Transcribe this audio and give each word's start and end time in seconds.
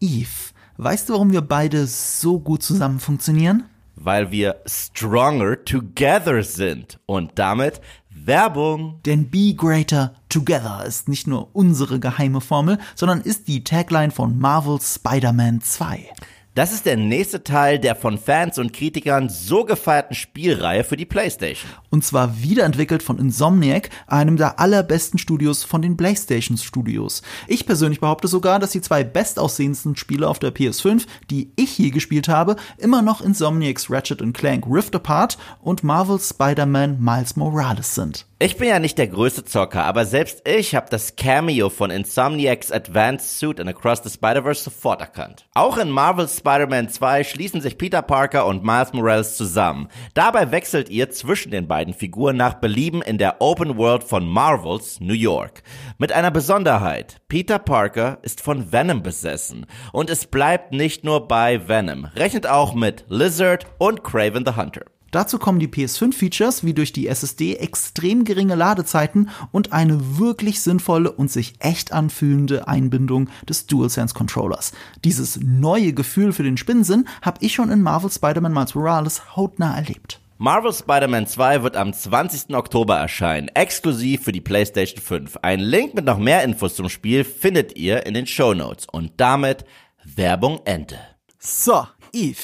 Eve, 0.00 0.52
weißt 0.76 1.08
du, 1.08 1.14
warum 1.14 1.32
wir 1.32 1.40
beide 1.40 1.86
so 1.86 2.38
gut 2.38 2.62
zusammen 2.62 3.00
funktionieren? 3.00 3.64
Weil 3.94 4.30
wir 4.30 4.56
stronger 4.66 5.64
together 5.64 6.42
sind 6.42 7.00
und 7.06 7.32
damit 7.36 7.80
Werbung. 8.10 9.00
Denn 9.06 9.30
Be 9.30 9.54
Greater 9.54 10.14
Together 10.28 10.84
ist 10.84 11.08
nicht 11.08 11.26
nur 11.26 11.54
unsere 11.54 12.00
geheime 12.00 12.40
Formel, 12.40 12.78
sondern 12.94 13.20
ist 13.20 13.48
die 13.48 13.64
Tagline 13.64 14.10
von 14.10 14.38
Marvel's 14.38 14.94
Spider-Man 14.96 15.60
2. 15.62 16.10
Das 16.56 16.72
ist 16.72 16.86
der 16.86 16.96
nächste 16.96 17.44
Teil 17.44 17.78
der 17.78 17.94
von 17.94 18.16
Fans 18.16 18.56
und 18.56 18.72
Kritikern 18.72 19.28
so 19.28 19.64
gefeierten 19.64 20.16
Spielreihe 20.16 20.84
für 20.84 20.96
die 20.96 21.04
PlayStation. 21.04 21.70
Und 21.90 22.02
zwar 22.02 22.40
wiederentwickelt 22.40 23.02
von 23.02 23.18
Insomniac, 23.18 23.90
einem 24.06 24.38
der 24.38 24.58
allerbesten 24.58 25.18
Studios 25.18 25.64
von 25.64 25.82
den 25.82 25.98
PlayStation 25.98 26.56
Studios. 26.56 27.20
Ich 27.46 27.66
persönlich 27.66 28.00
behaupte 28.00 28.26
sogar, 28.26 28.58
dass 28.58 28.70
die 28.70 28.80
zwei 28.80 29.04
bestaussehendsten 29.04 29.96
Spiele 29.96 30.26
auf 30.26 30.38
der 30.38 30.54
PS5, 30.54 31.04
die 31.30 31.52
ich 31.56 31.76
je 31.76 31.90
gespielt 31.90 32.26
habe, 32.26 32.56
immer 32.78 33.02
noch 33.02 33.20
Insomniacs 33.20 33.90
Ratchet 33.90 34.22
Clank 34.32 34.64
Rift 34.66 34.96
Apart 34.96 35.36
und 35.60 35.84
Marvel's 35.84 36.30
Spider-Man 36.30 36.98
Miles 36.98 37.36
Morales 37.36 37.94
sind. 37.94 38.24
Ich 38.38 38.58
bin 38.58 38.68
ja 38.68 38.78
nicht 38.78 38.98
der 38.98 39.06
größte 39.06 39.44
Zocker, 39.44 39.84
aber 39.84 40.04
selbst 40.04 40.46
ich 40.46 40.74
habe 40.74 40.88
das 40.90 41.16
Cameo 41.16 41.70
von 41.70 41.90
Insomniacs 41.90 42.70
Advanced 42.70 43.38
Suit 43.38 43.58
in 43.58 43.66
Across 43.66 44.02
the 44.02 44.10
Spider-Verse 44.10 44.62
sofort 44.62 45.00
erkannt. 45.00 45.46
Auch 45.54 45.78
in 45.78 45.88
Marvel's 45.88 46.36
Spider-Man 46.36 46.90
2 46.90 47.24
schließen 47.24 47.62
sich 47.62 47.78
Peter 47.78 48.02
Parker 48.02 48.44
und 48.44 48.62
Miles 48.62 48.92
Morales 48.92 49.38
zusammen. 49.38 49.88
Dabei 50.12 50.50
wechselt 50.50 50.90
ihr 50.90 51.08
zwischen 51.08 51.50
den 51.50 51.66
beiden 51.66 51.94
Figuren 51.94 52.36
nach 52.36 52.60
Belieben 52.60 53.00
in 53.00 53.16
der 53.16 53.40
Open 53.40 53.78
World 53.78 54.04
von 54.04 54.28
Marvels 54.28 55.00
New 55.00 55.14
York. 55.14 55.62
Mit 55.96 56.12
einer 56.12 56.30
Besonderheit. 56.30 57.22
Peter 57.28 57.58
Parker 57.58 58.18
ist 58.20 58.42
von 58.42 58.70
Venom 58.70 59.02
besessen. 59.02 59.64
Und 59.94 60.10
es 60.10 60.26
bleibt 60.26 60.72
nicht 60.72 61.04
nur 61.04 61.26
bei 61.26 61.66
Venom. 61.68 62.04
Rechnet 62.14 62.46
auch 62.46 62.74
mit 62.74 63.06
Lizard 63.08 63.64
und 63.78 64.04
Craven 64.04 64.44
the 64.44 64.56
Hunter. 64.56 64.82
Dazu 65.16 65.38
kommen 65.38 65.60
die 65.60 65.68
PS5-Features 65.68 66.62
wie 66.62 66.74
durch 66.74 66.92
die 66.92 67.06
SSD 67.06 67.56
extrem 67.56 68.24
geringe 68.24 68.54
Ladezeiten 68.54 69.30
und 69.50 69.72
eine 69.72 70.18
wirklich 70.18 70.60
sinnvolle 70.60 71.10
und 71.10 71.30
sich 71.30 71.54
echt 71.60 71.90
anfühlende 71.90 72.68
Einbindung 72.68 73.30
des 73.48 73.66
DualSense-Controllers. 73.66 74.72
Dieses 75.04 75.40
neue 75.40 75.94
Gefühl 75.94 76.34
für 76.34 76.42
den 76.42 76.58
Spinnensinn 76.58 77.08
habe 77.22 77.38
ich 77.40 77.54
schon 77.54 77.70
in 77.70 77.80
Marvel 77.80 78.10
Spider-Man 78.10 78.52
Miles 78.52 78.74
Morales 78.74 79.34
hautnah 79.34 79.74
erlebt. 79.74 80.20
Marvel 80.36 80.74
Spider-Man 80.74 81.26
2 81.26 81.62
wird 81.62 81.78
am 81.78 81.94
20. 81.94 82.54
Oktober 82.54 82.98
erscheinen, 82.98 83.48
exklusiv 83.48 84.22
für 84.22 84.32
die 84.32 84.42
PlayStation 84.42 85.00
5. 85.00 85.38
Ein 85.40 85.60
Link 85.60 85.94
mit 85.94 86.04
noch 86.04 86.18
mehr 86.18 86.44
Infos 86.44 86.76
zum 86.76 86.90
Spiel 86.90 87.24
findet 87.24 87.78
ihr 87.78 88.04
in 88.04 88.12
den 88.12 88.26
Show 88.26 88.52
Notes. 88.52 88.86
Und 88.92 89.12
damit 89.16 89.64
Werbung 90.04 90.60
Ende. 90.66 90.98
So, 91.38 91.86
Eve. 92.12 92.36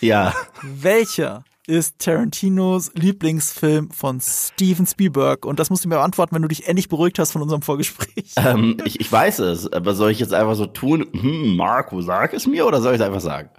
Ja. 0.00 0.34
Welcher 0.62 1.44
ist 1.70 2.00
Tarantinos 2.00 2.90
Lieblingsfilm 2.94 3.90
von 3.90 4.20
Steven 4.20 4.86
Spielberg? 4.86 5.46
Und 5.46 5.60
das 5.60 5.70
musst 5.70 5.84
du 5.84 5.88
mir 5.88 5.94
beantworten, 5.94 6.34
wenn 6.34 6.42
du 6.42 6.48
dich 6.48 6.66
endlich 6.66 6.88
beruhigt 6.88 7.18
hast 7.18 7.30
von 7.30 7.42
unserem 7.42 7.62
Vorgespräch. 7.62 8.34
Ähm, 8.36 8.76
ich, 8.84 9.00
ich 9.00 9.10
weiß 9.10 9.38
es, 9.38 9.72
aber 9.72 9.94
soll 9.94 10.10
ich 10.10 10.18
jetzt 10.18 10.34
einfach 10.34 10.56
so 10.56 10.66
tun, 10.66 11.06
hm, 11.12 11.56
Marco, 11.56 12.02
sag 12.02 12.34
es 12.34 12.46
mir 12.46 12.66
oder 12.66 12.80
soll 12.80 12.94
ich 12.94 13.00
es 13.00 13.06
einfach 13.06 13.20
sagen? 13.20 13.50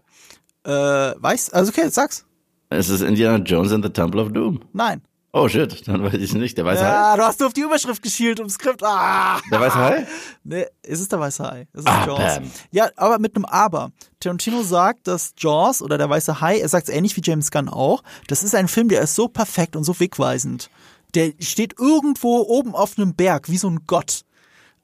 Äh, 0.66 0.72
weiß, 0.72 1.52
also 1.54 1.72
okay, 1.72 1.90
sag's. 1.90 2.26
Es 2.70 2.90
ist 2.90 3.02
Indiana 3.02 3.44
Jones 3.44 3.72
and 3.72 3.84
the 3.84 3.92
Temple 3.92 4.22
of 4.22 4.32
Doom. 4.32 4.60
Nein. 4.74 5.02
Oh 5.34 5.48
shit, 5.48 5.88
dann 5.88 6.04
weiß 6.04 6.16
ich 6.16 6.24
es 6.24 6.34
nicht. 6.34 6.58
Der 6.58 6.66
weiße 6.66 6.84
Ja, 6.84 7.12
Hai? 7.12 7.18
du 7.18 7.24
hast 7.24 7.40
nur 7.40 7.48
auf 7.48 7.54
die 7.54 7.62
Überschrift 7.62 8.02
geschielt 8.04 8.40
im 8.42 8.50
Skript. 8.50 8.84
Ah. 8.84 9.40
Der 9.50 9.62
weiße 9.62 9.76
Hai? 9.78 10.08
Nee, 10.44 10.66
es 10.84 11.00
ist 11.00 11.12
der 11.12 11.22
weiße 11.22 11.44
Hai. 11.44 11.68
Es 11.74 11.82
ist 11.82 11.88
Ah, 11.88 12.06
Jaws. 12.06 12.18
bam. 12.20 12.52
Ja, 12.72 12.90
aber 12.98 13.18
mit 13.18 13.36
einem 13.36 13.46
Aber. 13.46 13.92
Tarantino 14.20 14.62
sagt, 14.64 15.08
dass 15.08 15.34
Jaws 15.38 15.82
oder 15.82 15.98
der 15.98 16.10
weiße 16.10 16.42
Hai, 16.42 16.60
er 16.60 16.68
sagt 16.68 16.90
es 16.90 16.94
ähnlich 16.94 17.16
wie 17.16 17.22
James 17.24 17.50
Gunn 17.50 17.70
auch, 17.70 18.04
das 18.28 18.44
ist 18.44 18.54
ein 18.56 18.68
Film, 18.68 18.90
der 18.90 19.02
ist 19.02 19.16
so 19.16 19.30
perfekt 19.30 19.76
und 19.78 19.86
so 19.86 19.98
wegweisend. 20.02 20.70
Der 21.16 21.32
steht 21.40 21.76
irgendwo 21.80 22.42
oben 22.42 22.76
auf 22.76 22.98
einem 22.98 23.16
Berg, 23.16 23.48
wie 23.50 23.58
so 23.58 23.70
ein 23.70 23.82
Gott. 23.88 24.24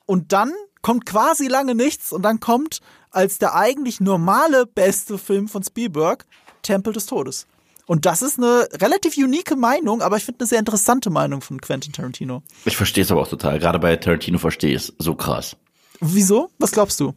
Und 0.06 0.32
dann 0.32 0.54
kommt 0.82 1.06
quasi 1.06 1.48
lange 1.48 1.76
nichts 1.76 2.14
und 2.14 2.22
dann 2.22 2.40
kommt 2.40 2.80
als 3.12 3.38
der 3.38 3.54
eigentlich 3.56 4.00
normale 4.00 4.66
beste 4.66 5.18
Film 5.18 5.50
von 5.50 5.62
Spielberg 5.64 6.26
Tempel 6.62 6.94
des 6.94 7.06
Todes. 7.06 7.48
Und 7.88 8.06
das 8.06 8.22
ist 8.22 8.38
eine 8.38 8.68
relativ 8.82 9.18
unique 9.18 9.56
Meinung, 9.58 10.02
aber 10.02 10.18
ich 10.18 10.26
finde 10.26 10.42
eine 10.42 10.48
sehr 10.48 10.60
interessante 10.60 11.10
Meinung 11.10 11.42
von 11.42 11.60
Quentin 11.62 11.94
Tarantino. 11.94 12.44
Ich 12.66 12.78
verstehe 12.78 13.04
es 13.04 13.12
aber 13.12 13.22
auch 13.22 13.28
total. 13.30 13.58
Gerade 13.60 13.80
bei 13.80 13.96
Tarantino 13.96 14.38
verstehe 14.38 14.72
ich 14.72 14.76
es. 14.84 14.94
So 15.00 15.16
krass. 15.16 15.56
Wieso? 16.02 16.50
Was 16.60 16.72
glaubst 16.74 17.00
du? 17.00 17.14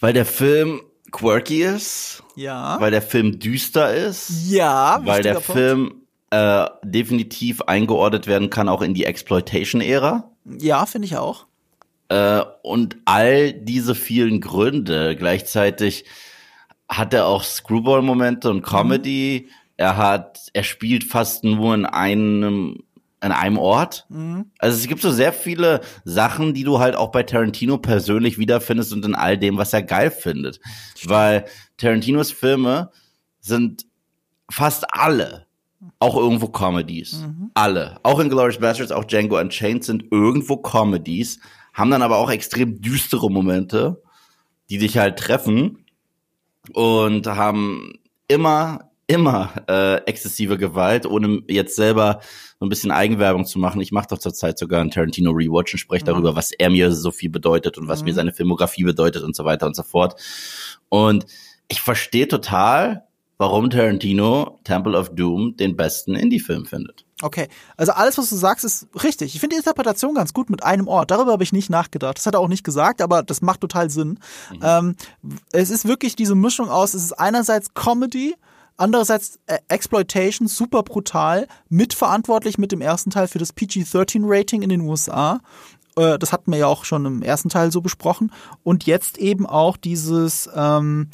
Weil 0.00 0.12
der 0.12 0.26
Film 0.26 0.80
quirky 1.12 1.62
ist, 1.62 2.22
Ja. 2.34 2.78
weil 2.80 2.90
der 2.90 3.02
Film 3.02 3.38
düster 3.38 3.94
ist, 3.94 4.30
ja, 4.48 5.00
weil 5.04 5.22
der 5.22 5.34
Punkt. 5.34 5.52
Film 5.52 5.94
äh, 6.30 6.66
definitiv 6.82 7.62
eingeordnet 7.62 8.26
werden 8.26 8.50
kann, 8.50 8.68
auch 8.68 8.82
in 8.82 8.94
die 8.94 9.04
Exploitation-Ära. 9.04 10.30
Ja, 10.58 10.84
finde 10.86 11.06
ich 11.06 11.16
auch. 11.16 11.46
Äh, 12.08 12.42
und 12.62 12.96
all 13.04 13.52
diese 13.52 13.94
vielen 13.94 14.40
Gründe 14.40 15.14
gleichzeitig 15.14 16.06
hat 16.92 17.14
er 17.14 17.26
auch 17.26 17.42
Screwball-Momente 17.42 18.50
und 18.50 18.62
Comedy. 18.62 19.48
Er 19.76 19.96
hat, 19.96 20.50
er 20.52 20.62
spielt 20.62 21.04
fast 21.04 21.42
nur 21.42 21.74
in 21.74 21.86
einem, 21.86 22.84
an 23.20 23.32
einem 23.32 23.56
Ort. 23.56 24.06
Also 24.58 24.78
es 24.78 24.86
gibt 24.86 25.00
so 25.00 25.10
sehr 25.10 25.32
viele 25.32 25.80
Sachen, 26.04 26.54
die 26.54 26.64
du 26.64 26.78
halt 26.78 26.94
auch 26.94 27.10
bei 27.10 27.22
Tarantino 27.22 27.78
persönlich 27.78 28.38
wiederfindest 28.38 28.92
und 28.92 29.04
in 29.04 29.14
all 29.14 29.38
dem, 29.38 29.56
was 29.56 29.72
er 29.72 29.82
geil 29.82 30.10
findet. 30.10 30.60
Weil 31.04 31.46
Tarantinos 31.78 32.30
Filme 32.30 32.90
sind 33.40 33.86
fast 34.50 34.84
alle 34.94 35.46
auch 35.98 36.16
irgendwo 36.16 36.48
Comedies. 36.48 37.24
Alle. 37.54 37.98
Auch 38.02 38.20
in 38.20 38.28
Glorious 38.28 38.58
Bastards, 38.58 38.92
auch 38.92 39.04
Django 39.04 39.38
Unchained 39.38 39.82
sind 39.82 40.04
irgendwo 40.12 40.58
Comedies, 40.58 41.40
haben 41.72 41.90
dann 41.90 42.02
aber 42.02 42.18
auch 42.18 42.30
extrem 42.30 42.80
düstere 42.80 43.30
Momente, 43.30 44.00
die 44.70 44.78
dich 44.78 44.98
halt 44.98 45.18
treffen 45.18 45.81
und 46.72 47.26
haben 47.26 47.92
immer, 48.28 48.90
immer 49.06 49.52
äh, 49.68 49.96
exzessive 50.06 50.58
Gewalt, 50.58 51.06
ohne 51.06 51.42
jetzt 51.48 51.76
selber 51.76 52.20
so 52.58 52.66
ein 52.66 52.68
bisschen 52.68 52.90
Eigenwerbung 52.90 53.44
zu 53.44 53.58
machen. 53.58 53.80
Ich 53.80 53.92
mache 53.92 54.08
doch 54.08 54.18
zurzeit 54.18 54.58
sogar 54.58 54.80
einen 54.80 54.90
Tarantino 54.90 55.32
Rewatch 55.32 55.74
und 55.74 55.78
spreche 55.78 56.04
darüber, 56.04 56.36
was 56.36 56.52
er 56.52 56.70
mir 56.70 56.92
so 56.92 57.10
viel 57.10 57.30
bedeutet 57.30 57.78
und 57.78 57.88
was 57.88 58.04
mir 58.04 58.14
seine 58.14 58.32
Filmografie 58.32 58.84
bedeutet 58.84 59.22
und 59.22 59.34
so 59.34 59.44
weiter 59.44 59.66
und 59.66 59.76
so 59.76 59.82
fort. 59.82 60.20
Und 60.88 61.26
ich 61.68 61.80
verstehe 61.80 62.28
total, 62.28 63.04
warum 63.38 63.70
Tarantino 63.70 64.60
Temple 64.64 64.96
of 64.96 65.14
Doom 65.14 65.56
den 65.56 65.76
besten 65.76 66.14
Indie-Film 66.14 66.66
findet. 66.66 67.04
Okay, 67.22 67.48
also 67.76 67.92
alles, 67.92 68.18
was 68.18 68.28
du 68.28 68.36
sagst, 68.36 68.64
ist 68.64 68.88
richtig. 69.02 69.34
Ich 69.34 69.40
finde 69.40 69.54
die 69.54 69.58
Interpretation 69.60 70.14
ganz 70.14 70.34
gut 70.34 70.50
mit 70.50 70.64
einem 70.64 70.88
Ort. 70.88 71.10
Darüber 71.10 71.32
habe 71.32 71.44
ich 71.44 71.52
nicht 71.52 71.70
nachgedacht. 71.70 72.18
Das 72.18 72.26
hat 72.26 72.34
er 72.34 72.40
auch 72.40 72.48
nicht 72.48 72.64
gesagt, 72.64 73.00
aber 73.00 73.22
das 73.22 73.42
macht 73.42 73.60
total 73.60 73.90
Sinn. 73.90 74.18
Ähm, 74.62 74.96
es 75.52 75.70
ist 75.70 75.86
wirklich 75.86 76.16
diese 76.16 76.34
Mischung 76.34 76.68
aus, 76.68 76.94
es 76.94 77.04
ist 77.04 77.12
einerseits 77.12 77.74
Comedy, 77.74 78.34
andererseits 78.76 79.38
äh, 79.46 79.58
Exploitation, 79.68 80.48
super 80.48 80.82
brutal, 80.82 81.46
mitverantwortlich 81.68 82.58
mit 82.58 82.72
dem 82.72 82.80
ersten 82.80 83.10
Teil 83.10 83.28
für 83.28 83.38
das 83.38 83.52
PG-13-Rating 83.52 84.62
in 84.62 84.68
den 84.68 84.80
USA. 84.80 85.40
Äh, 85.96 86.18
das 86.18 86.32
hatten 86.32 86.50
wir 86.50 86.58
ja 86.58 86.66
auch 86.66 86.84
schon 86.84 87.06
im 87.06 87.22
ersten 87.22 87.48
Teil 87.48 87.70
so 87.70 87.80
besprochen. 87.80 88.32
Und 88.64 88.84
jetzt 88.86 89.18
eben 89.18 89.46
auch 89.46 89.76
dieses, 89.76 90.50
ähm, 90.54 91.08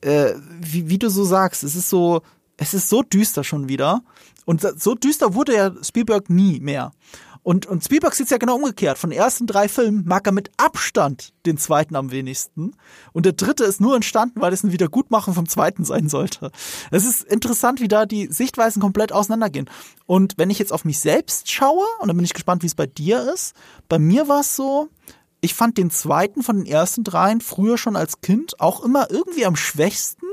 äh, 0.00 0.32
wie, 0.60 0.88
wie 0.88 0.98
du 0.98 1.08
so 1.08 1.24
sagst, 1.24 1.62
es 1.62 1.76
ist 1.76 1.88
so, 1.88 2.22
es 2.56 2.74
ist 2.74 2.88
so 2.88 3.02
düster 3.02 3.44
schon 3.44 3.68
wieder. 3.68 4.02
Und 4.44 4.66
so 4.80 4.94
düster 4.94 5.34
wurde 5.34 5.54
ja 5.54 5.72
Spielberg 5.82 6.30
nie 6.30 6.60
mehr. 6.60 6.92
Und, 7.44 7.66
und 7.66 7.82
Spielberg 7.82 8.14
sieht 8.14 8.30
ja 8.30 8.38
genau 8.38 8.54
umgekehrt. 8.54 8.98
Von 8.98 9.10
den 9.10 9.18
ersten 9.18 9.48
drei 9.48 9.68
Filmen 9.68 10.04
mag 10.06 10.26
er 10.26 10.32
mit 10.32 10.50
Abstand 10.58 11.32
den 11.44 11.58
zweiten 11.58 11.96
am 11.96 12.12
wenigsten. 12.12 12.76
Und 13.12 13.26
der 13.26 13.32
dritte 13.32 13.64
ist 13.64 13.80
nur 13.80 13.96
entstanden, 13.96 14.40
weil 14.40 14.52
es 14.52 14.62
ein 14.62 14.70
Wiedergutmachen 14.70 15.34
vom 15.34 15.48
zweiten 15.48 15.84
sein 15.84 16.08
sollte. 16.08 16.52
Es 16.92 17.04
ist 17.04 17.24
interessant, 17.24 17.80
wie 17.80 17.88
da 17.88 18.06
die 18.06 18.28
Sichtweisen 18.28 18.80
komplett 18.80 19.12
auseinandergehen. 19.12 19.68
Und 20.06 20.34
wenn 20.38 20.50
ich 20.50 20.60
jetzt 20.60 20.72
auf 20.72 20.84
mich 20.84 21.00
selbst 21.00 21.50
schaue, 21.50 21.84
und 22.00 22.06
dann 22.06 22.16
bin 22.16 22.24
ich 22.24 22.34
gespannt, 22.34 22.62
wie 22.62 22.68
es 22.68 22.76
bei 22.76 22.86
dir 22.86 23.32
ist, 23.34 23.54
bei 23.88 23.98
mir 23.98 24.28
war 24.28 24.40
es 24.40 24.54
so, 24.54 24.88
ich 25.40 25.54
fand 25.54 25.78
den 25.78 25.90
zweiten 25.90 26.44
von 26.44 26.58
den 26.58 26.66
ersten 26.66 27.02
dreien 27.02 27.40
früher 27.40 27.76
schon 27.76 27.96
als 27.96 28.20
Kind 28.20 28.60
auch 28.60 28.84
immer 28.84 29.10
irgendwie 29.10 29.44
am 29.44 29.56
schwächsten. 29.56 30.26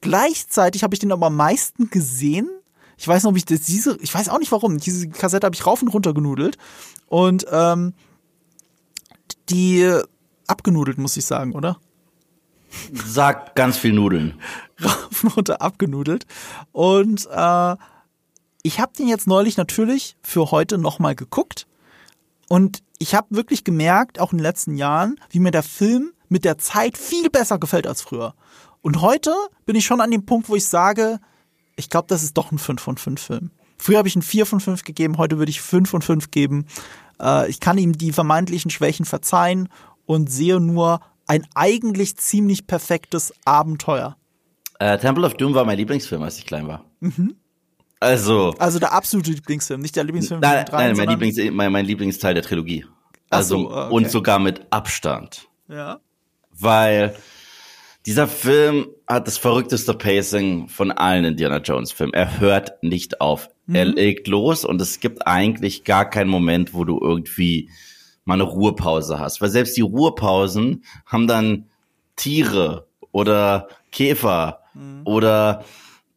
Gleichzeitig 0.00 0.84
habe 0.84 0.94
ich 0.94 1.00
den 1.00 1.10
aber 1.10 1.26
am 1.26 1.36
meisten 1.36 1.90
gesehen. 1.90 2.48
Ich 2.96 3.06
weiß 3.06 3.24
noch, 3.24 3.30
ob 3.30 3.36
ich 3.36 3.44
das, 3.44 3.60
diese, 3.60 3.98
ich 4.00 4.14
weiß 4.14 4.28
auch 4.28 4.38
nicht 4.38 4.52
warum. 4.52 4.78
Diese 4.78 5.08
Kassette 5.08 5.44
habe 5.44 5.54
ich 5.54 5.66
rauf 5.66 5.82
und 5.82 5.88
runter 5.88 6.14
genudelt. 6.14 6.58
Und 7.06 7.46
ähm, 7.50 7.94
die 9.48 9.90
abgenudelt, 10.46 10.98
muss 10.98 11.16
ich 11.16 11.24
sagen, 11.24 11.52
oder? 11.52 11.78
Sag 12.92 13.54
ganz 13.54 13.76
viel 13.76 13.92
Nudeln. 13.92 14.40
rauf 14.84 15.24
und 15.24 15.36
runter 15.36 15.62
abgenudelt. 15.62 16.26
Und 16.72 17.26
äh, 17.30 17.76
ich 18.62 18.80
habe 18.80 18.92
den 18.98 19.08
jetzt 19.08 19.26
neulich 19.26 19.56
natürlich 19.56 20.16
für 20.22 20.50
heute 20.50 20.78
nochmal 20.78 21.14
geguckt. 21.14 21.66
Und 22.48 22.82
ich 22.98 23.14
habe 23.14 23.26
wirklich 23.30 23.64
gemerkt, 23.64 24.20
auch 24.20 24.32
in 24.32 24.38
den 24.38 24.44
letzten 24.44 24.76
Jahren, 24.76 25.20
wie 25.30 25.38
mir 25.38 25.50
der 25.50 25.62
Film 25.62 26.12
mit 26.28 26.44
der 26.44 26.58
Zeit 26.58 26.96
viel 26.96 27.30
besser 27.30 27.58
gefällt 27.58 27.86
als 27.86 28.02
früher. 28.02 28.34
Und 28.80 29.00
heute 29.00 29.34
bin 29.66 29.76
ich 29.76 29.84
schon 29.84 30.00
an 30.00 30.10
dem 30.10 30.26
Punkt, 30.26 30.48
wo 30.48 30.56
ich 30.56 30.66
sage, 30.66 31.20
ich 31.76 31.90
glaube, 31.90 32.06
das 32.08 32.22
ist 32.22 32.36
doch 32.36 32.52
ein 32.52 32.58
5 32.58 32.80
von 32.80 32.96
5 32.96 33.20
Film. 33.20 33.50
Früher 33.76 33.98
habe 33.98 34.08
ich 34.08 34.16
ein 34.16 34.22
4 34.22 34.46
von 34.46 34.60
5 34.60 34.84
gegeben, 34.84 35.18
heute 35.18 35.38
würde 35.38 35.50
ich 35.50 35.60
5 35.60 35.88
von 35.88 36.02
5 36.02 36.30
geben. 36.30 36.66
Äh, 37.20 37.50
ich 37.50 37.60
kann 37.60 37.78
ihm 37.78 37.92
die 37.92 38.12
vermeintlichen 38.12 38.70
Schwächen 38.70 39.04
verzeihen 39.04 39.68
und 40.06 40.30
sehe 40.30 40.60
nur 40.60 41.00
ein 41.26 41.46
eigentlich 41.54 42.16
ziemlich 42.16 42.66
perfektes 42.66 43.32
Abenteuer. 43.44 44.16
Äh, 44.78 44.98
Temple 44.98 45.24
of 45.24 45.34
Doom 45.34 45.54
war 45.54 45.64
mein 45.64 45.78
Lieblingsfilm, 45.78 46.22
als 46.22 46.38
ich 46.38 46.46
klein 46.46 46.68
war. 46.68 46.84
Mhm. 47.00 47.36
Also. 48.00 48.54
Also 48.58 48.78
der 48.78 48.92
absolute 48.92 49.30
Lieblingsfilm, 49.30 49.80
nicht 49.80 49.96
der 49.96 50.04
Lieblingsfilm 50.04 50.40
nein, 50.40 50.66
von 50.66 50.78
Nein, 50.78 50.96
mein, 50.96 51.08
Lieblings, 51.08 51.38
mein, 51.52 51.72
mein 51.72 51.86
Lieblingsteil 51.86 52.34
der 52.34 52.42
Trilogie. 52.42 52.84
Also, 53.30 53.58
so, 53.58 53.70
okay. 53.70 53.94
und 53.94 54.10
sogar 54.10 54.38
mit 54.38 54.66
Abstand. 54.70 55.48
Ja. 55.68 56.00
Weil 56.52 57.16
dieser 58.06 58.28
Film 58.28 58.88
hat 59.06 59.26
das 59.26 59.38
verrückteste 59.38 59.94
Pacing 59.94 60.68
von 60.68 60.90
allen 60.90 61.24
Indiana 61.24 61.58
Jones 61.58 61.92
Filmen. 61.92 62.12
Er 62.12 62.38
hört 62.38 62.82
nicht 62.82 63.20
auf. 63.20 63.48
Mhm. 63.66 63.74
Er 63.74 63.84
legt 63.86 64.28
los 64.28 64.64
und 64.64 64.80
es 64.80 65.00
gibt 65.00 65.26
eigentlich 65.26 65.84
gar 65.84 66.08
keinen 66.08 66.28
Moment, 66.28 66.74
wo 66.74 66.84
du 66.84 67.00
irgendwie 67.00 67.70
mal 68.24 68.34
eine 68.34 68.42
Ruhepause 68.42 69.18
hast. 69.18 69.40
Weil 69.40 69.50
selbst 69.50 69.76
die 69.76 69.82
Ruhepausen 69.82 70.84
haben 71.06 71.26
dann 71.26 71.66
Tiere 72.16 72.86
oder 73.10 73.68
Käfer 73.90 74.60
mhm. 74.74 75.02
oder 75.04 75.64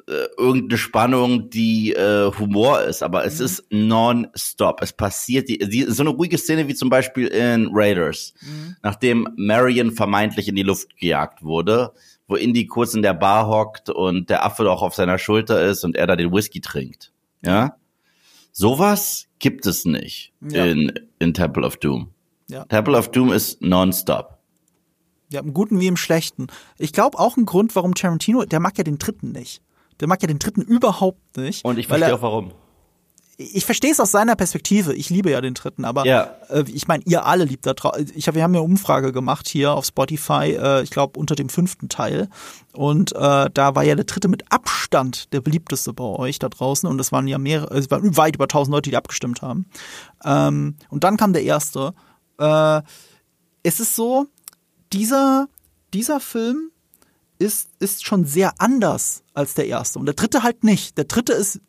äh, 0.08 0.28
irgendeine 0.38 0.78
Spannung, 0.78 1.50
die 1.50 1.94
äh, 1.94 2.32
Humor 2.40 2.82
ist, 2.84 3.04
aber 3.04 3.26
es 3.26 3.40
mhm. 3.40 3.46
ist 3.46 3.66
non-stop. 3.72 4.82
Es 4.82 4.94
passiert 4.94 5.50
die, 5.50 5.58
die, 5.58 5.84
so 5.84 6.02
eine 6.02 6.12
ruhige 6.12 6.38
Szene 6.38 6.68
wie 6.70 6.76
zum 6.76 6.90
Beispiel 6.90 7.28
in 7.28 7.70
Raiders, 7.74 8.34
mhm. 8.42 8.78
nachdem 8.82 9.28
Marion 9.36 9.92
vermeintlich 9.92 10.48
in 10.48 10.56
die 10.56 10.64
Luft 10.64 10.96
gejagt 10.98 11.44
wurde, 11.44 11.92
wo 12.28 12.36
Indy 12.36 12.68
kurz 12.68 12.94
in 12.94 13.02
der 13.02 13.14
Bar 13.14 13.48
hockt 13.48 13.90
und 13.90 14.30
der 14.30 14.46
Affe 14.46 14.70
auch 14.72 14.82
auf 14.82 14.96
seiner 14.96 15.18
Schulter 15.18 15.62
ist 15.62 15.84
und 15.84 15.98
er 15.98 16.08
da 16.08 16.16
den 16.16 16.32
Whisky 16.32 16.62
trinkt. 16.62 17.12
Ja, 17.44 17.76
sowas 18.54 19.28
gibt 19.40 19.66
es 19.66 19.84
nicht 19.84 20.32
ja. 20.42 20.66
in 20.66 20.94
in 21.20 21.34
Temple 21.34 21.66
of 21.66 21.78
Doom. 21.78 22.12
Ja. 22.50 22.64
Temple 22.66 22.98
of 22.98 23.12
Doom 23.12 23.34
ist 23.34 23.62
non-stop. 23.62 24.38
Ja, 25.30 25.42
im 25.42 25.54
Guten 25.54 25.82
wie 25.82 25.88
im 25.88 25.98
Schlechten. 25.98 26.48
Ich 26.78 26.94
glaube 26.94 27.20
auch 27.20 27.36
ein 27.36 27.46
Grund, 27.46 27.76
warum 27.76 27.94
Tarantino, 27.94 28.46
der 28.46 28.62
mag 28.62 28.78
ja 28.78 28.86
den 28.86 28.98
dritten 28.98 29.34
nicht. 29.34 29.62
Der 30.00 30.08
mag 30.08 30.22
ja 30.22 30.28
den 30.28 30.40
dritten 30.40 30.62
überhaupt 30.62 31.38
nicht. 31.38 31.66
Und 31.66 31.78
ich 31.78 31.88
verstehe 31.88 32.16
auch 32.16 32.22
warum. 32.22 32.52
Ich 33.40 33.66
verstehe 33.66 33.92
es 33.92 34.00
aus 34.00 34.10
seiner 34.10 34.36
Perspektive. 34.36 34.96
Ich 34.96 35.12
liebe 35.12 35.30
ja 35.30 35.40
den 35.42 35.54
dritten, 35.54 35.86
aber 35.86 36.08
ja. 36.08 36.36
äh, 36.50 36.64
ich 36.68 36.88
meine, 36.88 37.04
ihr 37.06 37.28
alle 37.28 37.46
liebt 37.46 37.68
da 37.68 37.76
drauf. 37.76 37.96
Ich 38.16 38.28
hab, 38.28 38.34
wir 38.34 38.42
haben 38.42 38.56
ja 38.56 38.62
eine 38.62 38.68
Umfrage 38.68 39.12
gemacht 39.12 39.48
hier 39.48 39.74
auf 39.74 39.86
Spotify, 39.86 40.58
äh, 40.60 40.82
ich 40.82 40.90
glaube 40.90 41.20
unter 41.20 41.36
dem 41.36 41.48
fünften 41.48 41.88
Teil. 41.88 42.30
Und 42.74 43.16
äh, 43.16 43.50
da 43.54 43.76
war 43.76 43.84
ja 43.84 43.94
der 43.94 44.06
dritte 44.06 44.28
mit 44.28 44.52
Abstand 44.52 45.32
der 45.34 45.42
beliebteste 45.42 45.94
bei 45.94 46.04
euch 46.04 46.40
da 46.40 46.50
draußen. 46.50 46.90
Und 46.90 47.00
es 47.00 47.12
waren 47.12 47.28
ja 47.28 47.38
mehrere, 47.38 47.78
es 47.78 47.92
waren 47.92 48.18
weit 48.18 48.36
über 48.36 48.48
tausend 48.48 48.74
Leute, 48.74 48.90
die 48.90 48.98
abgestimmt 48.98 49.44
haben. 49.44 49.68
Ähm, 50.26 50.76
und 50.90 51.04
dann 51.04 51.16
kam 51.16 51.34
der 51.34 51.44
erste. 51.44 51.94
Äh, 52.40 52.82
es 53.62 53.80
ist 53.80 53.96
so, 53.96 54.26
dieser, 54.94 55.48
dieser 55.94 56.20
Film 56.20 56.72
ist, 57.40 57.70
ist 57.80 58.06
schon 58.06 58.26
sehr 58.26 58.54
anders 58.58 59.24
als 59.34 59.54
der 59.54 59.68
erste. 59.68 60.00
Und 60.00 60.06
der 60.06 60.16
dritte 60.16 60.44
halt 60.44 60.64
nicht. 60.64 60.98
Der 60.98 61.06
dritte 61.06 61.34
ist 61.34 61.60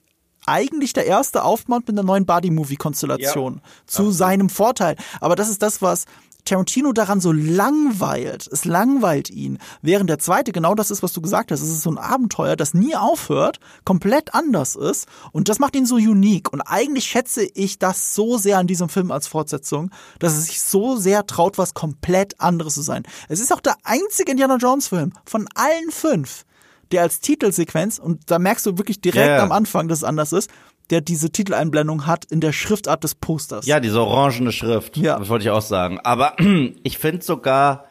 eigentlich 0.47 0.95
der 0.95 1.07
erste 1.07 1.45
Aufbau 1.45 1.77
mit 1.77 1.91
einer 1.91 2.03
neuen 2.03 2.25
Buddy-Movie-Konstellation 2.25 3.57
ja. 3.57 3.71
zu 3.87 4.09
Ach. 4.09 4.13
seinem 4.13 4.49
Vorteil. 4.49 4.97
Aber 5.21 5.37
das 5.37 5.51
ist 5.51 5.63
das, 5.63 5.83
was 5.83 6.07
Tarantino 6.49 6.93
daran 6.93 7.21
so 7.21 7.33
langweilt. 7.33 8.49
Es 8.51 8.65
langweilt 8.65 9.31
ihn. 9.31 9.59
Während 9.83 10.11
der 10.11 10.19
zweite 10.19 10.53
genau 10.53 10.75
das 10.75 10.91
ist, 10.91 11.03
was 11.03 11.13
du 11.13 11.21
gesagt 11.21 11.51
hast. 11.51 11.61
Es 11.61 11.69
ist 11.69 11.83
so 11.83 11.91
ein 11.91 11.99
Abenteuer, 11.99 12.57
das 12.57 12.75
nie 12.75 12.97
aufhört, 12.97 13.61
komplett 13.85 14.35
anders 14.35 14.77
ist. 14.77 15.07
Und 15.33 15.49
das 15.49 15.59
macht 15.59 15.77
ihn 15.77 15.87
so 15.87 15.97
unique. 15.97 16.53
Und 16.53 16.63
eigentlich 16.63 17.05
schätze 17.05 17.45
ich 17.55 17.79
das 17.79 18.15
so 18.15 18.39
sehr 18.39 18.59
an 18.59 18.67
diesem 18.67 18.89
Film 18.89 19.11
als 19.11 19.27
Fortsetzung, 19.27 19.91
dass 20.19 20.37
es 20.37 20.47
sich 20.47 20.63
so 20.63 20.97
sehr 20.97 21.27
traut, 21.27 21.59
was 21.59 21.75
komplett 21.75 22.41
anderes 22.41 22.75
zu 22.75 22.83
sein. 22.83 23.03
Es 23.29 23.41
ist 23.41 23.53
auch 23.53 23.61
der 23.61 23.77
einzige 23.85 24.31
Indiana 24.31 24.57
Jones 24.57 24.89
Film 24.89 25.13
von 25.25 25.49
allen 25.55 25.91
fünf, 25.91 26.45
der 26.93 27.03
als 27.03 27.21
Titelsequenz, 27.21 27.99
und 27.99 28.31
da 28.31 28.39
merkst 28.39 28.65
du 28.65 28.79
wirklich 28.79 29.01
direkt 29.01 29.29
yeah. 29.29 29.43
am 29.43 29.53
Anfang, 29.53 29.89
dass 29.89 29.99
es 29.99 30.05
anders 30.05 30.33
ist, 30.33 30.51
der 30.91 31.01
diese 31.01 31.31
Titeleinblendung 31.31 32.07
hat 32.07 32.25
in 32.27 32.41
der 32.41 32.53
Schriftart 32.53 33.05
des 33.05 33.15
Posters. 33.15 33.67
Ja, 33.67 33.81
diese 33.81 34.01
orangene 34.01 34.53
Schrift. 34.53 34.97
Ja. 34.97 35.19
Das 35.19 35.29
wollte 35.29 35.45
ich 35.45 35.51
auch 35.51 35.63
sagen. 35.63 36.01
Aber 36.03 36.37
ich 36.83 36.99
finde 36.99 37.25
sogar, 37.25 37.87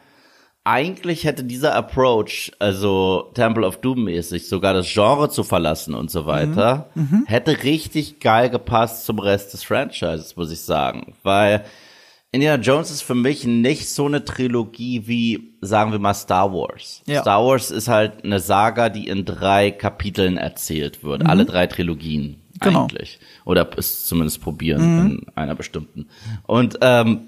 eigentlich 0.63 1.23
hätte 1.23 1.45
dieser 1.45 1.75
Approach, 1.75 2.51
also 2.59 3.31
Temple 3.33 3.65
of 3.65 3.77
Doom 3.77 4.03
mäßig, 4.03 4.49
sogar 4.49 4.73
das 4.73 4.91
Genre 4.91 5.29
zu 5.29 5.43
verlassen 5.43 5.93
und 5.93 6.11
so 6.11 6.25
weiter, 6.25 6.89
mhm. 6.93 7.03
Mhm. 7.03 7.25
hätte 7.25 7.63
richtig 7.63 8.19
geil 8.19 8.49
gepasst 8.49 9.05
zum 9.05 9.19
Rest 9.19 9.53
des 9.53 9.63
Franchises, 9.63 10.35
muss 10.35 10.51
ich 10.51 10.61
sagen. 10.61 11.13
Weil 11.23 11.63
Indiana 12.33 12.61
Jones 12.61 12.91
ist 12.91 13.03
für 13.03 13.15
mich 13.15 13.45
nicht 13.45 13.89
so 13.89 14.05
eine 14.05 14.25
Trilogie 14.25 15.07
wie, 15.07 15.53
sagen 15.61 15.93
wir 15.93 15.99
mal, 15.99 16.13
Star 16.13 16.51
Wars. 16.51 17.01
Ja. 17.05 17.21
Star 17.21 17.45
Wars 17.45 17.71
ist 17.71 17.87
halt 17.87 18.25
eine 18.25 18.41
Saga, 18.41 18.89
die 18.89 19.07
in 19.07 19.23
drei 19.23 19.71
Kapiteln 19.71 20.35
erzählt 20.35 21.01
wird. 21.03 21.23
Mhm. 21.23 21.29
Alle 21.29 21.45
drei 21.45 21.67
Trilogien 21.67 22.41
genau. 22.59 22.83
eigentlich. 22.83 23.19
Oder 23.45 23.67
es 23.77 24.05
zumindest 24.05 24.41
probieren 24.41 24.81
mhm. 24.81 25.05
in 25.05 25.25
einer 25.35 25.55
bestimmten. 25.55 26.07
Und 26.45 26.77
ähm, 26.81 27.21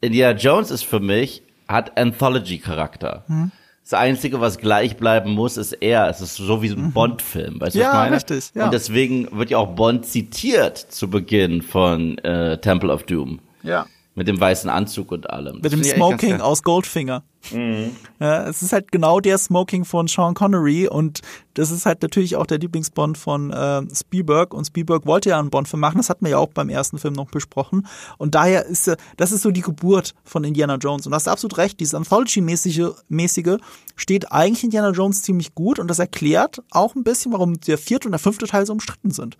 Indiana 0.00 0.38
Jones 0.38 0.70
ist 0.70 0.84
für 0.84 1.00
mich, 1.00 1.42
hat 1.68 1.96
Anthology-Charakter. 1.98 3.24
Mhm. 3.28 3.52
Das 3.82 3.98
Einzige, 3.98 4.40
was 4.40 4.58
gleich 4.58 4.96
bleiben 4.96 5.32
muss, 5.32 5.56
ist 5.56 5.72
er. 5.72 6.08
Es 6.08 6.20
ist 6.20 6.36
so 6.36 6.62
wie 6.62 6.68
so 6.68 6.76
ein 6.76 6.86
mhm. 6.86 6.92
Bond-Film. 6.92 7.60
Weißt 7.60 7.74
du, 7.74 7.80
ja, 7.80 7.86
was 7.86 7.92
ich 7.92 7.98
meine? 7.98 8.16
Richtig, 8.16 8.50
ja. 8.54 8.64
Und 8.64 8.72
deswegen 8.72 9.28
wird 9.36 9.50
ja 9.50 9.58
auch 9.58 9.74
Bond 9.74 10.06
zitiert 10.06 10.78
zu 10.78 11.10
Beginn 11.10 11.60
von 11.60 12.18
äh, 12.18 12.58
Temple 12.58 12.92
of 12.92 13.02
Doom. 13.04 13.40
Ja. 13.62 13.86
Mit 14.14 14.26
dem 14.26 14.40
weißen 14.40 14.68
Anzug 14.68 15.12
und 15.12 15.30
allem. 15.30 15.60
Mit 15.60 15.72
dem 15.72 15.84
Smoking 15.84 16.40
aus 16.40 16.62
Goldfinger. 16.62 17.22
Mhm. 17.52 17.96
Ja, 18.18 18.46
es 18.48 18.62
ist 18.62 18.72
halt 18.72 18.92
genau 18.92 19.20
der 19.20 19.38
Smoking 19.38 19.84
von 19.84 20.08
Sean 20.08 20.34
Connery 20.34 20.88
und 20.88 21.20
das 21.54 21.70
ist 21.70 21.86
halt 21.86 22.02
natürlich 22.02 22.36
auch 22.36 22.46
der 22.46 22.58
Lieblingsbond 22.58 23.16
von 23.16 23.50
äh, 23.50 23.82
Spielberg 23.94 24.52
und 24.52 24.66
Spielberg 24.66 25.06
wollte 25.06 25.30
ja 25.30 25.38
einen 25.38 25.48
Bond-Film 25.48 25.80
machen, 25.80 25.96
das 25.96 26.10
hatten 26.10 26.24
wir 26.24 26.32
ja 26.32 26.38
auch 26.38 26.50
beim 26.52 26.68
ersten 26.68 26.98
Film 26.98 27.14
noch 27.14 27.30
besprochen 27.30 27.86
und 28.18 28.34
daher 28.34 28.66
ist 28.66 28.88
äh, 28.88 28.96
das 29.16 29.32
ist 29.32 29.42
so 29.42 29.50
die 29.50 29.62
Geburt 29.62 30.14
von 30.22 30.44
Indiana 30.44 30.76
Jones 30.76 31.06
und 31.06 31.12
du 31.12 31.16
hast 31.16 31.28
absolut 31.28 31.56
recht, 31.56 31.80
dieses 31.80 31.94
Anthology-mäßige 31.94 32.90
mäßige 33.08 33.56
steht 33.96 34.30
eigentlich 34.32 34.64
Indiana 34.64 34.90
Jones 34.90 35.22
ziemlich 35.22 35.54
gut 35.54 35.78
und 35.78 35.88
das 35.88 35.98
erklärt 35.98 36.62
auch 36.70 36.94
ein 36.94 37.04
bisschen, 37.04 37.32
warum 37.32 37.58
der 37.60 37.78
vierte 37.78 38.06
und 38.06 38.12
der 38.12 38.18
fünfte 38.18 38.46
Teil 38.46 38.66
so 38.66 38.72
umstritten 38.74 39.12
sind 39.12 39.36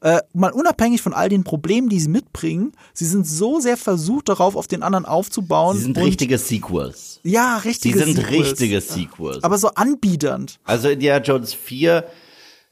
äh, 0.00 0.20
mal 0.32 0.50
unabhängig 0.50 1.02
von 1.02 1.12
all 1.12 1.28
den 1.28 1.44
Problemen, 1.44 1.88
die 1.88 2.00
sie 2.00 2.08
mitbringen, 2.08 2.72
sie 2.94 3.06
sind 3.06 3.26
so 3.26 3.60
sehr 3.60 3.76
versucht 3.76 4.28
darauf, 4.28 4.56
auf 4.56 4.66
den 4.66 4.82
anderen 4.82 5.04
aufzubauen. 5.04 5.76
Sie 5.76 5.84
sind 5.84 5.98
richtige 5.98 6.38
Sequels. 6.38 7.20
Ja, 7.22 7.58
richtige 7.58 7.98
Sequels. 7.98 8.06
Sie 8.06 8.14
sind 8.14 8.26
Sequels. 8.26 8.50
richtige 8.50 8.80
Sequels. 8.80 9.44
Aber 9.44 9.58
so 9.58 9.68
anbiedernd. 9.68 10.58
Also 10.64 10.88
Indiana 10.88 11.22
Jones 11.22 11.54
4 11.54 12.04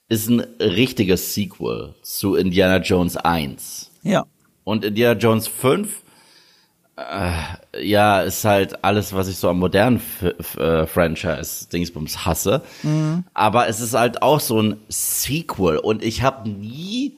ist 0.09 0.29
ein 0.29 0.41
richtiges 0.59 1.35
Sequel 1.35 1.95
zu 2.03 2.35
Indiana 2.35 2.79
Jones 2.79 3.17
1. 3.17 3.91
Ja. 4.03 4.27
Und 4.65 4.85
Indiana 4.85 5.19
Jones 5.19 5.49
5 5.49 5.89
äh, 5.89 6.08
ja, 7.81 8.21
ist 8.23 8.45
halt 8.45 8.85
alles, 8.85 9.13
was 9.13 9.29
ich 9.29 9.37
so 9.37 9.49
am 9.49 9.59
modernen 9.59 10.01
äh, 10.57 10.87
Franchise 10.87 11.69
Dingsbums 11.73 12.25
hasse. 12.25 12.63
Mhm. 12.83 13.25
Aber 13.35 13.69
es 13.69 13.81
ist 13.81 13.95
halt 13.95 14.23
auch 14.23 14.41
so 14.41 14.61
ein 14.61 14.77
Sequel 14.89 15.79
und 15.79 16.03
ich 16.03 16.23
habe 16.23 16.49
nie 16.49 17.17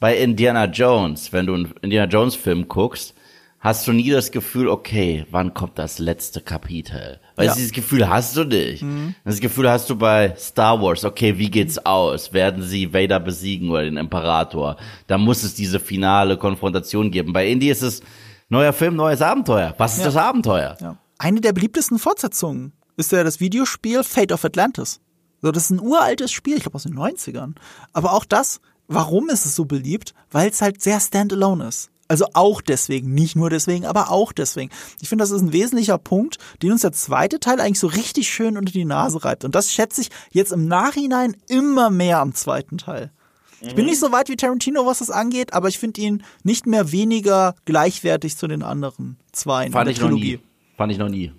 bei 0.00 0.16
Indiana 0.16 0.66
Jones, 0.66 1.32
wenn 1.32 1.46
du 1.46 1.54
einen 1.54 1.74
Indiana 1.82 2.10
Jones 2.10 2.36
Film 2.36 2.68
guckst, 2.68 3.14
hast 3.58 3.88
du 3.88 3.92
nie 3.92 4.10
das 4.10 4.30
Gefühl, 4.30 4.68
okay, 4.68 5.26
wann 5.30 5.52
kommt 5.52 5.78
das 5.78 5.98
letzte 5.98 6.40
Kapitel? 6.40 7.18
Weil 7.34 7.46
ja. 7.46 7.54
dieses 7.54 7.72
Gefühl 7.72 8.08
hast 8.08 8.36
du 8.36 8.44
nicht. 8.44 8.82
Mhm. 8.82 9.16
Das 9.24 9.40
Gefühl 9.40 9.68
hast 9.68 9.90
du 9.90 9.96
bei 9.96 10.34
Star 10.36 10.80
Wars, 10.80 11.04
okay, 11.04 11.38
wie 11.38 11.50
geht's 11.50 11.84
aus? 11.84 12.32
Werden 12.32 12.62
sie 12.62 12.92
Vader 12.92 13.18
besiegen 13.18 13.70
oder 13.70 13.84
den 13.84 13.96
Imperator? 13.96 14.76
Da 15.08 15.18
muss 15.18 15.42
es 15.42 15.54
diese 15.54 15.80
finale 15.80 16.36
Konfrontation 16.36 17.10
geben. 17.10 17.32
Bei 17.32 17.48
Indie 17.48 17.70
ist 17.70 17.82
es 17.82 18.02
neuer 18.48 18.72
Film, 18.72 18.96
neues 18.96 19.22
Abenteuer. 19.22 19.74
Was 19.78 19.92
ist 19.92 20.00
ja. 20.00 20.04
das 20.06 20.16
Abenteuer? 20.16 20.76
Ja. 20.80 20.96
Eine 21.18 21.40
der 21.40 21.52
beliebtesten 21.52 21.98
Fortsetzungen 21.98 22.72
ist 22.96 23.12
ja 23.12 23.24
das 23.24 23.40
Videospiel 23.40 24.02
Fate 24.04 24.32
of 24.32 24.44
Atlantis. 24.44 25.00
So, 25.40 25.52
das 25.52 25.64
ist 25.64 25.70
ein 25.70 25.80
uraltes 25.80 26.32
Spiel, 26.32 26.56
ich 26.56 26.62
glaube 26.62 26.76
aus 26.76 26.82
den 26.82 26.96
90ern. 26.96 27.54
Aber 27.92 28.12
auch 28.12 28.24
das, 28.24 28.60
warum 28.88 29.28
ist 29.28 29.46
es 29.46 29.54
so 29.54 29.64
beliebt? 29.64 30.14
Weil 30.30 30.50
es 30.50 30.60
halt 30.60 30.82
sehr 30.82 31.00
standalone 31.00 31.68
ist. 31.68 31.90
Also 32.08 32.26
auch 32.32 32.62
deswegen, 32.62 33.12
nicht 33.12 33.36
nur 33.36 33.50
deswegen, 33.50 33.84
aber 33.84 34.10
auch 34.10 34.32
deswegen. 34.32 34.70
Ich 35.00 35.10
finde, 35.10 35.22
das 35.22 35.30
ist 35.30 35.42
ein 35.42 35.52
wesentlicher 35.52 35.98
Punkt, 35.98 36.38
den 36.62 36.72
uns 36.72 36.80
der 36.80 36.92
zweite 36.92 37.38
Teil 37.38 37.60
eigentlich 37.60 37.78
so 37.78 37.86
richtig 37.86 38.30
schön 38.30 38.56
unter 38.56 38.72
die 38.72 38.86
Nase 38.86 39.22
reibt. 39.24 39.44
Und 39.44 39.54
das 39.54 39.70
schätze 39.70 40.00
ich 40.00 40.08
jetzt 40.30 40.50
im 40.50 40.66
Nachhinein 40.66 41.36
immer 41.48 41.90
mehr 41.90 42.20
am 42.20 42.34
zweiten 42.34 42.78
Teil. 42.78 43.12
Ich 43.60 43.74
bin 43.74 43.86
nicht 43.86 43.98
so 43.98 44.12
weit 44.12 44.28
wie 44.28 44.36
Tarantino, 44.36 44.86
was 44.86 44.98
das 44.98 45.10
angeht, 45.10 45.52
aber 45.52 45.68
ich 45.68 45.78
finde 45.78 46.00
ihn 46.00 46.22
nicht 46.44 46.66
mehr 46.66 46.92
weniger 46.92 47.54
gleichwertig 47.64 48.36
zu 48.36 48.46
den 48.46 48.62
anderen 48.62 49.16
zwei 49.32 49.70
Fand 49.70 49.90
ich 49.90 49.98
Trilogie. 49.98 50.34
Noch 50.34 50.40
nie. 50.40 50.76
Fand 50.76 50.92
ich 50.92 50.98
noch 50.98 51.08
nie. 51.08 51.32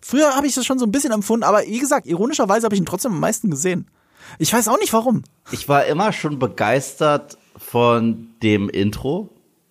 Früher 0.00 0.34
habe 0.34 0.46
ich 0.46 0.54
das 0.54 0.64
schon 0.64 0.78
so 0.78 0.86
ein 0.86 0.92
bisschen 0.92 1.12
empfunden, 1.12 1.44
aber 1.44 1.62
wie 1.66 1.78
gesagt, 1.78 2.06
ironischerweise 2.06 2.64
habe 2.64 2.74
ich 2.74 2.80
ihn 2.80 2.86
trotzdem 2.86 3.12
am 3.12 3.20
meisten 3.20 3.50
gesehen. 3.50 3.86
Ich 4.38 4.52
weiß 4.52 4.68
auch 4.68 4.78
nicht 4.78 4.92
warum. 4.92 5.24
Ich 5.50 5.68
war 5.68 5.84
immer 5.86 6.12
schon 6.12 6.38
begeistert 6.38 7.36
von 7.56 8.28
dem 8.42 8.68
Intro. 8.70 9.28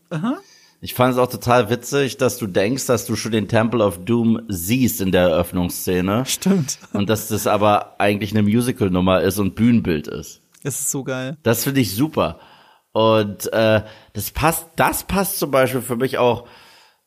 Aha. 0.09 0.37
Ich 0.81 0.93
fand 0.93 1.13
es 1.13 1.19
auch 1.19 1.29
total 1.29 1.69
witzig, 1.69 2.17
dass 2.17 2.37
du 2.37 2.47
denkst, 2.47 2.85
dass 2.85 3.05
du 3.05 3.15
schon 3.15 3.33
den 3.33 3.47
Temple 3.47 3.83
of 3.83 4.05
Doom 4.05 4.41
siehst 4.47 5.01
in 5.01 5.11
der 5.11 5.23
Eröffnungsszene. 5.23 6.25
Stimmt. 6.25 6.79
Und 6.93 7.09
dass 7.09 7.27
das 7.27 7.47
aber 7.47 7.99
eigentlich 7.99 8.31
eine 8.31 8.43
Musical-Nummer 8.43 9.21
ist 9.21 9.39
und 9.39 9.55
Bühnenbild 9.55 10.07
ist. 10.07 10.41
Es 10.63 10.79
ist 10.79 10.91
so 10.91 11.03
geil. 11.03 11.37
Das 11.43 11.63
finde 11.63 11.81
ich 11.81 11.95
super. 11.95 12.39
Und 12.91 13.51
äh, 13.53 13.83
das 14.13 14.31
passt, 14.31 14.67
das 14.75 15.03
passt 15.03 15.39
zum 15.39 15.51
Beispiel 15.51 15.81
für 15.81 15.95
mich 15.95 16.17
auch 16.17 16.47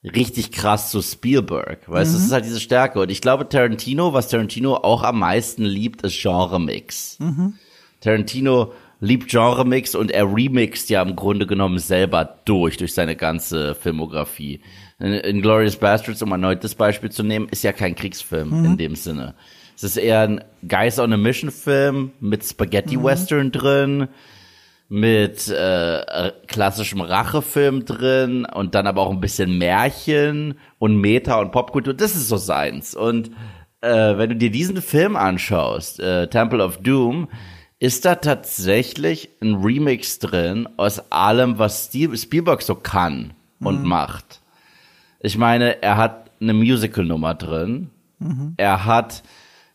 richtig 0.04 0.52
krass 0.52 0.90
zu 0.90 1.02
Spielberg. 1.02 1.88
Weißt 1.88 2.12
du, 2.12 2.16
mhm. 2.16 2.21
das 2.21 2.26
ist 2.26 2.32
halt 2.32 2.44
diese 2.44 2.61
Stärke. 2.61 3.00
Und 3.00 3.11
ich 3.11 3.21
glaube, 3.21 3.49
Tarantino, 3.49 4.12
was 4.12 4.28
Tarantino 4.28 4.76
auch 4.76 5.02
am 5.02 5.18
meisten 5.18 5.64
liebt, 5.64 6.02
ist 6.02 6.21
Genre-Mix. 6.21 7.18
Mhm. 7.21 7.54
Tarantino 8.00 8.73
liebt 9.00 9.28
Genre-Mix 9.30 9.94
und 9.94 10.12
er 10.12 10.32
remixt 10.32 10.88
ja 10.88 11.02
im 11.02 11.16
Grunde 11.16 11.47
genommen 11.47 11.78
selber 11.78 12.38
durch, 12.44 12.76
durch 12.76 12.94
seine 12.94 13.16
ganze 13.16 13.75
Filmografie. 13.75 14.61
In, 14.99 15.12
in 15.12 15.42
Glorious 15.42 15.76
Bastards, 15.76 16.23
um 16.23 16.30
erneut 16.30 16.62
das 16.62 16.76
Beispiel 16.76 17.11
zu 17.11 17.25
nehmen, 17.25 17.49
ist 17.50 17.64
ja 17.64 17.73
kein 17.73 17.97
Kriegsfilm 17.97 18.61
mhm. 18.61 18.64
in 18.64 18.76
dem 18.76 18.94
Sinne. 18.94 19.35
Es 19.82 19.96
ist 19.96 19.96
eher 19.96 20.20
ein 20.20 20.44
Guys 20.68 21.00
on 21.00 21.12
a 21.12 21.16
Mission 21.16 21.50
Film 21.50 22.12
mit 22.20 22.44
Spaghetti-Western 22.44 23.46
mhm. 23.46 23.52
drin, 23.52 24.08
mit 24.88 25.48
äh, 25.48 26.30
klassischem 26.46 27.00
Rachefilm 27.00 27.84
drin 27.84 28.44
und 28.44 28.76
dann 28.76 28.86
aber 28.86 29.02
auch 29.02 29.10
ein 29.10 29.20
bisschen 29.20 29.58
Märchen 29.58 30.54
und 30.78 30.98
Meta 30.98 31.40
und 31.40 31.50
Popkultur. 31.50 31.94
Das 31.94 32.14
ist 32.14 32.28
so 32.28 32.36
seins. 32.36 32.94
Und 32.94 33.32
äh, 33.80 34.16
wenn 34.18 34.30
du 34.30 34.36
dir 34.36 34.52
diesen 34.52 34.80
Film 34.80 35.16
anschaust, 35.16 35.98
äh, 35.98 36.28
Temple 36.28 36.62
of 36.62 36.76
Doom, 36.76 37.26
ist 37.80 38.04
da 38.04 38.14
tatsächlich 38.14 39.30
ein 39.40 39.56
Remix 39.56 40.20
drin 40.20 40.68
aus 40.76 41.10
allem, 41.10 41.58
was 41.58 41.90
Spielberg 41.90 42.62
so 42.62 42.76
kann 42.76 43.32
und 43.58 43.82
mhm. 43.82 43.88
macht. 43.88 44.42
Ich 45.18 45.36
meine, 45.36 45.82
er 45.82 45.96
hat 45.96 46.30
eine 46.40 46.54
Musical-Nummer 46.54 47.34
drin. 47.34 47.90
Mhm. 48.20 48.54
Er 48.58 48.84
hat 48.84 49.24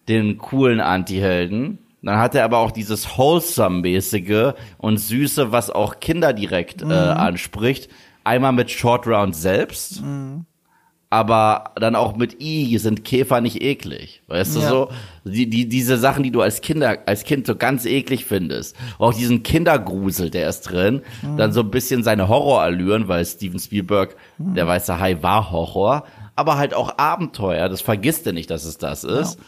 den 0.07 0.37
coolen 0.37 0.79
Anti-Helden. 0.79 1.79
Dann 2.01 2.19
hat 2.19 2.35
er 2.35 2.45
aber 2.45 2.59
auch 2.59 2.71
dieses 2.71 3.17
Wholesome-mäßige 3.17 4.53
und 4.77 4.97
Süße, 4.97 5.51
was 5.51 5.69
auch 5.69 5.99
Kinder 5.99 6.33
direkt 6.33 6.81
äh, 6.81 6.85
mhm. 6.85 6.91
äh, 6.91 6.95
anspricht. 6.95 7.89
Einmal 8.23 8.53
mit 8.53 8.71
Short 8.71 9.07
Round 9.07 9.35
selbst. 9.35 10.03
Mhm 10.03 10.45
aber 11.09 11.71
dann 11.75 11.95
auch 11.95 12.17
mit 12.17 12.41
I 12.41 12.77
sind 12.79 13.05
Käfer 13.05 13.39
nicht 13.39 13.61
eklig. 13.61 14.21
Weißt 14.27 14.57
ja. 14.57 14.61
du 14.61 14.67
so? 14.67 14.89
Die, 15.23 15.49
die, 15.49 15.69
diese 15.69 15.97
Sachen, 15.97 16.23
die 16.23 16.31
du 16.31 16.41
als 16.41 16.59
Kinder, 16.61 16.97
als 17.05 17.23
Kind 17.23 17.47
so 17.47 17.55
ganz 17.55 17.85
eklig 17.85 18.25
findest. 18.25 18.75
Auch 18.99 19.13
diesen 19.13 19.41
Kindergrusel, 19.43 20.29
der 20.29 20.49
ist 20.49 20.61
drin. 20.61 21.01
Mhm. 21.21 21.37
Dann 21.37 21.53
so 21.53 21.61
ein 21.61 21.71
bisschen 21.71 22.03
seine 22.03 22.27
Horrorallüren, 22.27 23.07
weil 23.07 23.25
Steven 23.25 23.59
Spielberg, 23.59 24.17
mhm. 24.37 24.55
der 24.55 24.67
weiße 24.67 24.99
Hai 24.99 25.21
war 25.23 25.51
Horror. 25.51 26.03
Aber 26.35 26.57
halt 26.57 26.73
auch 26.73 26.97
Abenteuer. 26.97 27.69
Das 27.69 27.81
vergisst 27.81 28.27
er 28.27 28.33
nicht, 28.33 28.49
dass 28.49 28.65
es 28.65 28.77
das 28.77 29.05
ist. 29.05 29.39
Ja. 29.39 29.45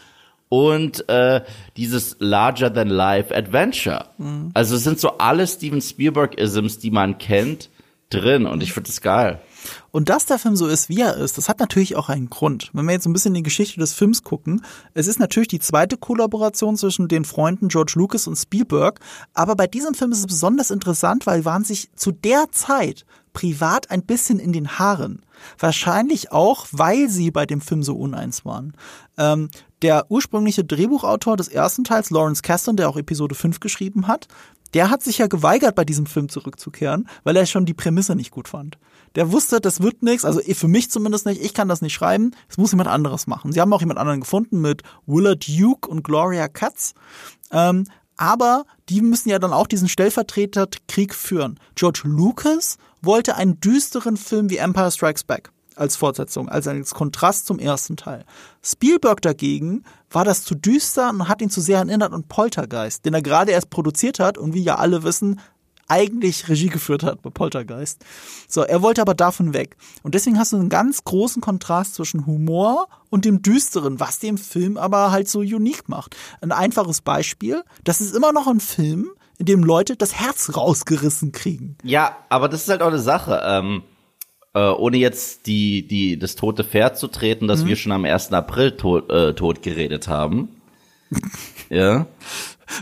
Und 0.50 1.08
äh, 1.08 1.42
dieses 1.76 2.16
Larger 2.18 2.74
Than 2.74 2.88
Life 2.88 3.34
Adventure. 3.34 4.10
Mhm. 4.18 4.50
Also 4.52 4.76
es 4.76 4.84
sind 4.84 5.00
so 5.00 5.16
alle 5.16 5.46
Steven 5.46 5.80
Spielberg-Isms, 5.80 6.78
die 6.78 6.90
man 6.90 7.16
kennt, 7.16 7.70
drin. 8.10 8.46
Und 8.46 8.62
ich 8.62 8.72
finde 8.72 8.88
das 8.88 9.00
geil. 9.00 9.40
Und 9.90 10.08
dass 10.08 10.26
der 10.26 10.38
Film 10.38 10.56
so 10.56 10.66
ist, 10.66 10.88
wie 10.88 11.00
er 11.00 11.16
ist, 11.16 11.38
das 11.38 11.48
hat 11.48 11.60
natürlich 11.60 11.96
auch 11.96 12.08
einen 12.08 12.30
Grund. 12.30 12.70
Wenn 12.72 12.84
wir 12.86 12.92
jetzt 12.92 13.06
ein 13.06 13.12
bisschen 13.12 13.32
in 13.34 13.42
die 13.42 13.48
Geschichte 13.48 13.78
des 13.78 13.92
Films 13.92 14.22
gucken, 14.22 14.64
es 14.94 15.06
ist 15.06 15.18
natürlich 15.18 15.48
die 15.48 15.60
zweite 15.60 15.96
Kollaboration 15.96 16.76
zwischen 16.76 17.08
den 17.08 17.24
Freunden 17.24 17.68
George 17.68 17.92
Lucas 17.96 18.26
und 18.26 18.36
Spielberg, 18.36 19.00
aber 19.34 19.56
bei 19.56 19.66
diesem 19.66 19.94
Film 19.94 20.12
ist 20.12 20.18
es 20.18 20.26
besonders 20.26 20.70
interessant, 20.70 21.26
weil 21.26 21.44
waren 21.44 21.64
sich 21.64 21.90
zu 21.94 22.10
der 22.12 22.46
Zeit 22.50 23.04
privat 23.32 23.90
ein 23.90 24.02
bisschen 24.02 24.38
in 24.38 24.52
den 24.52 24.78
Haaren. 24.78 25.22
Wahrscheinlich 25.58 26.32
auch, 26.32 26.66
weil 26.72 27.08
sie 27.08 27.30
bei 27.30 27.46
dem 27.46 27.60
Film 27.60 27.82
so 27.82 27.96
uneins 27.96 28.44
waren. 28.44 28.74
Ähm, 29.16 29.50
der 29.82 30.10
ursprüngliche 30.10 30.64
Drehbuchautor 30.64 31.36
des 31.36 31.48
ersten 31.48 31.84
Teils, 31.84 32.10
Lawrence 32.10 32.42
Kasdan, 32.42 32.76
der 32.76 32.88
auch 32.88 32.96
Episode 32.96 33.34
5 33.34 33.60
geschrieben 33.60 34.06
hat, 34.06 34.28
der 34.74 34.90
hat 34.90 35.02
sich 35.02 35.18
ja 35.18 35.26
geweigert, 35.26 35.74
bei 35.74 35.84
diesem 35.84 36.06
Film 36.06 36.28
zurückzukehren, 36.28 37.08
weil 37.24 37.36
er 37.36 37.46
schon 37.46 37.66
die 37.66 37.74
Prämisse 37.74 38.14
nicht 38.14 38.30
gut 38.30 38.48
fand. 38.48 38.78
Der 39.16 39.32
wusste, 39.32 39.60
das 39.60 39.82
wird 39.82 40.02
nichts, 40.02 40.24
also 40.24 40.40
für 40.40 40.68
mich 40.68 40.90
zumindest 40.90 41.26
nicht, 41.26 41.42
ich 41.42 41.54
kann 41.54 41.68
das 41.68 41.82
nicht 41.82 41.94
schreiben, 41.94 42.32
es 42.48 42.58
muss 42.58 42.70
jemand 42.70 42.88
anderes 42.88 43.26
machen. 43.26 43.52
Sie 43.52 43.60
haben 43.60 43.72
auch 43.72 43.80
jemand 43.80 43.98
anderen 43.98 44.20
gefunden 44.20 44.60
mit 44.60 44.82
Willard 45.06 45.48
Duke 45.48 45.88
und 45.88 46.04
Gloria 46.04 46.46
Katz. 46.46 46.94
Ähm, 47.50 47.86
aber 48.16 48.64
die 48.88 49.00
müssen 49.00 49.30
ja 49.30 49.38
dann 49.38 49.52
auch 49.52 49.66
diesen 49.66 49.88
Stellvertreterkrieg 49.88 51.14
führen. 51.14 51.58
George 51.74 52.02
Lucas 52.04 52.76
wollte 53.00 53.34
einen 53.34 53.58
düsteren 53.60 54.16
Film 54.16 54.50
wie 54.50 54.58
Empire 54.58 54.90
Strikes 54.90 55.24
Back 55.24 55.50
als 55.80 55.96
Fortsetzung, 55.96 56.48
als 56.48 56.68
als 56.68 56.94
Kontrast 56.94 57.46
zum 57.46 57.58
ersten 57.58 57.96
Teil. 57.96 58.24
Spielberg 58.62 59.22
dagegen 59.22 59.84
war 60.10 60.24
das 60.24 60.44
zu 60.44 60.54
düster 60.54 61.10
und 61.10 61.28
hat 61.28 61.42
ihn 61.42 61.50
zu 61.50 61.60
sehr 61.60 61.78
erinnert 61.78 62.12
an 62.12 62.24
Poltergeist, 62.24 63.04
den 63.04 63.14
er 63.14 63.22
gerade 63.22 63.52
erst 63.52 63.70
produziert 63.70 64.18
hat 64.18 64.38
und 64.38 64.54
wie 64.54 64.62
ja 64.62 64.76
alle 64.76 65.02
wissen, 65.02 65.40
eigentlich 65.90 66.48
Regie 66.48 66.68
geführt 66.68 67.02
hat 67.02 67.20
bei 67.22 67.30
Poltergeist. 67.30 68.04
So, 68.48 68.62
er 68.62 68.80
wollte 68.80 69.02
aber 69.02 69.14
davon 69.14 69.52
weg. 69.52 69.76
Und 70.02 70.14
deswegen 70.14 70.38
hast 70.38 70.52
du 70.52 70.56
einen 70.56 70.68
ganz 70.68 71.02
großen 71.02 71.42
Kontrast 71.42 71.94
zwischen 71.94 72.26
Humor 72.26 72.86
und 73.10 73.24
dem 73.24 73.42
Düsteren, 73.42 73.98
was 73.98 74.20
den 74.20 74.38
Film 74.38 74.76
aber 74.76 75.10
halt 75.10 75.28
so 75.28 75.40
unique 75.40 75.88
macht. 75.88 76.16
Ein 76.40 76.52
einfaches 76.52 77.00
Beispiel, 77.00 77.64
das 77.82 78.00
ist 78.00 78.14
immer 78.14 78.32
noch 78.32 78.46
ein 78.46 78.60
Film, 78.60 79.10
in 79.38 79.46
dem 79.46 79.64
Leute 79.64 79.96
das 79.96 80.14
Herz 80.14 80.54
rausgerissen 80.54 81.32
kriegen. 81.32 81.76
Ja, 81.82 82.16
aber 82.28 82.48
das 82.48 82.62
ist 82.62 82.68
halt 82.68 82.82
auch 82.82 82.88
eine 82.88 82.98
Sache. 83.00 83.40
Ähm, 83.42 83.82
äh, 84.54 84.60
ohne 84.60 84.96
jetzt 84.96 85.46
die, 85.46 85.86
die, 85.86 86.18
das 86.18 86.34
tote 86.34 86.64
Pferd 86.64 86.98
zu 86.98 87.08
treten, 87.08 87.48
dass 87.48 87.62
mhm. 87.62 87.68
wir 87.68 87.76
schon 87.76 87.92
am 87.92 88.04
1. 88.04 88.32
April 88.32 88.72
tot, 88.72 89.10
äh, 89.10 89.34
tot 89.34 89.62
geredet 89.62 90.08
haben. 90.08 90.48
ja. 91.70 92.06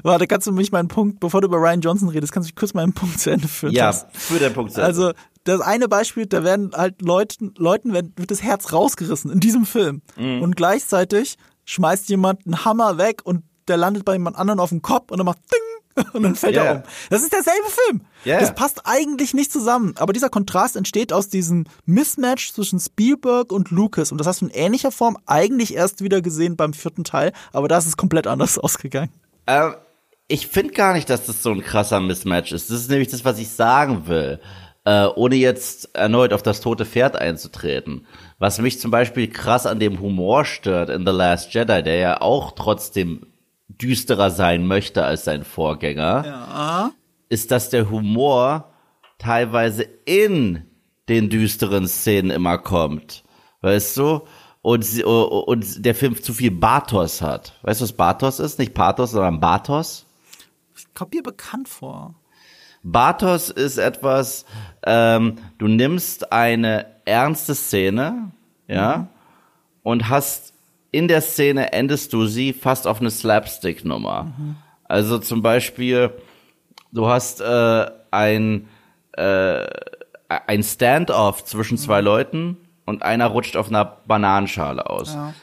Warte, 0.03 0.27
kannst 0.27 0.47
du 0.47 0.53
mich 0.53 0.71
meinen 0.71 0.89
Punkt, 0.89 1.21
bevor 1.21 1.41
du 1.41 1.49
über 1.49 1.59
Ryan 1.59 1.81
Johnson 1.81 2.09
redest, 2.11 2.33
kannst 2.33 2.51
du 2.51 2.55
kurz 2.55 2.75
meinen 2.75 2.93
Punkt 2.93 3.19
zu 3.21 3.31
Ende 3.31 3.49
führen? 3.49 3.73
Ja, 3.73 3.93
für 3.93 4.39
den 4.39 4.53
Punkt 4.53 4.73
zu 4.73 4.81
Ende. 4.81 4.87
Also, 4.87 5.13
das 5.45 5.61
eine 5.63 5.89
Beispiel, 5.89 6.27
da 6.27 6.45
werden 6.45 6.73
halt 6.75 7.01
Leuten, 7.01 7.55
Leuten 7.57 7.95
wird 7.95 8.31
das 8.31 8.43
Herz 8.43 8.73
rausgerissen 8.73 9.31
in 9.31 9.41
diesem 9.41 9.65
Film. 9.65 10.03
Mhm. 10.17 10.43
Und 10.43 10.57
gleichzeitig 10.57 11.37
schmeißt 11.65 12.09
jemand 12.11 12.45
einen 12.45 12.65
Hammer 12.67 12.99
weg 12.99 13.23
und 13.25 13.45
der 13.67 13.79
landet 13.79 14.05
bei 14.05 14.15
jemand 14.15 14.37
anderen 14.37 14.61
auf 14.61 14.71
dem 14.71 14.83
Kopf 14.83 15.11
und 15.11 15.19
dann 15.19 15.27
macht 15.27 15.39
Ding 15.51 15.61
und 16.13 16.23
dann 16.23 16.35
fällt 16.35 16.55
yeah. 16.55 16.65
er 16.65 16.75
um. 16.77 16.83
Das 17.11 17.23
ist 17.23 17.33
derselbe 17.33 17.69
Film. 17.69 18.01
Yeah. 18.25 18.41
Das 18.41 18.55
passt 18.55 18.83
eigentlich 18.85 19.35
nicht 19.35 19.53
zusammen. 19.53 19.95
Aber 19.99 20.13
dieser 20.13 20.29
Kontrast 20.29 20.77
entsteht 20.77 21.13
aus 21.13 21.29
diesem 21.29 21.65
Mismatch 21.87 22.53
zwischen 22.53 22.79
Spielberg 22.81 23.53
und 23.53 23.71
Lucas. 23.71 24.13
Und 24.13 24.19
das 24.19 24.27
hast 24.27 24.41
du 24.41 24.47
in 24.47 24.53
ähnlicher 24.53 24.93
Form 24.93 25.17
eigentlich 25.27 25.75
erst 25.75 26.03
wieder 26.03 26.23
gesehen 26.23 26.57
beim 26.57 26.73
vierten 26.73 27.05
Teil. 27.05 27.33
Aber 27.53 27.69
da 27.69 27.79
ist 27.79 27.87
es 27.87 27.97
komplett 27.97 28.27
anders 28.27 28.59
ausgegangen. 28.59 29.11
Ähm, 29.47 29.75
ich 30.29 30.47
finde 30.47 30.75
gar 30.75 30.93
nicht, 30.93 31.09
dass 31.09 31.27
das 31.27 31.43
so 31.43 31.51
ein 31.51 31.63
krasser 31.63 32.01
Mismatch 32.01 32.53
ist. 32.53 32.71
Das 32.71 32.81
ist 32.81 32.91
nämlich 32.91 33.09
das, 33.09 33.25
was 33.25 33.39
ich 33.39 33.49
sagen 33.49 34.07
will. 34.07 34.41
Äh, 34.85 35.07
ohne 35.17 35.35
jetzt 35.35 35.95
erneut 35.95 36.33
auf 36.33 36.43
das 36.43 36.61
tote 36.61 36.87
Pferd 36.87 37.17
einzutreten. 37.17 38.07
Was 38.39 38.59
mich 38.59 38.81
zum 38.81 38.91
Beispiel 38.91 39.29
krass 39.29 39.67
an 39.67 39.81
dem 39.81 40.01
Humor 40.01 40.45
stört 40.45 40.89
in 40.89 41.07
The 41.07 41.13
Last 41.13 41.53
Jedi, 41.53 41.83
der 41.83 41.97
ja 41.97 42.21
auch 42.21 42.53
trotzdem 42.53 43.27
düsterer 43.69 44.31
sein 44.31 44.67
möchte 44.67 45.05
als 45.05 45.25
sein 45.25 45.45
Vorgänger, 45.45 46.25
ja. 46.27 46.91
ist, 47.29 47.51
dass 47.51 47.71
der 47.71 47.91
Humor 47.91 48.73
teilweise 49.19 49.83
in 50.05 50.65
den 51.09 51.31
düsteren 51.31 51.87
Szenen 51.87 52.31
immer 52.31 52.59
kommt. 52.59 53.25
Weißt 53.61 53.97
du? 53.97 54.23
Und, 54.63 55.03
und 55.05 55.85
der 55.85 55.95
Film 55.95 56.21
zu 56.21 56.35
viel 56.35 56.51
Bathos 56.51 57.23
hat. 57.23 57.59
Weißt 57.63 57.81
du, 57.81 57.85
was 57.85 57.93
Bathos 57.93 58.39
ist? 58.41 58.59
Nicht 58.59 58.75
Pathos, 58.75 59.13
sondern 59.13 59.41
Bathos? 59.41 60.07
Ich 60.77 60.93
komme 60.95 61.11
mir 61.15 61.23
bekannt 61.23 61.69
vor. 61.69 62.15
Bathos 62.83 63.51
ist 63.51 63.79
etwas, 63.79 64.45
ähm, 64.85 65.37
du 65.59 65.69
nimmst 65.69 66.33
eine 66.33 66.87
ernste 67.05 67.55
Szene, 67.55 68.33
ja, 68.67 68.99
mhm. 68.99 69.07
und 69.83 70.09
hast 70.09 70.55
in 70.91 71.09
der 71.09 71.21
Szene 71.21 71.73
endest 71.73 72.13
du 72.13 72.27
sie 72.27 72.53
fast 72.53 72.87
auf 72.87 73.01
eine 73.01 73.11
Slapstick-Nummer. 73.11 74.25
Mhm. 74.25 74.57
Also 74.85 75.19
zum 75.19 75.43
Beispiel, 75.43 76.11
du 76.93 77.09
hast 77.09 77.41
äh, 77.41 77.87
ein, 78.11 78.69
äh, 79.13 79.67
ein 80.29 80.63
Standoff 80.63 81.45
zwischen 81.45 81.77
zwei 81.77 82.01
mhm. 82.01 82.07
Leuten 82.07 82.57
und 82.87 83.03
einer 83.03 83.27
rutscht 83.27 83.57
auf 83.57 83.69
einer 83.69 83.85
Bananenschale 83.85 84.89
aus. 84.89 85.15
Ja. 85.15 85.35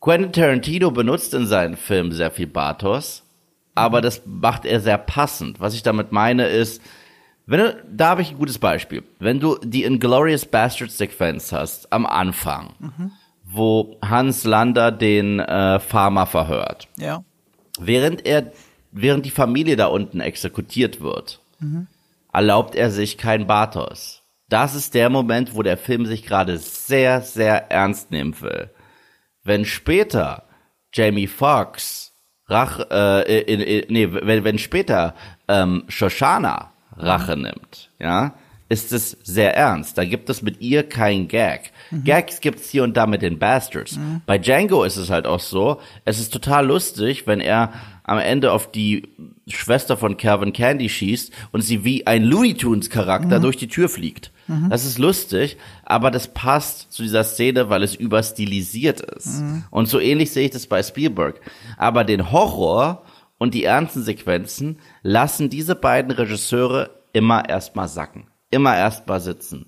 Quentin 0.00 0.32
Tarantino 0.32 0.90
benutzt 0.90 1.32
in 1.32 1.46
seinen 1.46 1.78
Filmen 1.78 2.12
sehr 2.12 2.30
viel 2.30 2.46
Bathos, 2.46 3.22
aber 3.74 4.02
das 4.02 4.22
macht 4.26 4.66
er 4.66 4.80
sehr 4.80 4.98
passend. 4.98 5.60
Was 5.60 5.74
ich 5.74 5.82
damit 5.82 6.12
meine 6.12 6.48
ist, 6.48 6.82
wenn 7.46 7.60
du, 7.60 7.84
da 7.90 8.10
habe 8.10 8.20
ich 8.20 8.32
ein 8.32 8.38
gutes 8.38 8.58
Beispiel. 8.58 9.02
Wenn 9.18 9.40
du 9.40 9.58
die 9.62 9.84
Inglorious 9.84 10.44
Bastards 10.44 10.98
Sequenz 10.98 11.52
hast 11.52 11.90
am 11.90 12.04
Anfang, 12.04 12.74
mhm 12.78 13.12
wo 13.44 13.96
Hans 14.02 14.44
Lander 14.44 14.90
den 14.90 15.38
äh, 15.38 15.78
Farmer 15.78 16.26
verhört. 16.26 16.88
Ja. 16.96 17.24
Während 17.78 18.26
er, 18.26 18.52
während 18.90 19.26
die 19.26 19.30
Familie 19.30 19.76
da 19.76 19.86
unten 19.86 20.20
exekutiert 20.20 21.00
wird, 21.00 21.40
erlaubt 22.32 22.74
er 22.74 22.90
sich 22.90 23.18
kein 23.18 23.46
Bathos. 23.46 24.22
Das 24.48 24.74
ist 24.74 24.94
der 24.94 25.10
Moment, 25.10 25.54
wo 25.54 25.62
der 25.62 25.76
Film 25.76 26.06
sich 26.06 26.24
gerade 26.24 26.58
sehr, 26.58 27.22
sehr 27.22 27.70
ernst 27.70 28.10
nehmen 28.10 28.40
will. 28.40 28.70
Wenn 29.42 29.64
später 29.64 30.44
Jamie 30.92 31.26
Foxx 31.26 32.12
Rach, 32.46 32.78
äh, 32.90 33.40
in, 33.42 33.60
in, 33.60 33.92
nee, 33.92 34.08
wenn, 34.10 34.44
wenn 34.44 34.58
später 34.58 35.14
ähm, 35.48 35.84
Shoshana 35.88 36.72
Rache 36.96 37.36
nimmt, 37.36 37.90
ja, 37.98 38.34
ist 38.68 38.92
es 38.92 39.16
sehr 39.22 39.56
ernst. 39.56 39.98
Da 39.98 40.04
gibt 40.04 40.30
es 40.30 40.42
mit 40.42 40.60
ihr 40.60 40.88
kein 40.88 41.28
Gag. 41.28 41.72
Gags 42.04 42.40
gibt's 42.40 42.70
hier 42.70 42.82
und 42.82 42.96
da 42.96 43.06
mit 43.06 43.22
den 43.22 43.38
Bastards. 43.38 43.98
Bei 44.26 44.38
Django 44.38 44.84
ist 44.84 44.96
es 44.96 45.10
halt 45.10 45.26
auch 45.26 45.40
so, 45.40 45.80
es 46.04 46.18
ist 46.18 46.32
total 46.32 46.66
lustig, 46.66 47.26
wenn 47.26 47.40
er 47.40 47.72
am 48.04 48.18
Ende 48.18 48.52
auf 48.52 48.70
die 48.70 49.08
Schwester 49.48 49.96
von 49.96 50.16
Calvin 50.16 50.52
Candy 50.52 50.88
schießt 50.88 51.32
und 51.52 51.62
sie 51.62 51.84
wie 51.84 52.06
ein 52.06 52.22
Looney 52.24 52.54
Tunes 52.54 52.90
Charakter 52.90 53.40
durch 53.40 53.56
die 53.56 53.68
Tür 53.68 53.88
fliegt. 53.88 54.30
Das 54.68 54.84
ist 54.84 54.98
lustig, 54.98 55.56
aber 55.84 56.10
das 56.10 56.28
passt 56.28 56.92
zu 56.92 57.02
dieser 57.02 57.24
Szene, 57.24 57.70
weil 57.70 57.82
es 57.82 57.94
überstilisiert 57.94 59.00
ist. 59.00 59.42
Und 59.70 59.88
so 59.88 60.00
ähnlich 60.00 60.32
sehe 60.32 60.46
ich 60.46 60.50
das 60.50 60.66
bei 60.66 60.82
Spielberg. 60.82 61.40
Aber 61.78 62.04
den 62.04 62.30
Horror 62.30 63.04
und 63.38 63.54
die 63.54 63.64
ernsten 63.64 64.02
Sequenzen 64.02 64.78
lassen 65.02 65.48
diese 65.48 65.74
beiden 65.74 66.10
Regisseure 66.12 66.90
immer 67.14 67.48
erstmal 67.48 67.88
sacken. 67.88 68.26
Immer 68.54 68.76
erstmal 68.76 69.20
sitzen. 69.20 69.66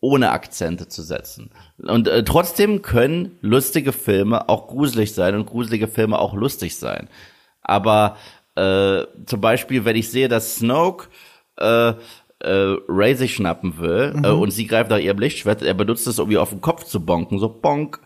Ohne 0.00 0.30
Akzente 0.30 0.86
zu 0.86 1.02
setzen. 1.02 1.50
Und 1.78 2.06
äh, 2.06 2.22
trotzdem 2.22 2.82
können 2.82 3.36
lustige 3.40 3.92
Filme 3.92 4.48
auch 4.48 4.68
gruselig 4.68 5.14
sein 5.14 5.34
und 5.34 5.46
gruselige 5.46 5.88
Filme 5.88 6.18
auch 6.18 6.34
lustig 6.34 6.76
sein. 6.76 7.08
Aber 7.62 8.16
äh, 8.54 9.06
zum 9.26 9.40
Beispiel, 9.40 9.84
wenn 9.84 9.96
ich 9.96 10.10
sehe, 10.10 10.28
dass 10.28 10.56
Snoke 10.56 11.08
äh, 11.56 11.94
äh, 12.40 12.76
Ray 12.88 13.14
sich 13.14 13.34
schnappen 13.34 13.78
will 13.78 14.14
äh, 14.22 14.28
und 14.28 14.50
sie 14.50 14.66
greift 14.66 14.90
nach 14.90 14.98
ihrem 14.98 15.18
Lichtschwert, 15.18 15.62
er 15.62 15.74
benutzt 15.74 16.06
es, 16.06 16.18
um 16.18 16.30
ihr 16.30 16.42
auf 16.42 16.50
den 16.50 16.60
Kopf 16.60 16.84
zu 16.84 17.04
bonken, 17.04 17.38
so 17.38 17.48
bonk. 17.48 18.00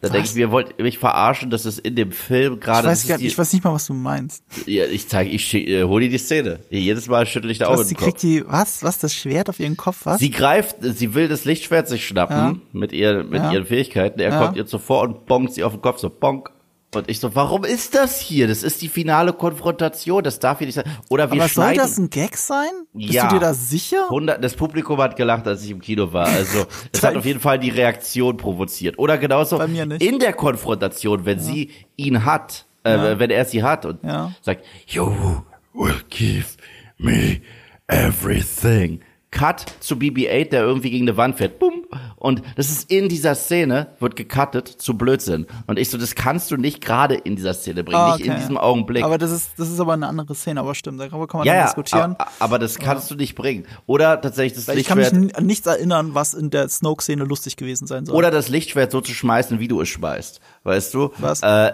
Da 0.00 0.08
denke 0.08 0.26
ich, 0.28 0.34
mir, 0.34 0.50
wollt 0.50 0.74
ihr 0.78 0.84
mich 0.84 0.98
verarschen, 0.98 1.50
dass 1.50 1.64
es 1.64 1.78
in 1.78 1.94
dem 1.96 2.10
Film 2.12 2.54
Ich 2.54 2.60
gerade. 2.60 2.88
weiß, 2.88 3.00
das 3.02 3.08
gar, 3.08 3.18
die- 3.18 3.26
ich 3.26 3.38
weiß 3.38 3.52
nicht 3.52 3.64
mal, 3.64 3.72
was 3.72 3.86
du 3.86 3.94
meinst. 3.94 4.42
ja, 4.66 4.84
ich 4.86 5.08
zeige, 5.08 5.30
ich 5.30 5.54
äh, 5.54 5.84
hol 5.84 6.00
dir 6.00 6.08
die 6.10 6.18
Szene. 6.18 6.60
Jedes 6.70 7.08
Mal 7.08 7.26
schüttel 7.26 7.50
ich 7.50 7.58
da 7.58 7.74
den 7.74 7.84
sie 7.84 7.94
Kopf. 7.94 8.04
kriegt 8.04 8.22
die, 8.22 8.44
was, 8.46 8.82
was, 8.82 8.98
das 8.98 9.14
Schwert 9.14 9.48
auf 9.48 9.60
ihren 9.60 9.76
Kopf, 9.76 10.00
was? 10.04 10.18
Sie 10.18 10.30
greift, 10.30 10.76
sie 10.80 11.14
will 11.14 11.28
das 11.28 11.44
Lichtschwert 11.44 11.88
sich 11.88 12.06
schnappen 12.06 12.36
Ja. 12.36 12.54
mit 12.72 12.92
ihr, 12.92 13.22
mit 13.24 13.42
Ja. 13.42 13.52
ihren 13.52 13.66
Fähigkeiten. 13.66 14.20
Er 14.20 14.30
Ja. 14.30 14.44
kommt 14.44 14.56
ihr 14.56 14.66
zuvor 14.66 15.02
und 15.02 15.26
bonkt 15.26 15.52
sie 15.54 15.62
auf 15.64 15.72
den 15.72 15.82
Kopf, 15.82 15.98
so 15.98 16.10
bonk. 16.10 16.50
Und 16.94 17.08
ich 17.08 17.20
so, 17.20 17.34
warum 17.34 17.64
ist 17.64 17.94
das 17.94 18.20
hier? 18.20 18.46
Das 18.48 18.62
ist 18.62 18.82
die 18.82 18.88
finale 18.88 19.32
Konfrontation. 19.32 20.22
Das 20.22 20.38
darf 20.40 20.58
hier 20.58 20.66
nicht 20.66 20.74
sein. 20.74 20.84
Oder 21.08 21.30
wir 21.32 21.40
Aber 21.40 21.48
soll 21.48 21.64
schneiden. 21.64 21.78
das 21.78 21.96
ein 21.98 22.10
Gag 22.10 22.36
sein? 22.36 22.68
Bist 22.92 23.14
Ja. 23.14 23.28
du 23.28 23.36
dir 23.36 23.40
da 23.40 23.54
sicher? 23.54 24.04
100, 24.10 24.44
das 24.44 24.54
Publikum 24.54 24.98
hat 25.00 25.16
gelacht, 25.16 25.46
als 25.46 25.64
ich 25.64 25.70
im 25.70 25.80
Kino 25.80 26.12
war. 26.12 26.26
Also, 26.26 26.66
es 26.92 27.02
hat 27.02 27.16
auf 27.16 27.24
jeden 27.24 27.40
Fall 27.40 27.58
die 27.58 27.70
Reaktion 27.70 28.36
provoziert. 28.36 28.98
Oder 28.98 29.16
genauso 29.16 29.58
in 29.60 30.18
der 30.18 30.32
Konfrontation, 30.34 31.24
wenn 31.24 31.38
sie 31.40 31.70
ihn 31.96 32.26
hat, 32.26 32.66
äh, 32.84 33.18
wenn 33.18 33.30
er 33.30 33.46
sie 33.46 33.62
hat 33.62 33.86
und 33.86 34.04
Ja. 34.04 34.32
sagt, 34.42 34.62
you 34.86 35.06
will 35.72 35.94
give 36.10 36.44
me 36.98 37.40
everything. 37.88 39.00
Cut 39.32 39.64
zu 39.80 39.96
BB-8, 39.96 40.50
der 40.50 40.62
irgendwie 40.62 40.90
gegen 40.90 41.08
eine 41.08 41.16
Wand 41.16 41.36
fährt. 41.38 41.58
Bumm. 41.58 41.86
Und 42.16 42.42
das 42.54 42.70
ist 42.70 42.88
in 42.92 43.08
dieser 43.08 43.34
Szene, 43.34 43.88
wird 43.98 44.14
gecuttet 44.14 44.68
zu 44.68 44.96
Blödsinn. 44.96 45.46
Und 45.66 45.78
ich 45.78 45.90
so, 45.90 45.98
das 45.98 46.14
kannst 46.14 46.50
du 46.52 46.56
nicht 46.56 46.80
gerade 46.84 47.14
in 47.16 47.34
dieser 47.34 47.54
Szene 47.54 47.82
bringen, 47.82 47.98
Ah, 47.98 48.14
nicht 48.16 48.26
in 48.26 48.30
okay. 48.32 48.40
diesem 48.40 48.56
Augenblick. 48.58 49.02
Aber 49.02 49.18
das 49.18 49.32
ist, 49.32 49.50
das 49.56 49.68
ist 49.70 49.80
aber 49.80 49.94
eine 49.94 50.06
andere 50.06 50.34
Szene, 50.36 50.60
aber 50.60 50.74
stimmt, 50.76 51.00
darüber 51.00 51.26
kann 51.26 51.38
man 51.38 51.46
ja, 51.48 51.54
ja, 51.56 51.64
diskutieren. 51.64 52.14
a- 52.18 52.26
aber 52.38 52.58
das 52.60 52.78
kannst 52.78 53.10
du 53.10 53.14
nicht 53.16 53.34
bringen. 53.34 53.66
Oder 53.86 54.20
tatsächlich 54.20 54.52
das 54.54 54.68
Weil 54.68 54.78
ich 54.78 54.86
kann 54.86 54.98
mich 54.98 55.10
Lichtschwert, 55.10 55.36
an 55.38 55.46
nichts 55.46 55.66
erinnern, 55.66 56.10
was 56.14 56.34
in 56.34 56.50
der 56.50 56.68
Snoke-Szene 56.68 57.24
lustig 57.24 57.56
gewesen 57.56 57.86
sein 57.86 58.06
soll. 58.06 58.14
oder 58.14 58.30
das 58.30 58.48
Lichtschwert 58.50 58.92
so 58.92 59.00
zu 59.00 59.12
schmeißen, 59.12 59.58
wie 59.58 59.66
du 59.68 59.80
es 59.80 59.88
schmeißt. 59.88 60.40
Weißt 60.64 60.94
du? 60.94 61.10
Was? 61.18 61.42
Äh, 61.42 61.68
äh, 61.68 61.72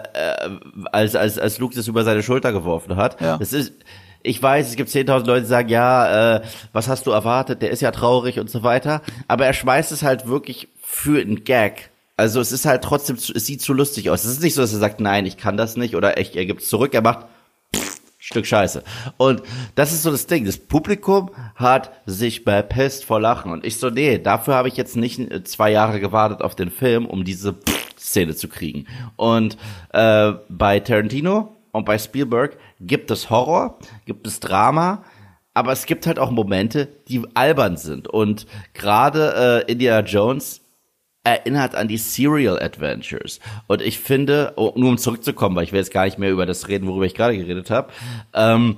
als, 0.91 1.15
als, 1.15 1.37
als 1.37 1.59
Luke 1.59 1.75
das 1.75 1.87
über 1.87 2.03
seine 2.03 2.23
Schulter 2.23 2.51
geworfen 2.53 2.95
hat. 2.95 3.19
Ja. 3.21 3.37
Das 3.37 3.53
ist, 3.53 3.73
ich 4.23 4.41
weiß, 4.41 4.69
es 4.69 4.75
gibt 4.75 4.89
10.000 4.89 5.25
Leute, 5.25 5.41
die 5.41 5.47
sagen, 5.47 5.69
ja, 5.69 6.35
äh, 6.35 6.41
was 6.73 6.87
hast 6.87 7.07
du 7.07 7.11
erwartet? 7.11 7.61
Der 7.61 7.71
ist 7.71 7.81
ja 7.81 7.91
traurig 7.91 8.39
und 8.39 8.49
so 8.49 8.63
weiter. 8.63 9.01
Aber 9.27 9.45
er 9.45 9.53
schmeißt 9.53 9.91
es 9.91 10.03
halt 10.03 10.27
wirklich 10.27 10.67
für 10.81 11.21
einen 11.21 11.43
Gag. 11.43 11.89
Also 12.17 12.41
es 12.41 12.51
ist 12.51 12.65
halt 12.65 12.83
trotzdem, 12.83 13.17
zu, 13.17 13.33
es 13.33 13.45
sieht 13.45 13.61
zu 13.61 13.73
lustig 13.73 14.09
aus. 14.09 14.25
Es 14.25 14.31
ist 14.31 14.43
nicht 14.43 14.55
so, 14.55 14.61
dass 14.61 14.73
er 14.73 14.79
sagt, 14.79 14.99
nein, 14.99 15.25
ich 15.25 15.37
kann 15.37 15.55
das 15.55 15.77
nicht 15.77 15.95
oder 15.95 16.17
echt, 16.17 16.35
er 16.35 16.45
gibt 16.45 16.61
es 16.61 16.69
zurück. 16.69 16.93
Er 16.93 17.01
macht 17.01 17.27
Stück 18.17 18.45
Scheiße. 18.45 18.83
Und 19.17 19.41
das 19.75 19.93
ist 19.93 20.03
so 20.03 20.11
das 20.11 20.27
Ding. 20.27 20.45
Das 20.45 20.57
Publikum 20.57 21.31
hat 21.55 21.91
sich 22.05 22.43
bepisst 22.43 23.05
vor 23.05 23.21
Lachen. 23.21 23.51
Und 23.51 23.65
ich 23.65 23.77
so, 23.77 23.89
nee, 23.89 24.19
dafür 24.19 24.55
habe 24.55 24.67
ich 24.67 24.75
jetzt 24.75 24.97
nicht 24.97 25.19
äh, 25.19 25.43
zwei 25.45 25.71
Jahre 25.71 26.01
gewartet 26.01 26.41
auf 26.41 26.55
den 26.55 26.69
Film, 26.69 27.05
um 27.05 27.23
diese 27.23 27.55
Szene 27.97 28.35
zu 28.35 28.49
kriegen. 28.49 28.85
Und 29.15 29.57
äh, 29.93 30.33
bei 30.49 30.79
Tarantino 30.81 31.55
und 31.71 31.85
bei 31.85 31.97
Spielberg 31.97 32.57
gibt 32.79 33.11
es 33.11 33.29
Horror, 33.29 33.79
gibt 34.05 34.27
es 34.27 34.39
Drama, 34.39 35.03
aber 35.53 35.71
es 35.71 35.85
gibt 35.85 36.07
halt 36.07 36.19
auch 36.19 36.31
Momente, 36.31 36.87
die 37.07 37.23
albern 37.33 37.77
sind. 37.77 38.07
Und 38.07 38.47
gerade 38.73 39.65
äh, 39.67 39.71
Indiana 39.71 40.05
Jones 40.05 40.61
erinnert 41.23 41.75
an 41.75 41.87
die 41.87 41.97
Serial 41.97 42.61
Adventures. 42.61 43.39
Und 43.67 43.81
ich 43.81 43.99
finde, 43.99 44.53
oh, 44.55 44.71
nur 44.75 44.89
um 44.89 44.97
zurückzukommen, 44.97 45.55
weil 45.55 45.63
ich 45.63 45.71
will 45.71 45.79
jetzt 45.79 45.93
gar 45.93 46.05
nicht 46.05 46.17
mehr 46.17 46.31
über 46.31 46.45
das 46.45 46.67
reden, 46.67 46.87
worüber 46.87 47.05
ich 47.05 47.13
gerade 47.13 47.37
geredet 47.37 47.69
habe, 47.69 47.91
ähm, 48.33 48.77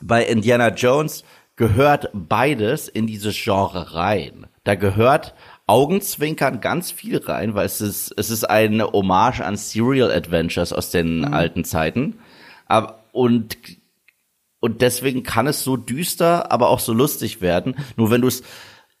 bei 0.00 0.24
Indiana 0.24 0.68
Jones 0.68 1.24
gehört 1.56 2.10
beides 2.12 2.88
in 2.88 3.06
dieses 3.06 3.36
Genre 3.36 3.94
rein. 3.94 4.46
Da 4.64 4.76
gehört 4.76 5.34
Augenzwinkern 5.68 6.60
ganz 6.60 6.90
viel 6.90 7.18
rein, 7.18 7.54
weil 7.54 7.66
es 7.66 7.80
ist, 7.80 8.12
es 8.16 8.30
ist 8.30 8.44
eine 8.44 8.90
Hommage 8.92 9.40
an 9.40 9.56
Serial 9.56 10.10
Adventures 10.10 10.72
aus 10.72 10.90
den 10.90 11.24
alten 11.24 11.64
Zeiten. 11.64 12.18
Aber, 12.66 13.04
und 13.12 13.56
und 14.60 14.82
deswegen 14.82 15.22
kann 15.22 15.46
es 15.46 15.62
so 15.62 15.76
düster, 15.76 16.50
aber 16.50 16.68
auch 16.68 16.80
so 16.80 16.92
lustig 16.92 17.40
werden. 17.40 17.76
Nur 17.96 18.10
wenn 18.10 18.22
du 18.22 18.28
es 18.28 18.42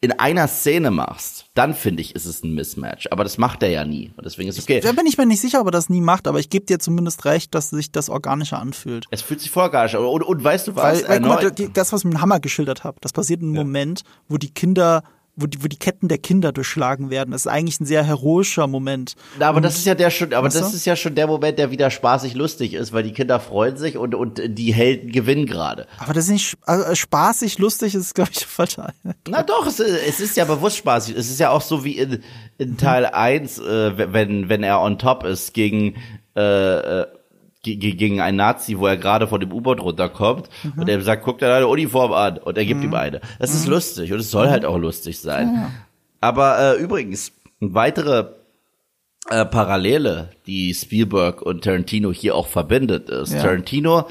in 0.00 0.12
einer 0.12 0.46
Szene 0.46 0.92
machst, 0.92 1.46
dann 1.54 1.74
finde 1.74 2.02
ich, 2.02 2.14
ist 2.14 2.24
es 2.24 2.44
ein 2.44 2.54
Mismatch. 2.54 3.08
Aber 3.10 3.24
das 3.24 3.36
macht 3.36 3.64
er 3.64 3.70
ja 3.70 3.84
nie. 3.84 4.12
Und 4.16 4.24
deswegen 4.24 4.48
ist 4.48 4.56
es 4.56 4.64
okay. 4.64 4.78
Da 4.78 4.92
bin 4.92 5.06
ich 5.06 5.18
mir 5.18 5.26
nicht 5.26 5.40
sicher, 5.40 5.60
ob 5.60 5.66
er 5.66 5.72
das 5.72 5.88
nie 5.88 6.00
macht, 6.00 6.28
aber 6.28 6.38
ich 6.38 6.50
gebe 6.50 6.66
dir 6.66 6.78
zumindest 6.78 7.24
recht, 7.24 7.52
dass 7.56 7.70
sich 7.70 7.90
das 7.90 8.08
organischer 8.08 8.60
anfühlt. 8.60 9.06
Es 9.10 9.22
fühlt 9.22 9.40
sich 9.40 9.50
vorgarisch 9.50 9.96
an. 9.96 10.04
Und, 10.04 10.22
und 10.22 10.44
weißt 10.44 10.68
du 10.68 10.76
was? 10.76 11.02
Weil, 11.02 11.08
weil 11.08 11.20
guck 11.20 11.58
mal, 11.58 11.70
das, 11.72 11.92
was 11.92 12.02
ich 12.02 12.04
mit 12.04 12.14
dem 12.14 12.20
Hammer 12.20 12.38
geschildert 12.38 12.84
habe, 12.84 12.98
das 13.00 13.12
passiert 13.12 13.40
in 13.40 13.48
einem 13.48 13.56
Moment, 13.56 14.02
wo 14.28 14.36
die 14.36 14.50
Kinder, 14.54 15.02
wo 15.40 15.46
die, 15.46 15.62
wo 15.62 15.68
die 15.68 15.78
Ketten 15.78 16.08
der 16.08 16.18
Kinder 16.18 16.52
durchschlagen 16.52 17.10
werden. 17.10 17.30
Das 17.30 17.42
ist 17.42 17.46
eigentlich 17.46 17.80
ein 17.80 17.86
sehr 17.86 18.04
heroischer 18.04 18.66
Moment. 18.66 19.14
Na, 19.38 19.48
aber 19.48 19.60
das 19.60 19.76
ist 19.78 19.86
ja 19.86 19.94
der 19.94 20.10
schon, 20.10 20.32
aber 20.34 20.48
das 20.48 20.70
du? 20.70 20.76
ist 20.76 20.84
ja 20.84 20.96
schon 20.96 21.14
der 21.14 21.26
Moment, 21.26 21.58
der 21.58 21.70
wieder 21.70 21.90
spaßig 21.90 22.34
lustig 22.34 22.74
ist, 22.74 22.92
weil 22.92 23.02
die 23.02 23.12
Kinder 23.12 23.38
freuen 23.40 23.76
sich 23.76 23.96
und, 23.96 24.14
und 24.14 24.40
die 24.46 24.72
Helden 24.74 25.12
gewinnen 25.12 25.46
gerade. 25.46 25.86
Aber 25.98 26.12
das 26.12 26.24
ist 26.24 26.30
nicht 26.30 26.58
also 26.66 26.94
spaßig, 26.94 27.58
lustig, 27.58 27.94
ist, 27.94 28.14
glaube 28.14 28.30
ich, 28.32 28.44
falsch. 28.46 28.76
Na 29.28 29.42
doch, 29.42 29.66
es, 29.66 29.80
ist- 29.80 30.06
es 30.08 30.20
ist 30.20 30.36
ja 30.36 30.44
bewusst 30.44 30.76
spaßig. 30.78 31.16
Es 31.16 31.30
ist 31.30 31.40
ja 31.40 31.50
auch 31.50 31.62
so 31.62 31.84
wie 31.84 31.98
in, 31.98 32.22
in 32.58 32.76
Teil 32.76 33.06
1, 33.06 33.58
äh, 33.58 34.12
wenn, 34.12 34.48
wenn 34.48 34.62
er 34.62 34.80
on 34.80 34.98
top 34.98 35.24
ist 35.24 35.54
gegen, 35.54 35.94
äh, 36.36 36.40
äh, 37.00 37.06
gegen 37.62 38.20
einen 38.20 38.36
Nazi, 38.36 38.78
wo 38.78 38.86
er 38.86 38.96
gerade 38.96 39.26
von 39.26 39.40
dem 39.40 39.52
U-Boot 39.52 39.80
runterkommt 39.80 40.48
und 40.76 40.88
er 40.88 41.00
sagt, 41.02 41.24
guck 41.24 41.38
dir 41.38 41.48
deine 41.48 41.66
Uniform 41.66 42.12
an 42.12 42.38
und 42.38 42.56
er 42.56 42.64
gibt 42.64 42.82
ihm 42.84 42.94
eine. 42.94 43.20
Das 43.38 43.54
ist 43.54 43.66
lustig 43.66 44.12
und 44.12 44.20
es 44.20 44.30
soll 44.30 44.48
halt 44.48 44.64
auch 44.64 44.78
lustig 44.78 45.20
sein. 45.20 45.70
Aber 46.20 46.58
äh, 46.76 46.82
übrigens, 46.82 47.32
eine 47.60 47.74
weitere 47.74 48.26
äh, 49.30 49.44
Parallele, 49.44 50.30
die 50.46 50.72
Spielberg 50.74 51.42
und 51.42 51.64
Tarantino 51.64 52.12
hier 52.12 52.34
auch 52.34 52.46
verbindet, 52.46 53.08
ist, 53.10 53.32
Ja. 53.34 53.42
Tarantino 53.42 54.06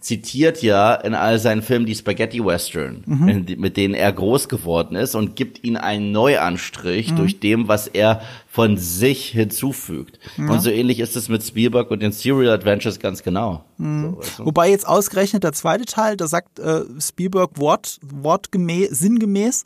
zitiert 0.00 0.62
ja 0.62 0.94
in 0.94 1.14
all 1.14 1.38
seinen 1.40 1.60
Filmen 1.62 1.84
die 1.84 1.94
Spaghetti 1.94 2.44
Western, 2.44 3.02
die- 3.46 3.56
mit 3.56 3.76
denen 3.76 3.94
er 3.94 4.12
groß 4.12 4.48
geworden 4.48 4.94
ist 4.96 5.14
und 5.16 5.34
gibt 5.34 5.64
ihnen 5.64 5.76
einen 5.76 6.12
Neuanstrich 6.12 7.12
durch 7.14 7.40
dem, 7.40 7.66
was 7.66 7.88
er 7.88 8.20
von 8.48 8.76
sich 8.76 9.26
hinzufügt. 9.30 10.18
Und 10.36 10.60
so 10.62 10.70
ähnlich 10.70 11.00
ist 11.00 11.16
es 11.16 11.28
mit 11.28 11.42
Spielberg 11.42 11.90
und 11.90 12.00
den 12.00 12.12
Serial 12.12 12.52
Adventures 12.54 13.00
ganz 13.00 13.22
genau. 13.22 13.64
So, 13.76 13.84
weißt 14.18 14.38
du? 14.38 14.46
Wobei 14.46 14.70
jetzt 14.70 14.86
ausgerechnet 14.86 15.42
der 15.44 15.52
zweite 15.52 15.84
Teil, 15.84 16.16
da 16.16 16.28
sagt 16.28 16.58
äh, 16.60 16.82
Spielberg 17.00 17.58
wort, 17.58 17.98
wortgemäß, 18.02 18.90
sinngemäß, 18.90 19.64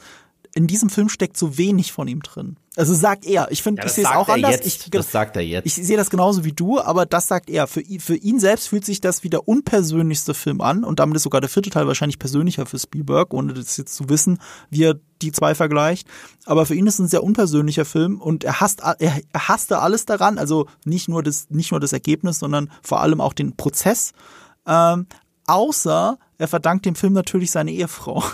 in 0.55 0.67
diesem 0.67 0.89
Film 0.91 1.09
steckt 1.09 1.37
so 1.37 1.57
wenig 1.59 1.93
von 1.93 2.09
ihm 2.09 2.21
drin. 2.23 2.57
Also 2.75 2.95
sagt 2.95 3.27
er. 3.27 3.51
Ich 3.51 3.63
finde, 3.63 3.83
Ja, 3.83 3.87
ich 3.87 3.93
sehe 3.93 4.05
es 4.05 4.11
auch 4.11 4.29
er 4.29 4.35
anders. 4.35 4.53
jetzt. 4.53 4.67
Ich, 4.67 4.91
Das 4.91 5.13
sagt 5.13 5.37
er 5.37 5.43
jetzt. 5.43 5.67
Ich 5.67 5.75
sehe 5.75 5.97
das 5.97 6.09
genauso 6.09 6.45
wie 6.45 6.53
du, 6.53 6.81
aber 6.81 7.05
das 7.05 7.29
sagt 7.29 7.51
er. 7.51 7.67
Für 7.67 7.83
ihn, 7.83 8.01
für 8.01 8.17
ihn 8.17 8.41
selbst 8.41 8.69
fühlt 8.69 8.85
sich 8.87 9.01
das 9.03 9.23
wie 9.25 9.29
der 9.31 9.47
unpersönlichste 9.47 10.33
Film 10.33 10.61
an 10.63 10.83
und 10.83 10.99
damit 10.99 11.17
ist 11.17 11.25
sogar 11.25 11.43
der 11.43 11.51
vierte 11.51 11.69
Teil 11.69 11.87
wahrscheinlich 11.87 12.19
persönlicher 12.19 12.65
für 12.65 12.79
Spielberg, 12.79 13.35
ohne 13.35 13.53
das 13.53 13.77
jetzt 13.77 13.95
zu 13.95 14.09
wissen, 14.09 14.39
wie 14.71 14.85
er 14.85 14.95
die 15.21 15.33
zwei 15.33 15.55
vergleicht. 15.55 16.09
Aber 16.47 16.65
für 16.65 16.75
ihn 16.75 16.87
ist 16.87 16.95
es 16.95 17.01
ein 17.01 17.09
sehr 17.09 17.23
unpersönlicher 17.23 17.85
Film 17.85 18.21
und 18.21 18.43
er 18.43 18.61
hasst, 18.61 18.81
er, 18.81 18.97
er 18.99 19.49
hasste 19.49 19.79
alles 19.81 20.07
daran, 20.07 20.39
also 20.39 20.67
nicht 20.85 21.09
nur 21.09 21.23
das, 21.23 21.51
nicht 21.51 21.73
nur 21.73 21.81
das 21.81 21.93
Ergebnis, 21.93 22.39
sondern 22.39 22.71
vor 22.83 23.01
allem 23.03 23.21
auch 23.21 23.35
den 23.35 23.55
Prozess. 23.55 24.13
Ähm, 24.67 25.07
außer 25.47 26.19
er 26.43 26.49
verdankt 26.49 26.85
dem 26.87 26.97
Film 26.97 27.13
natürlich 27.13 27.53
seine 27.53 27.71
Ehefrau, 27.71 28.25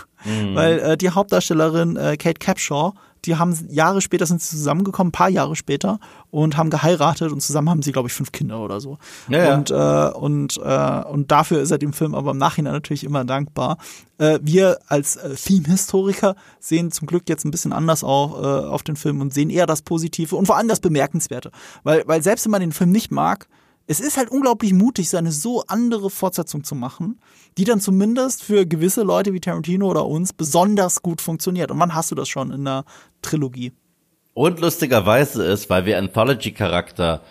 weil 0.55 0.79
äh, 0.79 0.97
die 0.97 1.11
Hauptdarstellerin 1.11 1.95
äh, 1.95 2.17
Kate 2.17 2.39
Capshaw, 2.39 2.93
die 3.25 3.35
haben 3.35 3.55
Jahre 3.69 4.01
später 4.01 4.25
sind 4.25 4.41
sie 4.41 4.57
zusammengekommen, 4.57 5.09
ein 5.09 5.11
paar 5.11 5.29
Jahre 5.29 5.55
später 5.55 5.99
und 6.31 6.57
haben 6.57 6.71
geheiratet 6.71 7.31
und 7.31 7.41
zusammen 7.41 7.69
haben 7.69 7.83
sie 7.83 7.91
glaube 7.91 8.07
ich 8.07 8.13
fünf 8.15 8.31
Kinder 8.31 8.61
oder 8.61 8.81
so. 8.81 8.97
Ja, 9.27 9.43
ja. 9.43 9.53
Und 9.53 9.69
äh, 9.69 10.17
und 10.17 10.57
äh, 10.57 11.03
und 11.03 11.29
dafür 11.29 11.61
ist 11.61 11.69
er 11.69 11.77
dem 11.77 11.93
Film 11.93 12.15
aber 12.15 12.31
im 12.31 12.37
Nachhinein 12.37 12.73
natürlich 12.73 13.03
immer 13.03 13.25
dankbar. 13.25 13.77
Äh, 14.17 14.39
wir 14.41 14.79
als 14.87 15.17
äh, 15.17 15.35
Filmhistoriker 15.35 16.35
sehen 16.59 16.91
zum 16.91 17.05
Glück 17.05 17.29
jetzt 17.29 17.45
ein 17.45 17.51
bisschen 17.51 17.73
anders 17.73 18.03
auf, 18.03 18.31
äh, 18.41 18.67
auf 18.67 18.81
den 18.81 18.95
Film 18.95 19.21
und 19.21 19.35
sehen 19.35 19.51
eher 19.51 19.67
das 19.67 19.83
Positive 19.83 20.35
und 20.35 20.47
vor 20.47 20.57
allem 20.57 20.67
das 20.67 20.79
Bemerkenswerte, 20.79 21.51
weil 21.83 22.03
weil 22.07 22.23
selbst 22.23 22.45
wenn 22.45 22.51
man 22.51 22.61
den 22.61 22.71
Film 22.71 22.89
nicht 22.89 23.11
mag 23.11 23.47
es 23.89 23.99
ist 23.99 24.17
halt 24.17 24.29
unglaublich 24.29 24.71
mutig, 24.71 25.09
so 25.09 25.17
eine 25.17 25.31
so 25.31 25.63
andere 25.65 26.11
Fortsetzung 26.11 26.63
zu 26.63 26.75
machen, 26.75 27.19
die 27.57 27.63
dann 27.63 27.81
zumindest 27.81 28.43
für 28.43 28.67
gewisse 28.67 29.01
Leute 29.01 29.33
wie 29.33 29.39
Tarantino 29.39 29.89
oder 29.89 30.05
uns 30.05 30.31
besonders 30.31 31.01
gut 31.01 31.21
funktioniert. 31.21 31.71
Und 31.71 31.79
wann 31.79 31.95
hast 31.95 32.11
du 32.11 32.15
das 32.15 32.29
schon 32.29 32.51
in 32.51 32.65
der 32.65 32.85
Trilogie? 33.23 33.73
Und 34.35 34.59
lustigerweise 34.59 35.43
ist, 35.43 35.71
weil 35.71 35.87
wir 35.87 35.97
Anthology-Charakter 35.97 37.23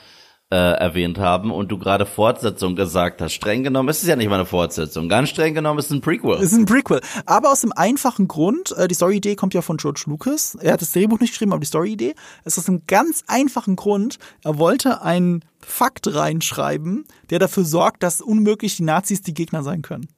äh, 0.51 0.57
erwähnt 0.57 1.19
haben 1.19 1.51
und 1.51 1.71
du 1.71 1.79
gerade 1.79 2.07
Fortsetzung 2.07 2.75
gesagt 2.75 3.21
hast, 3.21 3.35
streng 3.35 3.63
genommen 3.63 3.91
ist 3.91 4.03
es 4.03 4.09
ja 4.09 4.17
nicht 4.17 4.29
mal 4.29 4.37
eine 4.37 4.47
Fortsetzung. 4.47 5.09
Ganz 5.09 5.29
streng 5.29 5.55
genommen 5.55 5.79
ist 5.79 5.87
es 5.87 5.93
ein 5.93 6.01
Prequel. 6.01 6.37
Es 6.37 6.53
ist 6.53 6.59
ein 6.59 6.65
Prequel. 6.65 7.01
Aber 7.27 7.53
aus 7.53 7.61
dem 7.61 7.73
einfachen 7.73 8.29
Grund, 8.29 8.75
äh, 8.77 8.89
die 8.89 8.95
Story-Idee 8.95 9.37
kommt 9.37 9.53
ja 9.53 9.61
von 9.61 9.77
George 9.77 10.05
Lucas. 10.07 10.57
Er 10.61 10.73
hat 10.73 10.81
das 10.81 10.93
Drehbuch 10.93 11.21
nicht 11.21 11.33
geschrieben, 11.33 11.53
aber 11.53 11.61
die 11.61 11.67
Story-Idee. 11.67 12.15
Es 12.45 12.57
ist 12.57 12.65
aus 12.65 12.69
einem 12.69 12.83
ganz 12.87 13.25
einfachen 13.27 13.77
Grund. 13.77 14.19
Er 14.43 14.59
wollte 14.59 15.03
einen 15.03 15.45
Fakt 15.61 16.15
reinschreiben, 16.15 17.05
der 17.29 17.41
dafür 17.41 17.65
sorgt, 17.65 18.03
dass 18.03 18.23
unmöglich 18.23 18.77
die 18.77 18.85
Nazis 18.85 19.21
die 19.21 19.35
Gegner 19.35 19.63
sein 19.63 19.83
können. 19.83 20.09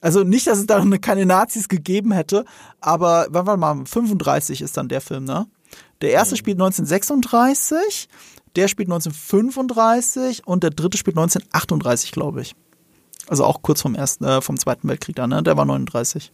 Also 0.00 0.22
nicht, 0.22 0.46
dass 0.46 0.58
es 0.58 0.66
da 0.66 0.84
keine 1.00 1.26
Nazis 1.26 1.68
gegeben 1.68 2.12
hätte, 2.12 2.44
aber 2.80 3.26
wann 3.30 3.46
war 3.46 3.56
mal 3.56 3.84
35 3.84 4.62
ist 4.62 4.76
dann 4.76 4.88
der 4.88 5.00
Film, 5.00 5.24
ne? 5.24 5.46
Der 6.00 6.12
erste 6.12 6.36
spielt 6.36 6.56
1936, 6.56 8.08
der 8.56 8.68
spielt 8.68 8.88
1935 8.88 10.46
und 10.46 10.62
der 10.62 10.70
dritte 10.70 10.98
spielt 10.98 11.16
1938, 11.16 12.12
glaube 12.12 12.42
ich. 12.42 12.54
Also 13.28 13.44
auch 13.44 13.62
kurz 13.62 13.82
vom 13.82 13.94
ersten, 13.94 14.24
äh, 14.24 14.40
vom 14.40 14.58
Zweiten 14.58 14.88
Weltkrieg 14.88 15.16
dann, 15.16 15.30
ne? 15.30 15.42
Der 15.42 15.56
war 15.56 15.64
39. 15.64 16.32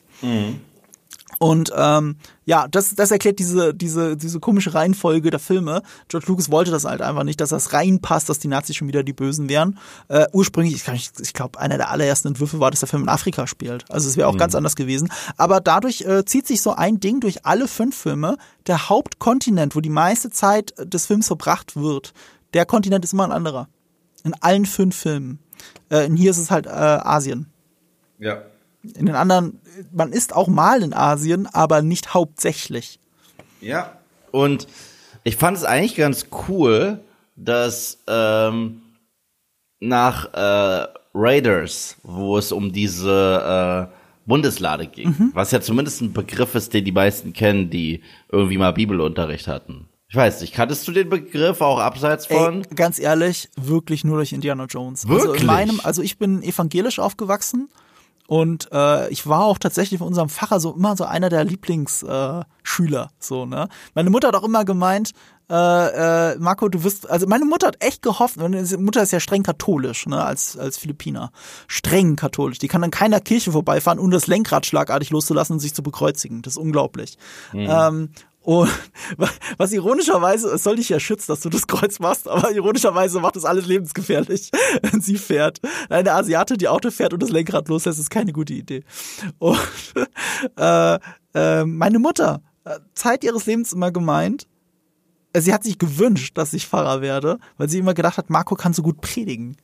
Und 1.39 1.73
ähm, 1.77 2.17
ja, 2.45 2.69
das, 2.69 2.95
das 2.95 3.11
erklärt 3.11 3.39
diese, 3.39 3.75
diese, 3.75 4.17
diese 4.17 4.41
komische 4.41 4.75
Reihenfolge 4.75 5.31
der 5.31 5.41
Filme. 5.41 5.83
George 6.09 6.27
Lucas 6.29 6.51
wollte 6.51 6.71
das 6.71 6.85
halt 6.85 7.03
einfach 7.03 7.25
nicht, 7.25 7.41
dass 7.41 7.51
das 7.51 7.73
reinpasst, 7.73 8.29
dass 8.29 8.39
die 8.39 8.49
Nazis 8.49 8.77
schon 8.77 8.89
wieder 8.89 9.03
die 9.03 9.13
Bösen 9.13 9.49
wären. 9.49 9.79
Äh, 10.09 10.27
ursprünglich, 10.33 10.87
ich, 10.87 11.11
ich 11.21 11.33
glaube, 11.33 11.59
einer 11.59 11.77
der 11.77 11.91
allerersten 11.91 12.29
Entwürfe 12.29 12.61
war, 12.61 12.71
dass 12.71 12.81
der 12.81 12.89
Film 12.89 13.05
in 13.05 13.09
Afrika 13.09 13.47
spielt. 13.47 13.91
Also 13.91 14.09
es 14.09 14.17
wäre 14.17 14.29
auch 14.29 14.37
ganz 14.37 14.55
anders 14.55 14.77
gewesen. 14.77 15.11
Aber 15.37 15.61
dadurch 15.61 16.03
äh, 16.03 16.25
zieht 16.25 16.47
sich 16.47 16.63
so 16.63 16.75
ein 16.75 17.01
Ding 17.01 17.21
durch 17.21 17.47
alle 17.47 17.69
fünf 17.69 17.97
Filme. 17.97 18.37
Der 18.67 18.89
Hauptkontinent, 18.89 19.77
wo 19.77 19.81
die 19.81 19.91
meiste 19.91 20.31
Zeit 20.31 20.75
des 20.79 21.07
Films 21.07 21.27
verbracht 21.27 21.77
wird, 21.77 22.13
der 22.53 22.67
Kontinent 22.67 23.05
ist 23.05 23.13
immer 23.13 23.25
ein 23.25 23.33
anderer. 23.33 23.69
In 24.23 24.35
allen 24.41 24.65
fünf 24.67 24.97
Filmen. 24.97 25.39
Äh, 25.89 26.07
und 26.07 26.17
hier 26.17 26.31
ist 26.31 26.39
es 26.39 26.51
halt 26.51 26.67
äh, 26.67 26.71
Asien. 26.71 27.47
Ja. 28.19 28.43
In 28.97 29.07
den 29.07 29.15
anderen, 29.15 29.61
man 29.93 30.13
ist 30.13 30.35
auch 30.35 30.49
mal 30.49 30.83
in 30.83 30.93
Asien, 30.93 31.47
aber 31.47 31.83
nicht 31.83 32.15
hauptsächlich. 32.15 32.99
Ja. 33.61 33.99
Und 34.31 34.67
ich 35.23 35.37
fand 35.37 35.57
es 35.57 35.65
eigentlich 35.65 35.97
ganz 35.97 36.27
cool, 36.49 37.01
dass 37.37 37.99
ähm, 38.07 38.83
nach 39.81 40.33
äh, 40.35 40.87
Raiders, 41.15 41.97
wo 42.03 42.37
es 42.37 42.53
um 42.53 42.73
diese 42.73 43.91
äh, 43.91 43.95
Bundeslade 44.27 44.87
ging, 44.87 45.31
was 45.35 45.51
ja 45.51 45.61
zumindest 45.61 46.03
ein 46.03 46.13
Begriff 46.13 46.55
ist, 46.55 46.75
den 46.75 46.85
die 46.85 46.93
meisten 46.93 47.33
kennen, 47.33 47.71
die 47.71 48.03
irgendwie 48.31 48.59
mal 48.59 48.73
Bibelunterricht 48.73 49.49
hatten. 49.49 49.89
Ich 50.09 50.17
weiß 50.17 50.43
nicht, 50.43 50.55
kanntest 50.55 50.87
du 50.87 50.93
den 50.93 51.09
Begriff 51.09 51.61
auch 51.61 51.79
abseits 51.79 52.27
von? 52.27 52.63
Ey, 52.63 52.75
ganz 52.75 52.99
ehrlich, 52.99 53.49
wirklich 53.57 54.05
nur 54.05 54.17
durch 54.17 54.33
Indiana 54.33 54.67
Jones. 54.67 55.05
Also, 55.07 55.27
Wirklich? 55.27 55.41
in 55.41 55.47
meinem, 55.47 55.81
also 55.83 56.03
ich 56.03 56.19
bin 56.19 56.43
evangelisch 56.43 56.99
aufgewachsen 56.99 57.69
und 58.27 58.69
äh, 58.73 59.09
ich 59.11 59.27
war 59.27 59.45
auch 59.45 59.59
tatsächlich 59.59 59.99
von 59.99 60.09
unserem 60.09 60.29
Pfarrer 60.29 60.61
so 60.61 60.73
immer 60.73 60.97
so 60.97 61.05
einer 61.05 61.29
der 61.29 61.45
Lieblingsschüler. 61.45 63.03
Äh, 63.05 63.09
so 63.19 63.47
ne. 63.47 63.69
Meine 63.95 64.11
Mutter 64.11 64.29
hat 64.29 64.35
auch 64.35 64.45
immer 64.45 64.65
gemeint, 64.65 65.13
äh, 65.51 66.33
äh, 66.33 66.39
Marco, 66.39 66.69
du 66.71 66.85
wirst, 66.85 67.09
also 67.11 67.27
meine 67.27 67.45
Mutter 67.45 67.67
hat 67.67 67.85
echt 67.85 68.01
gehofft, 68.01 68.39
meine 68.39 68.65
Mutter 68.79 69.03
ist 69.03 69.13
ja 69.13 69.21
streng 69.21 69.43
katholisch, 69.43 70.07
ne, 70.07 70.25
als, 70.25 70.57
als 70.57 70.79
Philippiner. 70.79 71.33
Streng 71.69 72.17
katholisch. 72.17 72.59
Die 72.59 72.69
kann 72.69 72.83
an 72.83 72.91
keiner 72.91 73.21
Kirche 73.21 73.53
vorbeifahren, 73.53 73.99
ohne 73.99 74.15
das 74.15 74.27
Lenkrad 74.27 74.65
schlagartig 74.65 75.11
loszulassen 75.11 75.55
und 75.55 75.61
sich 75.61 75.75
zu 75.75 75.83
bekreuzigen. 75.83 76.41
Das 76.41 76.55
ist 76.55 76.59
unglaublich. 76.59 77.19
Ähm, 77.53 78.11
und 78.45 78.71
was 79.57 79.73
ironischerweise, 79.73 80.51
es 80.51 80.63
soll 80.65 80.77
dich 80.77 80.91
ja 80.91 81.01
schützen, 81.01 81.33
dass 81.33 81.41
du 81.41 81.49
das 81.49 81.67
Kreuz 81.67 81.99
machst, 81.99 82.29
aber 82.29 82.53
ironischerweise 82.53 83.19
macht 83.19 83.37
das 83.37 83.47
alles 83.47 83.67
lebensgefährlich, 83.67 84.51
wenn 84.83 85.01
sie 85.01 85.17
fährt. 85.17 85.61
Eine 85.89 86.13
Asiate, 86.13 86.59
die 86.59 86.69
Auto 86.69 86.91
fährt 86.91 87.15
und 87.15 87.23
das 87.23 87.31
Lenkrad 87.31 87.69
loslässt, 87.69 87.99
ist 87.99 88.11
keine 88.11 88.33
gute 88.33 88.53
Idee. 88.53 88.85
Und 89.39 89.59
äh, 90.59 90.99
äh, 91.35 91.65
meine 91.65 91.99
Mutter, 91.99 92.43
äh, 92.65 92.79
Zeit 92.95 93.25
ihres 93.25 93.47
Lebens 93.47 93.73
immer 93.73 93.91
gemeint, 93.91 94.47
äh, 95.33 95.41
sie 95.41 95.55
hat 95.55 95.65
sich 95.65 95.79
gewünscht, 95.79 96.37
dass 96.37 96.53
ich 96.53 96.67
Pfarrer 96.67 97.01
werde, 97.01 97.39
weil 97.57 97.71
sie 97.71 97.79
immer 97.79 97.95
gedacht 97.95 98.19
hat, 98.19 98.29
Marco 98.29 98.57
kann 98.57 98.75
so 98.75 98.83
gut 98.83 99.01
predigen. 99.01 99.57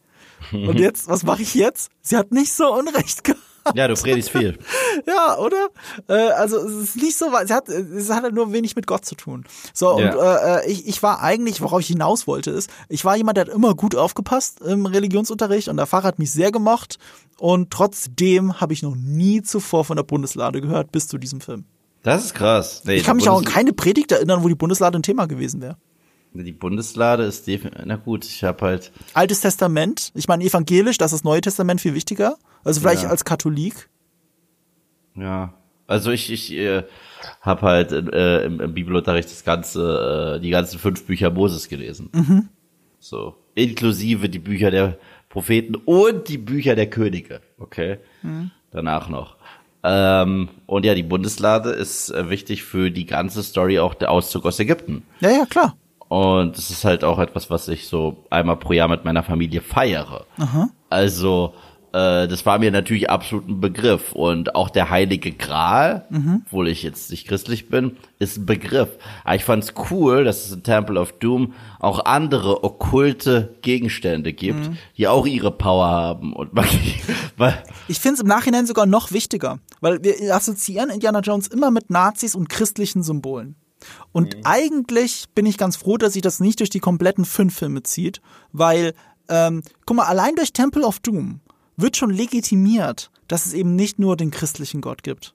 Und 0.52 0.78
jetzt, 0.80 1.06
was 1.06 1.22
mache 1.22 1.42
ich 1.42 1.54
jetzt? 1.54 1.90
Sie 2.00 2.16
hat 2.16 2.32
nicht 2.32 2.54
so 2.54 2.74
Unrecht 2.74 3.24
gehabt. 3.24 3.42
Ja, 3.74 3.88
du 3.88 3.94
predigst 3.94 4.30
viel. 4.30 4.58
Ja, 5.06 5.38
oder? 5.38 5.68
Äh, 6.08 6.30
also 6.32 6.58
es 6.58 6.74
ist 6.90 6.96
nicht 6.96 7.16
so, 7.16 7.26
es 7.42 7.50
hat, 7.50 7.68
es 7.68 8.10
hat 8.10 8.22
halt 8.22 8.34
nur 8.34 8.52
wenig 8.52 8.76
mit 8.76 8.86
Gott 8.86 9.04
zu 9.04 9.14
tun. 9.14 9.44
So, 9.72 9.94
und 9.94 10.02
Ja. 10.02 10.58
äh, 10.58 10.70
ich, 10.70 10.86
ich 10.86 11.02
war 11.02 11.22
eigentlich, 11.22 11.60
worauf 11.62 11.80
ich 11.80 11.86
hinaus 11.86 12.26
wollte, 12.26 12.50
ist, 12.50 12.68
ich 12.88 13.04
war 13.04 13.16
jemand, 13.16 13.36
der 13.38 13.46
hat 13.46 13.52
immer 13.52 13.74
gut 13.74 13.94
aufgepasst 13.94 14.60
im 14.60 14.86
Religionsunterricht 14.86 15.68
und 15.68 15.76
der 15.78 15.86
Pfarrer 15.86 16.04
hat 16.08 16.18
mich 16.18 16.32
sehr 16.32 16.52
gemocht 16.52 16.98
und 17.38 17.70
trotzdem 17.70 18.60
habe 18.60 18.72
ich 18.72 18.82
noch 18.82 18.94
nie 18.96 19.42
zuvor 19.42 19.84
von 19.84 19.96
der 19.96 20.04
Bundeslade 20.04 20.60
gehört, 20.60 20.92
bis 20.92 21.08
zu 21.08 21.16
diesem 21.18 21.40
Film. 21.40 21.64
Das 22.02 22.24
ist 22.24 22.34
krass. 22.34 22.82
Nee, 22.84 22.96
Ich 22.96 23.04
kann 23.04 23.16
mich 23.16 23.28
auch 23.28 23.36
an 23.38 23.44
Bundes- 23.44 23.54
keine 23.54 23.72
Predigt 23.72 24.12
erinnern, 24.12 24.42
wo 24.42 24.48
die 24.48 24.54
Bundeslade 24.54 24.98
ein 24.98 25.02
Thema 25.02 25.26
gewesen 25.26 25.60
wäre. 25.60 25.76
Die 26.32 26.52
Bundeslade 26.52 27.24
ist 27.24 27.46
definitiv, 27.46 27.82
na 27.86 27.96
gut, 27.96 28.24
ich 28.24 28.44
habe 28.44 28.64
halt, 28.64 28.92
Altes 29.14 29.40
Testament, 29.40 30.12
ich 30.14 30.28
meine 30.28 30.44
evangelisch, 30.44 30.96
das 30.98 31.12
ist 31.12 31.20
das 31.20 31.24
Neue 31.24 31.40
Testament 31.40 31.80
viel 31.80 31.94
wichtiger. 31.94 32.36
Also 32.62 32.80
vielleicht 32.80 33.02
Ja. 33.02 33.08
als 33.08 33.24
Katholik. 33.24 33.88
ja, 35.16 35.54
also 35.86 36.12
ich, 36.12 36.30
ich 36.30 36.52
äh, 36.52 36.84
habe 37.40 37.62
halt 37.62 37.90
äh, 37.92 38.44
im, 38.44 38.60
im 38.60 38.74
Bibelunterricht 38.74 39.28
das 39.28 39.42
ganze, 39.44 40.36
äh, 40.36 40.40
die 40.40 40.50
ganzen 40.50 40.78
fünf 40.78 41.04
Bücher 41.04 41.30
Moses 41.30 41.68
gelesen. 41.68 42.10
Mhm. 42.12 42.48
So, 43.00 43.34
inklusive 43.54 44.28
die 44.28 44.38
Bücher 44.38 44.70
der 44.70 44.98
Propheten 45.30 45.74
und 45.74 46.28
die 46.28 46.38
Bücher 46.38 46.76
der 46.76 46.88
Könige, 46.88 47.40
okay? 47.58 47.98
Mhm. 48.22 48.52
Danach 48.70 49.08
noch. 49.08 49.36
Ähm, 49.82 50.48
und 50.66 50.84
ja, 50.84 50.94
die 50.94 51.02
Bundeslade 51.02 51.70
ist 51.70 52.10
äh, 52.10 52.28
wichtig 52.30 52.62
für 52.62 52.90
die 52.90 53.06
ganze 53.06 53.42
Story, 53.42 53.78
auch 53.80 53.94
der 53.94 54.10
Auszug 54.12 54.44
aus 54.44 54.60
Ägypten. 54.60 55.02
Ja, 55.20 55.30
ja, 55.30 55.46
klar. 55.46 55.76
Und 56.10 56.58
es 56.58 56.70
ist 56.70 56.84
halt 56.84 57.04
auch 57.04 57.20
etwas, 57.20 57.50
was 57.50 57.68
ich 57.68 57.86
so 57.86 58.24
einmal 58.30 58.56
pro 58.56 58.72
Jahr 58.72 58.88
mit 58.88 59.04
meiner 59.04 59.22
Familie 59.22 59.60
feiere. 59.60 60.26
Also, 60.88 61.54
äh, 61.92 62.26
das 62.26 62.44
war 62.44 62.58
mir 62.58 62.72
natürlich 62.72 63.08
absolut 63.08 63.48
ein 63.48 63.60
Begriff. 63.60 64.10
Und 64.12 64.56
auch 64.56 64.70
der 64.70 64.90
Heilige 64.90 65.30
Gral, 65.30 66.06
obwohl 66.46 66.66
ich 66.66 66.82
jetzt 66.82 67.12
nicht 67.12 67.28
christlich 67.28 67.68
bin, 67.68 67.96
ist 68.18 68.38
ein 68.38 68.46
Begriff. 68.46 68.88
Aber 69.22 69.36
ich 69.36 69.44
fand's 69.44 69.72
cool, 69.88 70.24
dass 70.24 70.46
es 70.46 70.52
in 70.52 70.64
Temple 70.64 70.98
of 70.98 71.12
Doom 71.20 71.54
auch 71.78 72.04
andere 72.04 72.64
okkulte 72.64 73.54
Gegenstände 73.62 74.32
gibt, 74.32 74.68
die 74.96 75.06
auch 75.06 75.28
ihre 75.28 75.52
Power 75.52 75.86
haben 75.86 76.32
und 76.32 76.54
Magie. 76.54 76.96
Weil, 77.36 77.62
Ich 77.86 78.00
finde 78.00 78.14
es 78.14 78.20
im 78.20 78.26
Nachhinein 78.26 78.66
sogar 78.66 78.86
noch 78.86 79.12
wichtiger, 79.12 79.60
weil 79.80 80.02
wir 80.02 80.34
assoziieren 80.34 80.90
Indiana 80.90 81.20
Jones 81.20 81.46
immer 81.46 81.70
mit 81.70 81.88
Nazis 81.88 82.34
und 82.34 82.48
christlichen 82.48 83.04
Symbolen. 83.04 83.54
Und 84.12 84.36
eigentlich 84.44 85.26
bin 85.34 85.46
ich 85.46 85.58
ganz 85.58 85.76
froh, 85.76 85.96
dass 85.96 86.14
sich 86.14 86.22
das 86.22 86.40
nicht 86.40 86.60
durch 86.60 86.70
die 86.70 86.80
kompletten 86.80 87.24
fünf 87.24 87.56
Filme 87.56 87.82
zieht, 87.82 88.20
weil, 88.52 88.94
ähm, 89.28 89.62
guck 89.86 89.96
mal, 89.96 90.06
allein 90.06 90.34
durch 90.34 90.52
Temple 90.52 90.84
of 90.84 91.00
Doom 91.00 91.40
wird 91.76 91.96
schon 91.96 92.10
legitimiert, 92.10 93.10
dass 93.28 93.46
es 93.46 93.52
eben 93.52 93.76
nicht 93.76 93.98
nur 93.98 94.16
den 94.16 94.30
christlichen 94.30 94.80
Gott 94.80 95.02
gibt. 95.02 95.34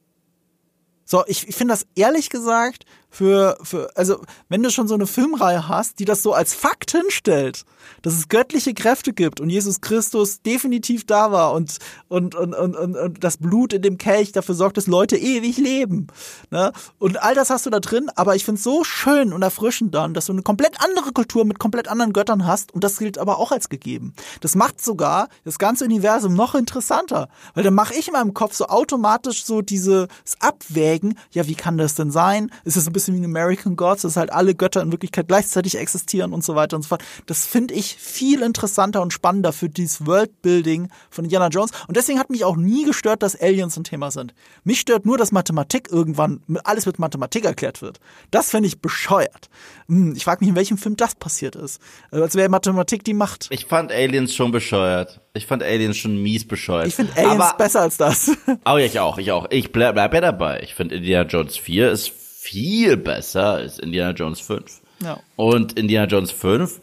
So, 1.06 1.24
ich, 1.28 1.48
ich 1.48 1.56
finde 1.56 1.74
das 1.74 1.86
ehrlich 1.96 2.30
gesagt 2.30 2.86
für, 3.16 3.58
für, 3.64 3.90
also 3.96 4.20
wenn 4.50 4.62
du 4.62 4.70
schon 4.70 4.90
so 4.90 4.94
eine 4.94 5.08
Filmreihe 5.08 5.70
hast, 5.70 6.00
die 6.00 6.06
das 6.06 6.22
so 6.22 6.34
als 6.34 6.54
Fakt 6.54 6.92
hinstellt, 6.92 7.64
dass 8.02 8.14
es 8.14 8.28
göttliche 8.28 8.74
Kräfte 8.74 9.14
gibt 9.14 9.40
und 9.40 9.50
Jesus 9.50 9.80
Christus 9.80 10.42
definitiv 10.42 11.06
da 11.06 11.32
war 11.32 11.54
und, 11.54 11.78
und, 12.10 12.36
und, 12.36 12.54
und, 12.54 12.76
und, 12.76 12.98
und 12.98 13.24
das 13.24 13.38
Blut 13.38 13.72
in 13.72 13.82
dem 13.82 13.98
Kelch 13.98 14.34
dafür 14.34 14.54
sorgt, 14.54 14.76
dass 14.76 14.88
Leute 14.88 15.16
ewig 15.16 15.58
leben. 15.58 16.08
Ne? 16.52 16.74
Und 17.00 17.24
all 17.24 17.36
das 17.36 17.50
hast 17.50 17.66
du 17.66 17.70
da 17.70 17.80
drin, 17.80 18.10
aber 18.16 18.36
ich 18.36 18.44
finde 18.44 18.58
es 18.60 18.66
so 18.66 18.84
schön 18.84 19.32
und 19.32 19.42
erfrischend 19.42 19.96
dann, 19.96 20.14
dass 20.14 20.26
du 20.26 20.34
eine 20.34 20.42
komplett 20.42 20.82
andere 20.84 21.14
Kultur 21.14 21.46
mit 21.46 21.58
komplett 21.58 21.88
anderen 21.88 22.12
Göttern 22.12 22.46
hast 22.46 22.74
und 22.74 22.84
das 22.84 22.98
gilt 22.98 23.18
aber 23.18 23.40
auch 23.40 23.54
als 23.54 23.70
gegeben. 23.70 24.14
Das 24.42 24.56
macht 24.56 24.84
sogar 24.84 25.30
das 25.46 25.58
ganze 25.58 25.86
Universum 25.86 26.34
noch 26.34 26.54
interessanter, 26.54 27.30
weil 27.54 27.64
dann 27.64 27.76
mache 27.76 27.94
ich 27.94 28.08
in 28.08 28.14
meinem 28.14 28.34
Kopf 28.34 28.56
so 28.56 28.66
automatisch 28.66 29.46
so 29.46 29.62
dieses 29.62 30.08
Abwägen, 30.42 31.18
ja, 31.32 31.48
wie 31.48 31.56
kann 31.56 31.78
das 31.78 31.96
denn 31.96 32.12
sein? 32.12 32.52
Ist 32.66 32.76
es 32.76 32.88
ein 32.88 32.94
bisschen 32.94 33.05
wie 33.14 33.18
in 33.18 33.26
American 33.26 33.76
Gods, 33.76 34.04
dass 34.04 34.18
halt 34.18 34.32
alle 34.32 34.56
Götter 34.56 34.82
in 34.82 34.92
Wirklichkeit 34.92 35.28
gleichzeitig 35.28 35.78
existieren 35.78 36.34
und 36.34 36.44
so 36.44 36.56
weiter 36.56 36.76
und 36.76 36.84
so 36.84 36.90
fort. 36.90 37.04
Das 37.26 37.46
finde 37.46 37.74
ich 37.74 37.96
viel 37.96 38.42
interessanter 38.42 39.02
und 39.02 39.14
spannender 39.14 39.54
für 39.54 39.70
dieses 39.70 40.06
Worldbuilding 40.06 40.90
von 41.10 41.26
Indiana 41.26 41.48
Jones. 41.48 41.72
Und 41.88 41.98
deswegen 41.98 42.20
hat 42.20 42.30
mich 42.30 42.44
auch 42.44 42.56
nie 42.56 42.86
gestört, 42.86 43.24
dass 43.24 43.40
Aliens 43.40 43.78
ein 43.78 43.84
Thema 43.84 44.12
sind. 44.12 44.34
Mich 44.64 44.80
stört 44.80 45.06
nur, 45.06 45.18
dass 45.18 45.32
Mathematik 45.32 45.90
irgendwann 45.92 46.42
alles 46.64 46.86
mit 46.86 47.00
Mathematik 47.00 47.46
erklärt 47.46 47.82
wird. 47.82 48.00
Das 48.32 48.52
finde 48.52 48.68
ich 48.68 48.82
bescheuert. 48.82 49.50
Hm, 49.88 50.14
ich 50.16 50.24
frage 50.24 50.42
mich, 50.42 50.50
in 50.50 50.56
welchem 50.56 50.78
Film 50.78 50.96
das 50.96 51.16
passiert 51.16 51.56
ist. 51.56 51.82
Äh, 52.12 52.22
als 52.22 52.36
wäre 52.36 52.50
Mathematik 52.50 53.04
die 53.04 53.14
Macht. 53.14 53.48
Ich 53.52 53.66
fand 53.66 53.92
Aliens 53.92 54.34
schon 54.34 54.52
bescheuert. 54.52 55.22
Ich 55.34 55.46
fand 55.46 55.64
Aliens 55.64 55.98
schon 55.98 56.22
mies 56.22 56.48
bescheuert. 56.48 56.88
Ich 56.88 56.96
finde 56.96 57.14
Aliens 57.16 57.42
Aber, 57.42 57.58
besser 57.58 57.82
als 57.82 57.98
das. 57.98 58.32
Oh, 58.68 58.78
ja, 58.78 58.86
ich 58.86 59.00
auch, 59.00 59.18
ich 59.18 59.32
auch. 59.32 59.48
Ich 59.50 59.72
bleib, 59.72 59.96
bleib 59.96 60.14
ja 60.14 60.22
dabei. 60.22 60.62
Ich 60.64 60.74
finde 60.76 60.96
Indiana 60.96 61.28
Jones 61.28 61.58
4 61.58 61.92
ist 61.92 62.12
viel 62.46 62.96
besser 62.96 63.54
als 63.54 63.80
Indiana 63.80 64.12
Jones 64.12 64.40
5. 64.40 64.82
Ja. 65.02 65.20
Und 65.36 65.78
Indiana 65.80 66.08
Jones 66.08 66.32
5, 66.32 66.80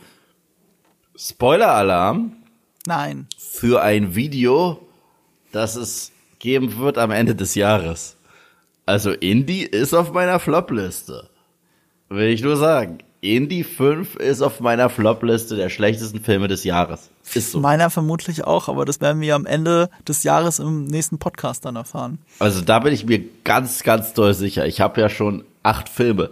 Spoiler-Alarm. 1.17 2.33
Nein. 2.85 3.29
Für 3.39 3.81
ein 3.81 4.15
Video, 4.17 4.87
das 5.53 5.77
es 5.77 6.11
geben 6.41 6.79
wird 6.79 6.99
am 6.99 7.13
Ende 7.13 7.37
des 7.37 7.55
Jahres. 7.55 8.17
Also 8.87 9.13
Indie 9.13 9.63
ist 9.63 9.95
auf 9.95 10.13
meiner 10.13 10.41
Flop-Liste. 10.41 11.31
Will 12.09 12.29
ich 12.29 12.43
nur 12.43 12.57
sagen. 12.57 12.99
Indie 13.21 13.63
5 13.63 14.17
ist 14.17 14.43
auf 14.43 14.59
meiner 14.59 14.91
Flop-Liste 14.91 15.55
der 15.55 15.69
schlechtesten 15.69 16.21
Filme 16.21 16.49
des 16.49 16.65
Jahres. 16.65 17.09
Ist 17.35 17.53
so. 17.53 17.61
Meiner 17.61 17.89
vermutlich 17.89 18.43
auch, 18.43 18.69
aber 18.69 18.85
das 18.85 19.01
werden 19.01 19.23
wir 19.23 19.37
am 19.37 19.47
Ende 19.47 19.91
des 20.09 20.25
Jahres 20.25 20.59
im 20.59 20.87
nächsten 20.87 21.19
Podcast 21.19 21.65
dann 21.65 21.77
erfahren. 21.77 22.19
Also 22.41 22.63
da 22.63 22.81
bin 22.81 22.93
ich 22.93 23.07
mir 23.07 23.23
ganz, 23.45 23.85
ganz 23.85 24.13
doll 24.13 24.35
sicher. 24.35 24.67
Ich 24.67 24.81
habe 24.81 25.01
ja 25.01 25.09
schon 25.09 25.45
acht 25.63 25.89
Filme 25.89 26.31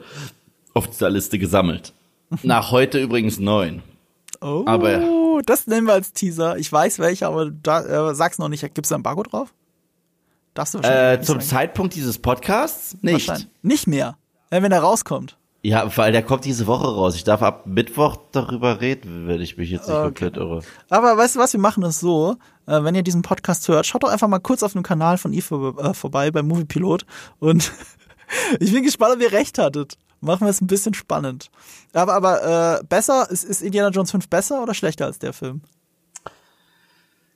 auf 0.74 0.88
dieser 0.88 1.10
Liste 1.10 1.38
gesammelt. 1.38 1.92
Nach 2.42 2.70
heute 2.70 3.00
übrigens 3.00 3.38
neun. 3.38 3.82
Oh, 4.40 4.64
aber, 4.66 5.42
das 5.44 5.66
nehmen 5.66 5.86
wir 5.86 5.94
als 5.94 6.12
Teaser. 6.12 6.56
Ich 6.56 6.72
weiß 6.72 6.98
welche, 6.98 7.26
aber 7.26 7.50
da, 7.50 8.10
äh, 8.10 8.14
sag's 8.14 8.38
noch 8.38 8.48
nicht. 8.48 8.62
Gibt's 8.74 8.88
da 8.88 8.96
ein 8.96 9.02
Barcode 9.02 9.32
drauf? 9.32 9.52
Darfst 10.54 10.74
du 10.74 10.78
äh, 10.78 11.20
Zum 11.22 11.40
Zeitpunkt 11.40 11.94
dieses 11.94 12.18
Podcasts 12.18 12.96
nicht. 13.02 13.48
Nicht 13.62 13.86
mehr, 13.86 14.16
wenn 14.50 14.72
er 14.72 14.80
rauskommt. 14.80 15.36
Ja, 15.62 15.94
weil 15.94 16.10
der 16.10 16.22
kommt 16.22 16.46
diese 16.46 16.66
Woche 16.66 16.86
raus. 16.86 17.14
Ich 17.16 17.24
darf 17.24 17.42
ab 17.42 17.66
Mittwoch 17.66 18.16
darüber 18.32 18.80
reden, 18.80 19.28
wenn 19.28 19.42
ich 19.42 19.58
mich 19.58 19.70
jetzt 19.70 19.88
nicht 19.88 19.94
okay. 19.94 20.04
komplett 20.04 20.36
irre. 20.38 20.62
Aber 20.88 21.18
weißt 21.18 21.36
du 21.36 21.38
was, 21.38 21.52
wir 21.52 21.60
machen 21.60 21.82
es 21.82 22.00
so, 22.00 22.36
äh, 22.66 22.82
wenn 22.82 22.94
ihr 22.94 23.02
diesen 23.02 23.20
Podcast 23.20 23.68
hört, 23.68 23.84
schaut 23.84 24.02
doch 24.02 24.08
einfach 24.08 24.26
mal 24.26 24.38
kurz 24.38 24.62
auf 24.62 24.72
dem 24.72 24.82
Kanal 24.82 25.18
von 25.18 25.34
Eve 25.34 25.74
äh, 25.78 25.92
vorbei 25.92 26.30
beim 26.30 26.48
Moviepilot 26.48 27.04
und 27.40 27.72
ich 28.60 28.72
bin 28.72 28.82
gespannt, 28.82 29.14
ob 29.16 29.22
ihr 29.22 29.32
recht 29.32 29.58
hattet. 29.58 29.96
Machen 30.20 30.46
wir 30.46 30.50
es 30.50 30.60
ein 30.60 30.66
bisschen 30.66 30.94
spannend. 30.94 31.50
Aber, 31.92 32.14
aber 32.14 32.80
äh, 32.80 32.84
besser, 32.84 33.28
ist, 33.30 33.42
ist 33.42 33.62
Indiana 33.62 33.88
Jones 33.88 34.10
5 34.10 34.28
besser 34.28 34.62
oder 34.62 34.74
schlechter 34.74 35.06
als 35.06 35.18
der 35.18 35.32
Film? 35.32 35.62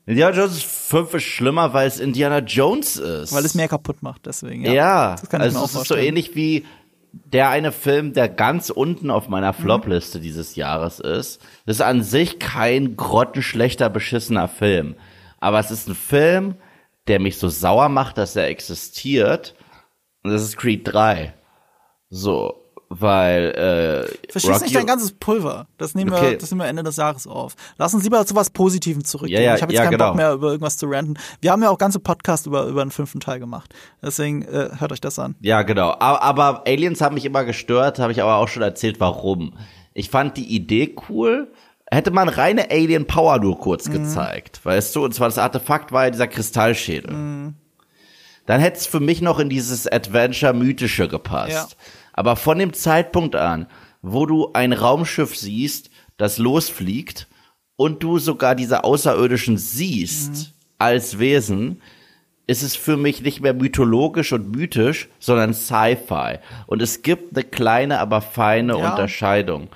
Indiana 0.06 0.36
Jones 0.36 0.62
5 0.62 1.14
ist 1.14 1.22
schlimmer, 1.22 1.72
weil 1.72 1.88
es 1.88 1.98
Indiana 1.98 2.40
Jones 2.40 2.96
ist. 2.96 3.32
Weil 3.32 3.44
es 3.44 3.54
mehr 3.54 3.68
kaputt 3.68 4.02
macht, 4.02 4.26
deswegen. 4.26 4.62
Ja, 4.64 4.72
ja 4.72 5.16
das 5.18 5.30
kann 5.30 5.40
ich 5.40 5.46
also 5.46 5.58
mir 5.58 5.64
auch 5.64 5.68
es 5.68 5.74
ist 5.74 5.88
so 5.88 5.96
ähnlich 5.96 6.34
wie 6.34 6.66
der 7.12 7.48
eine 7.48 7.72
Film, 7.72 8.12
der 8.12 8.28
ganz 8.28 8.70
unten 8.70 9.10
auf 9.10 9.28
meiner. 9.28 9.54
Flop-Liste 9.54 10.18
mhm. 10.18 10.22
dieses 10.22 10.56
Jahres 10.56 11.00
ist. 11.00 11.40
Das 11.64 11.76
ist 11.76 11.82
an 11.82 12.02
sich 12.02 12.38
kein 12.38 12.96
grottenschlechter, 12.96 13.88
beschissener 13.88 14.48
Film. 14.48 14.96
Aber 15.40 15.58
es 15.58 15.70
ist 15.70 15.88
ein 15.88 15.94
Film, 15.94 16.56
der 17.06 17.20
mich 17.20 17.38
so 17.38 17.48
sauer 17.48 17.88
macht, 17.88 18.18
dass 18.18 18.36
er 18.36 18.48
existiert. 18.48 19.54
Und 20.24 20.32
das 20.32 20.42
ist 20.42 20.56
Creed 20.56 20.92
3. 20.92 21.34
So 22.10 22.64
weil 23.00 24.08
äh, 24.26 24.30
Verschieß 24.30 24.62
nicht 24.62 24.74
dein 24.74 24.86
ganzes 24.86 25.12
Pulver. 25.12 25.66
Das 25.78 25.94
nehmen 25.94 26.12
okay. 26.12 26.32
wir, 26.32 26.38
das 26.38 26.50
nehmen 26.50 26.62
wir 26.62 26.68
Ende 26.68 26.82
des 26.82 26.96
Jahres 26.96 27.26
auf. 27.26 27.54
Lass 27.76 27.94
uns 27.94 28.04
lieber 28.04 28.24
zu 28.26 28.34
was 28.34 28.50
Positivem 28.50 29.04
zurückgehen. 29.04 29.42
Ja, 29.42 29.50
ja, 29.50 29.56
ich 29.56 29.62
habe 29.62 29.72
jetzt 29.72 29.78
ja, 29.78 29.84
keinen 29.84 29.98
genau. 29.98 30.08
Bock 30.08 30.16
mehr 30.16 30.32
über 30.32 30.48
irgendwas 30.48 30.76
zu 30.76 30.86
ranten. 30.86 31.14
Wir 31.40 31.52
haben 31.52 31.62
ja 31.62 31.70
auch 31.70 31.78
ganze 31.78 32.00
Podcasts 32.00 32.46
über 32.46 32.66
über 32.66 32.84
den 32.84 32.90
fünften 32.90 33.20
Teil 33.20 33.40
gemacht. 33.40 33.74
Deswegen 34.02 34.42
äh, 34.42 34.70
hört 34.78 34.92
euch 34.92 35.00
das 35.00 35.18
an. 35.18 35.34
Ja, 35.40 35.62
genau. 35.62 35.90
Aber, 35.98 36.22
aber 36.22 36.62
Aliens 36.66 37.00
haben 37.00 37.14
mich 37.14 37.24
immer 37.24 37.44
gestört. 37.44 37.98
Habe 37.98 38.12
ich 38.12 38.22
aber 38.22 38.36
auch 38.36 38.48
schon 38.48 38.62
erzählt, 38.62 39.00
warum. 39.00 39.54
Ich 39.92 40.10
fand 40.10 40.36
die 40.36 40.54
Idee 40.54 40.94
cool. 41.08 41.52
Hätte 41.90 42.10
man 42.10 42.28
reine 42.28 42.70
Alien 42.70 43.06
Power 43.06 43.38
nur 43.38 43.58
kurz 43.58 43.88
mhm. 43.88 43.92
gezeigt, 43.92 44.64
weißt 44.64 44.96
du? 44.96 45.04
Und 45.04 45.14
zwar 45.14 45.28
das 45.28 45.38
Artefakt 45.38 45.92
war 45.92 46.04
ja 46.04 46.10
dieser 46.10 46.26
Kristallschädel. 46.26 47.12
Mhm. 47.12 47.54
Dann 48.46 48.60
hätte 48.60 48.78
es 48.78 48.86
für 48.86 49.00
mich 49.00 49.22
noch 49.22 49.38
in 49.38 49.48
dieses 49.48 49.86
Adventure-Mythische 49.90 51.08
gepasst. 51.08 51.72
Ja. 51.72 51.86
Aber 52.12 52.36
von 52.36 52.58
dem 52.58 52.72
Zeitpunkt 52.72 53.36
an, 53.36 53.66
wo 54.02 54.26
du 54.26 54.50
ein 54.52 54.72
Raumschiff 54.72 55.36
siehst, 55.36 55.90
das 56.16 56.38
losfliegt 56.38 57.26
und 57.76 58.02
du 58.02 58.18
sogar 58.18 58.54
diese 58.54 58.84
Außerirdischen 58.84 59.58
siehst 59.58 60.30
mhm. 60.30 60.52
als 60.78 61.18
Wesen, 61.18 61.80
ist 62.46 62.62
es 62.62 62.76
für 62.76 62.96
mich 62.96 63.22
nicht 63.22 63.40
mehr 63.40 63.54
mythologisch 63.54 64.32
und 64.32 64.54
mythisch, 64.54 65.08
sondern 65.18 65.54
Sci-Fi. 65.54 66.38
Und 66.66 66.82
es 66.82 67.02
gibt 67.02 67.34
eine 67.34 67.44
kleine, 67.44 68.00
aber 68.00 68.20
feine 68.20 68.78
ja. 68.78 68.90
Unterscheidung. 68.90 69.68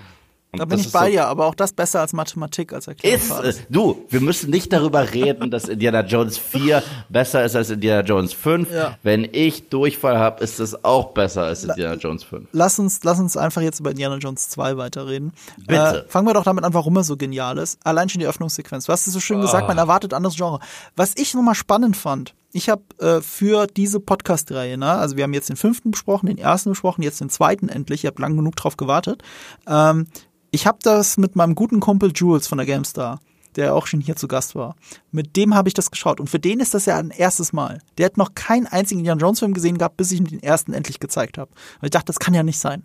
Und 0.51 0.61
da 0.61 0.65
bin 0.65 0.79
ich 0.79 0.91
bei 0.91 1.07
so, 1.07 1.11
dir, 1.13 1.27
aber 1.27 1.45
auch 1.45 1.55
das 1.55 1.75
besser 1.75 2.01
als 2.01 2.15
Mathematik 2.15 2.73
als 2.73 2.87
Erklärung. 2.87 3.45
Ist, 3.45 3.67
du, 3.69 4.07
wir 4.09 4.21
müssen 4.21 4.49
nicht 4.49 4.73
darüber 4.73 5.13
reden, 5.13 5.51
dass 5.51 5.69
Indiana 5.69 6.03
Jones 6.03 6.39
4 6.39 6.83
besser 7.11 7.45
ist 7.45 7.55
als 7.55 7.69
Indiana 7.69 8.03
Jones 8.03 8.33
5. 8.33 8.71
Ja. 8.73 8.97
Wenn 9.03 9.29
ich 9.31 9.69
Durchfall 9.69 10.19
habe, 10.19 10.43
ist 10.43 10.59
es 10.59 10.85
auch 10.85 11.13
besser 11.13 11.43
als 11.43 11.65
Indiana 11.65 11.97
Jones 11.97 12.25
5. 12.25 12.49
Lass 12.53 12.79
uns, 12.79 13.05
lass 13.05 13.21
uns 13.21 13.37
einfach 13.37 13.61
jetzt 13.61 13.81
über 13.81 13.91
Indiana 13.91 14.17
Jones 14.17 14.49
2 14.49 14.79
weiterreden. 14.79 15.33
Bitte. 15.59 16.05
Äh, 16.07 16.11
fangen 16.11 16.27
wir 16.27 16.33
doch 16.33 16.45
damit 16.45 16.65
an, 16.65 16.73
warum 16.73 16.97
er 16.97 17.05
so 17.05 17.19
genial 17.19 17.59
ist. 17.59 17.79
Allein 17.85 18.09
schon 18.09 18.21
die 18.21 18.27
Öffnungssequenz. 18.27 18.87
Du 18.87 18.93
hast 18.93 19.07
es 19.07 19.13
so 19.13 19.21
schön 19.21 19.39
oh. 19.39 19.43
gesagt, 19.43 19.69
man 19.69 19.77
erwartet 19.77 20.15
anderes 20.15 20.37
Genre. 20.37 20.61
Was 20.97 21.13
ich 21.17 21.35
nochmal 21.35 21.57
spannend 21.57 21.95
fand, 21.95 22.35
ich 22.53 22.71
habe 22.71 22.83
äh, 22.99 23.21
für 23.21 23.67
diese 23.67 24.01
Podcast-Reihe, 24.01 24.79
ne, 24.79 24.93
also 24.93 25.17
wir 25.17 25.25
haben 25.25 25.35
jetzt 25.35 25.51
den 25.51 25.57
fünften 25.57 25.91
besprochen, 25.91 26.27
den 26.27 26.39
ersten 26.39 26.71
besprochen, 26.71 27.03
jetzt 27.03 27.21
den 27.21 27.29
zweiten 27.29 27.69
endlich, 27.69 28.05
ich 28.05 28.07
habe 28.07 28.23
lang 28.23 28.37
genug 28.37 28.57
drauf 28.57 28.79
gewartet, 28.79 29.23
ähm, 29.67 30.07
ich 30.51 30.67
habe 30.67 30.79
das 30.83 31.17
mit 31.17 31.37
meinem 31.37 31.55
guten 31.55 31.81
Kumpel 31.81 32.13
Jules 32.15 32.47
von 32.47 32.59
der 32.59 32.67
GameStar, 32.67 33.21
der 33.57 33.75
auch 33.75 33.87
schon 33.87 34.01
hier 34.01 34.17
zu 34.17 34.29
Gast 34.29 34.55
war. 34.55 34.77
Mit 35.11 35.37
dem 35.37 35.55
habe 35.55 35.69
ich 35.69 35.75
das 35.75 35.91
geschaut 35.91 36.21
und 36.21 36.31
für 36.31 36.39
den 36.39 36.61
ist 36.61 36.75
das 36.75 36.87
ja 36.87 36.97
ein 36.97 37.11
erstes 37.11 37.53
Mal. 37.53 37.81
Der 37.99 38.07
hat 38.07 38.17
noch 38.17 38.35
keinen 38.35 38.67
einzigen 38.67 39.01
Indiana 39.01 39.21
Jones 39.21 39.41
Film 39.41 39.55
gesehen 39.55 39.79
gehabt, 39.79 39.97
bis 39.97 40.13
ich 40.13 40.21
ihm 40.21 40.29
den 40.29 40.43
ersten 40.43 40.73
endlich 40.73 41.01
gezeigt 41.01 41.39
habe. 41.39 41.51
Und 41.81 41.87
ich 41.87 41.91
dachte, 41.91 42.07
das 42.07 42.19
kann 42.19 42.35
ja 42.35 42.43
nicht 42.43 42.59
sein. 42.59 42.85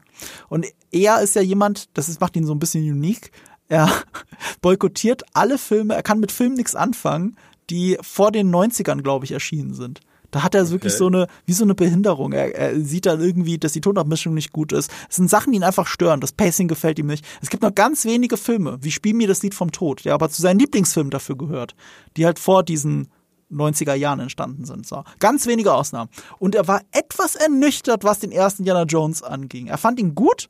Und 0.49 0.65
er 0.91 1.21
ist 1.21 1.35
ja 1.35 1.41
jemand, 1.41 1.89
das 1.97 2.09
ist, 2.09 2.21
macht 2.21 2.35
ihn 2.35 2.45
so 2.45 2.53
ein 2.53 2.59
bisschen 2.59 2.83
unique. 2.89 3.31
Er 3.69 3.89
boykottiert 4.61 5.23
alle 5.33 5.57
Filme, 5.57 5.95
er 5.95 6.03
kann 6.03 6.19
mit 6.19 6.31
Filmen 6.31 6.55
nichts 6.55 6.75
anfangen, 6.75 7.37
die 7.69 7.97
vor 8.01 8.31
den 8.31 8.53
90ern, 8.53 9.01
glaube 9.01 9.25
ich, 9.25 9.31
erschienen 9.31 9.73
sind. 9.73 10.01
Da 10.33 10.41
hat 10.41 10.55
er 10.55 10.63
okay. 10.63 10.71
wirklich 10.71 10.93
so 10.93 11.07
eine, 11.07 11.27
wie 11.45 11.53
so 11.53 11.63
eine 11.63 11.75
Behinderung. 11.75 12.33
Er, 12.33 12.55
er 12.55 12.79
sieht 12.81 13.05
dann 13.05 13.21
irgendwie, 13.21 13.59
dass 13.59 13.73
die 13.73 13.81
Tonabmischung 13.81 14.33
nicht 14.33 14.51
gut 14.51 14.71
ist. 14.71 14.91
Es 15.07 15.17
sind 15.17 15.29
Sachen, 15.29 15.51
die 15.51 15.57
ihn 15.57 15.63
einfach 15.63 15.85
stören. 15.85 16.21
Das 16.21 16.31
Pacing 16.31 16.67
gefällt 16.67 16.97
ihm 16.97 17.05
nicht. 17.05 17.23
Es 17.41 17.51
gibt 17.51 17.61
noch 17.61 17.75
ganz 17.75 18.03
wenige 18.03 18.35
Filme, 18.35 18.79
wie 18.81 18.89
Spiel 18.89 19.13
mir 19.13 19.27
das 19.27 19.43
Lied 19.43 19.53
vom 19.53 19.71
Tod, 19.71 20.05
der 20.05 20.15
aber 20.15 20.29
zu 20.29 20.41
seinen 20.41 20.57
Lieblingsfilmen 20.59 21.11
dafür 21.11 21.37
gehört, 21.37 21.75
die 22.17 22.25
halt 22.25 22.39
vor 22.39 22.63
diesen 22.63 23.09
90er 23.51 23.93
Jahren 23.93 24.19
entstanden 24.19 24.65
sind. 24.65 24.87
So. 24.87 25.03
Ganz 25.19 25.45
wenige 25.45 25.71
Ausnahmen. 25.71 26.09
Und 26.39 26.55
er 26.55 26.67
war 26.67 26.81
etwas 26.91 27.35
ernüchtert, 27.35 28.03
was 28.03 28.19
den 28.19 28.31
ersten 28.31 28.63
Indiana 28.63 28.83
Jones 28.83 29.21
anging. 29.21 29.67
Er 29.67 29.77
fand 29.77 29.99
ihn 29.99 30.15
gut, 30.15 30.49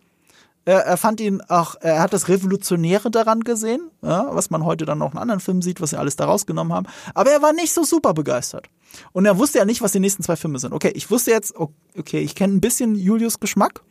er, 0.65 0.79
er 0.79 0.97
fand 0.97 1.19
ihn 1.19 1.41
auch, 1.41 1.75
er 1.81 1.99
hat 1.99 2.13
das 2.13 2.29
Revolutionäre 2.29 3.11
daran 3.11 3.41
gesehen, 3.41 3.91
ja, 4.01 4.33
was 4.33 4.49
man 4.49 4.63
heute 4.65 4.85
dann 4.85 4.97
noch 4.97 5.11
in 5.11 5.17
anderen 5.17 5.39
Filmen 5.39 5.61
sieht, 5.61 5.81
was 5.81 5.91
sie 5.91 5.99
alles 5.99 6.15
da 6.15 6.25
rausgenommen 6.25 6.73
haben. 6.73 6.87
Aber 7.13 7.31
er 7.31 7.41
war 7.41 7.53
nicht 7.53 7.73
so 7.73 7.83
super 7.83 8.13
begeistert. 8.13 8.67
Und 9.11 9.25
er 9.25 9.37
wusste 9.37 9.57
ja 9.57 9.65
nicht, 9.65 9.81
was 9.81 9.91
die 9.91 9.99
nächsten 9.99 10.23
zwei 10.23 10.35
Filme 10.35 10.59
sind. 10.59 10.73
Okay, 10.73 10.91
ich 10.95 11.11
wusste 11.11 11.31
jetzt, 11.31 11.55
okay, 11.57 12.19
ich 12.19 12.35
kenne 12.35 12.53
ein 12.53 12.61
bisschen 12.61 12.95
Julius 12.95 13.39
Geschmack. 13.39 13.81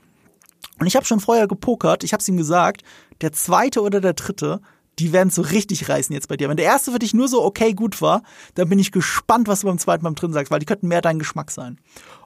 Und 0.79 0.87
ich 0.87 0.97
habe 0.97 1.05
schon 1.05 1.21
vorher 1.21 1.47
gepokert, 1.47 2.05
ich 2.05 2.13
habe 2.13 2.21
es 2.21 2.29
ihm 2.29 2.37
gesagt, 2.37 2.83
der 3.21 3.33
zweite 3.33 3.83
oder 3.83 4.01
der 4.01 4.15
dritte, 4.15 4.61
die 4.99 5.13
werden 5.13 5.31
so 5.31 5.43
richtig 5.43 5.89
reißen 5.89 6.13
jetzt 6.13 6.29
bei 6.29 6.37
dir. 6.37 6.49
Wenn 6.49 6.57
der 6.57 6.67
erste 6.67 6.93
für 6.93 6.99
dich 6.99 7.15
nur 7.15 7.29
so 7.29 7.43
okay 7.43 7.73
gut 7.73 8.03
war, 8.03 8.23
dann 8.55 8.69
bin 8.69 8.79
ich 8.79 8.93
gespannt, 8.93 9.49
was 9.49 9.61
du 9.61 9.67
beim 9.67 9.79
zweiten 9.79 10.05
beim 10.05 10.15
dritten 10.15 10.35
sagst, 10.35 10.51
weil 10.51 10.59
die 10.59 10.67
könnten 10.67 10.89
mehr 10.89 11.01
dein 11.01 11.19
Geschmack 11.19 11.51
sein. 11.51 11.79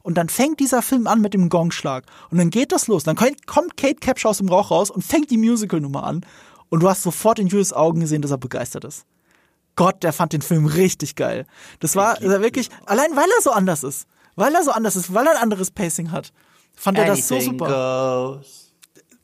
Und 0.03 0.15
dann 0.15 0.29
fängt 0.29 0.61
dieser 0.61 0.83
Film 0.83 1.07
an 1.07 1.21
mit 1.21 1.35
dem 1.35 1.49
Gongschlag. 1.49 2.05
Und 2.31 2.39
dann 2.39 2.51
geht 2.51 2.73
das 2.73 2.89
los. 2.89 3.05
Dann 3.05 3.17
kommt 3.17 3.77
Kate 3.77 4.01
Capshaw 4.01 4.31
aus 4.31 4.39
dem 4.39 4.49
Rauch 4.49 4.71
raus 4.71 4.91
und 4.91 5.03
fängt 5.03 5.31
die 5.31 5.39
Musical-Nummer 5.39 6.05
an. 6.05 6.27
Und 6.69 6.83
du 6.83 6.89
hast 6.89 7.03
sofort 7.03 7.39
in 7.39 7.47
Jules 7.47 7.73
Augen 7.73 8.01
gesehen, 8.01 8.23
dass 8.23 8.33
er 8.33 8.39
begeistert 8.39 8.85
ist. 8.85 9.07
Gott, 9.77 10.03
der 10.03 10.13
fand 10.13 10.33
den 10.33 10.43
Film 10.43 10.67
richtig 10.67 11.15
geil. 11.15 11.47
Das 11.81 11.95
war 11.95 12.21
wirklich, 12.21 12.71
allein 12.87 13.15
weil 13.15 13.29
er 13.37 13.43
so 13.43 13.51
anders 13.51 13.85
ist. 13.85 14.07
Weil 14.35 14.55
er 14.55 14.65
so 14.65 14.71
anders 14.71 14.97
ist, 14.97 15.15
weil 15.15 15.27
er 15.27 15.33
ein 15.33 15.43
anderes 15.43 15.71
Pacing 15.71 16.11
hat. 16.11 16.33
Fand 16.75 16.99
er 16.99 17.07
das 17.07 17.29
so 17.29 17.41
super. 17.41 18.39
Goes. 18.39 18.73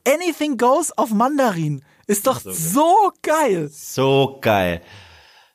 Anything 0.07 0.57
Goes 0.57 0.91
auf 0.97 1.11
Mandarin. 1.11 1.83
Ist 2.07 2.27
doch 2.27 2.39
so, 2.39 2.51
so 2.51 3.11
geil. 3.21 3.69
So 3.71 4.39
geil. 4.41 4.81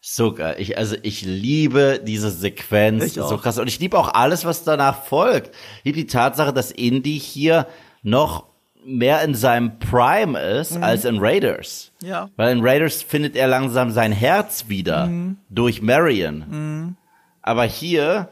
So 0.01 0.33
geil. 0.33 0.57
Ich, 0.59 0.79
also 0.79 0.97
ich 1.03 1.23
liebe 1.23 2.01
diese 2.03 2.31
Sequenz. 2.31 3.15
so 3.15 3.37
krass. 3.37 3.59
Und 3.59 3.69
ich 3.69 3.79
liebe 3.79 3.99
auch 3.99 4.15
alles, 4.15 4.45
was 4.45 4.65
danach 4.65 5.05
folgt. 5.05 5.55
Ich 5.79 5.85
liebe 5.85 5.99
die 5.99 6.07
Tatsache, 6.07 6.53
dass 6.53 6.71
Indy 6.71 7.19
hier 7.21 7.67
noch 8.03 8.47
mehr 8.85 9.23
in 9.23 9.35
seinem 9.35 9.79
Prime 9.79 10.39
ist 10.41 10.77
mhm. 10.77 10.83
als 10.83 11.05
in 11.05 11.19
Raiders. 11.19 11.93
Ja. 12.01 12.31
Weil 12.37 12.57
in 12.57 12.65
Raiders 12.65 13.03
findet 13.03 13.37
er 13.37 13.49
langsam 13.49 13.91
sein 13.91 14.13
Herz 14.13 14.69
wieder 14.69 15.07
mhm. 15.07 15.37
durch 15.51 15.83
Marion. 15.83 16.45
Mhm. 16.49 16.97
Aber 17.43 17.65
hier 17.65 18.31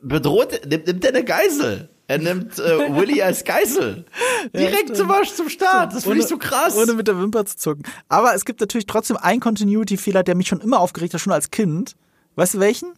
bedroht, 0.00 0.60
nimmt, 0.66 0.86
nimmt 0.86 1.04
er 1.04 1.14
eine 1.14 1.24
Geisel. 1.24 1.90
Er 2.12 2.18
nimmt 2.18 2.58
äh, 2.58 2.94
Willy 2.94 3.22
als 3.22 3.42
Geisel. 3.42 4.04
Direkt 4.54 4.90
ja, 4.90 4.94
zum, 4.94 5.08
zum 5.34 5.48
Start. 5.48 5.94
Das 5.94 6.04
finde 6.04 6.18
ich 6.18 6.26
so 6.26 6.36
krass. 6.36 6.76
Ohne 6.76 6.92
mit 6.92 7.08
der 7.08 7.18
Wimper 7.18 7.46
zu 7.46 7.56
zucken. 7.56 7.84
Aber 8.10 8.34
es 8.34 8.44
gibt 8.44 8.60
natürlich 8.60 8.84
trotzdem 8.84 9.16
einen 9.16 9.40
Continuity-Fehler, 9.40 10.22
der 10.22 10.34
mich 10.34 10.46
schon 10.46 10.60
immer 10.60 10.80
aufgeregt 10.80 11.14
hat, 11.14 11.22
schon 11.22 11.32
als 11.32 11.50
Kind. 11.50 11.96
Weißt 12.34 12.52
du 12.52 12.60
welchen? 12.60 12.92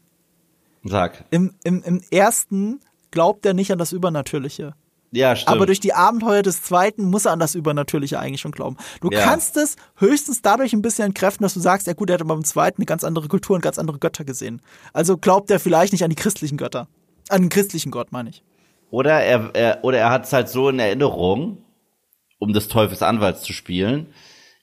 Sag. 0.83 1.27
Im, 1.31 1.55
im, 1.63 1.85
Im 1.85 2.01
ersten 2.11 2.81
glaubt 3.13 3.47
er 3.47 3.55
nicht 3.55 3.71
an 3.71 3.79
das 3.79 3.93
Übernatürliche. 3.93 4.75
Ja, 5.13 5.37
stimmt. 5.37 5.55
Aber 5.55 5.67
durch 5.67 5.79
die 5.79 5.95
Abenteuer 5.95 6.43
des 6.43 6.63
zweiten 6.63 7.05
muss 7.05 7.25
er 7.25 7.31
an 7.31 7.39
das 7.39 7.55
Übernatürliche 7.55 8.19
eigentlich 8.19 8.41
schon 8.41 8.51
glauben. 8.51 8.77
Du 9.01 9.11
ja. 9.13 9.21
kannst 9.21 9.57
es 9.57 9.77
höchstens 9.95 10.43
dadurch 10.43 10.73
ein 10.73 10.83
bisschen 10.83 11.05
entkräften, 11.05 11.45
dass 11.45 11.55
du 11.55 11.61
sagst, 11.61 11.87
ja 11.87 11.93
gut, 11.93 12.11
er 12.11 12.15
hat 12.15 12.21
aber 12.21 12.35
beim 12.35 12.43
zweiten 12.43 12.79
eine 12.79 12.87
ganz 12.87 13.05
andere 13.05 13.29
Kultur 13.29 13.55
und 13.55 13.63
ganz 13.63 13.79
andere 13.79 14.01
Götter 14.01 14.25
gesehen. 14.25 14.61
Also 14.93 15.17
glaubt 15.17 15.53
er 15.53 15.61
vielleicht 15.61 15.93
nicht 15.93 16.03
an 16.03 16.11
die 16.11 16.17
christlichen 16.17 16.57
Götter. 16.57 16.89
An 17.29 17.43
den 17.43 17.49
christlichen 17.49 17.93
Gott, 17.93 18.11
meine 18.11 18.31
ich. 18.31 18.43
Oder 18.95 19.25
er, 19.25 19.51
er 19.55 19.79
oder 19.83 19.99
er 19.99 20.11
hat 20.11 20.23
es 20.23 20.33
halt 20.33 20.49
so 20.49 20.69
in 20.69 20.79
Erinnerung, 20.79 21.65
um 22.39 22.53
des 22.53 22.69
Teufels 22.69 23.03
Anwalts 23.03 23.43
zu 23.43 23.53
spielen. 23.53 24.15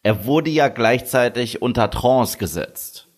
Er 0.03 0.23
wurde 0.23 0.49
ja 0.49 0.69
gleichzeitig 0.69 1.61
unter 1.61 1.89
Trance 1.89 2.37
gesetzt. 2.37 3.09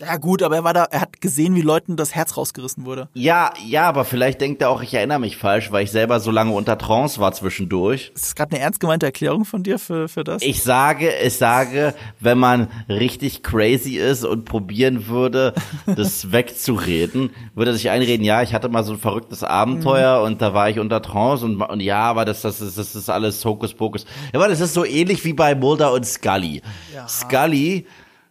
Ja 0.00 0.16
gut, 0.16 0.42
aber 0.42 0.56
er 0.56 0.64
war 0.64 0.72
da, 0.72 0.84
er 0.84 1.02
hat 1.02 1.20
gesehen, 1.20 1.54
wie 1.54 1.60
Leuten 1.60 1.96
das 1.96 2.14
Herz 2.14 2.38
rausgerissen 2.38 2.86
wurde. 2.86 3.08
Ja, 3.12 3.52
ja, 3.66 3.86
aber 3.86 4.06
vielleicht 4.06 4.40
denkt 4.40 4.62
er 4.62 4.70
auch, 4.70 4.82
ich 4.82 4.94
erinnere 4.94 5.20
mich 5.20 5.36
falsch, 5.36 5.70
weil 5.70 5.84
ich 5.84 5.90
selber 5.90 6.18
so 6.18 6.30
lange 6.30 6.52
unter 6.52 6.78
Trance 6.78 7.20
war 7.20 7.32
zwischendurch. 7.32 8.10
Ist 8.14 8.24
das 8.24 8.34
gerade 8.34 8.52
eine 8.52 8.64
ernst 8.64 8.80
gemeinte 8.80 9.04
Erklärung 9.04 9.44
von 9.44 9.62
dir 9.62 9.78
für, 9.78 10.08
für 10.08 10.24
das? 10.24 10.42
Ich 10.42 10.62
sage, 10.62 11.10
ich 11.22 11.36
sage, 11.36 11.94
wenn 12.20 12.38
man 12.38 12.68
richtig 12.88 13.42
crazy 13.42 13.98
ist 13.98 14.24
und 14.24 14.46
probieren 14.46 15.08
würde, 15.08 15.52
das 15.86 16.32
wegzureden, 16.32 17.30
würde 17.54 17.72
er 17.72 17.74
sich 17.74 17.90
einreden, 17.90 18.24
ja, 18.24 18.42
ich 18.42 18.54
hatte 18.54 18.70
mal 18.70 18.84
so 18.84 18.94
ein 18.94 18.98
verrücktes 18.98 19.44
Abenteuer 19.44 20.20
mhm. 20.20 20.26
und 20.26 20.42
da 20.42 20.54
war 20.54 20.70
ich 20.70 20.78
unter 20.78 21.02
Trance 21.02 21.44
und, 21.44 21.60
und 21.60 21.80
ja, 21.80 22.00
aber 22.00 22.24
das, 22.24 22.40
das, 22.40 22.62
ist, 22.62 22.78
das 22.78 22.94
ist 22.94 23.10
alles 23.10 23.44
Hokuspokus. 23.44 24.06
Ja, 24.32 24.40
aber 24.40 24.48
das 24.48 24.60
ist 24.60 24.72
so 24.72 24.86
ähnlich 24.86 25.22
wie 25.26 25.34
bei 25.34 25.54
Mulder 25.54 25.92
und 25.92 26.06
Scully. 26.06 26.62
Ja. 26.94 27.06
Scully 27.06 27.86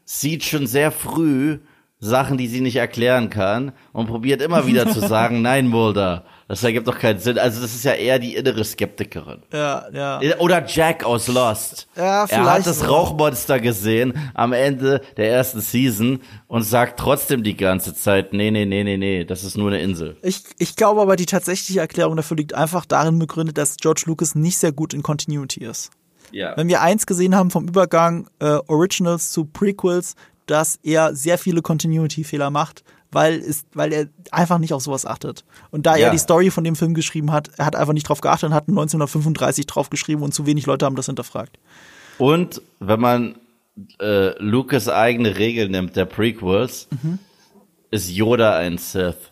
sieht 0.05 0.43
schon 0.43 0.67
sehr 0.67 0.91
früh 0.91 1.59
Sachen, 2.03 2.37
die 2.37 2.47
sie 2.47 2.61
nicht 2.61 2.77
erklären 2.77 3.29
kann 3.29 3.73
und 3.93 4.07
probiert 4.07 4.41
immer 4.41 4.65
wieder 4.65 4.89
zu 4.89 4.99
sagen, 5.07 5.43
nein, 5.43 5.67
Mulder, 5.67 6.25
das 6.47 6.63
ergibt 6.63 6.87
doch 6.87 6.97
keinen 6.97 7.19
Sinn. 7.19 7.37
Also 7.37 7.61
das 7.61 7.75
ist 7.75 7.85
ja 7.85 7.93
eher 7.93 8.17
die 8.17 8.35
innere 8.35 8.65
Skeptikerin. 8.65 9.43
Ja, 9.53 9.85
ja. 9.93 10.19
Oder 10.39 10.65
Jack 10.65 11.03
aus 11.03 11.27
Lost. 11.27 11.87
Ja, 11.95 12.25
vielleicht. 12.25 12.43
Er 12.43 12.53
hat 12.53 12.65
das 12.65 12.89
Rauchmonster 12.89 13.59
gesehen 13.59 14.13
am 14.33 14.51
Ende 14.51 15.01
der 15.15 15.29
ersten 15.29 15.61
Season 15.61 16.21
und 16.47 16.63
sagt 16.63 16.99
trotzdem 16.99 17.43
die 17.43 17.55
ganze 17.55 17.93
Zeit, 17.93 18.33
nee, 18.33 18.49
nee, 18.49 18.65
nee, 18.65 18.83
nee, 18.83 18.97
nee, 18.97 19.23
das 19.23 19.43
ist 19.43 19.55
nur 19.55 19.69
eine 19.69 19.79
Insel. 19.79 20.17
Ich, 20.23 20.43
ich 20.57 20.75
glaube 20.75 21.01
aber, 21.01 21.15
die 21.15 21.27
tatsächliche 21.27 21.81
Erklärung 21.81 22.17
dafür 22.17 22.35
liegt 22.35 22.55
einfach 22.55 22.85
darin 22.85 23.19
begründet, 23.19 23.59
dass 23.59 23.77
George 23.77 24.03
Lucas 24.07 24.33
nicht 24.33 24.57
sehr 24.57 24.71
gut 24.71 24.95
in 24.95 25.03
Continuity 25.03 25.63
ist. 25.63 25.91
Ja. 26.31 26.55
Wenn 26.57 26.67
wir 26.67 26.81
eins 26.81 27.05
gesehen 27.05 27.35
haben 27.35 27.51
vom 27.51 27.67
Übergang 27.67 28.27
äh, 28.39 28.57
Originals 28.67 29.31
zu 29.31 29.45
Prequels, 29.45 30.15
dass 30.45 30.79
er 30.83 31.15
sehr 31.15 31.37
viele 31.37 31.61
Continuity-Fehler 31.61 32.49
macht, 32.49 32.83
weil, 33.11 33.39
ist, 33.39 33.67
weil 33.73 33.91
er 33.93 34.07
einfach 34.31 34.57
nicht 34.57 34.73
auf 34.73 34.81
sowas 34.81 35.05
achtet. 35.05 35.43
Und 35.69 35.85
da 35.85 35.95
ja. 35.95 36.07
er 36.07 36.11
die 36.11 36.17
Story 36.17 36.49
von 36.49 36.63
dem 36.63 36.75
Film 36.75 36.93
geschrieben 36.93 37.31
hat, 37.31 37.49
er 37.57 37.65
hat 37.65 37.75
einfach 37.75 37.93
nicht 37.93 38.07
drauf 38.07 38.21
geachtet 38.21 38.49
und 38.49 38.55
hat 38.55 38.67
1935 38.69 39.65
drauf 39.65 39.89
geschrieben 39.89 40.23
und 40.23 40.33
zu 40.33 40.45
wenig 40.45 40.65
Leute 40.65 40.85
haben 40.85 40.95
das 40.95 41.07
hinterfragt. 41.07 41.59
Und 42.17 42.61
wenn 42.79 42.99
man 42.99 43.35
äh, 43.99 44.37
Lucas 44.41 44.87
eigene 44.87 45.37
Regel 45.37 45.69
nimmt, 45.69 45.95
der 45.95 46.05
Prequels, 46.05 46.87
mhm. 47.03 47.19
ist 47.89 48.09
Yoda 48.09 48.55
ein 48.57 48.77
Sith. 48.77 49.31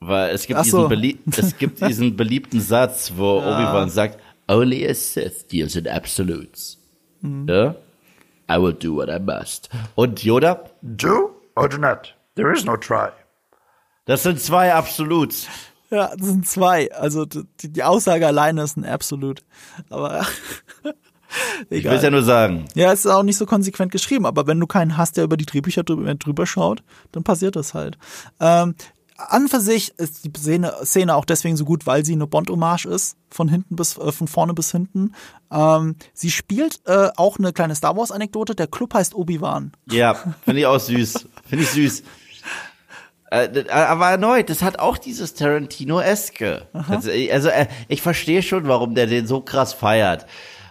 Weil 0.00 0.34
es 0.34 0.46
gibt, 0.46 0.64
so. 0.64 0.88
diesen, 0.88 1.22
es 1.36 1.58
gibt 1.58 1.86
diesen 1.86 2.16
beliebten 2.16 2.60
Satz, 2.60 3.12
wo 3.16 3.38
ja. 3.44 3.54
Obi-Wan 3.54 3.90
sagt, 3.90 4.18
Only 4.50 4.84
a 4.84 4.94
Sith 4.94 5.46
deals 5.48 5.76
in 5.76 5.86
absolutes. 5.86 6.76
Mhm. 7.22 7.48
Ja? 7.48 7.74
I 8.48 8.58
will 8.60 8.72
do 8.72 8.96
what 8.96 9.08
I 9.08 9.20
must. 9.20 9.68
Und 9.94 10.24
Yoda? 10.24 10.64
Do 10.82 11.30
or 11.54 11.68
do 11.68 11.78
not? 11.78 12.14
There 12.34 12.52
is 12.52 12.64
no 12.64 12.76
try. 12.76 13.10
Das 14.06 14.24
sind 14.24 14.40
zwei 14.40 14.74
Absoluts. 14.74 15.46
Ja, 15.90 16.14
das 16.16 16.26
sind 16.26 16.48
zwei. 16.48 16.92
Also 16.92 17.26
die, 17.26 17.46
die 17.72 17.82
Aussage 17.84 18.26
alleine 18.26 18.62
ist 18.62 18.76
ein 18.76 18.84
Absolut. 18.84 19.42
Aber 19.88 20.26
Ich 21.68 21.84
will 21.84 21.92
es 21.92 22.02
ja 22.02 22.10
nur 22.10 22.24
sagen. 22.24 22.64
Ja, 22.74 22.92
es 22.92 23.04
ist 23.04 23.10
auch 23.10 23.22
nicht 23.22 23.36
so 23.36 23.46
konsequent 23.46 23.92
geschrieben, 23.92 24.26
aber 24.26 24.46
wenn 24.46 24.58
du 24.58 24.66
keinen 24.66 24.96
hast, 24.96 25.16
der 25.16 25.24
über 25.24 25.36
die 25.36 25.46
Drehbücher 25.46 25.84
drüber, 25.84 26.12
drüber 26.14 26.46
schaut, 26.46 26.82
dann 27.12 27.22
passiert 27.22 27.56
das 27.56 27.74
halt. 27.74 27.98
Ähm, 28.40 28.74
an 29.28 29.48
für 29.48 29.60
sich 29.60 29.98
ist 29.98 30.24
die 30.24 30.32
Szene, 30.36 30.74
Szene 30.84 31.14
auch 31.14 31.24
deswegen 31.24 31.56
so 31.56 31.64
gut, 31.64 31.86
weil 31.86 32.04
sie 32.04 32.12
eine 32.12 32.26
Bond-Hommage 32.26 32.86
ist, 32.86 33.16
von 33.30 33.48
hinten 33.48 33.76
bis 33.76 33.96
äh, 33.98 34.12
von 34.12 34.28
vorne 34.28 34.54
bis 34.54 34.72
hinten. 34.72 35.14
Ähm, 35.50 35.96
sie 36.14 36.30
spielt 36.30 36.80
äh, 36.86 37.08
auch 37.16 37.38
eine 37.38 37.52
kleine 37.52 37.74
Star 37.74 37.96
Wars-Anekdote. 37.96 38.54
Der 38.54 38.66
Club 38.66 38.94
heißt 38.94 39.14
Obi-Wan. 39.14 39.72
Ja, 39.90 40.14
finde 40.44 40.60
ich 40.60 40.66
auch 40.66 40.80
süß. 40.80 41.26
Finde 41.46 41.64
ich 41.64 41.70
süß. 41.70 42.02
Äh, 43.30 43.68
aber 43.70 44.10
erneut, 44.10 44.50
das 44.50 44.62
hat 44.62 44.78
auch 44.78 44.98
dieses 44.98 45.34
Tarantino-eske. 45.34 46.66
Also, 46.88 47.10
also 47.32 47.48
äh, 47.48 47.66
ich 47.88 48.02
verstehe 48.02 48.42
schon, 48.42 48.66
warum 48.66 48.94
der 48.94 49.06
den 49.06 49.26
so 49.26 49.40
krass 49.40 49.72
feiert. 49.72 50.26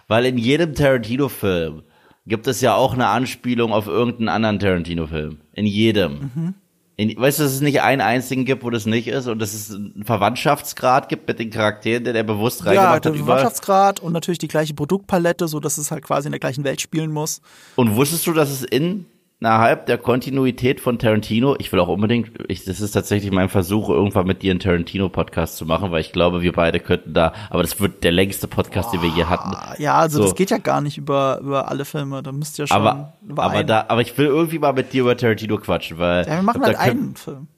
Weil 0.08 0.26
in 0.26 0.36
jedem 0.36 0.74
Tarantino-Film 0.74 1.82
gibt 2.26 2.46
es 2.46 2.60
ja 2.60 2.74
auch 2.74 2.94
eine 2.94 3.06
Anspielung 3.06 3.72
auf 3.72 3.86
irgendeinen 3.86 4.28
anderen 4.28 4.58
Tarantino-Film. 4.58 5.40
In 5.52 5.66
jedem. 5.66 6.30
Mhm. 6.34 6.54
In, 7.00 7.18
weißt 7.18 7.38
du, 7.38 7.44
dass 7.44 7.52
es 7.52 7.62
nicht 7.62 7.80
einen 7.80 8.02
einzigen 8.02 8.44
gibt, 8.44 8.62
wo 8.62 8.68
das 8.68 8.84
nicht 8.84 9.08
ist 9.08 9.26
und 9.26 9.38
dass 9.38 9.54
es 9.54 9.74
einen 9.74 10.04
Verwandtschaftsgrad 10.04 11.08
gibt 11.08 11.26
mit 11.26 11.38
den 11.38 11.48
Charakteren, 11.48 12.04
der 12.04 12.12
der 12.12 12.24
bewusst 12.24 12.66
reingemacht 12.66 13.06
ja, 13.06 13.10
hat. 13.10 13.16
Ja, 13.16 13.24
Verwandtschaftsgrad 13.24 14.00
und 14.00 14.12
natürlich 14.12 14.36
die 14.36 14.48
gleiche 14.48 14.74
Produktpalette, 14.74 15.48
so 15.48 15.60
dass 15.60 15.78
es 15.78 15.90
halt 15.90 16.04
quasi 16.04 16.28
in 16.28 16.32
der 16.32 16.40
gleichen 16.40 16.62
Welt 16.62 16.82
spielen 16.82 17.10
muss. 17.10 17.40
Und 17.76 17.96
wusstest 17.96 18.26
du, 18.26 18.34
dass 18.34 18.50
es 18.50 18.64
in 18.64 19.06
innerhalb 19.40 19.86
der 19.86 19.96
Kontinuität 19.96 20.80
von 20.80 20.98
Tarantino, 20.98 21.56
ich 21.58 21.72
will 21.72 21.80
auch 21.80 21.88
unbedingt, 21.88 22.30
ich, 22.48 22.64
das 22.64 22.80
ist 22.80 22.92
tatsächlich 22.92 23.32
mein 23.32 23.48
Versuch, 23.48 23.88
irgendwann 23.88 24.26
mit 24.26 24.42
dir 24.42 24.50
einen 24.50 24.60
Tarantino-Podcast 24.60 25.56
zu 25.56 25.64
machen, 25.64 25.90
weil 25.90 26.02
ich 26.02 26.12
glaube, 26.12 26.42
wir 26.42 26.52
beide 26.52 26.78
könnten 26.78 27.14
da, 27.14 27.32
aber 27.48 27.62
das 27.62 27.80
wird 27.80 28.04
der 28.04 28.12
längste 28.12 28.48
Podcast, 28.48 28.92
den 28.92 29.00
wir 29.00 29.08
je 29.08 29.24
hatten. 29.24 29.56
Ja, 29.82 29.94
also 29.94 30.18
so. 30.18 30.24
das 30.24 30.34
geht 30.34 30.50
ja 30.50 30.58
gar 30.58 30.82
nicht 30.82 30.98
über, 30.98 31.40
über 31.40 31.68
alle 31.68 31.86
Filme, 31.86 32.22
da 32.22 32.32
müsst 32.32 32.58
ihr 32.58 32.66
schon 32.66 32.76
aber, 32.76 33.14
aber 33.34 33.64
da, 33.64 33.86
aber 33.88 34.02
ich 34.02 34.16
will 34.18 34.26
irgendwie 34.26 34.58
mal 34.58 34.74
mit 34.74 34.92
dir 34.92 35.02
über 35.02 35.16
Tarantino 35.16 35.56
quatschen, 35.56 35.98
weil. 35.98 36.26
Ja, 36.26 36.36
wir 36.36 36.42
machen 36.42 36.62
halt 36.62 36.78
einen 36.78 37.16
Film. 37.16 37.48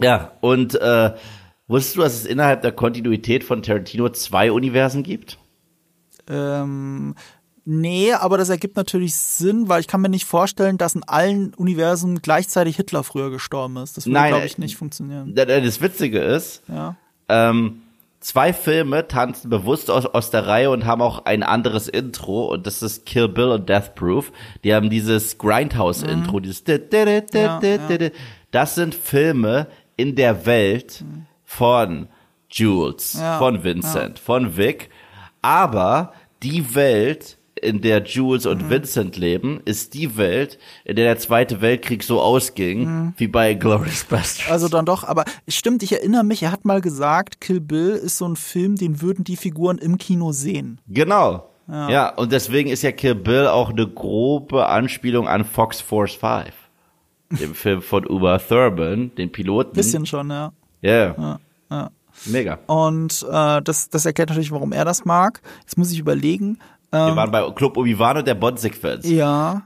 Ja, 0.00 0.32
und 0.40 0.80
äh, 0.80 1.14
wusstest 1.66 1.96
du, 1.96 2.00
dass 2.02 2.14
es 2.14 2.26
innerhalb 2.26 2.62
der 2.62 2.72
Kontinuität 2.72 3.42
von 3.42 3.62
Tarantino 3.62 4.08
zwei 4.10 4.52
Universen 4.52 5.02
gibt? 5.02 5.38
Ähm, 6.28 7.16
Nee, 7.66 8.12
aber 8.12 8.36
das 8.36 8.50
ergibt 8.50 8.76
natürlich 8.76 9.14
Sinn, 9.14 9.68
weil 9.68 9.80
ich 9.80 9.88
kann 9.88 10.02
mir 10.02 10.10
nicht 10.10 10.26
vorstellen, 10.26 10.76
dass 10.76 10.94
in 10.94 11.02
allen 11.04 11.54
Universen 11.54 12.20
gleichzeitig 12.20 12.76
Hitler 12.76 13.04
früher 13.04 13.30
gestorben 13.30 13.78
ist. 13.78 13.96
Das 13.96 14.06
würde, 14.06 14.28
glaube 14.28 14.46
ich, 14.46 14.58
nicht 14.58 14.76
funktionieren. 14.76 15.34
Das 15.34 15.80
Witzige 15.80 16.20
ist, 16.20 16.62
ja. 16.68 16.96
ähm, 17.30 17.80
zwei 18.20 18.52
Filme 18.52 19.08
tanzen 19.08 19.48
bewusst 19.48 19.90
aus, 19.90 20.04
aus 20.04 20.30
der 20.30 20.46
Reihe 20.46 20.70
und 20.70 20.84
haben 20.84 21.00
auch 21.00 21.24
ein 21.24 21.42
anderes 21.42 21.88
Intro 21.88 22.52
und 22.52 22.66
das 22.66 22.82
ist 22.82 23.06
Kill 23.06 23.28
Bill 23.28 23.48
und 23.48 23.68
Death 23.68 23.94
Proof. 23.94 24.30
Die 24.62 24.74
haben 24.74 24.90
dieses 24.90 25.38
Grindhouse-Intro, 25.38 26.38
mhm. 26.38 26.42
dieses 26.42 26.64
ja, 26.66 27.60
ja. 27.60 28.10
Das 28.50 28.74
sind 28.74 28.94
Filme 28.94 29.68
in 29.96 30.16
der 30.16 30.44
Welt 30.44 31.02
von 31.44 32.08
Jules, 32.50 33.18
von 33.38 33.64
Vincent, 33.64 34.18
von 34.18 34.56
Vic, 34.56 34.90
aber 35.40 36.12
die 36.42 36.74
Welt 36.74 37.38
in 37.64 37.80
der 37.80 38.04
Jules 38.04 38.46
und 38.46 38.70
Vincent 38.70 39.16
leben, 39.16 39.60
ist 39.64 39.94
die 39.94 40.16
Welt, 40.16 40.58
in 40.84 40.96
der 40.96 41.06
der 41.06 41.18
Zweite 41.18 41.60
Weltkrieg 41.60 42.02
so 42.02 42.20
ausging, 42.20 43.14
wie 43.16 43.26
bei 43.26 43.54
Glorious 43.54 44.04
Bastards. 44.04 44.50
Also 44.50 44.68
dann 44.68 44.84
doch, 44.84 45.04
aber 45.04 45.24
stimmt, 45.48 45.82
ich 45.82 45.92
erinnere 45.92 46.24
mich, 46.24 46.42
er 46.42 46.52
hat 46.52 46.64
mal 46.64 46.80
gesagt, 46.80 47.40
Kill 47.40 47.60
Bill 47.60 47.90
ist 47.90 48.18
so 48.18 48.28
ein 48.28 48.36
Film, 48.36 48.76
den 48.76 49.00
würden 49.00 49.24
die 49.24 49.36
Figuren 49.36 49.78
im 49.78 49.98
Kino 49.98 50.32
sehen. 50.32 50.80
Genau. 50.88 51.50
Ja. 51.66 52.10
und 52.10 52.30
deswegen 52.30 52.68
ist 52.68 52.82
ja 52.82 52.92
Kill 52.92 53.14
Bill 53.14 53.46
auch 53.46 53.70
eine 53.70 53.88
grobe 53.88 54.66
Anspielung 54.66 55.26
an 55.26 55.44
Fox 55.44 55.80
Force 55.80 56.14
5. 56.14 56.52
Dem 57.40 57.54
Film 57.54 57.80
von 57.80 58.06
Uma 58.06 58.38
Thurman, 58.38 59.14
den 59.16 59.32
Piloten. 59.32 59.72
Bisschen 59.72 60.04
schon, 60.04 60.28
ja. 60.28 60.52
Ja. 60.82 61.14
ja, 61.16 61.40
ja. 61.70 61.90
Mega. 62.26 62.58
Und 62.66 63.26
äh, 63.30 63.62
das, 63.62 63.90
das 63.90 64.06
erklärt 64.06 64.28
natürlich, 64.28 64.52
warum 64.52 64.72
er 64.72 64.84
das 64.84 65.04
mag. 65.04 65.40
Jetzt 65.60 65.76
muss 65.76 65.90
ich 65.90 65.98
überlegen. 65.98 66.58
Wir 66.94 67.08
Ähm, 67.08 67.16
waren 67.16 67.30
bei 67.30 67.50
Club 67.52 67.76
Obi-Wan 67.76 68.18
und 68.18 68.26
der 68.26 68.34
Bond-Sequenz. 68.34 69.08
ja. 69.08 69.62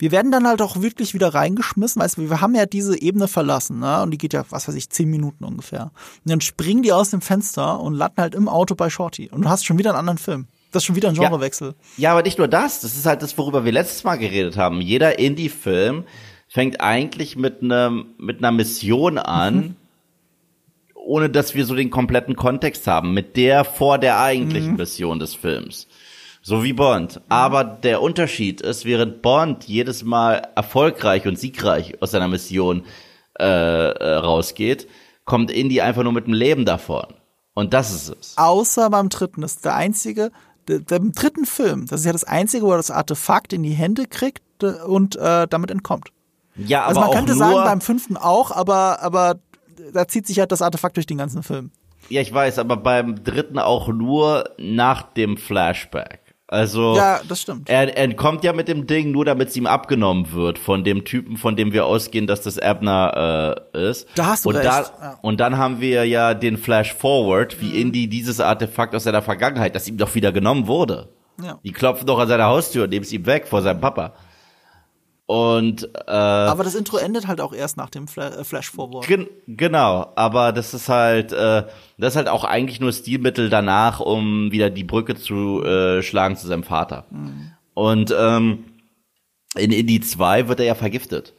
Wir 0.00 0.12
werden 0.12 0.30
dann 0.30 0.46
halt 0.46 0.62
auch 0.62 0.80
wirklich 0.80 1.12
wieder 1.12 1.34
reingeschmissen, 1.34 2.00
weißt 2.00 2.18
du, 2.18 2.30
wir 2.30 2.40
haben 2.40 2.54
ja 2.54 2.66
diese 2.66 3.00
Ebene 3.02 3.26
verlassen, 3.26 3.80
ne? 3.80 4.00
Und 4.02 4.12
die 4.12 4.18
geht 4.18 4.32
ja, 4.32 4.44
was 4.48 4.68
weiß 4.68 4.76
ich, 4.76 4.90
zehn 4.90 5.10
Minuten 5.10 5.42
ungefähr. 5.42 5.90
Und 6.24 6.30
dann 6.30 6.40
springen 6.40 6.84
die 6.84 6.92
aus 6.92 7.10
dem 7.10 7.20
Fenster 7.20 7.80
und 7.80 7.94
landen 7.94 8.20
halt 8.22 8.36
im 8.36 8.48
Auto 8.48 8.76
bei 8.76 8.90
Shorty. 8.90 9.28
Und 9.32 9.42
du 9.42 9.48
hast 9.48 9.66
schon 9.66 9.76
wieder 9.76 9.90
einen 9.90 9.98
anderen 9.98 10.18
Film. 10.18 10.46
Das 10.70 10.82
ist 10.82 10.86
schon 10.86 10.94
wieder 10.94 11.08
ein 11.08 11.16
Ja. 11.16 11.22
Genrewechsel. 11.28 11.74
Ja, 11.96 12.12
aber 12.12 12.22
nicht 12.22 12.38
nur 12.38 12.46
das. 12.46 12.80
Das 12.82 12.94
ist 12.96 13.06
halt 13.06 13.22
das, 13.22 13.36
worüber 13.36 13.64
wir 13.64 13.72
letztes 13.72 14.04
Mal 14.04 14.18
geredet 14.18 14.56
haben. 14.56 14.80
Jeder 14.80 15.18
Indie-Film 15.18 16.04
fängt 16.46 16.80
eigentlich 16.80 17.34
mit 17.34 17.60
einem 17.60 18.06
mit 18.18 18.38
einer 18.38 18.52
Mission 18.52 19.18
an, 19.18 19.74
ohne 20.94 21.28
dass 21.28 21.56
wir 21.56 21.66
so 21.66 21.74
den 21.74 21.90
kompletten 21.90 22.36
Kontext 22.36 22.86
haben, 22.86 23.14
mit 23.14 23.36
der 23.36 23.64
vor 23.64 23.98
der 23.98 24.20
eigentlichen 24.20 24.76
Mission 24.76 25.18
des 25.18 25.34
Films. 25.34 25.87
So 26.48 26.64
wie 26.64 26.72
Bond. 26.72 27.20
Aber 27.28 27.62
der 27.62 28.00
Unterschied 28.00 28.62
ist, 28.62 28.86
während 28.86 29.20
Bond 29.20 29.64
jedes 29.64 30.02
Mal 30.02 30.48
erfolgreich 30.56 31.26
und 31.26 31.38
siegreich 31.38 32.00
aus 32.00 32.12
seiner 32.12 32.26
Mission 32.26 32.86
äh, 33.38 33.44
äh, 33.44 34.14
rausgeht, 34.14 34.88
kommt 35.26 35.50
Indie 35.50 35.82
einfach 35.82 36.04
nur 36.04 36.14
mit 36.14 36.26
dem 36.26 36.32
Leben 36.32 36.64
davon. 36.64 37.04
Und 37.52 37.74
das 37.74 37.92
ist 37.92 38.08
es. 38.08 38.38
Außer 38.38 38.88
beim 38.88 39.10
dritten. 39.10 39.42
Das 39.42 39.56
ist 39.56 39.66
der 39.66 39.74
einzige, 39.74 40.30
der, 40.68 40.78
der, 40.78 40.96
im 40.96 41.12
dritten 41.12 41.44
Film, 41.44 41.84
das 41.86 42.00
ist 42.00 42.06
ja 42.06 42.12
das 42.12 42.24
einzige, 42.24 42.64
wo 42.64 42.70
er 42.70 42.78
das 42.78 42.90
Artefakt 42.90 43.52
in 43.52 43.62
die 43.62 43.74
Hände 43.74 44.06
kriegt 44.06 44.40
äh, 44.62 44.68
und 44.86 45.16
äh, 45.16 45.46
damit 45.48 45.70
entkommt. 45.70 46.12
Ja, 46.56 46.86
Also 46.86 47.00
aber 47.00 47.10
man 47.10 47.16
könnte 47.18 47.34
sagen, 47.34 47.56
beim 47.56 47.82
fünften 47.82 48.16
auch, 48.16 48.52
aber, 48.52 49.02
aber 49.02 49.40
da 49.92 50.08
zieht 50.08 50.26
sich 50.26 50.38
halt 50.38 50.50
das 50.50 50.62
Artefakt 50.62 50.96
durch 50.96 51.04
den 51.04 51.18
ganzen 51.18 51.42
Film. 51.42 51.72
Ja, 52.08 52.22
ich 52.22 52.32
weiß, 52.32 52.58
aber 52.58 52.78
beim 52.78 53.22
dritten 53.22 53.58
auch 53.58 53.88
nur 53.88 54.48
nach 54.56 55.02
dem 55.02 55.36
Flashback. 55.36 56.27
Also 56.50 56.96
Ja, 56.96 57.20
das 57.28 57.42
stimmt. 57.42 57.68
er, 57.68 57.94
er 57.94 58.04
entkommt 58.04 58.42
ja 58.42 58.54
mit 58.54 58.68
dem 58.68 58.86
Ding 58.86 59.10
nur, 59.12 59.26
damit 59.26 59.48
es 59.50 59.56
ihm 59.56 59.66
abgenommen 59.66 60.32
wird 60.32 60.58
von 60.58 60.82
dem 60.82 61.04
Typen, 61.04 61.36
von 61.36 61.56
dem 61.56 61.72
wir 61.72 61.84
ausgehen, 61.84 62.26
dass 62.26 62.40
das 62.40 62.58
Abner 62.58 63.62
äh, 63.74 63.90
ist. 63.90 64.08
Da 64.14 64.26
hast 64.26 64.44
du 64.46 64.48
und 64.48 64.56
recht, 64.56 64.66
Da, 64.66 64.80
ja. 65.00 65.18
Und 65.20 65.40
dann 65.40 65.58
haben 65.58 65.80
wir 65.80 66.06
ja 66.06 66.32
den 66.32 66.56
Flash 66.56 66.94
Forward, 66.94 67.60
wie 67.60 67.68
Mhm. 67.68 67.80
Indy 67.82 68.08
dieses 68.08 68.40
Artefakt 68.40 68.94
aus 68.94 69.04
seiner 69.04 69.20
Vergangenheit, 69.22 69.74
das 69.76 69.86
ihm 69.88 69.98
doch 69.98 70.14
wieder 70.14 70.32
genommen 70.32 70.66
wurde. 70.66 71.08
Ja. 71.42 71.58
Die 71.62 71.72
klopfen 71.72 72.06
doch 72.06 72.18
an 72.18 72.28
seiner 72.28 72.46
Haustür 72.46 72.84
und 72.84 72.90
nehmen 72.90 73.04
es 73.04 73.12
ihm 73.12 73.26
weg 73.26 73.46
vor 73.46 73.60
seinem 73.62 73.80
Papa. 73.80 74.14
Und 75.30 75.84
äh, 76.06 76.10
Aber 76.10 76.64
das 76.64 76.74
Intro 76.74 76.96
endet 76.96 77.26
halt 77.26 77.42
auch 77.42 77.52
erst 77.52 77.76
nach 77.76 77.90
dem 77.90 78.08
Fla 78.08 78.28
äh, 78.28 78.44
Flash 78.44 78.70
Forward. 78.70 79.06
Gen 79.06 79.26
genau, 79.46 80.10
aber 80.16 80.52
das 80.52 80.72
ist 80.72 80.88
halt, 80.88 81.32
äh, 81.32 81.64
das 81.98 82.14
ist 82.14 82.16
halt 82.16 82.28
auch 82.28 82.44
eigentlich 82.44 82.80
nur 82.80 82.90
Stilmittel 82.94 83.50
danach, 83.50 84.00
um 84.00 84.52
wieder 84.52 84.70
die 84.70 84.84
Brücke 84.84 85.16
zu 85.16 85.62
äh, 85.62 86.02
schlagen 86.02 86.36
zu 86.36 86.46
seinem 86.46 86.62
Vater. 86.62 87.04
Und 87.74 88.14
ähm, 88.18 88.64
in 89.54 89.70
Indie 89.70 90.00
2 90.00 90.48
wird 90.48 90.60
er 90.60 90.66
ja 90.66 90.74
vergiftet. 90.74 91.34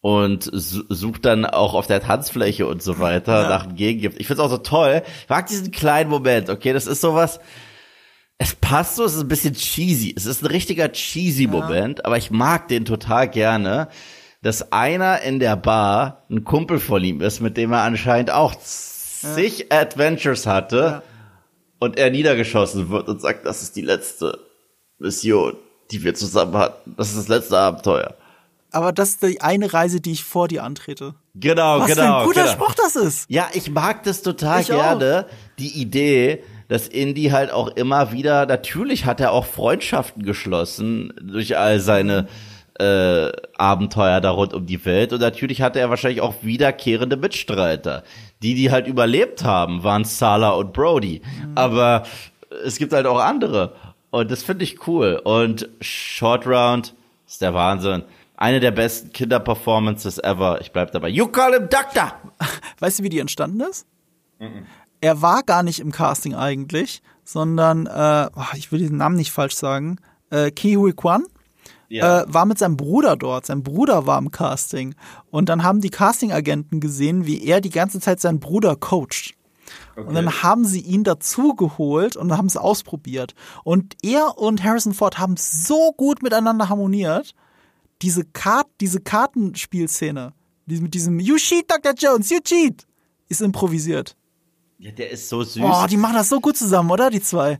Und 0.00 0.44
su- 0.52 0.84
sucht 0.88 1.24
dann 1.24 1.46
auch 1.46 1.74
auf 1.74 1.88
der 1.88 2.00
Tanzfläche 2.00 2.68
und 2.68 2.80
so 2.80 3.00
weiter 3.00 3.42
Ja. 3.42 3.48
nach 3.48 3.64
einem 3.66 3.74
Gegengift. 3.74 4.20
Ich 4.20 4.28
find's 4.28 4.40
auch 4.40 4.50
so 4.50 4.58
toll. 4.58 5.02
Ich 5.24 5.28
mag 5.28 5.48
diesen 5.48 5.72
kleinen 5.72 6.10
Moment, 6.10 6.48
okay? 6.48 6.72
Das 6.72 6.86
ist 6.86 7.00
sowas, 7.00 7.40
es 8.38 8.54
passt 8.54 8.96
so, 8.96 9.04
es 9.04 9.14
ist 9.14 9.22
ein 9.22 9.28
bisschen 9.28 9.54
cheesy. 9.54 10.14
Es 10.16 10.26
ist 10.26 10.42
ein 10.42 10.46
richtiger 10.46 10.92
cheesy 10.92 11.46
Moment, 11.46 12.04
aber 12.04 12.18
ich 12.18 12.30
mag 12.30 12.68
den 12.68 12.84
total 12.84 13.28
gerne, 13.28 13.88
dass 14.42 14.72
einer 14.72 15.20
in 15.22 15.40
der 15.40 15.56
Bar 15.56 16.24
ein 16.30 16.44
Kumpel 16.44 16.78
von 16.78 17.02
ihm 17.02 17.20
ist, 17.20 17.40
mit 17.40 17.56
dem 17.56 17.72
er 17.72 17.82
anscheinend 17.82 18.30
auch 18.30 18.54
zig 18.54 19.72
Adventures 19.72 20.46
hatte 20.46 21.02
und 21.78 21.98
er 21.98 22.10
niedergeschossen 22.10 22.90
wird 22.90 23.08
und 23.08 23.20
sagt, 23.20 23.46
das 23.46 23.62
ist 23.62 23.74
die 23.76 23.82
letzte 23.82 24.38
Mission, 24.98 25.56
die 25.90 26.04
wir 26.04 26.14
zusammen 26.14 26.56
hatten. 26.56 26.94
Das 26.96 27.08
ist 27.08 27.16
das 27.18 27.28
letzte 27.28 27.58
Abenteuer. 27.58 28.14
Aber 28.70 28.92
das 28.92 29.10
ist 29.10 29.22
die 29.22 29.40
eine 29.40 29.72
Reise, 29.72 30.00
die 30.00 30.12
ich 30.12 30.24
vor 30.24 30.48
dir 30.48 30.62
antrete. 30.62 31.14
Genau, 31.34 31.80
Was 31.80 31.86
genau. 31.88 32.02
für 32.02 32.18
ein 32.18 32.26
guter 32.26 32.42
genau. 32.42 32.52
Spruch 32.52 32.74
das 32.74 32.96
ist. 32.96 33.30
Ja, 33.30 33.48
ich 33.54 33.70
mag 33.70 34.02
das 34.04 34.22
total 34.22 34.60
Ich 34.60 34.72
auch. 34.72 34.76
gerne. 34.76 35.26
Die 35.58 35.80
Idee, 35.80 36.42
dass 36.68 36.88
Indy 36.88 37.24
halt 37.30 37.52
auch 37.52 37.68
immer 37.68 38.12
wieder, 38.12 38.46
natürlich 38.46 39.04
hat 39.04 39.20
er 39.20 39.32
auch 39.32 39.46
Freundschaften 39.46 40.22
geschlossen 40.22 41.12
durch 41.20 41.56
all 41.56 41.80
seine 41.80 42.26
äh, 42.78 43.32
Abenteuer 43.56 44.20
da 44.20 44.30
rund 44.30 44.52
um 44.52 44.66
die 44.66 44.84
Welt. 44.84 45.12
Und 45.12 45.20
natürlich 45.20 45.62
hatte 45.62 45.78
er 45.78 45.90
wahrscheinlich 45.90 46.20
auch 46.20 46.34
wiederkehrende 46.42 47.16
Mitstreiter. 47.16 48.02
Die, 48.42 48.54
die 48.54 48.70
halt 48.70 48.86
überlebt 48.86 49.44
haben, 49.44 49.82
waren 49.82 50.04
Sala 50.04 50.50
und 50.50 50.72
Brody. 50.72 51.22
Aber 51.54 52.02
es 52.64 52.78
gibt 52.78 52.92
halt 52.92 53.06
auch 53.06 53.18
andere. 53.18 53.74
Und 54.10 54.30
das 54.30 54.42
finde 54.42 54.64
ich 54.64 54.86
cool. 54.86 55.20
Und 55.22 55.68
Short 55.80 56.46
Round 56.46 56.94
ist 57.26 57.40
der 57.40 57.54
Wahnsinn. 57.54 58.04
Eine 58.36 58.60
der 58.60 58.70
besten 58.70 59.12
Kinderperformances 59.12 60.18
ever. 60.18 60.60
Ich 60.60 60.70
bleib 60.70 60.92
dabei. 60.92 61.08
You 61.08 61.26
call 61.28 61.54
him 61.54 61.68
Doctor! 61.70 62.12
Weißt 62.78 62.98
du, 62.98 63.02
wie 63.02 63.08
die 63.08 63.18
entstanden 63.20 63.60
ist? 63.60 63.86
Er 65.06 65.22
war 65.22 65.44
gar 65.44 65.62
nicht 65.62 65.78
im 65.78 65.92
Casting 65.92 66.34
eigentlich, 66.34 67.00
sondern, 67.22 67.86
äh, 67.86 68.28
ich 68.56 68.72
will 68.72 68.80
den 68.80 68.96
Namen 68.96 69.14
nicht 69.14 69.30
falsch 69.30 69.54
sagen, 69.54 69.98
äh, 70.30 70.50
Ki 70.50 70.74
Hui 70.74 70.92
Kwan 70.94 71.22
Ja. 71.88 72.22
äh, 72.22 72.24
war 72.26 72.44
mit 72.44 72.58
seinem 72.58 72.76
Bruder 72.76 73.14
dort. 73.16 73.46
Sein 73.46 73.62
Bruder 73.62 74.06
war 74.08 74.18
im 74.18 74.32
Casting. 74.32 74.96
Und 75.30 75.48
dann 75.48 75.62
haben 75.62 75.80
die 75.80 75.90
Castingagenten 75.90 76.80
gesehen, 76.80 77.24
wie 77.24 77.44
er 77.44 77.60
die 77.60 77.70
ganze 77.70 78.00
Zeit 78.00 78.18
seinen 78.18 78.40
Bruder 78.40 78.74
coacht. 78.74 79.34
Und 79.94 80.14
dann 80.14 80.42
haben 80.42 80.64
sie 80.64 80.80
ihn 80.80 81.04
dazu 81.04 81.54
geholt 81.54 82.16
und 82.16 82.36
haben 82.36 82.46
es 82.46 82.56
ausprobiert. 82.56 83.34
Und 83.62 83.94
er 84.02 84.38
und 84.38 84.64
Harrison 84.64 84.92
Ford 84.92 85.18
haben 85.20 85.36
so 85.36 85.92
gut 85.96 86.20
miteinander 86.20 86.68
harmoniert. 86.68 87.32
Diese, 88.02 88.24
Kart 88.24 88.66
diese 88.80 89.00
Kartenspielszene, 89.00 90.32
die 90.66 90.80
mit 90.80 90.94
diesem 90.94 91.20
You 91.20 91.36
cheat, 91.36 91.70
Dr. 91.70 91.94
Jones, 91.96 92.30
you 92.30 92.40
cheat, 92.40 92.86
ist 93.28 93.40
improvisiert. 93.40 94.16
Ja, 94.78 94.90
der 94.90 95.10
ist 95.10 95.28
so 95.28 95.42
süß. 95.42 95.62
Oh, 95.64 95.86
die 95.88 95.96
machen 95.96 96.14
das 96.16 96.28
so 96.28 96.40
gut 96.40 96.56
zusammen, 96.56 96.90
oder? 96.90 97.10
Die 97.10 97.22
zwei. 97.22 97.58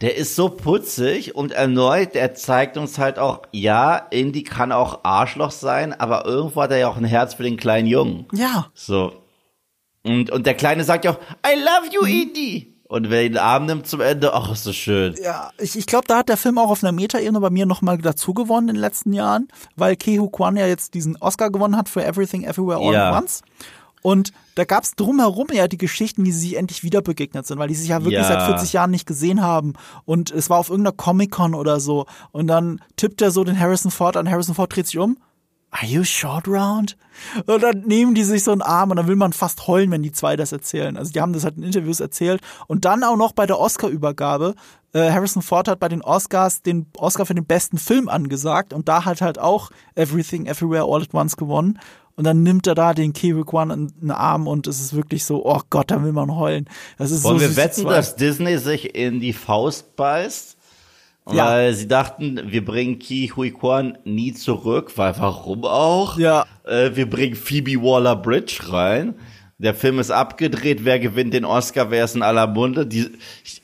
der 0.00 0.16
ist 0.16 0.36
so 0.36 0.48
putzig 0.50 1.34
und 1.34 1.50
erneut, 1.52 2.14
der 2.14 2.34
zeigt 2.34 2.76
uns 2.76 2.98
halt 2.98 3.18
auch, 3.18 3.42
ja, 3.52 3.96
Indy 4.10 4.44
kann 4.44 4.70
auch 4.70 5.00
Arschloch 5.02 5.50
sein, 5.50 5.98
aber 5.98 6.24
irgendwo 6.26 6.62
hat 6.62 6.70
er 6.70 6.78
ja 6.78 6.88
auch 6.88 6.96
ein 6.96 7.04
Herz 7.04 7.34
für 7.34 7.42
den 7.42 7.56
kleinen 7.56 7.88
Jungen. 7.88 8.26
Ja. 8.32 8.66
So. 8.74 9.12
Und, 10.04 10.30
und 10.30 10.46
der 10.46 10.54
Kleine 10.54 10.84
sagt 10.84 11.04
ja 11.04 11.12
auch, 11.12 11.18
I 11.46 11.58
love 11.58 11.92
you, 11.92 12.02
Mhm. 12.02 12.22
Indy. 12.22 12.74
Und 12.90 13.10
wer 13.10 13.22
ihn 13.26 13.32
den 13.32 13.38
Arm 13.42 13.66
nimmt 13.66 13.86
zum 13.86 14.00
Ende, 14.00 14.32
ach, 14.32 14.50
ist 14.50 14.64
so 14.64 14.72
schön. 14.72 15.14
Ja, 15.22 15.50
ich, 15.58 15.76
ich 15.76 15.84
glaube, 15.84 16.06
da 16.06 16.16
hat 16.18 16.30
der 16.30 16.38
Film 16.38 16.56
auch 16.56 16.70
auf 16.70 16.82
einer 16.82 16.92
Metaebene 16.92 17.38
bei 17.38 17.50
mir 17.50 17.66
nochmal 17.66 17.98
dazu 17.98 18.32
gewonnen 18.32 18.68
in 18.70 18.74
den 18.76 18.80
letzten 18.80 19.12
Jahren, 19.12 19.48
weil 19.76 19.94
Kehu 19.94 20.30
Kwan 20.30 20.56
ja 20.56 20.66
jetzt 20.66 20.94
diesen 20.94 21.16
Oscar 21.20 21.50
gewonnen 21.50 21.76
hat 21.76 21.90
für 21.90 22.02
Everything 22.02 22.44
Everywhere 22.44 22.78
All 22.78 22.94
Ja. 22.94 23.10
at 23.12 23.22
Once. 23.22 23.42
Und 24.02 24.32
da 24.54 24.64
gab's 24.64 24.94
drumherum 24.94 25.48
ja 25.52 25.68
die 25.68 25.78
Geschichten, 25.78 26.24
wie 26.24 26.32
sie 26.32 26.40
sich 26.40 26.56
endlich 26.56 26.82
wieder 26.82 27.02
begegnet 27.02 27.46
sind, 27.46 27.58
weil 27.58 27.68
die 27.68 27.74
sich 27.74 27.88
ja 27.88 27.98
wirklich 28.04 28.14
Ja. 28.22 28.28
seit 28.28 28.42
40 28.46 28.72
Jahren 28.72 28.90
nicht 28.90 29.06
gesehen 29.06 29.42
haben. 29.42 29.74
Und 30.04 30.30
es 30.30 30.50
war 30.50 30.58
auf 30.58 30.68
irgendeiner 30.70 30.96
Comic-Con 30.96 31.54
oder 31.54 31.80
so. 31.80 32.06
Und 32.32 32.46
dann 32.46 32.80
tippt 32.96 33.22
er 33.22 33.30
so 33.30 33.44
den 33.44 33.58
Harrison 33.58 33.90
Ford 33.90 34.16
an. 34.16 34.28
Harrison 34.30 34.54
Ford 34.54 34.74
dreht 34.74 34.86
sich 34.86 34.98
um. 34.98 35.18
Are 35.70 35.84
you 35.86 36.02
short 36.02 36.48
round? 36.48 36.96
Und 37.44 37.62
dann 37.62 37.80
nehmen 37.82 38.14
die 38.14 38.24
sich 38.24 38.42
so 38.42 38.52
einen 38.52 38.62
Arm 38.62 38.90
und 38.90 38.96
dann 38.96 39.06
will 39.06 39.16
man 39.16 39.34
fast 39.34 39.66
heulen, 39.66 39.90
wenn 39.90 40.02
die 40.02 40.12
zwei 40.12 40.34
das 40.34 40.50
erzählen. 40.50 40.96
Also 40.96 41.12
die 41.12 41.20
haben 41.20 41.34
das 41.34 41.44
halt 41.44 41.58
in 41.58 41.62
Interviews 41.62 42.00
erzählt. 42.00 42.40
Und 42.68 42.86
dann 42.86 43.04
auch 43.04 43.18
noch 43.18 43.32
bei 43.32 43.44
der 43.44 43.58
Oscar-Übergabe. 43.60 44.54
Äh, 44.94 45.10
Harrison 45.10 45.42
Ford 45.42 45.68
hat 45.68 45.78
bei 45.78 45.88
den 45.90 46.00
Oscars 46.00 46.62
den 46.62 46.86
Oscar 46.96 47.26
für 47.26 47.34
den 47.34 47.44
besten 47.44 47.76
Film 47.76 48.08
angesagt 48.08 48.72
und 48.72 48.88
da 48.88 49.04
hat 49.04 49.20
halt 49.20 49.38
auch 49.38 49.70
Everything 49.94 50.46
Everywhere 50.46 50.84
All 50.90 51.02
at 51.02 51.12
Once 51.12 51.36
gewonnen. 51.36 51.78
Und 52.18 52.24
dann 52.24 52.42
nimmt 52.42 52.66
er 52.66 52.74
da 52.74 52.94
den 52.94 53.12
Kiwi 53.12 53.44
Kwan 53.44 53.70
in 53.70 53.92
den 54.00 54.10
Arm 54.10 54.48
und 54.48 54.66
es 54.66 54.80
ist 54.80 54.92
wirklich 54.92 55.24
so, 55.24 55.46
oh 55.46 55.60
Gott, 55.70 55.92
da 55.92 56.02
will 56.02 56.10
man 56.10 56.34
heulen. 56.34 56.68
Das 56.98 57.12
ist 57.12 57.22
Wollen 57.22 57.38
so 57.38 57.44
wir 57.44 57.56
wetten, 57.56 57.82
zwei. 57.82 57.94
dass 57.94 58.16
Disney 58.16 58.58
sich 58.58 58.96
in 58.96 59.20
die 59.20 59.32
Faust 59.32 59.94
beißt? 59.94 60.56
Ja. 61.30 61.46
Weil 61.46 61.74
sie 61.74 61.86
dachten, 61.86 62.40
wir 62.46 62.64
bringen 62.64 62.98
Ki 62.98 63.30
Hui 63.36 63.52
Kwan 63.52 63.98
nie 64.04 64.32
zurück, 64.32 64.90
weil 64.96 65.16
warum 65.18 65.62
auch? 65.64 66.18
Ja. 66.18 66.44
Äh, 66.64 66.96
wir 66.96 67.08
bringen 67.08 67.36
Phoebe 67.36 67.80
Waller-Bridge 67.80 68.72
rein. 68.72 69.14
Der 69.58 69.74
Film 69.74 70.00
ist 70.00 70.10
abgedreht. 70.10 70.84
Wer 70.84 70.98
gewinnt 70.98 71.34
den 71.34 71.44
Oscar? 71.44 71.92
Wer 71.92 72.04
ist 72.04 72.16
in 72.16 72.22
aller 72.22 72.48
Munde? 72.48 72.84
Die, 72.84 73.12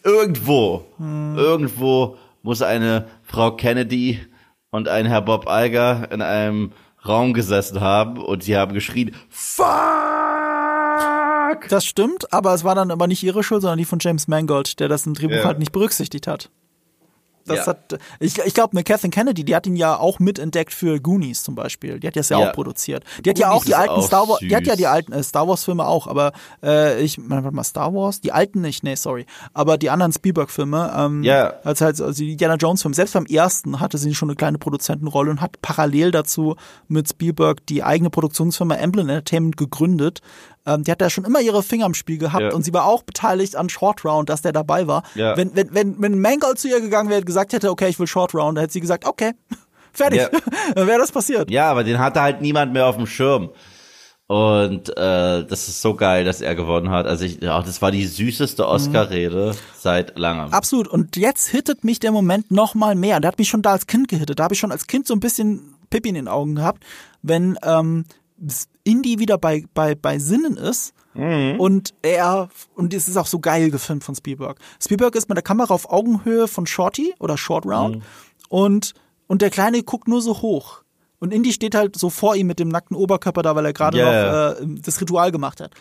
irgendwo, 0.05 0.85
Hm. 0.99 1.37
irgendwo 1.37 2.19
muss 2.43 2.63
eine 2.63 3.07
Frau 3.25 3.51
Kennedy 3.57 4.21
und 4.71 4.87
ein 4.87 5.07
Herr 5.07 5.23
Bob 5.23 5.47
Iger 5.49 6.09
in 6.13 6.23
einem 6.23 6.71
Raum 7.07 7.33
gesessen 7.35 7.81
haben 7.81 8.19
und 8.19 8.43
sie 8.43 8.57
haben 8.57 8.73
geschrien, 8.75 9.15
Fuck! 9.29 9.69
Das 11.69 11.85
stimmt, 11.85 12.33
aber 12.33 12.55
es 12.55 12.65
war 12.65 12.75
dann 12.75 12.91
aber 12.91 13.07
nicht 13.07 13.23
ihre 13.23 13.43
Schuld, 13.43 13.63
sondern 13.63 13.79
die 13.79 13.85
von 13.85 13.99
James 14.01 14.29
Mangold, 14.29 14.81
der 14.81 14.89
das 14.89 15.07
im 15.07 15.15
Drehbuch 15.15 15.37
Ja. 15.37 15.45
halt 15.45 15.59
nicht 15.59 15.73
berücksichtigt 15.73 16.27
hat. 16.27 16.51
Das 17.47 17.59
Ja. 17.59 17.67
hat, 17.67 17.99
ich, 18.21 18.39
ich 18.39 18.55
glaube, 18.55 18.73
eine 18.73 18.85
Kathleen 18.85 19.11
Kennedy, 19.11 19.45
die 19.45 19.55
hat 19.55 19.67
ihn 19.67 19.77
ja 19.77 19.97
auch 19.99 20.19
mitentdeckt 20.19 20.73
für 20.73 21.01
Goonies 21.01 21.43
zum 21.43 21.55
Beispiel. 21.55 22.01
Die 22.01 22.07
hat 22.07 22.17
das 22.17 22.31
ja, 22.31 22.41
Ja. 22.41 22.49
auch 22.49 22.53
produziert. 22.55 23.05
Die 23.25 23.31
hat 23.31 23.39
ja 23.39 23.51
auch 23.51 23.65
die 23.65 23.75
alten 23.75 23.91
auch 23.95 24.07
Star 24.07 24.29
Wars, 24.29 24.39
die 24.41 24.55
hat 24.57 24.67
ja 24.67 24.77
die 24.77 24.87
alten 24.87 25.13
äh, 25.13 25.23
Star 25.23 25.47
Wars 25.47 25.65
Filme 25.65 25.87
auch, 25.87 26.07
aber 26.07 26.33
äh, 26.63 27.03
ich, 27.03 27.19
warte 27.29 27.51
mal, 27.53 27.65
Star 27.65 27.93
Wars, 27.95 28.21
die 28.21 28.33
alten 28.33 28.61
nicht, 28.63 28.83
nee, 28.83 28.95
sorry, 28.95 29.27
aber 29.53 29.77
die 29.79 29.91
anderen 29.91 30.13
Spielberg 30.13 30.51
Filme, 30.51 30.93
ähm, 30.97 31.23
Ja. 31.23 31.55
als 31.65 31.81
halt 31.81 32.01
also 32.01 32.13
die 32.13 32.33
Indiana 32.33 32.55
Jones 32.57 32.83
Filme. 32.83 32.95
Selbst 32.95 33.13
beim 33.15 33.27
ersten 33.27 33.81
hatte 33.81 33.99
sie 33.99 34.15
schon 34.15 34.31
eine 34.31 34.37
kleine 34.37 34.59
Produzentenrolle 34.59 35.31
und 35.31 35.41
hat 35.41 35.61
parallel 35.61 36.11
dazu 36.13 36.57
mit 36.89 37.09
Spielberg 37.09 37.67
die 37.67 37.83
eigene 37.83 38.11
Produktionsfirma 38.11 38.75
Emblem 38.77 39.09
Entertainment 39.09 39.57
gegründet. 39.57 40.21
Ähm, 40.67 40.83
die 40.85 40.91
hat 40.91 41.01
da 41.01 41.11
schon 41.11 41.25
immer 41.25 41.41
ihre 41.41 41.63
Finger 41.63 41.87
im 41.87 41.95
Spiel 41.95 42.19
gehabt 42.19 42.43
Ja. 42.43 42.53
und 42.55 42.65
sie 42.65 42.73
war 42.73 42.87
auch 42.87 43.03
beteiligt 43.03 43.55
an 43.57 43.69
Short 43.69 44.05
Round, 44.05 44.29
dass 44.29 44.43
der 44.43 44.53
dabei 44.53 44.87
war. 44.87 45.03
Ja. 45.15 45.37
Wenn, 45.37 45.55
wenn, 45.55 45.75
wenn, 45.75 46.01
wenn 46.01 46.21
Mangold 46.21 46.59
zu 46.59 46.69
ihr 46.69 46.81
gegangen 46.81 47.09
wäre 47.11 47.21
und 47.21 47.27
gesagt 47.27 47.53
hätte, 47.53 47.71
okay, 47.71 47.89
ich 47.89 47.99
will 47.99 48.07
Short 48.07 48.35
Round, 48.35 48.57
dann 48.57 48.63
hätte 48.63 48.73
sie 48.73 48.81
gesagt, 48.81 49.05
okay, 49.07 49.33
fertig. 49.93 50.21
Ja. 50.21 50.29
dann 50.75 50.87
wäre 50.87 50.99
das 50.99 51.13
passiert. 51.13 51.51
Ja, 51.51 51.71
aber 51.71 51.85
den 51.85 51.99
hatte 51.99 52.23
halt 52.23 52.41
niemand 52.41 52.73
mehr 52.73 52.87
auf 52.87 52.97
dem 52.97 53.07
Schirm. 53.07 53.51
Und 54.27 54.89
äh, 54.97 55.45
das 55.45 55.69
ist 55.69 55.83
so 55.83 55.95
geil, 55.95 56.25
dass 56.25 56.41
er 56.41 56.55
gewonnen 56.55 56.89
hat. 56.89 57.07
Also 57.07 57.27
ich, 57.27 57.43
ja, 57.43 57.61
das 57.61 57.83
war 57.83 57.91
die 57.91 58.07
süßeste 58.07 58.67
Oscar-Rede 58.67 59.55
seit 59.79 60.19
langem. 60.19 60.51
Absolut. 60.51 60.89
Und 60.89 61.17
jetzt 61.17 61.49
hittet 61.49 61.85
mich 61.85 62.01
der 62.01 62.11
Moment 62.11 62.51
noch 62.51 62.75
mal 62.75 62.95
mehr. 62.95 63.21
Der 63.21 63.29
hat 63.29 63.39
mich 63.39 63.51
schon 63.51 63.61
da 63.61 63.73
als 63.73 63.87
Kind 63.87 64.09
gehittet. 64.09 64.39
Da 64.39 64.45
habe 64.45 64.55
ich 64.55 64.61
schon 64.61 64.73
als 64.73 64.87
Kind 64.87 65.07
so 65.07 65.13
ein 65.15 65.21
bisschen 65.21 65.75
Pippi 65.91 66.09
in 66.09 66.15
den 66.15 66.29
Augen 66.29 66.55
gehabt, 66.55 66.83
wenn 67.21 67.59
ähm, 67.63 68.07
Indy 68.85 69.19
wieder 69.19 69.39
bei, 69.39 69.65
bei, 69.75 69.95
bei 69.95 70.19
Sinnen 70.19 70.57
ist. 70.57 70.93
Und 71.59 71.95
er, 72.03 72.49
und 72.75 72.93
es 72.93 73.09
ist 73.09 73.17
auch 73.17 73.27
so 73.27 73.39
geil 73.39 73.71
gefilmt 73.71 74.03
von 74.05 74.15
Spielberg. 74.15 74.59
Spielberg 74.83 75.15
ist 75.15 75.29
mit 75.29 75.37
der 75.37 75.43
Kamera 75.43 75.73
auf 75.73 75.91
Augenhöhe 75.91 76.49
von 76.49 76.67
Shorty 76.67 77.15
oder 77.21 77.37
Short 77.39 77.67
Round 77.67 78.03
und, 78.49 78.95
und 79.29 79.41
der 79.43 79.51
Kleine 79.51 79.83
guckt 79.83 80.09
nur 80.09 80.21
so 80.21 80.43
hoch. 80.43 80.83
Und 81.21 81.33
Indy 81.33 81.53
steht 81.53 81.75
halt 81.75 81.97
so 81.97 82.11
vor 82.11 82.35
ihm 82.37 82.49
mit 82.49 82.59
dem 82.59 82.69
nackten 82.69 82.97
Oberkörper 82.97 83.43
da, 83.43 83.55
weil 83.55 83.65
er 83.65 83.73
gerade 83.73 83.99
Ja, 83.99 84.55
noch 84.55 84.61
äh, 84.61 84.81
das 84.83 85.01
Ritual 85.01 85.31
gemacht 85.33 85.61
hat. 85.61 85.73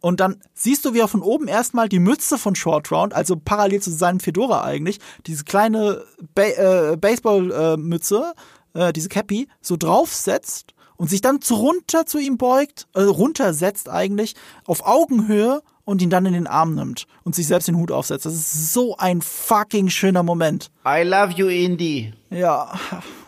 Und 0.00 0.20
dann 0.20 0.36
siehst 0.54 0.84
du, 0.84 0.94
wie 0.94 1.00
er 1.00 1.08
von 1.08 1.22
oben 1.22 1.48
erstmal 1.48 1.88
die 1.88 1.98
Mütze 1.98 2.38
von 2.38 2.54
Short 2.54 2.90
Round, 2.90 3.12
also 3.14 3.36
parallel 3.36 3.82
zu 3.82 3.90
seinem 3.90 4.20
Fedora 4.20 4.64
eigentlich, 4.64 5.00
diese 5.26 5.44
kleine 5.44 6.02
ba 6.34 6.42
äh, 6.42 6.96
Baseball-Mütze, 6.96 8.32
äh, 8.74 8.92
diese 8.92 9.08
Cappy, 9.08 9.48
so 9.60 9.76
draufsetzt 9.76 10.72
und 10.98 11.08
sich 11.08 11.22
dann 11.22 11.40
zu 11.40 11.54
runter 11.54 12.04
zu 12.04 12.18
ihm 12.18 12.36
beugt, 12.36 12.86
äh, 12.92 13.00
runtersetzt 13.00 13.88
eigentlich, 13.88 14.34
auf 14.66 14.84
Augenhöhe 14.84 15.62
und 15.84 16.02
ihn 16.02 16.10
dann 16.10 16.26
in 16.26 16.34
den 16.34 16.46
Arm 16.46 16.74
nimmt 16.74 17.06
und 17.24 17.34
sich 17.34 17.46
selbst 17.46 17.68
den 17.68 17.76
Hut 17.76 17.90
aufsetzt. 17.90 18.26
Das 18.26 18.34
ist 18.34 18.74
so 18.74 18.98
ein 18.98 19.22
fucking 19.22 19.88
schöner 19.88 20.22
Moment. 20.22 20.70
I 20.86 21.02
love 21.02 21.32
you, 21.34 21.46
Indy. 21.46 22.12
Ja, 22.28 22.78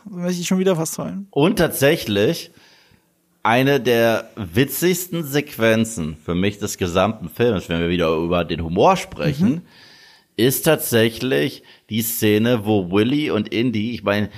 möchte 0.04 0.42
ich 0.42 0.46
schon 0.46 0.58
wieder 0.58 0.76
was 0.76 0.98
heulen. 0.98 1.28
Und 1.30 1.56
tatsächlich 1.56 2.50
eine 3.42 3.80
der 3.80 4.28
witzigsten 4.36 5.24
Sequenzen 5.24 6.16
für 6.22 6.34
mich 6.34 6.58
des 6.58 6.76
gesamten 6.76 7.30
Films, 7.30 7.70
wenn 7.70 7.80
wir 7.80 7.88
wieder 7.88 8.14
über 8.16 8.44
den 8.44 8.62
Humor 8.62 8.96
sprechen, 8.96 9.62
ist 10.36 10.62
tatsächlich 10.62 11.62
die 11.88 12.02
Szene, 12.02 12.66
wo 12.66 12.90
Willy 12.90 13.30
und 13.30 13.48
Indy, 13.48 13.92
ich 13.92 14.02
meine, 14.02 14.28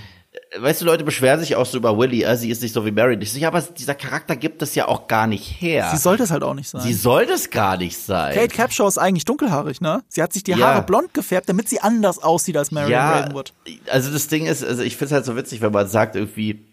weißt 0.58 0.82
du, 0.82 0.84
Leute 0.84 1.04
beschweren 1.04 1.40
sich 1.40 1.56
auch 1.56 1.64
so 1.66 1.78
über 1.78 1.96
Willy, 1.96 2.22
äh, 2.24 2.36
sie 2.36 2.50
ist 2.50 2.62
nicht 2.62 2.72
so 2.74 2.84
wie 2.84 2.90
Mary. 2.90 3.16
Ich 3.20 3.32
sage, 3.32 3.46
aber 3.46 3.60
dieser 3.62 3.94
Charakter 3.94 4.36
gibt 4.36 4.60
es 4.62 4.74
ja 4.74 4.86
auch 4.88 5.08
gar 5.08 5.26
nicht 5.26 5.60
her. 5.60 5.88
Sie 5.90 5.96
sollte 5.96 6.22
es 6.24 6.30
halt 6.30 6.42
auch 6.42 6.54
nicht 6.54 6.68
sein. 6.68 6.80
Sie 6.82 6.92
soll 6.92 7.26
das 7.26 7.50
gar 7.50 7.76
nicht 7.76 7.98
sein. 7.98 8.34
Kate 8.34 8.48
Capshaw 8.54 8.86
ist 8.88 8.98
eigentlich 8.98 9.24
dunkelhaarig, 9.24 9.80
ne? 9.80 10.02
Sie 10.08 10.22
hat 10.22 10.32
sich 10.32 10.42
die 10.44 10.52
Ja. 10.52 10.58
Haare 10.58 10.82
blond 10.82 11.14
gefärbt, 11.14 11.48
damit 11.48 11.68
sie 11.68 11.80
anders 11.80 12.22
aussieht 12.22 12.56
als 12.56 12.70
Marion 12.70 12.92
Ravenwood. 13.00 13.52
also 13.90 14.12
das 14.12 14.28
Ding 14.28 14.46
ist, 14.46 14.64
also 14.64 14.82
ich 14.82 14.96
finde 14.96 15.06
es 15.06 15.12
halt 15.12 15.24
so 15.24 15.36
witzig, 15.36 15.60
wenn 15.62 15.72
man 15.72 15.88
sagt 15.88 16.16
irgendwie, 16.16 16.66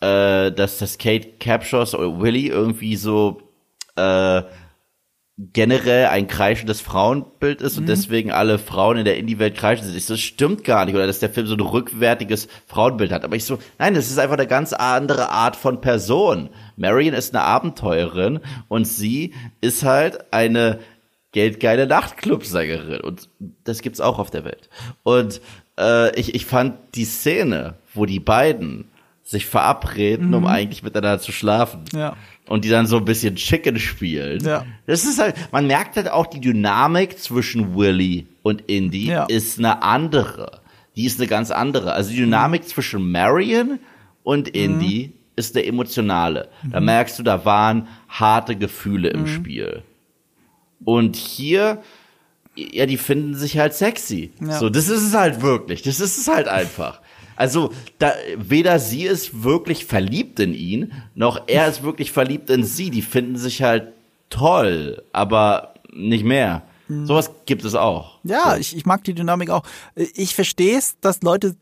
äh, 0.00 0.50
dass 0.52 0.78
das 0.78 0.98
Kate 0.98 1.28
Capshaws 1.38 1.94
oder 1.94 2.18
Willy 2.20 2.46
irgendwie 2.48 2.96
so 2.96 3.40
äh, 3.96 4.42
generell 5.38 6.06
ein 6.06 6.28
kreischendes 6.28 6.80
Frauenbild 6.80 7.60
ist 7.60 7.76
und 7.76 7.84
Mhm. 7.84 7.88
deswegen 7.88 8.32
alle 8.32 8.58
Frauen 8.58 8.96
in 8.96 9.04
der 9.04 9.18
Indie-Welt 9.18 9.54
kreischen 9.54 9.84
sind. 9.84 9.94
Ich 9.94 10.06
so, 10.06 10.14
das 10.14 10.20
stimmt 10.22 10.64
gar 10.64 10.86
nicht. 10.86 10.94
Oder 10.94 11.06
dass 11.06 11.18
der 11.18 11.28
Film 11.28 11.46
so 11.46 11.54
ein 11.54 11.60
rückwärtiges 11.60 12.48
Frauenbild 12.66 13.12
hat. 13.12 13.22
Aber 13.22 13.36
ich 13.36 13.44
so, 13.44 13.58
nein, 13.78 13.92
das 13.94 14.10
ist 14.10 14.18
einfach 14.18 14.38
eine 14.38 14.46
ganz 14.46 14.72
andere 14.72 15.28
Art 15.30 15.54
von 15.56 15.82
Person. 15.82 16.48
Marion 16.76 17.12
ist 17.12 17.34
eine 17.34 17.44
Abenteurerin 17.44 18.40
und 18.68 18.86
sie 18.86 19.34
ist 19.60 19.82
halt 19.84 20.32
eine 20.32 20.78
geldgeile 21.32 21.86
Nachtclubsängerin. 21.86 23.02
Und 23.02 23.28
das 23.64 23.82
gibt's 23.82 24.00
auch 24.00 24.18
auf 24.18 24.30
der 24.30 24.44
Welt. 24.46 24.70
Und 25.02 25.42
äh, 25.78 26.18
ich, 26.18 26.34
ich 26.34 26.46
fand 26.46 26.76
die 26.94 27.04
Szene, 27.04 27.74
wo 27.92 28.06
die 28.06 28.20
beiden 28.20 28.88
sich 29.26 29.46
verabreden, 29.46 30.32
um 30.34 30.46
eigentlich 30.46 30.84
miteinander 30.84 31.18
zu 31.18 31.32
schlafen. 31.32 31.82
Mhm. 31.92 31.98
Ja. 31.98 32.16
Und 32.48 32.64
die 32.64 32.68
dann 32.68 32.86
so 32.86 32.96
ein 32.98 33.04
bisschen 33.04 33.34
Chicken 33.34 33.76
spielen. 33.80 34.40
Ja. 34.44 34.64
Das 34.86 35.04
ist 35.04 35.20
halt, 35.20 35.34
man 35.50 35.66
merkt 35.66 35.96
halt 35.96 36.08
auch, 36.08 36.26
die 36.26 36.40
Dynamik 36.40 37.18
zwischen 37.18 37.74
Willy 37.74 38.28
und 38.44 38.62
Indy 38.68 39.06
Ja. 39.06 39.24
ist 39.24 39.58
eine 39.58 39.82
andere. 39.82 40.60
Die 40.94 41.06
ist 41.06 41.18
eine 41.18 41.26
ganz 41.26 41.50
andere. 41.50 41.92
Also 41.92 42.10
die 42.10 42.18
Dynamik 42.18 42.68
zwischen 42.68 43.10
Marion 43.10 43.80
und 44.22 44.46
Indy 44.48 45.12
ist 45.34 45.56
eine 45.56 45.66
emotionale. 45.66 46.48
Da 46.70 46.78
merkst 46.80 47.18
du, 47.18 47.24
da 47.24 47.44
waren 47.44 47.88
harte 48.08 48.54
Gefühle 48.54 49.08
im 49.08 49.26
Spiel. 49.26 49.82
Und 50.84 51.16
hier, 51.16 51.82
ja, 52.54 52.86
die 52.86 52.96
finden 52.96 53.34
sich 53.34 53.58
halt 53.58 53.74
sexy. 53.74 54.30
Ja. 54.40 54.52
So, 54.52 54.70
das 54.70 54.88
ist 54.88 55.02
es 55.02 55.14
halt 55.14 55.42
wirklich. 55.42 55.82
Das 55.82 55.98
ist 55.98 56.16
es 56.16 56.28
halt 56.28 56.46
einfach. 56.46 57.00
Also, 57.36 57.72
da, 57.98 58.12
weder 58.36 58.78
sie 58.78 59.04
ist 59.04 59.42
wirklich 59.42 59.84
verliebt 59.86 60.40
in 60.40 60.54
ihn, 60.54 60.92
noch 61.14 61.42
er 61.46 61.68
ist 61.68 61.82
wirklich 61.82 62.12
verliebt 62.12 62.50
in 62.50 62.64
sie. 62.64 62.90
Die 62.90 63.02
finden 63.02 63.36
sich 63.36 63.62
halt 63.62 63.92
toll, 64.30 65.02
aber 65.12 65.74
nicht 65.92 66.24
mehr. 66.24 66.62
Sowas 66.88 67.30
gibt 67.46 67.64
es 67.64 67.74
auch. 67.74 68.18
Ja, 68.22 68.56
ich, 68.56 68.76
ich 68.76 68.86
mag 68.86 69.02
die 69.02 69.14
Dynamik 69.14 69.50
auch. 69.50 69.64
Ich 69.96 70.34
verstehe 70.34 70.78
es, 70.78 70.96
dass 71.00 71.22
Leute 71.22 71.56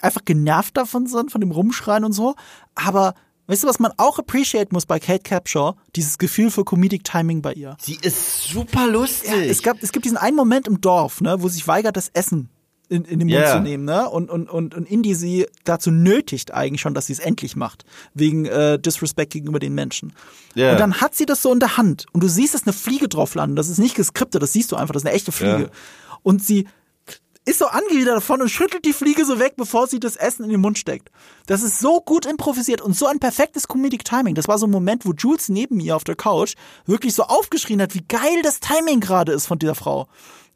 einfach 0.00 0.24
genervt 0.24 0.76
davon 0.76 1.06
sind, 1.06 1.30
von 1.30 1.42
dem 1.42 1.50
Rumschreien 1.50 2.04
und 2.04 2.12
so. 2.12 2.34
Aber 2.74 3.14
weißt 3.48 3.64
du, 3.64 3.68
was 3.68 3.78
man 3.78 3.92
auch 3.98 4.18
appreciate 4.18 4.72
muss 4.72 4.86
bei 4.86 4.98
Kate 4.98 5.22
Capshaw? 5.22 5.74
Dieses 5.94 6.16
Gefühl 6.16 6.50
für 6.50 6.64
Comedic 6.64 7.04
Timing 7.04 7.42
bei 7.42 7.52
ihr. 7.52 7.76
Sie 7.80 7.98
ist 8.00 8.44
super 8.44 8.86
lustig. 8.86 9.30
Ja, 9.30 9.36
es, 9.36 9.62
gab, 9.62 9.82
es 9.82 9.92
gibt 9.92 10.06
diesen 10.06 10.16
einen 10.16 10.36
Moment 10.36 10.66
im 10.66 10.80
Dorf, 10.80 11.20
ne, 11.20 11.36
wo 11.40 11.48
sie 11.48 11.56
sich 11.56 11.68
weigert, 11.68 11.96
das 11.96 12.08
Essen 12.08 12.48
in, 12.88 13.04
in 13.04 13.18
den 13.20 13.28
Mund 13.28 13.40
Ja. 13.40 13.52
zu 13.56 13.60
nehmen, 13.60 13.84
ne? 13.84 14.08
Und, 14.10 14.30
und, 14.30 14.50
und, 14.50 14.74
und 14.74 14.90
Indy 14.90 15.14
sie 15.14 15.46
dazu 15.64 15.90
nötigt 15.90 16.52
eigentlich 16.52 16.80
schon, 16.82 16.94
dass 16.94 17.06
sie 17.06 17.14
es 17.14 17.18
endlich 17.20 17.56
macht. 17.56 17.84
Wegen 18.14 18.44
äh, 18.46 18.78
Disrespect 18.78 19.32
gegenüber 19.32 19.58
den 19.58 19.74
Menschen. 19.74 20.12
Ja. 20.54 20.72
Und 20.72 20.80
dann 20.80 21.00
hat 21.00 21.14
sie 21.14 21.24
das 21.26 21.40
so 21.42 21.52
in 21.52 21.60
der 21.60 21.76
Hand. 21.76 22.06
Und 22.12 22.22
du 22.22 22.28
siehst, 22.28 22.54
dass 22.54 22.64
eine 22.64 22.72
Fliege 22.74 23.08
drauf 23.08 23.34
landet. 23.34 23.58
Das 23.58 23.68
ist 23.68 23.78
nicht 23.78 23.94
geskriptet, 23.94 24.42
das 24.42 24.52
siehst 24.52 24.72
du 24.72 24.76
einfach, 24.76 24.92
das 24.92 25.02
ist 25.02 25.06
eine 25.06 25.14
echte 25.16 25.32
Fliege. 25.32 25.62
Ja. 25.62 25.68
Und 26.22 26.44
sie 26.44 26.66
ist 27.44 27.58
so 27.58 27.66
angewidert 27.66 28.16
davon 28.16 28.40
und 28.40 28.50
schüttelt 28.50 28.84
die 28.84 28.92
Fliege 28.92 29.24
so 29.24 29.40
weg, 29.40 29.54
bevor 29.56 29.88
sie 29.88 29.98
das 29.98 30.14
Essen 30.14 30.44
in 30.44 30.50
den 30.50 30.60
Mund 30.60 30.78
steckt. 30.78 31.10
Das 31.46 31.62
ist 31.64 31.80
so 31.80 32.00
gut 32.00 32.24
improvisiert 32.24 32.80
und 32.80 32.96
so 32.96 33.06
ein 33.06 33.18
perfektes 33.18 33.66
Comedic 33.66 34.04
Timing. 34.04 34.36
Das 34.36 34.46
war 34.46 34.58
so 34.58 34.66
ein 34.68 34.70
Moment, 34.70 35.04
wo 35.04 35.12
Jules 35.12 35.48
neben 35.48 35.80
ihr 35.80 35.96
auf 35.96 36.04
der 36.04 36.14
Couch 36.14 36.54
wirklich 36.86 37.14
so 37.14 37.24
aufgeschrien 37.24 37.82
hat, 37.82 37.94
wie 37.96 38.04
geil 38.06 38.42
das 38.44 38.60
Timing 38.60 39.00
gerade 39.00 39.32
ist 39.32 39.46
von 39.46 39.58
dieser 39.58 39.74
Frau. 39.74 40.06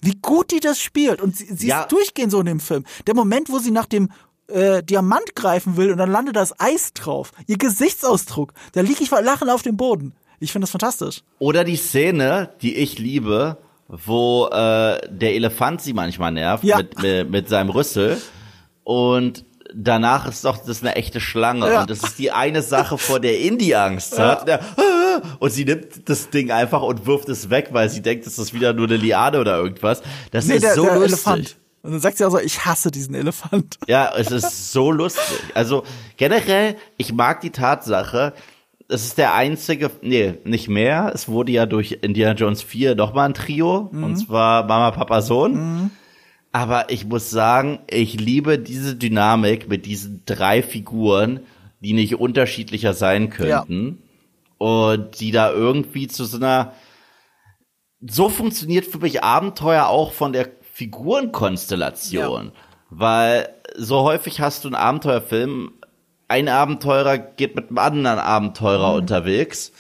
Wie 0.03 0.17
gut 0.21 0.51
die 0.53 0.61
das 0.61 0.81
spielt. 0.81 1.21
Und 1.23 1.37
sie, 1.37 1.47
sie 1.55 1.69
Ja. 1.69 1.83
ist 1.83 1.93
durchgehend 1.93 2.31
so 2.33 2.41
in 2.41 2.47
dem 2.47 2.61
Film. 2.61 2.85
Der 3.07 3.15
Moment, 3.15 3.51
wo 3.51 3.59
sie 3.59 3.71
nach 3.71 3.87
dem 3.87 4.11
äh, 4.49 4.83
Diamant 4.83 5.35
greifen 5.35 5.77
will 5.77 5.91
und 5.91 5.99
dann 5.99 6.11
landet 6.11 6.37
das 6.37 6.59
Eis 6.61 6.93
drauf. 6.93 7.33
Ihr 7.47 7.59
Gesichtsausdruck. 7.59 8.53
Da 8.73 8.83
liege 8.83 9.03
ich 9.03 9.09
vor 9.09 9.23
Lachen 9.23 9.49
auf 9.51 9.63
dem 9.63 9.77
Boden. 9.77 10.15
Ich 10.39 10.53
finde 10.53 10.65
das 10.65 10.71
fantastisch. 10.71 11.23
Oder 11.39 11.65
die 11.65 11.77
Szene, 11.77 12.51
die 12.61 12.77
ich 12.77 12.99
liebe, 12.99 13.57
wo 13.89 14.47
äh, 14.49 15.01
der 15.09 15.35
Elefant 15.35 15.81
sie 15.81 15.95
manchmal 15.95 16.31
nervt 16.33 16.63
Ja. 16.63 16.77
mit, 16.77 17.01
mit, 17.03 17.31
mit 17.31 17.49
seinem 17.49 17.71
Rüssel 17.71 18.21
und 18.85 19.46
danach 19.75 20.27
ist 20.29 20.45
doch 20.45 20.59
das 20.59 20.83
eine 20.83 20.97
echte 20.97 21.21
Schlange 21.21 21.71
Ja. 21.71 21.81
und 21.83 21.91
das 21.91 22.03
ist 22.03 22.19
die 22.19 22.31
eine 22.33 22.63
Sache, 22.63 22.99
vor 22.99 23.21
der 23.21 23.41
Indy 23.41 23.75
Angst 23.75 24.19
hat. 24.19 24.47
Der, 24.49 24.61
und 25.39 25.51
sie 25.51 25.65
nimmt 25.65 26.09
das 26.09 26.31
Ding 26.31 26.51
einfach 26.51 26.83
und 26.83 27.07
wirft 27.07 27.29
es 27.29 27.51
weg, 27.51 27.69
weil 27.73 27.89
sie 27.89 28.03
denkt, 28.03 28.27
es 28.27 28.39
ist 28.39 28.53
wieder 28.55 28.73
nur 28.73 28.87
eine 28.87 28.97
Liane 28.97 29.41
oder 29.41 29.57
irgendwas. 29.59 30.03
Das 30.31 30.47
ist 30.47 30.75
so 30.75 30.85
lustig. 30.85 31.03
Elefant. 31.05 31.57
Und 31.83 31.93
dann 31.93 32.01
sagt 32.01 32.19
sie 32.19 32.25
auch 32.25 32.31
so, 32.31 32.41
ich 32.41 32.65
hasse 32.65 32.91
diesen 32.91 33.15
Elefant. 33.15 33.77
Ja, 33.87 34.13
es 34.17 34.33
ist 34.33 34.73
so 34.73 34.91
lustig. 34.91 35.39
Also 35.55 35.85
generell, 36.17 36.77
ich 36.97 37.13
mag 37.13 37.41
die 37.43 37.51
Tatsache, 37.51 38.33
es 38.89 39.05
ist 39.05 39.19
der 39.19 39.35
einzige, 39.35 39.91
nee, 40.03 40.35
nicht 40.45 40.69
mehr. 40.69 41.11
Es 41.15 41.29
wurde 41.29 41.53
ja 41.53 41.67
durch 41.67 41.99
Indiana 42.03 42.35
Jones 42.35 42.63
4 42.63 42.95
nochmal 42.97 43.29
ein 43.29 43.35
Trio, 43.35 43.89
und 43.93 44.17
zwar 44.17 44.65
Mama, 44.65 44.91
Papa, 44.93 45.23
Sohn. 45.23 45.91
Aber 46.57 46.89
ich 46.89 47.05
muss 47.05 47.29
sagen, 47.29 47.81
ich 47.87 48.19
liebe 48.19 48.59
diese 48.59 48.97
Dynamik 48.97 49.69
mit 49.69 49.85
diesen 49.85 50.23
drei 50.25 50.63
Figuren, 50.63 51.41
die 51.81 51.93
nicht 51.93 52.15
unterschiedlicher 52.15 52.95
sein 52.95 53.29
könnten. 53.29 54.03
Und 54.57 55.21
die 55.21 55.33
da 55.33 55.53
irgendwie 55.53 56.09
zu 56.09 56.25
so 56.25 56.39
einer, 56.39 56.73
so 58.01 58.31
funktioniert 58.31 58.87
für 58.87 59.01
mich 59.01 59.23
Abenteuer 59.23 59.89
auch 59.89 60.13
von 60.13 60.33
der 60.33 60.49
Figurenkonstellation. 60.73 62.53
Weil 62.89 63.51
so 63.77 64.01
häufig 64.01 64.41
hast 64.41 64.65
du 64.65 64.69
einen 64.69 64.77
Abenteuerfilm, 64.77 65.73
ein 66.27 66.49
Abenteurer 66.49 67.19
geht 67.19 67.55
mit 67.55 67.69
einem 67.69 67.77
anderen 67.77 68.19
Abenteurer 68.19 68.95
unterwegs, 68.95 69.73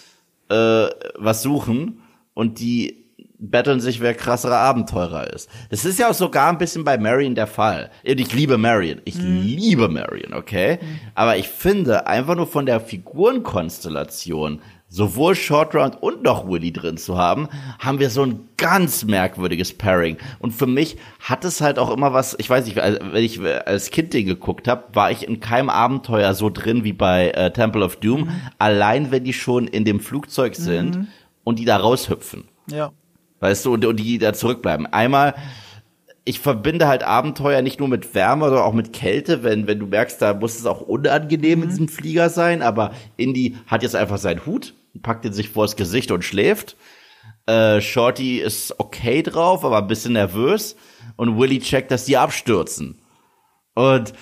äh, 0.51 0.89
was 1.15 1.43
suchen 1.43 2.03
und 2.35 2.61
die 2.61 3.06
betteln 3.39 3.81
sich, 3.81 4.01
wer 4.01 4.15
krasserer 4.15 4.59
Abenteurer 4.59 5.33
ist. 5.33 5.51
Das 5.71 5.85
ist 5.85 5.99
ja 5.99 6.09
auch 6.11 6.15
sogar 6.15 6.49
ein 6.49 6.59
bisschen 6.59 6.85
bei 6.85 6.97
Marion 6.99 7.35
der 7.35 7.47
Fall. 7.47 7.91
Ich 8.03 8.33
liebe 8.33 8.57
Marion. 8.59 9.01
Ich 9.05 9.17
liebe 9.19 9.89
Marion, 9.89 10.33
okay? 10.35 10.79
Aber 11.15 11.37
ich 11.37 11.49
finde, 11.49 12.07
einfach 12.07 12.35
nur 12.35 12.47
von 12.47 12.65
der 12.67 12.81
Figurenkonstellation, 12.81 14.61
sowohl 14.89 15.35
Short 15.35 15.75
Round 15.75 16.01
und 16.03 16.23
noch 16.23 16.49
Willy 16.49 16.73
drin 16.73 16.97
zu 16.97 17.19
haben, 17.19 17.49
haben 17.79 17.99
wir 17.99 18.09
so 18.11 18.23
ein 18.23 18.49
ganz 18.57 19.05
merkwürdiges 19.05 19.75
Pairing. 19.77 20.17
Und 20.39 20.53
für 20.53 20.67
mich 20.67 20.97
hat 21.21 21.45
es 21.45 21.61
halt 21.61 21.79
auch 21.79 21.91
immer 21.93 22.13
was, 22.13 22.37
ich 22.39 22.49
weiß 22.49 22.65
nicht, 22.67 22.79
als- 22.79 23.01
wenn 23.13 23.23
ich 23.25 23.41
als 23.41 23.91
Kind 23.91 24.15
den 24.15 24.27
geguckt 24.27 24.69
habe, 24.69 24.85
war 24.95 25.11
ich 25.11 25.27
in 25.27 25.41
keinem 25.41 25.69
Abenteuer 25.71 26.35
so 26.35 26.51
drin 26.51 26.85
wie 26.85 26.93
bei 26.93 27.31
äh, 27.31 27.51
Temple 27.53 27.85
of 27.85 27.97
Doom. 27.97 28.31
Allein 28.59 29.11
wenn 29.11 29.25
die 29.25 29.33
schon 29.33 29.67
in 29.67 29.85
dem 29.85 30.01
Flugzeug 30.01 30.55
sind 30.55 31.09
und 31.45 31.59
die 31.59 31.65
da 31.65 31.77
raushüpfen. 31.77 32.45
Ja. 32.71 32.93
Weißt 33.41 33.65
du, 33.65 33.75
und, 33.75 33.85
und 33.85 33.97
die 33.97 34.19
da 34.19 34.33
zurückbleiben. 34.33 34.87
Einmal, 34.87 35.35
ich 36.25 36.41
verbinde 36.41 36.89
halt 36.89 37.03
Abenteuer 37.03 37.63
nicht 37.63 37.79
nur 37.79 37.89
mit 37.89 38.15
Wärme, 38.15 38.47
sondern 38.47 38.65
auch 38.65 38.73
mit 38.73 38.93
Kälte, 38.93 39.43
wenn, 39.45 39.67
wenn 39.67 39.79
du 39.79 39.87
merkst, 39.87 40.21
da 40.21 40.35
muss 40.35 40.59
es 40.59 40.67
auch 40.67 40.81
unangenehm 40.81 41.63
in 41.63 41.69
diesem 41.69 41.89
Flieger 41.89 42.31
sein, 42.31 42.63
aber 42.63 42.93
Indy 43.17 43.57
hat 43.67 43.83
jetzt 43.83 43.95
einfach 43.95 44.19
seinen 44.19 44.45
Hut, 44.45 44.75
packt 45.03 45.25
ihn 45.25 45.33
sich 45.33 45.51
vors 45.51 45.77
Gesicht 45.77 46.11
und 46.11 46.25
schläft. 46.25 46.77
Äh, 47.47 47.81
Shorty 47.81 48.39
ist 48.39 48.75
okay 48.81 49.23
drauf, 49.23 49.65
aber 49.65 49.79
ein 49.79 49.87
bisschen 49.87 50.15
nervös. 50.15 50.77
Und 51.17 51.39
Willy 51.39 51.61
checkt, 51.61 51.91
dass 51.91 52.05
die 52.05 52.17
abstürzen. 52.17 53.01
Und 53.75 54.13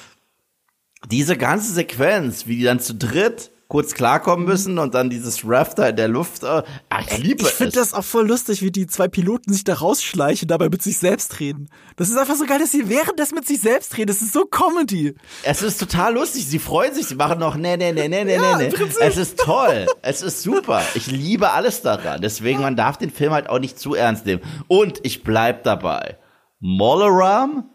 diese 1.11 1.37
ganze 1.37 1.73
Sequenz, 1.73 2.47
wie 2.47 2.57
die 2.57 2.65
dann 2.65 2.81
zu 2.81 2.95
dritt 2.95 3.51
kurz 3.69 3.95
klarkommen 3.95 4.45
müssen 4.47 4.79
und 4.79 4.95
dann 4.95 5.11
dieses 5.11 5.43
Rafter 5.49 5.89
in 5.89 5.97
der 5.97 6.09
Luft, 6.09 6.43
äh, 6.43 6.47
ah, 6.47 6.65
ich 7.01 7.19
liebe 7.19 7.43
Ich 7.43 7.49
es. 7.49 7.55
finde 7.55 7.73
das 7.73 7.95
auch 7.95 8.05
voll 8.05 8.27
lustig, 8.29 8.63
wie 8.63 8.71
die 8.71 8.87
zwei 8.87 9.09
Piloten 9.09 9.53
sich 9.53 9.65
da 9.65 9.75
rausschleichen, 9.75 10.47
dabei 10.49 10.69
mit 10.69 10.83
sich 10.83 10.99
selbst 10.99 11.41
reden. 11.41 11.69
Das 11.97 12.11
ist 12.11 12.17
einfach 12.17 12.37
so 12.37 12.45
geil, 12.47 12.59
dass 12.59 12.71
sie 12.73 12.89
währenddessen 12.89 13.35
mit 13.35 13.47
sich 13.47 13.61
selbst 13.61 13.97
reden. 13.97 14.09
Das 14.09 14.23
ist 14.23 14.33
so 14.33 14.45
Comedy. 14.45 15.15
Es 15.43 15.63
ist 15.63 15.79
total 15.81 16.15
lustig. 16.15 16.47
Sie 16.47 16.59
freuen 16.59 16.95
sich. 16.95 17.07
Sie 17.07 17.15
machen 17.15 17.39
noch 17.39 17.57
nee, 17.57 17.77
nee, 17.77 17.93
nee, 17.93 18.09
nee, 18.09 18.25
nee, 18.25 18.35
Ja, 18.35 18.57
nee. 18.59 18.71
Es 19.01 19.17
ist 19.17 19.39
toll. 19.39 19.87
Es 20.03 20.23
ist 20.23 20.43
super. 20.43 20.83
Ich 20.95 21.07
liebe 21.07 21.51
alles 21.53 21.83
daran. 21.83 22.21
Deswegen, 22.21 22.61
man 22.61 22.77
darf 22.77 22.99
den 22.99 23.11
Film 23.11 23.33
halt 23.33 23.49
auch 23.49 23.59
nicht 23.59 23.79
zu 23.79 23.95
ernst 23.95 24.27
nehmen. 24.27 24.43
Und 24.69 25.01
ich 25.03 25.25
bleib 25.25 25.65
dabei. 25.65 26.19
Molaram 26.61 27.71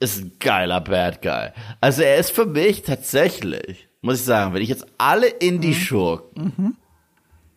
ist 0.00 0.18
ein 0.20 0.32
geiler 0.40 0.80
Bad 0.80 1.22
Guy. 1.22 1.50
Also 1.80 2.02
er 2.02 2.16
ist 2.16 2.30
für 2.32 2.46
mich 2.46 2.82
tatsächlich, 2.82 3.88
muss 4.04 4.20
ich 4.20 4.24
sagen, 4.24 4.52
wenn 4.52 4.60
ich 4.60 4.68
jetzt 4.68 4.86
alle 4.98 5.28
Indie-Schurken 5.28 6.76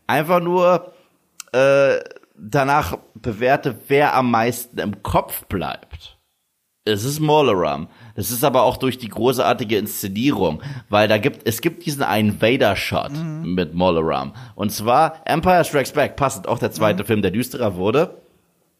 einfach 0.08 0.40
nur 0.40 0.94
äh, 1.52 1.98
danach 2.38 2.98
bewerte, 3.16 3.78
wer 3.90 4.16
am 4.16 4.32
meisten 4.32 4.80
im 4.80 5.04
Kopf 5.04 5.46
bleibt, 5.48 6.18
es 6.86 7.04
ist 7.04 7.20
Molaram. 7.20 7.90
Das 8.16 8.32
ist 8.32 8.46
aber 8.46 8.64
auch 8.64 8.78
durch 8.78 8.98
die 8.98 9.10
großartige 9.10 9.78
Inszenierung, 9.78 10.64
weil 10.88 11.10
da 11.10 11.18
gibt 11.18 11.46
es 11.46 11.60
gibt 11.60 11.86
diesen 11.86 12.02
einen 12.02 12.42
Vader-Shot 12.42 13.12
mit 13.44 13.74
Molaram. 13.74 14.34
Und 14.56 14.72
zwar 14.72 15.20
Empire 15.26 15.66
Strikes 15.66 15.92
Back, 15.92 16.16
passend 16.16 16.48
auch 16.48 16.60
der 16.60 16.72
zweite 16.72 17.04
Film, 17.04 17.22
der 17.22 17.32
düsterer 17.32 17.76
wurde. 17.76 18.22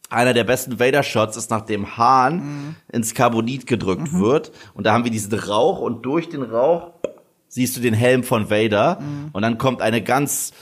Einer 0.08 0.32
der 0.32 0.44
besten 0.44 0.80
Vader-Shots 0.80 1.36
ist, 1.36 1.50
nachdem 1.50 1.98
Hahn 1.98 2.76
ins 2.90 3.12
Carbonit 3.12 3.66
gedrückt 3.66 4.14
wird. 4.14 4.52
Und 4.72 4.86
da 4.86 4.94
haben 4.94 5.04
wir 5.04 5.10
diesen 5.10 5.38
Rauch 5.38 5.80
und 5.80 6.00
durch 6.06 6.30
den 6.30 6.42
Rauch 6.42 6.92
siehst 7.48 7.76
du 7.76 7.80
den 7.80 7.94
Helm 7.94 8.22
von 8.22 8.50
Vader. 8.50 9.00
Und 9.32 9.42
dann 9.42 9.58
kommt 9.58 9.82
eine 9.82 10.02
ganz 10.02 10.52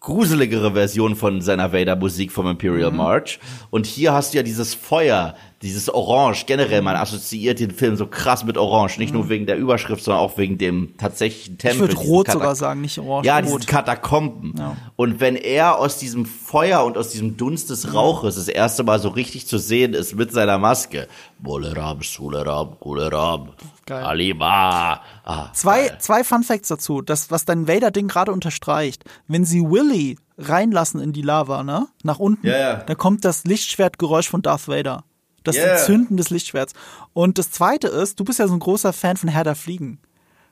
gruseligere 0.00 0.72
Version 0.72 1.16
von 1.16 1.40
seiner 1.40 1.72
Vader-Musik 1.72 2.30
vom 2.30 2.46
Imperial 2.46 2.90
March. 2.90 3.40
Und 3.70 3.86
hier 3.86 4.12
hast 4.12 4.34
du 4.34 4.36
ja 4.36 4.42
dieses 4.42 4.74
Feuer, 4.74 5.34
dieses 5.64 5.88
Orange. 5.92 6.44
Generell, 6.46 6.82
man 6.82 6.94
assoziiert 6.94 7.58
den 7.58 7.72
Film 7.72 7.96
so 7.96 8.06
krass 8.06 8.44
mit 8.44 8.56
Orange. 8.56 8.98
Nicht 8.98 9.12
nur 9.12 9.28
wegen 9.28 9.46
der 9.46 9.56
Überschrift, 9.56 10.04
sondern 10.04 10.22
auch 10.22 10.38
wegen 10.38 10.58
dem 10.58 10.96
tatsächlichen 10.98 11.54
Ich 11.54 11.58
Tempel. 11.58 11.80
würde 11.80 11.94
diesen 11.96 12.06
rot 12.08 12.26
Katak- 12.28 12.32
sogar 12.34 12.54
sagen, 12.54 12.80
nicht 12.82 12.98
orange. 12.98 13.26
ja, 13.26 13.36
rot. 13.38 13.44
diesen 13.46 13.60
Katakomben. 13.66 14.54
Ja. 14.56 14.76
Und 14.94 15.18
wenn 15.20 15.34
er 15.36 15.78
aus 15.78 15.98
diesem 15.98 16.26
Feuer 16.26 16.84
und 16.84 16.96
aus 16.96 17.08
diesem 17.08 17.36
Dunst 17.36 17.70
des 17.70 17.92
Rauches 17.94 18.36
das 18.36 18.46
erste 18.48 18.84
Mal 18.84 19.00
so 19.00 19.08
richtig 19.08 19.46
zu 19.48 19.58
sehen 19.58 19.94
ist 19.94 20.14
mit 20.14 20.30
seiner 20.32 20.58
Maske. 20.58 21.08
Boleram, 21.40 22.00
Suleram, 22.02 22.76
Guleram, 22.80 23.48
Geil. 23.86 24.02
Alima. 24.04 25.00
Ah, 25.24 25.50
Zwei, 25.52 25.88
geil. 25.88 25.96
zwei 25.98 26.24
Fun 26.24 26.42
Facts 26.42 26.68
dazu, 26.68 27.02
das, 27.02 27.30
was 27.30 27.44
dein 27.44 27.66
Vader-Ding 27.68 28.08
gerade 28.08 28.32
unterstreicht. 28.32 29.04
Wenn 29.28 29.44
sie 29.44 29.60
Willy 29.62 30.16
reinlassen 30.38 31.00
in 31.00 31.12
die 31.12 31.22
Lava, 31.22 31.62
ne? 31.62 31.86
Nach 32.02 32.18
unten, 32.18 32.46
Ja, 32.46 32.58
ja. 32.58 32.74
da 32.76 32.94
kommt 32.94 33.24
das 33.24 33.44
Lichtschwertgeräusch 33.44 34.28
von 34.28 34.42
Darth 34.42 34.68
Vader. 34.68 35.04
Das 35.44 35.56
Ja. 35.56 35.76
Zünden 35.76 36.16
des 36.16 36.30
Lichtschwerts. 36.30 36.72
Und 37.12 37.38
das 37.38 37.50
zweite 37.50 37.88
ist, 37.88 38.18
du 38.18 38.24
bist 38.24 38.38
ja 38.38 38.48
so 38.48 38.54
ein 38.54 38.60
großer 38.60 38.92
Fan 38.92 39.16
von 39.16 39.28
Herr 39.28 39.44
der 39.44 39.54
Fliegen. 39.54 39.98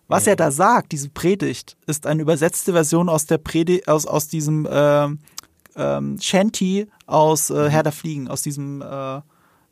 Was 0.09 0.27
er 0.27 0.37
da 0.37 0.51
sagt, 0.51 0.93
diese 0.93 1.09
Predigt, 1.09 1.77
ist 1.87 2.07
eine 2.07 2.21
übersetzte 2.21 2.73
Version 2.73 3.09
aus 3.09 3.25
der 3.25 3.39
Predigt, 3.39 3.89
aus, 3.89 4.05
aus 4.05 4.29
diesem 4.29 4.69
ähm, 4.71 5.21
ähm, 5.75 6.19
Shanty 6.21 6.87
aus 7.07 7.49
äh, 7.49 7.71
Herr 7.71 7.83
der 7.83 7.93
Fliegen, 7.93 8.29
aus 8.29 8.43
diesem, 8.43 8.83
äh, 8.83 8.85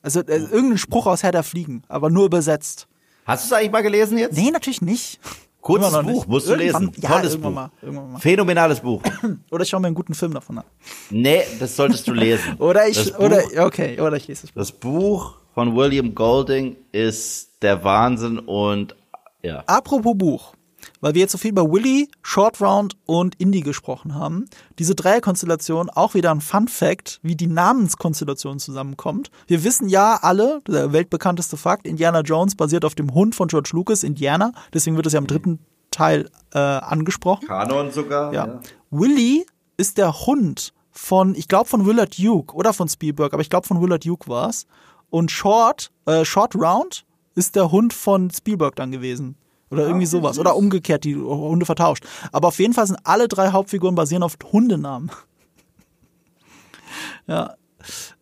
also 0.03 0.21
äh, 0.21 0.37
irgendein 0.37 0.79
Spruch 0.79 1.07
aus 1.07 1.23
Herr 1.23 1.33
der 1.33 1.43
Fliegen, 1.43 1.83
aber 1.89 2.09
nur 2.09 2.25
übersetzt. 2.25 2.89
Hast 3.27 3.45
du 3.45 3.55
es 3.55 3.59
eigentlich 3.59 3.73
mal 3.73 3.83
gelesen 3.83 4.17
jetzt? 4.17 4.35
Nee, 4.37 4.51
natürlich 4.51 4.81
nicht. 4.81 5.21
Kurzes 5.61 5.93
Buch, 5.93 6.03
nicht. 6.03 6.29
musst 6.29 6.49
du 6.49 6.55
Irgendwann- 6.55 6.87
lesen. 6.87 7.03
Ja, 7.03 7.09
Tolles 7.11 7.37
Buch. 7.37 7.51
Mal, 7.51 7.71
mal. 7.83 8.19
Phänomenales 8.19 8.81
Buch. 8.81 9.03
Oder 9.51 9.63
ich 9.63 9.69
schaue 9.69 9.81
mir 9.81 9.89
einen 9.89 9.95
guten 9.97 10.15
Film 10.15 10.33
davon 10.33 10.59
an. 10.59 10.65
nee, 11.11 11.43
das 11.59 11.77
solltest 11.77 12.07
du 12.09 12.13
lesen. 12.13 12.55
Oder 12.59 12.89
ich, 12.89 13.13
Buch, 13.13 13.19
oder, 13.21 13.43
okay, 13.67 14.01
oder 14.01 14.17
ich 14.17 14.27
lese 14.29 14.47
es. 14.47 14.55
das 14.55 14.73
Buch 14.73 15.35
von 15.55 15.77
William 15.77 16.15
Golding 16.15 16.77
ist 16.93 17.51
der 17.63 17.83
Wahnsinn 17.85 18.39
und 18.39 18.95
ja. 19.43 19.63
Apropos 19.67 20.15
Buch, 20.17 20.55
weil 21.01 21.15
wir 21.15 21.21
jetzt 21.21 21.33
so 21.33 21.39
viel 21.39 21.51
über 21.51 21.71
Willy, 21.71 22.09
Short 22.23 22.61
Round 22.61 22.97
und 23.07 23.35
Indie 23.41 23.63
gesprochen 23.63 24.15
haben. 24.15 24.47
Diese 24.79 24.95
Dreierkonstellation, 24.95 25.91
auch 25.91 26.15
wieder 26.15 26.31
ein 26.31 26.41
Fun 26.41 26.69
Fact, 26.69 27.21
wie 27.23 27.37
die 27.37 27.47
Namenskonstellation 27.47 28.59
zusammenkommt. 28.59 29.31
Wir 29.47 29.65
wissen 29.65 29.89
ja 29.89 30.19
alle, 30.23 30.61
der 30.67 30.93
weltbekannteste 30.93 31.57
Fakt, 31.57 31.87
Indiana 31.87 32.21
Jones 32.21 32.55
basiert 32.55 32.85
auf 32.85 32.95
dem 32.95 33.15
Hund 33.15 33.35
von 33.35 33.49
George 33.49 33.71
Lucas, 33.73 34.03
Indiana. 34.03 34.53
Deswegen 34.73 34.97
wird 34.97 35.07
es 35.07 35.13
ja 35.13 35.19
im 35.19 35.27
dritten 35.27 35.59
Teil 35.91 36.31
äh, 36.55 36.59
angesprochen. 36.59 37.49
Kanon 37.49 37.91
sogar. 37.91 38.33
Ja. 38.33 38.61
Willy 38.91 39.47
ist 39.77 39.99
der 39.99 40.27
Hund 40.27 40.73
von, 40.91 41.35
ich 41.35 41.49
glaube 41.49 41.69
von 41.69 41.87
Willard 41.87 42.19
Duke 42.19 42.55
oder 42.55 42.73
von 42.73 42.89
Spielberg, 42.89 43.33
aber 43.33 43.43
ich 43.43 43.51
glaube 43.51 43.67
von 43.67 43.81
Willard 43.81 44.05
Duke 44.05 44.29
war's. 44.29 44.67
Und 45.09 45.31
Short, 45.31 45.91
äh, 46.07 46.25
Short 46.25 46.55
Round 46.55 47.05
ist 47.35 47.57
der 47.57 47.73
Hund 47.73 47.93
von 47.93 48.31
Spielberg 48.31 48.77
dann 48.77 48.93
gewesen. 48.93 49.37
Oder 49.71 49.87
irgendwie 49.87 50.07
sowas. 50.07 50.39
Oder 50.39 50.57
umgekehrt, 50.57 51.05
die 51.05 51.17
Hunde 51.17 51.67
vertauscht. 51.67 52.05
Aber 52.33 52.49
auf 52.49 52.59
jeden 52.59 52.75
Fall 52.75 52.87
sind 52.87 52.99
alle 53.05 53.29
drei 53.29 53.51
Hauptfiguren 53.51 53.95
basieren 53.95 54.23
auf 54.23 54.37
Hundenamen. 54.53 55.11
ja. 57.27 57.55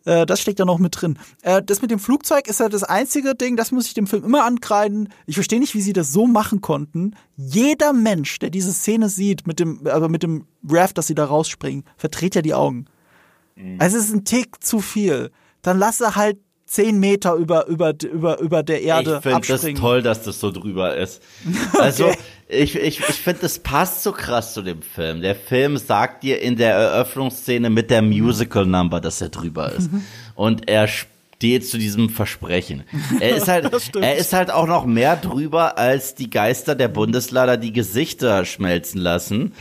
Äh, 0.05 0.25
das 0.25 0.41
steckt 0.41 0.59
da 0.59 0.65
noch 0.65 0.79
mit 0.79 1.01
drin. 1.01 1.17
Äh, 1.41 1.61
das 1.61 1.81
mit 1.81 1.91
dem 1.91 1.99
Flugzeug 1.99 2.47
ist 2.47 2.59
ja 2.59 2.69
das 2.69 2.83
einzige 2.83 3.35
Ding, 3.35 3.57
das 3.57 3.71
muss 3.71 3.87
ich 3.87 3.93
dem 3.93 4.07
Film 4.07 4.23
immer 4.23 4.45
ankreiden. 4.45 5.09
Ich 5.25 5.35
verstehe 5.35 5.59
nicht, 5.59 5.75
wie 5.75 5.81
sie 5.81 5.91
das 5.91 6.13
so 6.13 6.27
machen 6.27 6.61
konnten. 6.61 7.15
Jeder 7.35 7.91
Mensch, 7.91 8.39
der 8.39 8.51
diese 8.51 8.71
Szene 8.71 9.09
sieht, 9.09 9.47
mit 9.47 9.59
dem, 9.59 9.85
aber 9.87 10.07
mit 10.07 10.23
dem 10.23 10.45
Raft, 10.69 10.97
dass 10.97 11.07
sie 11.07 11.15
da 11.15 11.25
rausspringen, 11.25 11.83
verdreht 11.97 12.35
ja 12.35 12.41
die 12.41 12.53
Augen. 12.53 12.85
Also 13.77 13.97
es 13.97 14.05
ist 14.05 14.13
ein 14.13 14.23
Tick 14.23 14.63
zu 14.63 14.79
viel. 14.79 15.31
Dann 15.61 15.77
lass 15.77 15.99
er 15.99 16.15
halt 16.15 16.37
zehn 16.69 16.99
Meter 16.99 17.33
über, 17.33 17.65
über, 17.67 17.93
über, 18.03 18.39
über 18.39 18.63
der 18.63 18.81
Erde 18.83 19.15
Ich 19.17 19.23
finde 19.23 19.39
das 19.39 19.51
abspringen. 19.51 19.81
toll, 19.81 20.01
dass 20.01 20.23
das 20.23 20.39
so 20.39 20.51
drüber 20.51 20.95
ist. 20.95 21.21
Also, 21.79 22.11
ich, 22.47 22.75
ich, 22.75 22.99
ich 22.99 23.15
finde, 23.15 23.41
das 23.41 23.59
passt 23.59 24.03
so 24.03 24.11
krass 24.11 24.53
zu 24.53 24.61
dem 24.61 24.81
Film. 24.81 25.21
Der 25.21 25.35
Film 25.35 25.77
sagt 25.77 26.23
dir 26.23 26.41
in 26.41 26.57
der 26.57 26.73
Eröffnungsszene 26.73 27.69
mit 27.69 27.89
der 27.89 28.01
Musical-Number, 28.01 28.99
dass 29.01 29.21
er 29.21 29.29
drüber 29.29 29.71
ist. 29.71 29.89
Und 30.35 30.69
er 30.69 30.87
steht 30.87 31.67
zu 31.67 31.77
diesem 31.77 32.09
Versprechen. 32.09 32.83
Er 33.19 33.35
ist 33.35 33.47
halt, 33.47 33.71
er 33.95 34.17
ist 34.17 34.33
halt 34.33 34.51
auch 34.51 34.67
noch 34.67 34.85
mehr 34.85 35.15
drüber 35.15 35.77
als 35.77 36.15
die 36.15 36.29
Geister 36.29 36.75
der 36.75 36.87
Bundeslader 36.87 37.57
die 37.57 37.73
Gesichter 37.73 38.45
schmelzen 38.45 38.99
lassen. 39.01 39.53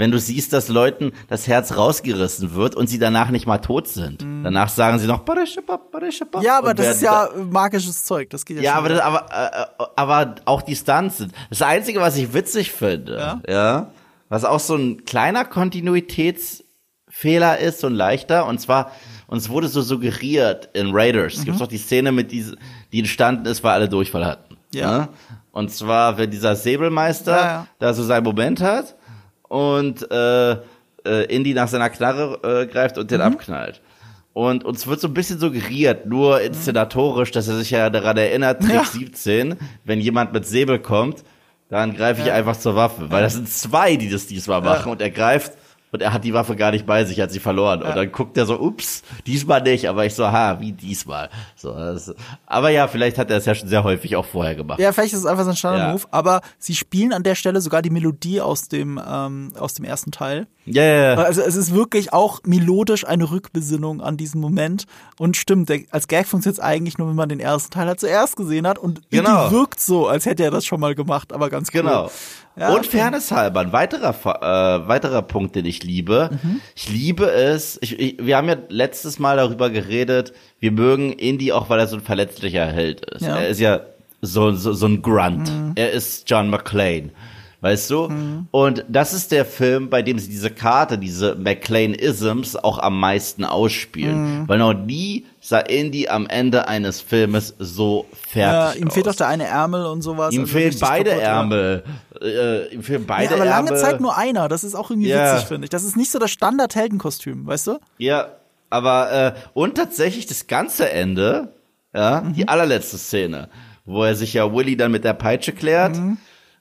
Wenn 0.00 0.10
du 0.10 0.18
siehst, 0.18 0.52
dass 0.52 0.68
Leuten 0.68 1.12
das 1.28 1.46
Herz 1.46 1.76
rausgerissen 1.76 2.54
wird 2.54 2.74
und 2.74 2.88
sie 2.88 2.98
danach 2.98 3.30
nicht 3.30 3.46
mal 3.46 3.58
tot 3.58 3.86
sind. 3.86 4.22
Danach 4.42 4.68
sagen 4.68 4.98
sie 4.98 5.06
noch. 5.06 5.24
Mhm. 5.26 6.42
Ja, 6.42 6.58
aber 6.58 6.70
und 6.70 6.78
das 6.78 6.96
ist 6.96 7.02
ja 7.02 7.28
magisches 7.50 8.04
Zeug. 8.04 8.30
Das 8.30 8.44
geht 8.44 8.56
ja, 8.56 8.62
ja, 8.62 8.74
aber, 8.74 8.88
das, 8.88 9.00
aber, 9.00 9.26
äh, 9.30 9.84
aber 9.96 10.34
auch 10.46 10.62
die 10.62 10.74
Stunts 10.74 11.18
sind. 11.18 11.32
Das 11.50 11.62
Einzige, 11.62 12.00
was 12.00 12.16
ich 12.16 12.32
witzig 12.34 12.72
finde, 12.72 13.18
Ja? 13.18 13.40
ja, 13.48 13.90
was 14.28 14.44
auch 14.44 14.60
so 14.60 14.74
ein 14.76 15.04
kleiner 15.04 15.44
Kontinuitätsfehler 15.44 17.58
ist, 17.58 17.80
so 17.80 17.86
ein 17.88 17.94
leichter, 17.94 18.46
und 18.46 18.60
zwar, 18.60 18.90
uns 19.26 19.48
wurde 19.48 19.68
so 19.68 19.82
suggeriert 19.82 20.68
in 20.72 20.90
Raiders, 20.92 21.38
Mhm. 21.38 21.44
gibt's 21.44 21.60
doch 21.60 21.68
die 21.68 21.78
Szene 21.78 22.12
mit 22.12 22.32
diese, 22.32 22.56
die 22.92 23.00
entstanden 23.00 23.46
ist, 23.46 23.62
weil 23.62 23.72
alle 23.72 23.88
Durchfall 23.88 24.24
hatten. 24.24 24.56
Ja. 24.72 24.98
ne? 24.98 25.08
Und 25.52 25.72
zwar, 25.72 26.16
wenn 26.16 26.30
dieser 26.30 26.54
Säbelmeister 26.54 27.36
Ja, 27.36 27.44
ja. 27.44 27.66
da 27.80 27.92
so 27.92 28.04
seinen 28.04 28.22
Moment 28.24 28.60
hat 28.60 28.94
und 29.50 30.10
äh, 30.10 30.52
äh, 30.52 31.24
Indy 31.28 31.54
nach 31.54 31.68
seiner 31.68 31.90
Knarre 31.90 32.62
äh, 32.62 32.66
greift 32.66 32.96
und 32.98 33.04
Mhm. 33.04 33.08
den 33.08 33.20
abknallt. 33.20 33.80
Und 34.32 34.64
uns 34.64 34.86
wird 34.86 35.00
so 35.00 35.08
ein 35.08 35.14
bisschen 35.14 35.40
suggeriert, 35.40 36.06
nur 36.06 36.40
inszenatorisch, 36.40 37.32
dass 37.32 37.48
er 37.48 37.56
sich 37.56 37.70
ja 37.72 37.90
daran 37.90 38.16
erinnert, 38.16 38.62
Trick 38.62 38.74
Ja. 38.74 38.84
17, 38.84 39.56
wenn 39.84 40.00
jemand 40.00 40.32
mit 40.32 40.46
Säbel 40.46 40.78
kommt, 40.78 41.24
dann 41.68 41.94
greife 41.96 42.22
ich 42.22 42.30
einfach 42.30 42.56
zur 42.56 42.76
Waffe. 42.76 43.10
Weil 43.10 43.22
das 43.24 43.34
sind 43.34 43.48
zwei, 43.48 43.96
die 43.96 44.08
das 44.08 44.28
diesmal 44.28 44.60
machen 44.62 44.92
und 44.92 45.00
er 45.02 45.10
greift 45.10 45.52
und 45.92 46.02
er 46.02 46.12
hat 46.12 46.24
die 46.24 46.34
Waffe 46.34 46.56
gar 46.56 46.70
nicht 46.70 46.86
bei 46.86 47.04
sich, 47.04 47.20
hat 47.20 47.30
sie 47.32 47.40
verloren. 47.40 47.82
Und 47.82 47.96
dann 47.96 48.12
guckt 48.12 48.36
er 48.36 48.46
so, 48.46 48.60
ups, 48.60 49.02
diesmal 49.26 49.62
nicht, 49.62 49.88
aber 49.88 50.06
ich 50.06 50.14
so, 50.14 50.26
ha, 50.30 50.58
wie 50.60 50.72
diesmal. 50.72 51.30
So, 51.56 51.72
das, 51.74 52.14
aber 52.46 52.70
ja, 52.70 52.86
vielleicht 52.88 53.18
hat 53.18 53.30
er 53.30 53.38
es 53.38 53.44
ja 53.46 53.54
schon 53.54 53.68
sehr 53.68 53.84
häufig 53.84 54.16
auch 54.16 54.24
vorher 54.26 54.54
gemacht. 54.54 54.78
Ja, 54.80 54.92
vielleicht 54.92 55.12
ist 55.12 55.20
es 55.20 55.26
einfach 55.26 55.44
so 55.44 55.50
ein 55.50 55.56
Standard-Move, 55.56 56.02
Ja. 56.02 56.08
aber 56.12 56.40
sie 56.58 56.74
spielen 56.74 57.12
an 57.12 57.22
der 57.22 57.34
Stelle 57.34 57.60
sogar 57.60 57.82
die 57.82 57.90
Melodie 57.90 58.40
aus 58.40 58.68
dem, 58.68 59.00
ähm, 59.04 59.52
aus 59.58 59.74
dem 59.74 59.84
ersten 59.84 60.10
Teil. 60.12 60.46
Ja, 60.66 60.82
ja, 60.84 61.14
ja. 61.14 61.22
Also 61.22 61.40
es 61.40 61.56
ist 61.56 61.74
wirklich 61.74 62.12
auch 62.12 62.40
melodisch 62.44 63.04
eine 63.06 63.30
Rückbesinnung 63.30 64.00
an 64.02 64.16
diesen 64.16 64.40
Moment. 64.40 64.84
Und 65.18 65.36
stimmt, 65.36 65.68
der, 65.70 65.80
als 65.90 66.06
Gag 66.06 66.26
funktioniert 66.26 66.58
es 66.58 66.64
eigentlich 66.64 66.98
nur, 66.98 67.08
wenn 67.08 67.16
man 67.16 67.28
den 67.28 67.40
ersten 67.40 67.72
Teil 67.72 67.86
halt 67.88 67.98
zuerst 67.98 68.36
gesehen 68.36 68.66
hat. 68.68 68.78
Und 68.78 69.00
Genau. 69.10 69.50
Wirkt 69.50 69.80
so, 69.80 70.06
als 70.06 70.26
hätte 70.26 70.44
er 70.44 70.50
das 70.50 70.64
schon 70.66 70.78
mal 70.78 70.94
gemacht, 70.94 71.32
aber 71.32 71.48
ganz 71.50 71.68
cool. 71.74 71.80
Genau. 71.80 72.10
Ja, 72.56 72.74
und. 72.74 72.86
Fairness 72.86 73.30
halber, 73.32 73.60
ein 73.60 73.72
weiterer, 73.72 74.10
äh, 74.10 74.86
weiterer 74.88 75.22
Punkt, 75.22 75.56
den 75.56 75.64
ich 75.64 75.79
liebe. 75.84 76.30
Mhm. 76.42 76.60
Ich 76.74 76.88
liebe 76.88 77.30
es, 77.30 77.78
ich, 77.80 77.98
ich, 77.98 78.16
wir 78.20 78.36
haben 78.36 78.48
ja 78.48 78.56
letztes 78.68 79.18
Mal 79.18 79.36
darüber 79.36 79.70
geredet, 79.70 80.32
wir 80.58 80.72
mögen 80.72 81.12
Indy 81.12 81.52
auch, 81.52 81.68
weil 81.68 81.80
er 81.80 81.86
so 81.86 81.96
ein 81.96 82.02
verletzlicher 82.02 82.66
Held 82.66 83.04
ist. 83.04 83.22
Ja. 83.22 83.34
Mhm. 83.34 83.42
Er 83.42 83.48
ist 83.48 83.60
ja 83.60 83.80
so, 84.22 84.52
so, 84.52 84.72
so 84.72 84.86
ein 84.86 85.02
Grunt. 85.02 85.50
Er 85.76 85.92
ist 85.92 86.28
John 86.28 86.50
McClane. 86.50 87.10
Weißt 87.62 87.90
du? 87.90 88.08
Und 88.52 88.84
das 88.88 89.12
ist 89.12 89.32
der 89.32 89.44
Film, 89.44 89.90
bei 89.90 90.00
dem 90.00 90.18
sie 90.18 90.30
diese 90.30 90.50
Karte, 90.50 90.96
diese 90.96 91.34
McClane-Isms 91.34 92.56
auch 92.56 92.78
am 92.78 92.98
meisten 92.98 93.44
ausspielen. 93.44 94.40
Mhm. 94.42 94.48
Weil 94.48 94.58
noch 94.58 94.72
nie 94.72 95.26
sah 95.40 95.58
Indy 95.60 96.08
am 96.08 96.26
Ende 96.26 96.68
eines 96.68 97.00
Filmes 97.02 97.54
so 97.58 98.06
Ja, 98.34 98.68
fertig 98.68 98.80
ihm 98.82 98.90
fehlt 98.90 99.06
aus. 99.08 99.16
doch 99.16 99.18
der 99.18 99.28
eine 99.28 99.44
Ärmel 99.44 99.84
und 99.86 100.00
sowas. 100.02 100.32
Ihm 100.34 100.42
also 100.42 100.52
fehlen 100.54 100.74
beide 100.80 101.10
ja. 101.10 101.16
Ärmel. 101.18 101.84
Äh, 102.22 102.74
ihm 102.74 102.82
fehlen 102.82 103.04
beide 103.06 103.24
Ja, 103.30 103.36
aber 103.36 103.44
lange 103.44 103.68
Ärmel. 103.68 103.80
Zeit 103.82 104.00
nur 104.00 104.16
einer. 104.16 104.48
Das 104.48 104.64
ist 104.64 104.74
auch 104.74 104.90
irgendwie 104.90 105.10
Ja. 105.10 105.34
witzig, 105.34 105.48
finde 105.48 105.64
ich. 105.64 105.70
Das 105.70 105.84
ist 105.84 105.96
nicht 105.96 106.10
so 106.10 106.18
das 106.18 106.30
Standard-Heldenkostüm, 106.30 107.46
weißt 107.46 107.66
du? 107.66 107.78
Ja, 107.98 108.28
aber 108.70 109.12
äh, 109.12 109.32
und 109.52 109.76
tatsächlich 109.76 110.26
das 110.26 110.46
ganze 110.46 110.90
Ende, 110.90 111.52
ja, 111.94 112.22
Mhm. 112.22 112.32
die 112.34 112.48
allerletzte 112.48 112.96
Szene, 112.98 113.48
wo 113.84 114.04
er 114.04 114.14
sich 114.14 114.32
ja 114.34 114.50
Willy 114.54 114.76
dann 114.76 114.92
mit 114.92 115.04
der 115.04 115.12
Peitsche 115.14 115.52
klärt 115.52 115.96
Mhm. 115.96 116.16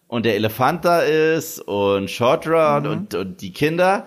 Und 0.10 0.26
der 0.26 0.36
Elefant 0.36 0.84
da 0.84 1.00
ist 1.02 1.60
und 1.62 2.10
Short 2.12 2.46
Round 2.46 2.86
Mhm. 2.86 2.92
und, 2.92 3.16
und 3.16 3.42
die 3.42 3.54
Kinder. 3.54 4.06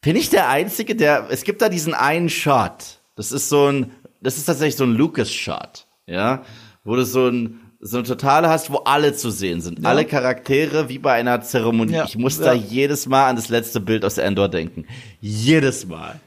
Bin 0.00 0.16
ich 0.16 0.30
der 0.30 0.48
Einzige, 0.48 0.94
der. 0.96 1.26
Es 1.30 1.42
gibt 1.44 1.60
da 1.60 1.68
diesen 1.68 1.92
einen 1.92 2.28
Shot. 2.30 3.00
Das 3.16 3.32
ist 3.32 3.48
so 3.50 3.66
ein. 3.70 3.92
Das 4.22 4.38
ist 4.38 4.46
tatsächlich 4.46 4.76
so 4.76 4.84
ein 4.84 4.92
Lucas-Shot, 4.94 5.86
ja, 6.06 6.42
wo 6.84 6.96
du 6.96 7.04
so 7.04 7.28
ein 7.28 7.60
so 7.80 7.98
eine 7.98 8.06
totale 8.06 8.48
hast, 8.48 8.72
wo 8.72 8.78
alle 8.78 9.14
zu 9.14 9.30
sehen 9.30 9.60
sind. 9.60 9.84
Alle 9.84 10.06
Charaktere 10.06 10.88
wie 10.88 10.98
bei 10.98 11.12
einer 11.12 11.42
Zeremonie. 11.42 11.92
Ja, 11.92 12.04
Ich 12.04 12.16
muss 12.16 12.38
ja. 12.38 12.46
da 12.46 12.52
jedes 12.54 13.06
Mal 13.06 13.28
an 13.28 13.36
das 13.36 13.48
letzte 13.50 13.80
Bild 13.80 14.04
aus 14.04 14.16
Endor 14.18 14.48
denken. 14.48 14.86
Jedes 15.20 15.86
Mal. 15.86 16.18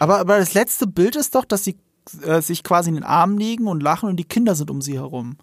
Aber, 0.00 0.18
aber 0.18 0.38
das 0.38 0.52
letzte 0.54 0.86
Bild 0.88 1.14
ist 1.16 1.34
doch, 1.36 1.44
dass 1.44 1.62
sie 1.64 1.76
äh, 2.26 2.42
sich 2.42 2.64
quasi 2.64 2.88
in 2.88 2.96
den 2.96 3.04
Armen 3.04 3.38
liegen 3.38 3.68
und 3.68 3.82
lachen 3.82 4.08
und 4.08 4.16
die 4.16 4.24
Kinder 4.24 4.54
sind 4.56 4.70
um 4.70 4.82
sie 4.82 4.94
herum. 4.98 5.36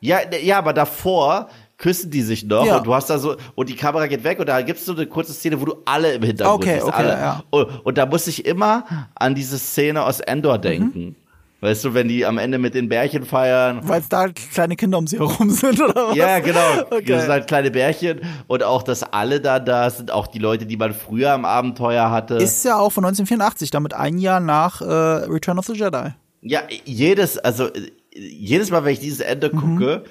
Ja, 0.00 0.18
ja, 0.40 0.58
aber 0.58 0.72
davor 0.72 1.48
küssen 1.78 2.10
die 2.10 2.22
sich 2.22 2.44
noch 2.44 2.64
Ja. 2.66 2.78
und 2.78 2.86
du 2.86 2.94
hast 2.94 3.10
da 3.10 3.18
so 3.18 3.36
und 3.54 3.68
die 3.68 3.76
Kamera 3.76 4.06
geht 4.06 4.24
weg 4.24 4.38
und 4.38 4.48
da 4.48 4.62
gibt's 4.62 4.86
so 4.86 4.92
eine 4.94 5.06
kurze 5.06 5.32
Szene, 5.32 5.60
wo 5.60 5.64
du 5.66 5.74
alle 5.84 6.14
im 6.14 6.22
Hintergrund 6.22 6.62
Okay, 6.62 6.74
siehst, 6.76 6.86
okay, 6.86 6.96
alle. 6.96 7.08
ja. 7.10 7.42
Und, 7.50 7.84
und 7.84 7.98
da 7.98 8.06
muss 8.06 8.26
ich 8.26 8.46
immer 8.46 8.84
an 9.14 9.34
diese 9.34 9.58
Szene 9.58 10.02
aus 10.02 10.20
Endor 10.20 10.58
denken. 10.58 11.16
Weißt 11.62 11.84
du, 11.86 11.94
wenn 11.94 12.06
die 12.06 12.24
am 12.26 12.36
Ende 12.36 12.58
mit 12.58 12.74
den 12.74 12.88
Bärchen 12.90 13.24
feiern. 13.24 13.80
Weil 13.82 14.02
es 14.02 14.10
da 14.10 14.28
kleine 14.28 14.76
Kinder 14.76 14.98
um 14.98 15.06
sie 15.06 15.18
herum 15.18 15.48
sind, 15.50 15.80
oder 15.80 16.08
was? 16.08 16.14
Ja, 16.16 16.38
genau. 16.38 16.60
Okay. 16.90 17.04
Das 17.06 17.22
sind 17.22 17.30
halt 17.32 17.46
kleine 17.46 17.70
Bärchen 17.70 18.20
und 18.46 18.62
auch, 18.62 18.82
dass 18.82 19.02
alle 19.02 19.40
da 19.40 19.58
da 19.58 19.88
sind, 19.88 20.10
auch 20.10 20.26
die 20.26 20.38
Leute, 20.38 20.66
die 20.66 20.76
man 20.76 20.92
früher 20.92 21.32
am 21.32 21.46
Abenteuer 21.46 22.10
hatte. 22.10 22.34
Ist 22.34 22.64
ja 22.66 22.78
auch 22.78 22.90
von 22.90 23.04
1984, 23.06 23.70
damit 23.70 23.94
ein 23.94 24.18
Jahr 24.18 24.40
nach 24.40 24.82
äh, 24.82 24.84
Return 24.84 25.58
of 25.58 25.66
the 25.66 25.72
Jedi. 25.72 26.10
Ja, 26.42 26.60
jedes, 26.84 27.38
also 27.38 27.68
jedes 28.14 28.70
Mal, 28.70 28.84
wenn 28.84 28.92
ich 28.92 29.00
dieses 29.00 29.20
Ende 29.20 29.50
Mhm. 29.52 30.02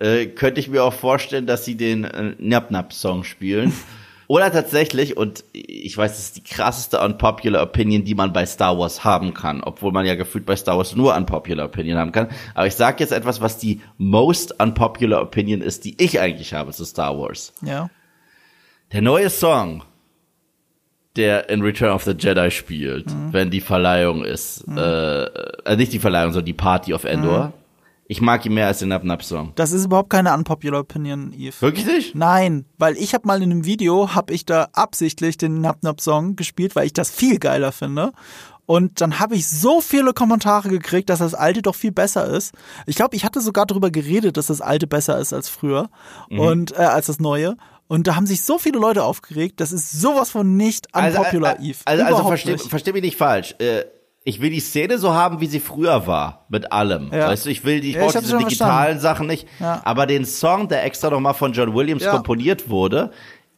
Äh, 0.00 0.26
könnte 0.26 0.60
ich 0.60 0.68
mir 0.68 0.82
auch 0.84 0.92
vorstellen, 0.94 1.46
dass 1.46 1.64
sie 1.64 1.76
den 1.76 2.04
äh, 2.04 2.34
Nap 2.38 2.70
Nap 2.70 2.92
Song 2.92 3.24
spielen. 3.24 3.72
Oder 4.26 4.52
tatsächlich, 4.52 5.16
und 5.16 5.42
ich 5.52 5.96
weiß, 5.96 6.12
das 6.12 6.20
ist 6.20 6.36
die 6.36 6.44
krasseste 6.44 7.00
unpopular 7.00 7.64
Opinion, 7.64 8.04
die 8.04 8.14
man 8.14 8.32
bei 8.32 8.46
Star 8.46 8.78
Wars 8.78 9.02
haben 9.02 9.34
kann, 9.34 9.60
obwohl 9.64 9.90
man 9.90 10.06
ja 10.06 10.14
gefühlt 10.14 10.46
bei 10.46 10.54
Star 10.54 10.76
Wars 10.76 10.94
nur 10.94 11.16
unpopular 11.16 11.66
Opinion 11.66 11.98
haben 11.98 12.12
kann. 12.12 12.28
Aber 12.54 12.68
ich 12.68 12.76
sage 12.76 12.98
jetzt 13.00 13.10
etwas, 13.10 13.40
was 13.40 13.58
die 13.58 13.80
most 13.98 14.60
unpopular 14.60 15.20
Opinion 15.20 15.62
ist, 15.62 15.84
die 15.84 16.00
ich 16.00 16.20
eigentlich 16.20 16.54
habe 16.54 16.70
zu 16.70 16.84
Star 16.84 17.18
Wars. 17.18 17.52
Ja. 17.60 17.90
Der 18.92 19.02
neue 19.02 19.30
Song, 19.30 19.82
der 21.16 21.48
in 21.50 21.60
Return 21.62 21.90
of 21.92 22.04
the 22.04 22.14
Jedi 22.16 22.52
spielt, 22.52 23.06
Mhm. 23.12 23.32
wenn 23.32 23.50
die 23.50 23.60
Verleihung 23.60 24.24
ist, 24.24 24.64
äh, 24.68 25.24
äh, 25.24 25.76
nicht 25.76 25.92
die 25.92 25.98
Verleihung, 25.98 26.32
sondern 26.32 26.46
die 26.46 26.52
Party 26.52 26.94
of 26.94 27.02
Endor. 27.02 27.46
Mhm. 27.46 27.52
Ich 28.10 28.20
mag 28.20 28.44
ihn 28.44 28.54
mehr 28.54 28.66
als 28.66 28.80
den 28.80 28.88
Nap 28.88 29.04
Nap 29.04 29.22
Song. 29.22 29.52
Das 29.54 29.70
ist 29.70 29.84
überhaupt 29.84 30.10
keine 30.10 30.34
unpopular 30.34 30.80
Opinion, 30.80 31.32
Eve. 31.32 31.54
Wirklich 31.60 31.86
nicht? 31.86 32.14
Nein, 32.16 32.64
weil 32.76 32.96
ich 32.96 33.14
habe 33.14 33.24
mal 33.28 33.40
in 33.40 33.52
einem 33.52 33.64
Video, 33.64 34.16
habe 34.16 34.34
ich 34.34 34.44
da 34.44 34.66
absichtlich 34.72 35.38
den 35.38 35.60
Nap 35.60 35.84
Nap 35.84 36.00
Song 36.00 36.34
gespielt, 36.34 36.74
weil 36.74 36.86
ich 36.86 36.92
das 36.92 37.08
viel 37.08 37.38
geiler 37.38 37.70
finde. 37.70 38.10
Und 38.66 39.00
dann 39.00 39.20
habe 39.20 39.36
ich 39.36 39.46
so 39.46 39.80
viele 39.80 40.12
Kommentare 40.12 40.70
gekriegt, 40.70 41.08
dass 41.08 41.20
das 41.20 41.34
alte 41.34 41.62
doch 41.62 41.76
viel 41.76 41.92
besser 41.92 42.26
ist. 42.26 42.52
Ich 42.86 42.96
glaube, 42.96 43.14
ich 43.14 43.24
hatte 43.24 43.40
sogar 43.40 43.64
darüber 43.64 43.92
geredet, 43.92 44.36
dass 44.36 44.48
das 44.48 44.60
alte 44.60 44.88
besser 44.88 45.16
ist 45.20 45.32
als 45.32 45.48
früher 45.48 45.88
und 46.30 46.72
äh, 46.72 46.78
als 46.78 47.06
das 47.06 47.20
neue. 47.20 47.56
Und 47.86 48.08
da 48.08 48.16
haben 48.16 48.26
sich 48.26 48.42
so 48.42 48.58
viele 48.58 48.80
Leute 48.80 49.04
aufgeregt. 49.04 49.60
Das 49.60 49.70
ist 49.70 49.92
sowas 49.92 50.30
von 50.30 50.56
nicht 50.56 50.88
unpopular, 50.96 51.52
also, 51.52 51.62
Eve. 51.62 51.78
Also, 51.84 52.02
also 52.02 52.14
Überhaupt 52.16 52.28
versteh, 52.28 52.52
nicht. 52.54 52.68
versteh 52.68 52.92
mich 52.92 53.02
nicht 53.02 53.16
falsch. 53.16 53.54
Äh, 53.60 53.84
ich 54.30 54.40
will 54.40 54.50
die 54.50 54.60
Szene 54.60 54.98
so 54.98 55.12
haben, 55.12 55.40
wie 55.40 55.46
sie 55.46 55.58
früher 55.58 56.06
war, 56.06 56.46
mit 56.48 56.70
allem. 56.72 57.10
Ja. 57.12 57.28
Weißt 57.28 57.46
du, 57.46 57.50
ich 57.50 57.64
will 57.64 57.80
die, 57.80 57.90
ich 57.90 57.96
Ja, 57.96 58.04
brauche 58.04 58.20
diese 58.20 58.38
digitalen 58.38 59.00
Sachen 59.00 59.26
nicht. 59.26 59.46
Ja. 59.58 59.82
Aber 59.84 60.06
den 60.06 60.24
Song, 60.24 60.68
der 60.68 60.84
extra 60.84 61.10
nochmal 61.10 61.34
von 61.34 61.52
John 61.52 61.74
Williams 61.74 62.06
komponiert 62.06 62.70
wurde, 62.70 63.10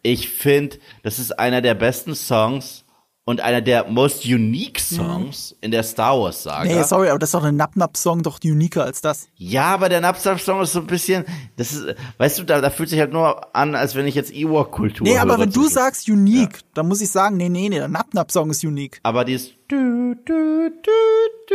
ich 0.02 0.30
finde, 0.30 0.78
das 1.02 1.18
ist 1.18 1.38
einer 1.38 1.60
der 1.60 1.74
besten 1.74 2.14
Songs 2.14 2.81
und 3.24 3.40
einer 3.40 3.60
der 3.60 3.88
most 3.88 4.24
unique 4.24 4.80
Songs 4.80 5.54
in 5.60 5.70
der 5.70 5.84
Star 5.84 6.18
Wars 6.20 6.42
Saga. 6.42 6.64
Nee, 6.64 6.82
sorry, 6.82 7.08
aber 7.08 7.18
das 7.20 7.28
ist 7.28 7.34
doch 7.34 7.44
ein 7.44 7.54
Nap 7.56 7.76
Nap 7.76 7.96
Song 7.96 8.22
doch 8.22 8.40
uniker 8.42 8.84
als 8.84 9.00
das. 9.00 9.28
Ja, 9.36 9.66
aber 9.66 9.88
der 9.88 10.00
Napster-Song 10.00 10.60
ist 10.62 10.72
so 10.72 10.80
ein 10.80 10.86
bisschen, 10.88 11.24
das 11.56 11.72
ist, 11.72 11.84
weißt 12.18 12.40
du, 12.40 12.42
da, 12.44 12.60
da 12.60 12.70
fühlt 12.70 12.88
sich 12.88 12.98
halt 12.98 13.12
nur 13.12 13.54
an, 13.54 13.74
als 13.76 13.94
wenn 13.94 14.06
ich 14.06 14.16
jetzt 14.16 14.32
Ewok-Kultur 14.32 15.06
Nee, 15.06 15.18
aber 15.18 15.38
wenn 15.38 15.50
du 15.50 15.60
zwischen- 15.60 15.74
sagst 15.74 16.08
unique, 16.08 16.60
dann 16.74 16.88
muss 16.88 17.00
ich 17.00 17.10
sagen, 17.10 17.36
nee, 17.36 17.48
nee, 17.48 17.68
nee, 17.68 17.76
der 17.78 17.88
Nap 17.88 18.12
Nap 18.12 18.32
Song 18.32 18.50
ist 18.50 18.64
unique. 18.64 18.98
Aber 19.04 19.24
dieses 19.24 19.50
du, 19.68 20.14
du, 20.24 20.68
du, 20.82 21.10
du. 21.48 21.54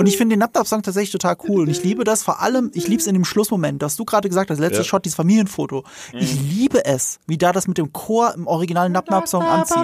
Und 0.00 0.06
ich 0.06 0.16
finde 0.16 0.34
den 0.34 0.40
Nap-Nap-Song 0.40 0.82
tatsächlich 0.82 1.10
total 1.10 1.36
cool. 1.48 1.62
Und 1.62 1.68
ich 1.70 1.82
liebe 1.82 2.04
das 2.04 2.22
vor 2.22 2.40
allem, 2.40 2.70
ich 2.74 2.86
liebe 2.86 3.00
es 3.00 3.06
in 3.08 3.14
dem 3.14 3.24
Schlussmoment, 3.24 3.82
dass 3.82 3.96
du 3.96 4.04
gerade 4.04 4.28
gesagt 4.28 4.48
hast, 4.50 4.58
letzter 4.60 4.82
Ja. 4.82 4.84
Shot, 4.84 5.04
dieses 5.04 5.16
Familienfoto. 5.16 5.82
Ich 6.12 6.40
liebe 6.40 6.84
es, 6.84 7.18
wie 7.26 7.36
da 7.36 7.50
das 7.52 7.66
mit 7.66 7.78
dem 7.78 7.92
Chor 7.92 8.32
im 8.34 8.46
originalen 8.46 8.92
Nap-Nap-Song 8.92 9.42
anzieht. 9.42 9.76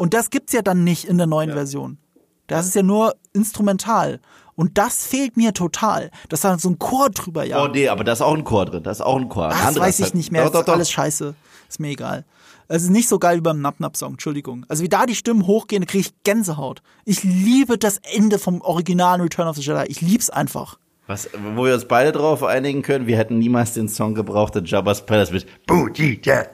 Und 0.00 0.14
das 0.14 0.30
gibt's 0.30 0.52
ja 0.52 0.62
dann 0.62 0.82
nicht 0.84 1.04
in 1.04 1.18
der 1.18 1.26
neuen 1.26 1.52
Version. 1.52 1.98
Das 2.46 2.66
ist 2.66 2.74
ja 2.74 2.82
nur 2.82 3.14
instrumental. 3.32 4.20
Und 4.56 4.76
das 4.78 5.06
fehlt 5.06 5.36
mir 5.36 5.54
total. 5.54 6.10
Dass 6.28 6.40
da 6.40 6.58
so 6.58 6.70
ein 6.70 6.78
Chor 6.78 7.10
drüber 7.10 7.42
Oh 7.42 7.44
jagt. 7.44 7.74
nee, 7.74 7.88
aber 7.88 8.02
da 8.04 8.12
ist 8.12 8.20
auch 8.20 8.34
ein 8.34 8.44
Chor 8.44 8.66
drin, 8.66 8.82
da 8.82 8.90
ist 8.90 9.00
auch 9.00 9.16
ein 9.16 9.28
Chor. 9.28 9.48
Ein 9.48 9.56
das 9.74 9.78
weiß 9.78 10.00
ich 10.00 10.14
nicht 10.14 10.32
mehr. 10.32 10.42
Doch, 10.44 10.50
Das 10.50 10.52
doch, 10.52 10.60
ist 10.60 10.68
doch. 10.68 10.74
alles 10.74 10.90
scheiße. 10.90 11.34
Ist 11.68 11.80
mir 11.80 11.88
egal. 11.88 12.24
Es 12.68 12.82
ist 12.82 12.90
nicht 12.90 13.08
so 13.08 13.18
geil 13.18 13.36
wie 13.38 13.40
beim 13.40 13.60
Nap-Nap-Song, 13.60 14.12
Entschuldigung. 14.12 14.64
Also 14.68 14.82
wie 14.82 14.88
da 14.88 15.06
die 15.06 15.14
Stimmen 15.14 15.46
hochgehen, 15.46 15.82
da 15.82 15.86
kriege 15.86 16.00
ich 16.02 16.22
Gänsehaut. 16.24 16.82
Ich 17.04 17.22
liebe 17.24 17.78
das 17.78 17.98
Ende 17.98 18.38
vom 18.38 18.60
originalen 18.60 19.20
Return 19.20 19.48
of 19.48 19.56
the 19.56 19.62
Jedi. 19.62 19.84
Ich 19.88 20.00
lieb's 20.00 20.30
einfach. 20.30 20.78
Was, 21.06 21.28
wo 21.56 21.64
wir 21.64 21.74
uns 21.74 21.86
beide 21.86 22.12
drauf 22.12 22.42
einigen 22.44 22.82
können, 22.82 23.06
wir 23.06 23.16
hätten 23.16 23.38
niemals 23.38 23.74
den 23.74 23.88
Song 23.88 24.14
gebraucht 24.14 24.54
in 24.56 24.64
Jabba's 24.64 25.04
Palace 25.04 25.30
mit 25.32 25.46
Boo, 25.66 25.86
G, 25.92 26.16
Dad. 26.20 26.50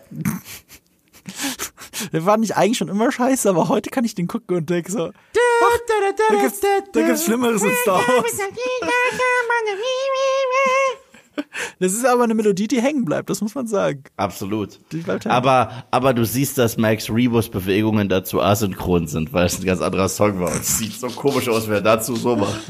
Der 2.12 2.26
war 2.26 2.36
nicht 2.36 2.56
eigentlich 2.56 2.78
schon 2.78 2.88
immer 2.88 3.10
scheiße, 3.10 3.48
aber 3.48 3.68
heute 3.68 3.90
kann 3.90 4.04
ich 4.04 4.14
den 4.14 4.26
gucken 4.26 4.58
und 4.58 4.70
denke 4.70 4.92
so, 4.92 5.08
ach, 5.08 5.78
da 6.30 6.42
gibt's, 6.42 6.60
da 6.92 7.02
gibt's 7.02 7.24
Schlimmeres 7.24 7.62
in 7.62 7.72
Star 7.82 7.98
Wars. 7.98 8.32
Das 11.78 11.92
ist 11.92 12.06
aber 12.06 12.24
eine 12.24 12.34
Melodie, 12.34 12.66
die 12.66 12.80
hängen 12.80 13.04
bleibt, 13.04 13.28
das 13.28 13.42
muss 13.42 13.54
man 13.54 13.66
sagen. 13.66 14.04
Absolut. 14.16 14.78
Die 14.92 14.98
bleibt 14.98 15.26
hängen. 15.26 15.34
Aber, 15.34 15.84
aber 15.90 16.14
du 16.14 16.24
siehst, 16.24 16.56
dass 16.56 16.78
Max 16.78 17.10
Rebus 17.10 17.50
Bewegungen 17.50 18.08
dazu 18.08 18.40
asynchron 18.40 19.06
sind, 19.06 19.32
weil 19.32 19.46
es 19.46 19.58
ein 19.58 19.66
ganz 19.66 19.82
anderer 19.82 20.08
Song 20.08 20.40
war. 20.40 20.50
Und 20.50 20.62
es 20.62 20.78
sieht 20.78 20.94
so 20.94 21.08
komisch 21.08 21.48
aus, 21.48 21.68
wer 21.68 21.82
dazu 21.82 22.16
so 22.16 22.36
macht. 22.36 22.60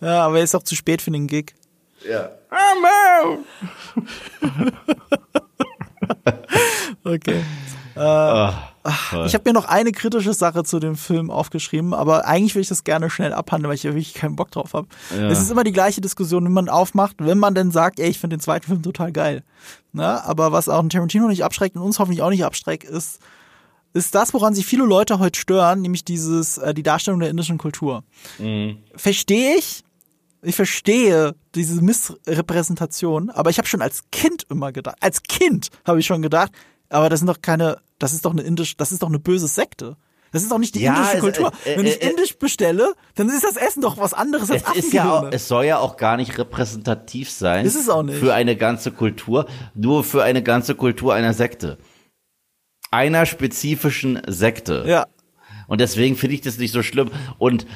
Ja, 0.00 0.26
aber 0.26 0.38
er 0.38 0.44
ist 0.44 0.54
auch 0.54 0.62
zu 0.62 0.76
spät 0.76 1.02
für 1.02 1.10
den 1.10 1.26
Gig. 1.26 1.54
Ja. 2.08 2.30
Okay. 7.04 7.42
Ah, 7.96 8.54
Ich 9.26 9.34
habe 9.34 9.42
mir 9.46 9.52
noch 9.52 9.64
eine 9.66 9.92
kritische 9.92 10.32
Sache 10.32 10.64
zu 10.64 10.78
dem 10.78 10.96
Film 10.96 11.30
aufgeschrieben, 11.30 11.92
aber 11.92 12.26
eigentlich 12.26 12.54
will 12.54 12.62
ich 12.62 12.68
das 12.68 12.84
gerne 12.84 13.10
schnell 13.10 13.32
abhandeln, 13.32 13.68
weil 13.68 13.74
ich 13.74 13.82
ja 13.82 13.90
wirklich 13.90 14.14
keinen 14.14 14.36
Bock 14.36 14.50
drauf 14.50 14.72
habe. 14.74 14.86
Es 15.30 15.40
ist 15.40 15.50
immer 15.50 15.64
die 15.64 15.72
gleiche 15.72 16.00
Diskussion, 16.00 16.44
wenn 16.44 16.52
man 16.52 16.68
aufmacht, 16.68 17.16
wenn 17.18 17.38
man 17.38 17.54
denn 17.54 17.70
sagt, 17.72 18.00
ey, 18.00 18.08
ich 18.08 18.18
finde 18.18 18.36
den 18.36 18.40
zweiten 18.40 18.66
Film 18.66 18.82
total 18.82 19.12
geil. 19.12 19.42
Na, 19.92 20.22
aber 20.24 20.52
was 20.52 20.68
auch 20.68 20.82
ein 20.82 20.88
Tarantino 20.88 21.28
nicht 21.28 21.44
abschreckt 21.44 21.76
und 21.76 21.82
uns 21.82 21.98
hoffentlich 21.98 22.22
auch 22.22 22.30
nicht 22.30 22.44
abschreckt, 22.44 22.84
ist, 22.84 23.18
ist 23.92 24.14
das, 24.14 24.32
woran 24.34 24.54
sich 24.54 24.64
viele 24.66 24.84
Leute 24.84 25.18
heute 25.18 25.38
stören, 25.38 25.82
nämlich 25.82 26.04
dieses, 26.04 26.58
äh, 26.58 26.72
die 26.72 26.84
Darstellung 26.84 27.20
der 27.20 27.28
indischen 27.28 27.58
Kultur. 27.58 28.04
Verstehe 28.94 29.56
ich. 29.58 29.82
Ich 30.42 30.56
verstehe 30.56 31.34
diese 31.54 31.82
Missrepräsentation, 31.82 33.30
aber 33.30 33.50
ich 33.50 33.58
habe 33.58 33.68
schon 33.68 33.82
als 33.82 34.04
Kind 34.10 34.44
immer 34.50 34.72
gedacht, 34.72 34.96
als 35.00 35.22
Kind 35.22 35.68
habe 35.86 36.00
ich 36.00 36.06
schon 36.06 36.22
gedacht, 36.22 36.52
aber 36.88 37.08
das 37.08 37.20
sind 37.20 37.26
doch 37.26 37.42
keine, 37.42 37.78
das 37.98 38.12
ist 38.12 38.24
doch 38.24 38.32
eine 38.32 38.42
indisch, 38.42 38.76
das 38.76 38.90
ist 38.92 39.02
doch 39.02 39.08
eine 39.08 39.18
böse 39.18 39.48
Sekte. 39.48 39.96
Das 40.32 40.42
ist 40.42 40.50
doch 40.52 40.58
nicht 40.58 40.76
die 40.76 40.82
Ja, 40.82 40.94
indische 40.94 41.16
es- 41.16 41.20
Kultur. 41.20 41.52
äh, 41.64 41.76
Wenn 41.76 41.86
ich 41.86 42.00
äh, 42.00 42.06
äh, 42.06 42.10
indisch 42.10 42.38
bestelle, 42.38 42.94
dann 43.16 43.28
ist 43.28 43.42
das 43.44 43.56
Essen 43.56 43.82
doch 43.82 43.98
was 43.98 44.14
anderes 44.14 44.48
als 44.50 44.62
Es 44.76 44.84
ist 44.86 44.92
ja 44.92 45.18
auch, 45.18 45.28
es 45.32 45.48
soll 45.48 45.64
ja 45.64 45.78
auch 45.78 45.96
gar 45.96 46.16
nicht 46.16 46.38
repräsentativ 46.38 47.30
sein. 47.30 47.66
Ist 47.66 47.74
es 47.74 47.88
auch 47.88 48.04
nicht. 48.04 48.18
Für 48.18 48.32
eine 48.32 48.54
ganze 48.56 48.92
Kultur, 48.92 49.46
nur 49.74 50.04
für 50.04 50.22
eine 50.22 50.42
ganze 50.44 50.76
Kultur 50.76 51.14
einer 51.14 51.34
Sekte. 51.34 51.78
Einer 52.92 53.26
spezifischen 53.26 54.20
Sekte. 54.28 54.84
Ja. 54.86 55.06
Und 55.66 55.80
deswegen 55.80 56.16
finde 56.16 56.34
ich 56.36 56.40
das 56.40 56.58
nicht 56.58 56.72
so 56.72 56.82
schlimm. 56.82 57.10
Und 57.38 57.66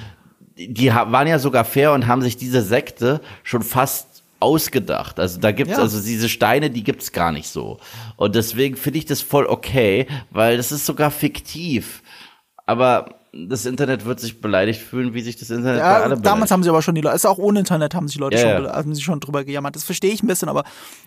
die 0.56 0.88
waren 0.92 1.26
ja 1.26 1.38
sogar 1.38 1.64
fair 1.64 1.92
und 1.92 2.06
haben 2.06 2.22
sich 2.22 2.36
diese 2.36 2.62
Sekte 2.62 3.20
schon 3.42 3.62
fast 3.62 4.22
ausgedacht. 4.40 5.18
Also 5.18 5.40
da 5.40 5.52
gibt's 5.52 5.72
Ja. 5.76 5.78
also 5.82 6.00
diese 6.02 6.28
Steine, 6.28 6.70
die 6.70 6.84
gibt's 6.84 7.12
gar 7.12 7.32
nicht 7.32 7.48
so. 7.48 7.78
Und 8.16 8.34
deswegen 8.34 8.76
finde 8.76 8.98
ich 8.98 9.06
das 9.06 9.20
voll 9.22 9.46
okay, 9.46 10.06
weil 10.30 10.56
das 10.56 10.70
ist 10.70 10.86
sogar 10.86 11.10
fiktiv. 11.10 12.02
Aber 12.66 13.14
das 13.48 13.66
Internet 13.66 14.04
wird 14.04 14.20
sich 14.20 14.40
beleidigt 14.40 14.80
fühlen, 14.80 15.12
wie 15.14 15.20
sich 15.20 15.36
das 15.36 15.50
Internet 15.50 15.78
Ja, 15.78 15.94
alle 15.96 16.02
damals 16.10 16.22
beleidigt. 16.22 16.50
haben 16.52 16.62
sie 16.62 16.68
aber 16.68 16.82
schon 16.82 16.94
die 16.94 17.00
Leute, 17.00 17.14
also 17.14 17.28
auch 17.28 17.38
ohne 17.38 17.58
Internet 17.58 17.94
haben 17.94 18.06
sich 18.06 18.18
Leute 18.18 18.36
Ja, 18.36 18.56
schon, 18.58 18.68
haben 18.68 18.94
sich 18.94 19.04
schon 19.04 19.20
drüber 19.20 19.44
gejammert. 19.44 19.74
Das 19.74 19.84
verstehe 19.84 20.12
ich 20.12 20.22
ein 20.22 20.26
bisschen, 20.26 20.48
aber 20.48 20.64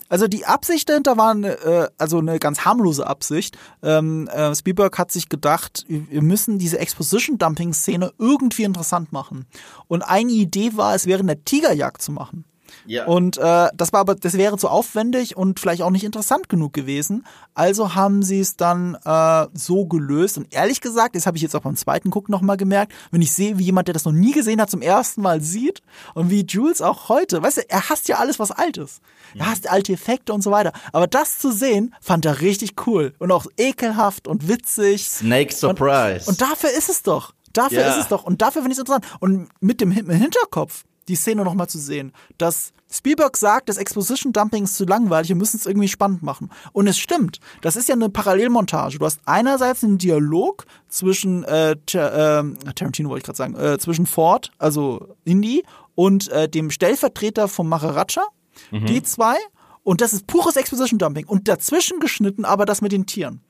also 0.10 0.28
die 0.28 0.46
Absicht 0.46 0.90
dahinter 0.90 1.18
war 1.18 1.32
eine, 1.32 1.54
äh, 1.60 1.88
also 1.98 2.20
eine 2.20 2.40
ganz 2.40 2.66
harmlose 2.66 3.08
Absicht. 3.08 3.58
Ähm, 3.82 4.28
äh, 4.28 4.54
Spielberg 4.56 4.98
hat 4.98 5.12
sich 5.12 5.30
gedacht, 5.30 5.86
wir 5.88 6.22
müssen 6.22 6.60
diese 6.60 6.80
Exposition-Dumping-Szene 6.80 8.12
irgendwie 8.18 8.64
interessant 8.64 9.12
machen. 9.12 9.46
Und 9.88 10.02
eine 10.02 10.32
Idee 10.32 10.72
war, 10.76 10.96
es 10.96 11.06
wäre 11.06 11.20
eine 11.22 11.44
Tigerjagd 11.44 12.02
zu 12.02 12.12
machen. 12.12 12.44
Ja. 12.88 13.06
Und 13.06 13.38
äh, 13.38 13.68
das 13.76 13.94
war 13.94 14.00
aber, 14.00 14.16
das 14.16 14.34
wäre 14.34 14.58
zu 14.58 14.70
aufwendig 14.70 15.38
und 15.38 15.60
vielleicht 15.60 15.82
auch 15.82 15.90
nicht 15.92 16.04
interessant 16.04 16.50
genug 16.50 16.74
gewesen. 16.74 17.26
Also 17.54 17.96
haben 17.96 18.24
sie 18.24 18.40
es 18.40 18.56
dann 18.56 18.98
äh, 19.04 19.48
so 19.54 19.86
gelöst. 19.86 20.38
Und 20.38 20.54
ehrlich 20.54 20.82
gesagt, 20.82 21.16
das 21.16 21.26
habe 21.28 21.38
ich 21.38 21.44
jetzt 21.44 21.56
auch 21.56 21.62
beim 21.62 21.76
zweiten 21.76 22.10
Gucken 22.10 22.32
nochmal 22.32 22.58
gemerkt, 22.58 22.94
wenn 23.12 23.22
ich 23.22 23.32
sehe, 23.34 23.58
wie 23.60 23.64
jemand, 23.66 23.88
der 23.88 23.94
das 23.94 24.06
noch 24.06 24.12
nie 24.14 24.32
gesehen 24.32 24.60
hat, 24.62 24.70
zum 24.70 24.82
ersten 24.82 25.22
Mal 25.22 25.42
sieht 25.42 25.82
und 26.14 26.30
wie 26.30 26.46
Jules 26.46 26.82
auch 26.82 27.10
heute, 27.10 27.42
weißt 27.44 27.58
du, 27.58 27.70
er 27.70 27.90
hasst 27.90 28.08
ja 28.08 28.18
alles, 28.18 28.40
was 28.40 28.52
alt 28.52 28.78
ist. 28.78 29.02
Er 29.36 29.50
hasst 29.52 29.70
alte 29.70 29.94
Effekte 29.94 30.34
und 30.34 30.42
so 30.42 30.52
weiter. 30.52 30.72
Aber 30.94 31.08
das 31.08 31.38
zu 31.40 31.52
sehen, 31.52 31.94
fand 32.02 32.26
er 32.26 32.42
richtig 32.42 32.88
cool 32.88 33.14
und 33.20 33.32
auch 33.32 33.46
ekelhaft 33.58 34.28
und 34.28 34.48
witzig. 34.48 35.08
Snake 35.08 35.54
Surprise. 35.54 36.30
Und 36.30 36.42
dafür 36.42 36.70
ist 36.72 36.90
es 36.90 37.04
doch. 37.04 37.34
Dafür 37.54 37.82
Ja. 37.82 37.90
ist 37.92 37.98
es 38.02 38.08
doch. 38.08 38.24
Und 38.24 38.42
dafür 38.42 38.62
finde 38.62 38.74
ich 38.74 38.78
es 38.78 38.80
interessant. 38.80 39.06
Und 39.20 39.50
mit 39.60 39.82
dem 39.82 39.92
Hinterkopf 39.92 40.84
die 41.08 41.16
Szene 41.16 41.44
nochmal 41.44 41.68
zu 41.68 41.80
sehen, 41.80 42.14
dass 42.38 42.72
Spielberg 42.90 43.36
sagt, 43.38 43.70
das 43.70 43.78
Exposition 43.78 44.34
Dumping 44.34 44.64
ist 44.64 44.76
zu 44.76 44.86
langweilig, 44.86 45.30
wir 45.30 45.36
müssen 45.36 45.58
es 45.58 45.66
irgendwie 45.66 45.88
spannend 45.88 46.24
machen. 46.24 46.50
Und 46.72 46.88
es 46.88 46.98
stimmt. 46.98 47.40
Das 47.62 47.76
ist 47.76 47.90
ja 47.90 47.96
eine 47.96 48.10
Parallelmontage. 48.10 49.00
Du 49.00 49.06
hast 49.06 49.20
einerseits 49.26 49.84
einen 49.84 49.98
Dialog 49.98 50.66
zwischen 50.88 51.44
äh, 51.44 51.76
Tar 51.86 52.40
ähm, 52.40 52.58
Tarantino 52.76 53.10
wollte 53.10 53.20
ich 53.20 53.26
gerade 53.26 53.38
sagen, 53.38 53.56
äh, 53.56 53.78
zwischen 53.78 54.06
Ford, 54.06 54.52
also 54.58 55.16
Indy, 55.26 55.64
und 55.96 56.30
äh, 56.30 56.48
dem 56.48 56.72
Stellvertreter 56.72 57.48
vom 57.48 57.68
Maharaja. 57.68 58.24
Die 58.72 59.04
zwei. 59.04 59.36
Und 59.84 60.02
das 60.02 60.14
ist 60.14 60.28
pures 60.28 60.56
Exposition 60.56 60.98
Dumping. 60.98 61.26
Und 61.26 61.48
dazwischen 61.48 62.00
geschnitten 62.00 62.44
aber 62.44 62.66
das 62.66 62.82
mit 62.82 62.92
den 62.92 63.06
Tieren. 63.06 63.42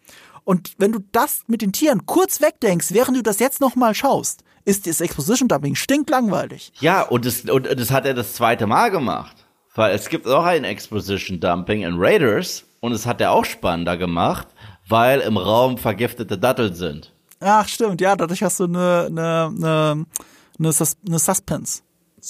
Und 0.43 0.73
wenn 0.77 0.91
du 0.91 0.99
das 1.11 1.41
mit 1.47 1.61
den 1.61 1.73
Tieren 1.73 2.05
kurz 2.05 2.41
wegdenkst, 2.41 2.93
während 2.93 3.17
du 3.17 3.23
das 3.23 3.39
jetzt 3.39 3.59
nochmal 3.59 3.93
schaust, 3.93 4.43
ist 4.67 4.85
das 4.85 4.99
Exposition 4.99 5.47
Dumping 5.47 5.75
stinklangweilig. 5.75 6.73
Ja, 6.81 7.03
und 7.03 7.25
das, 7.25 7.41
und 7.41 7.65
das 7.65 7.89
hat 7.89 8.05
er 8.05 8.13
das 8.13 8.33
zweite 8.33 8.67
Mal 8.67 8.91
gemacht. 8.91 9.35
Weil 9.75 9.95
es 9.95 10.09
gibt 10.09 10.27
auch 10.27 10.43
ein 10.43 10.65
Exposition 10.65 11.39
Dumping 11.39 11.83
in 11.83 11.95
Raiders 11.97 12.65
und 12.81 12.91
es 12.91 13.05
hat 13.05 13.21
er 13.21 13.31
auch 13.31 13.45
spannender 13.45 13.95
gemacht, 13.95 14.47
weil 14.87 15.21
im 15.21 15.37
Raum 15.37 15.77
vergiftete 15.77 16.37
Datteln 16.37 16.73
sind. 16.73 17.13
Ach, 17.39 17.67
stimmt, 17.67 18.01
ja, 18.01 18.15
dadurch 18.15 18.43
hast 18.43 18.59
du 18.59 18.65
eine, 18.65 19.05
eine, 19.05 19.53
eine, 19.55 20.05
eine, 20.59 20.71
Sus 20.73 20.97
eine 21.07 21.19
Suspense. 21.19 21.81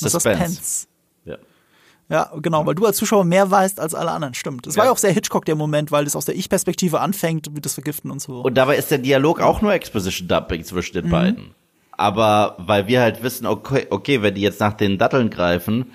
Eine 0.01 0.09
Suspense. 0.09 0.87
Ja. 1.25 1.37
Ja, 2.09 2.31
genau, 2.39 2.65
weil 2.65 2.75
du 2.75 2.85
als 2.85 2.97
Zuschauer 2.97 3.23
mehr 3.23 3.49
weißt 3.49 3.79
als 3.79 3.95
alle 3.95 4.11
anderen, 4.11 4.35
stimmt. 4.35 4.67
Es 4.67 4.77
war 4.77 4.85
ja 4.85 4.91
auch 4.91 4.97
sehr 4.97 5.11
Hitchcock 5.11 5.45
der 5.45 5.55
Moment, 5.55 5.91
weil 5.91 6.05
es 6.05 6.15
aus 6.15 6.25
der 6.25 6.35
Ich-Perspektive 6.35 6.99
anfängt, 6.99 7.47
wie 7.55 7.61
das 7.61 7.73
Vergiften 7.73 8.11
und 8.11 8.21
so. 8.21 8.41
Und 8.41 8.55
dabei 8.55 8.75
ist 8.77 8.91
der 8.91 8.99
Dialog 8.99 9.39
auch 9.39 9.61
nur 9.61 9.73
Exposition 9.73 10.27
Dumping 10.27 10.63
zwischen 10.65 10.93
den 10.93 11.09
beiden. 11.09 11.55
Aber 11.97 12.55
weil 12.59 12.87
wir 12.87 13.01
halt 13.01 13.23
wissen, 13.23 13.45
okay, 13.45 13.87
okay, 13.89 14.21
wenn 14.21 14.35
die 14.35 14.41
jetzt 14.41 14.59
nach 14.59 14.73
den 14.73 14.97
Datteln 14.97 15.29
greifen, 15.29 15.91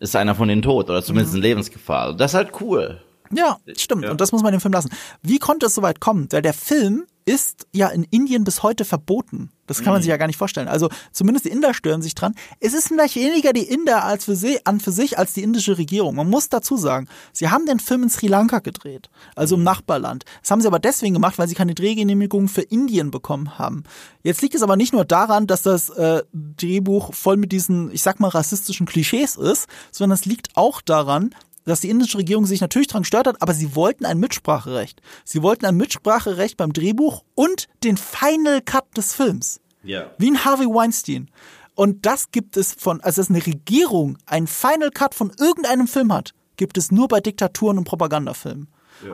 ist 0.00 0.16
einer 0.16 0.34
von 0.34 0.48
denen 0.48 0.62
tot 0.62 0.90
oder 0.90 1.02
zumindest 1.02 1.34
in 1.34 1.40
Lebensgefahr. 1.40 2.10
Und 2.10 2.20
das 2.20 2.32
ist 2.32 2.36
halt 2.36 2.60
cool. 2.60 3.00
Ja, 3.32 3.58
stimmt. 3.76 4.06
Und 4.06 4.20
das 4.20 4.32
muss 4.32 4.42
man 4.42 4.52
dem 4.52 4.60
Film 4.60 4.72
lassen. 4.72 4.90
Wie 5.22 5.38
konnte 5.38 5.66
es 5.66 5.74
so 5.74 5.82
weit 5.82 6.00
kommen? 6.00 6.26
Weil 6.30 6.42
der 6.42 6.54
Film 6.54 7.06
ist 7.24 7.68
ja 7.72 7.88
in 7.88 8.02
Indien 8.04 8.42
bis 8.42 8.64
heute 8.64 8.84
verboten. 8.84 9.50
Das 9.70 9.84
kann 9.84 9.92
man 9.92 10.02
sich 10.02 10.08
ja 10.08 10.16
gar 10.16 10.26
nicht 10.26 10.36
vorstellen. 10.36 10.66
Also 10.66 10.88
zumindest 11.12 11.44
die 11.44 11.50
Inder 11.50 11.74
stören 11.74 12.02
sich 12.02 12.16
dran. 12.16 12.34
Es 12.58 12.74
ist 12.74 12.88
vielleicht 12.88 13.14
weniger 13.14 13.52
die 13.52 13.62
Inder 13.62 14.02
als 14.02 14.24
für 14.24 14.34
sie, 14.34 14.58
an 14.66 14.80
für 14.80 14.90
sich 14.90 15.16
als 15.16 15.32
die 15.32 15.44
indische 15.44 15.78
Regierung. 15.78 16.16
Man 16.16 16.28
muss 16.28 16.48
dazu 16.48 16.76
sagen, 16.76 17.06
sie 17.32 17.50
haben 17.50 17.66
den 17.66 17.78
Film 17.78 18.02
in 18.02 18.10
Sri 18.10 18.26
Lanka 18.26 18.58
gedreht, 18.58 19.10
also 19.36 19.54
im 19.54 19.62
Nachbarland. 19.62 20.24
Das 20.40 20.50
haben 20.50 20.60
sie 20.60 20.66
aber 20.66 20.80
deswegen 20.80 21.14
gemacht, 21.14 21.38
weil 21.38 21.46
sie 21.46 21.54
keine 21.54 21.76
Drehgenehmigung 21.76 22.48
für 22.48 22.62
Indien 22.62 23.12
bekommen 23.12 23.60
haben. 23.60 23.84
Jetzt 24.24 24.42
liegt 24.42 24.56
es 24.56 24.62
aber 24.62 24.74
nicht 24.74 24.92
nur 24.92 25.04
daran, 25.04 25.46
dass 25.46 25.62
das 25.62 25.88
äh, 25.90 26.24
Drehbuch 26.32 27.14
voll 27.14 27.36
mit 27.36 27.52
diesen, 27.52 27.92
ich 27.92 28.02
sag 28.02 28.18
mal, 28.18 28.26
rassistischen 28.26 28.86
Klischees 28.86 29.36
ist, 29.36 29.68
sondern 29.92 30.16
es 30.18 30.24
liegt 30.24 30.48
auch 30.56 30.80
daran, 30.80 31.32
dass 31.64 31.80
die 31.80 31.90
indische 31.90 32.18
Regierung 32.18 32.46
sich 32.46 32.60
natürlich 32.60 32.88
daran 32.88 33.02
gestört 33.02 33.26
hat, 33.26 33.40
aber 33.40 33.54
sie 33.54 33.74
wollten 33.74 34.04
ein 34.04 34.18
Mitspracherecht. 34.18 35.00
Sie 35.24 35.42
wollten 35.42 35.66
ein 35.66 35.76
Mitspracherecht 35.76 36.56
beim 36.56 36.72
Drehbuch 36.72 37.24
und 37.34 37.68
den 37.84 37.96
Final 37.96 38.60
Cut 38.62 38.84
des 38.96 39.14
Films. 39.14 39.60
Ja. 39.82 40.10
Wie 40.18 40.30
ein 40.30 40.44
Harvey 40.44 40.66
Weinstein. 40.66 41.30
Und 41.74 42.04
das 42.04 42.30
gibt 42.30 42.56
es 42.56 42.74
von, 42.74 43.00
also 43.00 43.22
dass 43.22 43.30
eine 43.30 43.44
Regierung 43.46 44.18
einen 44.26 44.46
Final 44.46 44.90
Cut 44.90 45.14
von 45.14 45.32
irgendeinem 45.38 45.86
Film 45.86 46.12
hat, 46.12 46.34
gibt 46.56 46.76
es 46.76 46.90
nur 46.90 47.08
bei 47.08 47.20
Diktaturen 47.20 47.78
und 47.78 47.84
Propagandafilmen. 47.84 48.68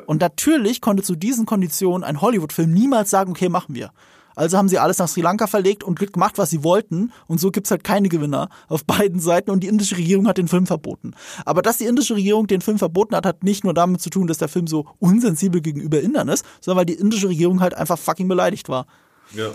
Und 0.07 0.21
natürlich 0.21 0.81
konnte 0.81 1.03
zu 1.03 1.15
diesen 1.15 1.47
Konditionen 1.47 2.03
ein 2.03 2.21
Hollywood-Film 2.21 2.73
niemals 2.73 3.11
sagen, 3.11 3.31
okay, 3.31 3.49
machen 3.49 3.75
wir. 3.75 3.93
Also 4.37 4.59
haben 4.59 4.69
sie 4.69 4.79
alles 4.79 4.99
nach 4.99 5.09
Sri 5.09 5.23
Lanka 5.23 5.47
verlegt 5.47 5.83
und 5.83 5.99
gemacht, 5.99 6.37
was 6.37 6.51
sie 6.51 6.63
wollten. 6.63 7.11
Und 7.27 7.41
so 7.41 7.51
gibt's 7.51 7.71
halt 7.71 7.83
keine 7.83 8.09
Gewinner 8.09 8.49
auf 8.69 8.85
beiden 8.85 9.19
Seiten. 9.19 9.51
Und 9.51 9.61
die 9.61 9.67
indische 9.67 9.97
Regierung 9.97 10.29
hat 10.29 10.39
den 10.39 10.47
Film 10.47 10.67
verboten. 10.67 11.15
Aber 11.45 11.63
dass 11.63 11.79
die 11.79 11.87
indische 11.87 12.15
Regierung 12.15 12.47
den 12.47 12.61
Film 12.61 12.79
verboten 12.79 13.17
hat, 13.17 13.27
hat 13.27 13.43
nicht 13.43 13.65
nur 13.65 13.75
damit 13.75 14.03
zu 14.03 14.11
tun, 14.11 14.27
dass 14.27 14.39
der 14.39 14.49
Film 14.49 14.67
so 14.67 14.87
unsensibel 14.99 15.63
gegenüber 15.63 16.01
Indern 16.01 16.29
ist, 16.29 16.45
sondern 16.61 16.81
weil 16.81 16.87
die 16.87 17.01
indische 17.01 17.29
Regierung 17.29 17.61
halt 17.61 17.75
einfach 17.75 17.99
fucking 17.99 18.29
beleidigt 18.29 18.69
war. 18.69 18.87
Ja. 19.33 19.49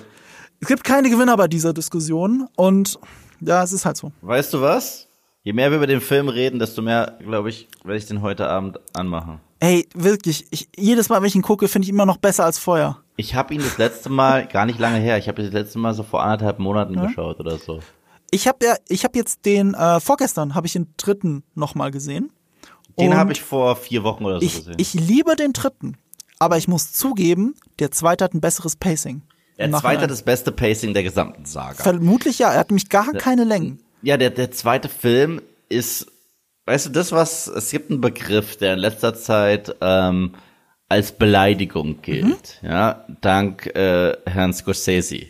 Es 0.59 0.67
gibt 0.67 0.84
keine 0.84 1.09
Gewinner 1.09 1.38
bei 1.38 1.47
dieser 1.47 1.73
Diskussion. 1.73 2.47
Und 2.55 2.99
ja, 3.39 3.63
es 3.63 3.71
ist 3.71 3.86
halt 3.86 3.97
so. 3.97 4.11
Weißt 4.21 4.53
du 4.53 4.61
was? 4.61 5.07
Je 5.43 5.53
mehr 5.53 5.69
wir 5.69 5.77
über 5.77 5.88
den 5.88 6.01
Film 6.01 6.27
reden, 6.27 6.59
desto 6.59 6.82
mehr, 6.82 7.17
glaube 7.19 7.49
ich, 7.49 7.67
werde 7.84 7.97
ich 7.97 8.05
den 8.07 8.21
heute 8.21 8.47
Abend 8.47 8.79
anmachen. 8.93 9.39
Ey, 9.64 9.88
wirklich, 9.93 10.47
ich, 10.49 10.70
jedes 10.76 11.09
Mal, 11.09 11.22
wenn 11.22 11.28
ich 11.28 11.36
ihn 11.36 11.43
gucke, 11.43 11.68
finde 11.68 11.86
ich 11.86 11.89
immer 11.89 12.07
noch 12.07 12.18
besser 12.18 12.45
als 12.45 12.57
vorher. 12.57 12.97
Ich 13.16 13.36
habe 13.36 13.53
ihn 13.53 13.62
das 13.62 13.78
letzte 13.78 14.09
Mal, 14.09 14.47
gar 14.51 14.66
nicht 14.66 14.80
lange 14.80 14.97
her, 14.97 15.20
ich 15.20 15.28
habe 15.28 15.39
ihn 15.39 15.45
das 15.45 15.53
letzte 15.53 15.78
Mal 15.78 15.93
so 15.93 16.01
vor 16.01 16.24
anderthalb 16.24 16.57
Monaten 16.57 16.99
geschaut 16.99 17.39
oder 17.39 17.59
so. 17.59 17.80
Ich 18.32 18.47
habe 18.47 18.66
ja, 18.66 18.76
ich 18.88 19.03
habe 19.03 19.20
jetzt 19.20 19.45
den, 19.45 19.76
äh, 19.76 19.99
vorgestern 19.99 20.55
habe 20.55 20.66
ich 20.66 20.74
den 20.74 20.88
dritten 20.97 21.43
nochmal 21.53 21.91
gesehen. 21.91 22.32
Den 22.99 23.16
habe 23.16 23.34
ich 23.34 23.41
vor 23.41 23.76
vier 23.76 24.03
Wochen 24.03 24.26
oder 24.26 24.39
so 24.39 24.45
ich, 24.45 24.55
gesehen. 24.55 24.76
ich 24.78 24.93
liebe 24.95 25.36
den 25.36 25.53
dritten. 25.53 25.95
aber 26.39 26.57
ich 26.57 26.68
muss 26.68 26.91
zugeben, 26.91 27.53
der 27.78 27.91
zweite 27.91 28.24
hat 28.24 28.34
ein 28.34 28.41
besseres 28.41 28.76
Pacing. 28.76 29.22
Der 29.59 29.72
zweite 29.74 30.01
hat 30.01 30.09
das 30.09 30.24
beste 30.24 30.51
Pacing 30.51 30.95
der 30.95 31.03
gesamten 31.03 31.45
Saga. 31.45 31.84
Vermutlich 31.84 32.39
ja, 32.39 32.51
er 32.51 32.59
hat 32.59 32.72
nämlich 32.72 32.89
gar 32.89 33.12
keine 33.14 33.43
Längen. 33.43 33.80
Ja, 34.01 34.18
der, 34.18 34.32
der 34.32 34.49
zweite 34.49 34.89
Film 34.89 35.39
ist, 35.70 36.11
weißt 36.72 36.86
du, 36.86 36.89
das, 36.91 37.11
was, 37.11 37.47
es 37.47 37.69
gibt 37.69 37.91
einen 37.91 37.99
Begriff, 37.99 38.55
der 38.55 38.74
in 38.74 38.80
letzter 38.80 39.13
Zeit 39.13 39.76
ähm, 39.82 40.36
als 40.88 41.11
Beleidigung 41.11 42.01
gilt, 42.01 42.61
ja, 42.63 43.05
dank 43.19 43.67
äh, 43.76 44.15
Herrn 44.26 44.53
Scorsese. 44.53 45.28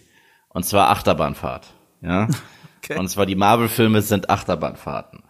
Und 0.49 0.65
zwar 0.65 0.89
Achterbahnfahrt, 0.89 1.73
ja. 2.01 2.27
Okay. 2.83 2.97
Und 2.97 3.09
zwar 3.09 3.27
die 3.27 3.35
Marvel-Filme 3.35 4.01
sind 4.01 4.31
Achterbahnfahrten. 4.31 5.21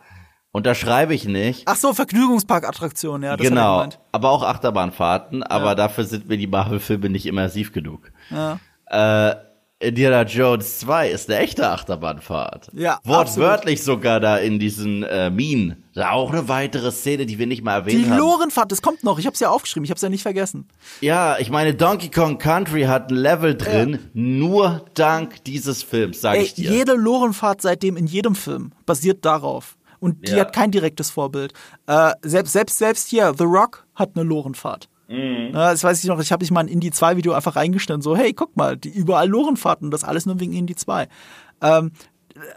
Und 0.53 0.65
da 0.65 0.73
schreibe 0.73 1.13
ich 1.13 1.25
nicht, 1.25 1.63
Ach 1.65 1.75
so, 1.75 1.93
Vergnügungsparkattraktion, 1.93 3.23
ja, 3.23 3.35
das 3.35 3.45
genau, 3.45 3.89
aber 4.13 4.29
auch 4.29 4.43
Achterbahnfahrten, 4.43 5.43
aber 5.43 5.75
dafür 5.75 6.05
sind 6.05 6.29
mir 6.29 6.37
die 6.37 6.47
Marvel-Filme 6.47 7.09
nicht 7.09 7.25
immersiv 7.25 7.73
genug. 7.73 8.13
Ja. 8.29 8.57
Äh, 8.85 9.35
Indiana 9.81 10.23
Jones 10.23 10.79
2 10.79 11.09
ist 11.09 11.29
eine 11.29 11.39
echte 11.39 11.67
Achterbahnfahrt. 11.69 12.69
Ja, 12.73 12.99
Wortwörtlich 13.03 13.83
sogar 13.83 14.19
da 14.19 14.37
in 14.37 14.59
diesen 14.59 15.03
äh, 15.03 15.29
Minen. 15.29 15.83
Da 15.93 16.11
auch 16.11 16.31
eine 16.31 16.47
weitere 16.47 16.91
Szene, 16.91 17.25
die 17.25 17.37
wir 17.39 17.47
nicht 17.47 17.63
mal 17.63 17.81
Die 17.83 17.91
erwähnt 17.97 18.09
haben. 18.11 18.17
Lorenfahrt, 18.19 18.71
das 18.71 18.81
kommt 18.81 19.03
noch, 19.03 19.19
ich 19.19 19.27
hab's 19.27 19.39
ja 19.39 19.49
aufgeschrieben, 19.49 19.83
ich 19.83 19.91
hab's 19.91 20.01
ja 20.01 20.09
nicht 20.09 20.21
vergessen. 20.21 20.67
Ja, 21.01 21.37
ich 21.39 21.49
meine, 21.49 21.73
Donkey 21.73 22.09
Kong 22.09 22.37
Country 22.37 22.83
hat 22.83 23.11
ein 23.11 23.15
Level 23.17 23.55
drin, 23.57 23.99
nur 24.13 24.85
dank 24.93 25.43
dieses 25.43 25.83
Films, 25.83 26.21
sag 26.21 26.35
Ey, 26.37 26.43
ich 26.43 26.53
dir. 26.53 26.71
jede 26.71 26.93
Lorenfahrt 26.93 27.61
seitdem 27.61 27.97
in 27.97 28.05
jedem 28.07 28.35
Film 28.35 28.71
basiert 28.85 29.25
darauf. 29.25 29.77
Und 29.99 30.27
die 30.27 30.31
Ja. 30.33 30.39
hat 30.41 30.53
kein 30.53 30.71
direktes 30.71 31.11
Vorbild. 31.11 31.53
Äh, 31.87 32.11
selbst, 32.23 32.53
selbst, 32.53 32.77
selbst 32.79 33.07
hier, 33.09 33.33
The 33.37 33.43
Rock 33.43 33.85
hat 33.95 34.11
eine 34.15 34.23
Lorenfahrt. 34.23 34.87
Mhm. 35.11 35.51
Das 35.51 35.83
weiß 35.83 36.01
ich 36.03 36.09
noch, 36.09 36.19
ich 36.19 36.31
habe 36.31 36.43
mich 36.43 36.51
mal 36.51 36.61
ein 36.61 36.67
Indie 36.67 36.91
2 36.91 37.17
Video 37.17 37.33
einfach 37.33 37.55
reingestellt, 37.55 38.01
so, 38.01 38.15
hey, 38.15 38.33
guck 38.33 38.55
mal, 38.55 38.77
die 38.77 38.89
überall 38.89 39.27
Lorenfahrten, 39.27 39.91
das 39.91 40.03
alles 40.03 40.25
nur 40.25 40.39
wegen 40.39 40.53
Indie 40.53 40.75
2. 40.75 41.07
Ähm, 41.61 41.91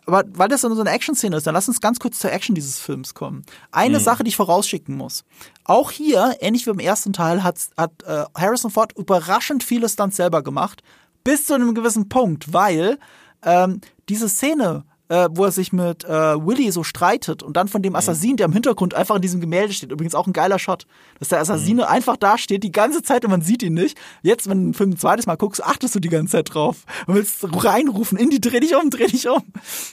aber 0.07 0.22
weil 0.34 0.48
das 0.48 0.61
so 0.61 0.80
eine 0.80 0.90
Action-Szene 0.90 1.36
ist, 1.36 1.46
dann 1.48 1.55
lass 1.55 1.66
uns 1.66 1.80
ganz 1.80 1.98
kurz 1.98 2.20
zur 2.20 2.30
Action 2.32 2.55
dieses 2.55 2.78
Films 2.78 3.14
kommen. 3.14 3.42
Eine 3.72 3.98
Sache, 3.98 4.22
die 4.22 4.28
ich 4.28 4.36
vorausschicken 4.36 4.96
muss. 4.96 5.24
Auch 5.64 5.90
hier, 5.90 6.36
ähnlich 6.40 6.64
wie 6.66 6.70
im 6.70 6.78
ersten 6.78 7.12
Teil, 7.12 7.42
hat, 7.42 7.59
hat 7.76 7.90
äh, 8.05 8.24
Harrison 8.36 8.70
Ford 8.70 8.96
überraschend 8.96 9.64
viele 9.64 9.88
Stunts 9.88 10.16
selber 10.16 10.42
gemacht, 10.42 10.82
bis 11.24 11.46
zu 11.46 11.55
einem 11.55 11.74
gewissen 11.74 12.09
Punkt, 12.09 12.52
weil 12.52 12.98
ähm, 13.42 13.80
diese 14.09 14.28
Szene, 14.28 14.84
äh, 15.09 15.28
wo 15.30 15.44
er 15.44 15.52
sich 15.52 15.72
mit 15.72 16.05
äh, 16.05 16.09
Willy 16.09 16.70
so 16.70 16.82
streitet 16.82 17.42
und 17.42 17.57
dann 17.57 17.68
von 17.68 17.82
dem 17.82 17.94
Assassin, 17.94 18.36
der 18.36 18.46
im 18.46 18.52
Hintergrund 18.52 18.94
einfach 18.94 19.16
in 19.16 19.22
diesem 19.22 19.40
Gemälde 19.40 19.72
steht, 19.72 19.92
übrigens 19.92 20.14
auch 20.14 20.26
ein 20.26 20.32
geiler 20.32 20.59
Shot, 20.59 20.86
dass 21.18 21.28
der 21.28 21.40
Assassine 21.40 21.88
einfach 21.88 22.16
da 22.16 22.38
steht 22.38 22.62
die 22.62 22.72
ganze 22.72 23.02
Zeit 23.02 23.24
und 23.24 23.30
man 23.30 23.42
sieht 23.42 23.62
ihn 23.62 23.74
nicht. 23.74 23.98
Jetzt, 24.22 24.48
wenn 24.48 24.59
du 24.59 24.64
den 24.70 24.74
Film 24.74 24.90
ein 24.90 24.98
zweites 24.98 25.26
Mal 25.26 25.36
guckst, 25.36 25.62
achtest 25.62 25.94
du 25.94 26.00
die 26.00 26.09
ganze 26.09 26.32
Zeit 26.32 26.55
drauf 26.55 26.84
und 27.07 27.14
willst 27.14 27.44
reinrufen, 27.64 28.18
Indy, 28.18 28.40
dreh 28.40 28.61
dich 28.61 28.74
um, 28.74 28.90
dreh 28.90 29.07
dich 29.07 29.28
um. 29.28 29.42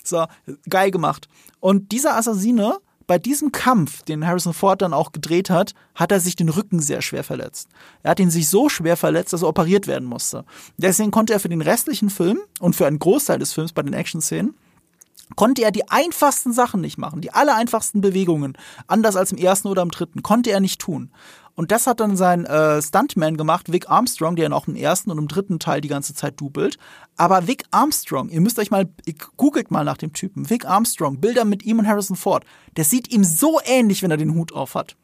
So, 0.03 0.25
geil 0.69 0.91
gemacht. 0.91 1.27
Und 1.59 1.91
dieser 1.91 2.15
Assassine, 2.15 2.77
bei 3.07 3.19
diesem 3.19 3.51
Kampf, 3.51 4.03
den 4.03 4.25
Harrison 4.25 4.53
Ford 4.53 4.81
dann 4.81 4.93
auch 4.93 5.11
gedreht 5.11 5.49
hat, 5.49 5.73
hat 5.95 6.11
er 6.13 6.21
sich 6.21 6.37
den 6.37 6.47
Rücken 6.47 6.79
sehr 6.79 7.01
schwer 7.01 7.25
verletzt. 7.25 7.67
Er 8.03 8.11
hat 8.11 8.19
ihn 8.21 8.29
sich 8.29 8.47
so 8.47 8.69
schwer 8.69 8.95
verletzt, 8.95 9.33
dass 9.33 9.41
er 9.41 9.49
operiert 9.49 9.85
werden 9.87 10.07
musste. 10.07 10.45
Deswegen 10.77 11.11
konnte 11.11 11.33
er 11.33 11.41
für 11.41 11.49
den 11.49 11.61
restlichen 11.61 12.09
Film 12.09 12.39
und 12.59 12.75
für 12.75 12.87
einen 12.87 12.99
Großteil 12.99 13.39
des 13.39 13.51
Films 13.51 13.73
bei 13.73 13.81
den 13.81 13.93
Action-Szenen 13.93 14.55
konnte 15.35 15.63
er 15.63 15.71
die 15.71 15.89
einfachsten 15.89 16.53
Sachen 16.53 16.81
nicht 16.81 16.97
machen, 16.97 17.21
die 17.21 17.33
aller 17.33 17.55
einfachsten 17.55 18.01
Bewegungen, 18.01 18.57
anders 18.87 19.15
als 19.15 19.31
im 19.31 19.37
ersten 19.37 19.67
oder 19.67 19.81
im 19.81 19.91
dritten, 19.91 20.23
konnte 20.23 20.51
er 20.51 20.59
nicht 20.59 20.79
tun. 20.79 21.11
Und 21.55 21.71
das 21.71 21.85
hat 21.85 21.99
dann 21.99 22.15
sein 22.15 22.45
äh, 22.45 22.81
Stuntman 22.81 23.37
gemacht, 23.37 23.71
Vic 23.71 23.89
Armstrong, 23.89 24.35
der 24.35 24.47
ihn 24.47 24.53
auch 24.53 24.67
im 24.67 24.75
ersten 24.75 25.11
und 25.11 25.17
im 25.17 25.27
dritten 25.27 25.59
Teil 25.59 25.81
die 25.81 25.89
ganze 25.89 26.13
Zeit 26.13 26.39
dubelt. 26.39 26.77
Aber 27.17 27.47
Vic 27.47 27.65
Armstrong, 27.71 28.29
ihr 28.29 28.41
müsst 28.41 28.57
euch 28.57 28.71
mal, 28.71 28.89
googelt 29.37 29.69
mal 29.69 29.83
nach 29.83 29.97
dem 29.97 30.13
Typen, 30.13 30.49
Vic 30.49 30.65
Armstrong, 30.65 31.19
Bilder 31.19 31.45
mit 31.45 31.63
ihm 31.63 31.79
und 31.79 31.87
Harrison 31.87 32.15
Ford, 32.15 32.45
der 32.77 32.85
sieht 32.85 33.11
ihm 33.13 33.23
so 33.23 33.59
ähnlich, 33.65 34.01
wenn 34.01 34.11
er 34.11 34.17
den 34.17 34.33
Hut 34.33 34.53
auf 34.53 34.75
hat. 34.75 34.95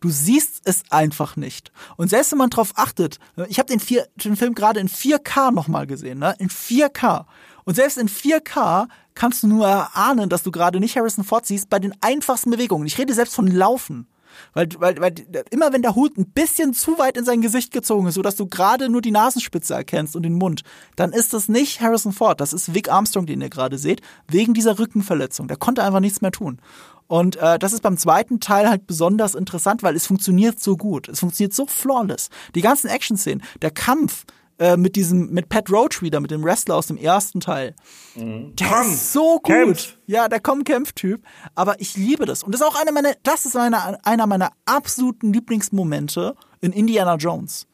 Du 0.00 0.10
siehst 0.10 0.60
es 0.64 0.82
einfach 0.90 1.36
nicht. 1.36 1.72
Und 1.96 2.08
selbst 2.08 2.30
wenn 2.32 2.38
man 2.38 2.50
drauf 2.50 2.72
achtet, 2.76 3.18
ich 3.48 3.58
habe 3.58 3.68
den, 3.68 3.80
vier- 3.80 4.06
den 4.16 4.36
Film 4.36 4.54
gerade 4.54 4.80
in 4.80 4.88
4K 4.88 5.50
nochmal 5.52 5.86
gesehen, 5.86 6.18
ne? 6.18 6.34
In 6.38 6.48
4K. 6.50 7.24
Und 7.64 7.74
selbst 7.74 7.98
in 7.98 8.08
4K 8.08 8.86
kannst 9.14 9.42
du 9.42 9.48
nur 9.48 9.66
erahnen, 9.66 10.28
dass 10.28 10.42
du 10.42 10.50
gerade 10.52 10.80
nicht 10.80 10.96
Harrison 10.96 11.24
Ford 11.24 11.44
siehst 11.46 11.68
bei 11.68 11.78
den 11.78 11.94
einfachsten 12.00 12.50
Bewegungen. 12.50 12.86
Ich 12.86 12.98
rede 12.98 13.12
selbst 13.12 13.34
von 13.34 13.48
Laufen. 13.48 14.06
Weil, 14.52 14.68
weil, 14.78 15.00
weil 15.00 15.14
immer 15.50 15.72
wenn 15.72 15.82
der 15.82 15.94
Hut 15.96 16.16
ein 16.16 16.30
bisschen 16.30 16.72
zu 16.72 16.98
weit 16.98 17.16
in 17.16 17.24
sein 17.24 17.40
Gesicht 17.40 17.72
gezogen 17.72 18.06
ist, 18.06 18.14
sodass 18.14 18.36
du 18.36 18.46
gerade 18.46 18.88
nur 18.88 19.00
die 19.02 19.10
Nasenspitze 19.10 19.74
erkennst 19.74 20.14
und 20.14 20.22
den 20.22 20.34
Mund, 20.34 20.62
dann 20.96 21.12
ist 21.12 21.34
das 21.34 21.48
nicht 21.48 21.80
Harrison 21.80 22.12
Ford, 22.12 22.40
das 22.40 22.52
ist 22.52 22.72
Vic 22.74 22.88
Armstrong, 22.90 23.26
den 23.26 23.40
ihr 23.40 23.50
gerade 23.50 23.78
seht, 23.78 24.00
wegen 24.28 24.54
dieser 24.54 24.78
Rückenverletzung. 24.78 25.48
Der 25.48 25.56
konnte 25.56 25.82
einfach 25.82 26.00
nichts 26.00 26.20
mehr 26.20 26.30
tun. 26.30 26.60
Und 27.08 27.36
äh, 27.36 27.58
das 27.58 27.72
ist 27.72 27.82
beim 27.82 27.96
zweiten 27.96 28.38
Teil 28.38 28.68
halt 28.68 28.86
besonders 28.86 29.34
interessant, 29.34 29.82
weil 29.82 29.96
es 29.96 30.06
funktioniert 30.06 30.60
so 30.60 30.76
gut. 30.76 31.08
Es 31.08 31.20
funktioniert 31.20 31.54
so 31.54 31.66
flawless. 31.66 32.28
Die 32.54 32.60
ganzen 32.60 32.88
Action-Szenen, 32.88 33.42
der 33.62 33.70
Kampf 33.70 34.24
äh, 34.58 34.76
mit 34.76 34.94
diesem, 34.94 35.30
mit 35.30 35.48
Pat 35.48 35.70
Roach 35.70 36.02
wieder, 36.02 36.20
mit 36.20 36.30
dem 36.30 36.44
Wrestler 36.44 36.76
aus 36.76 36.88
dem 36.88 36.96
ersten 36.98 37.40
Teil. 37.40 37.74
Der 38.14 38.68
Komm, 38.68 38.92
ist 38.92 39.12
so 39.12 39.36
gut. 39.36 39.46
kämpf. 39.46 39.96
Ja, 40.06 40.28
der 40.28 40.40
Komm-Kämpf-Typ. 40.40 41.22
Aber 41.54 41.80
ich 41.80 41.96
liebe 41.96 42.26
das. 42.26 42.42
Und 42.42 42.52
das 42.52 42.60
ist 42.60 42.66
auch 42.66 42.80
einer 42.80 42.92
meiner, 42.92 43.14
das 43.22 43.46
ist 43.46 43.56
einer, 43.56 43.98
einer 44.04 44.26
meiner 44.26 44.50
absoluten 44.66 45.32
Lieblingsmomente 45.32 46.34
in 46.60 46.72
Indiana 46.72 47.16
Jones. 47.16 47.66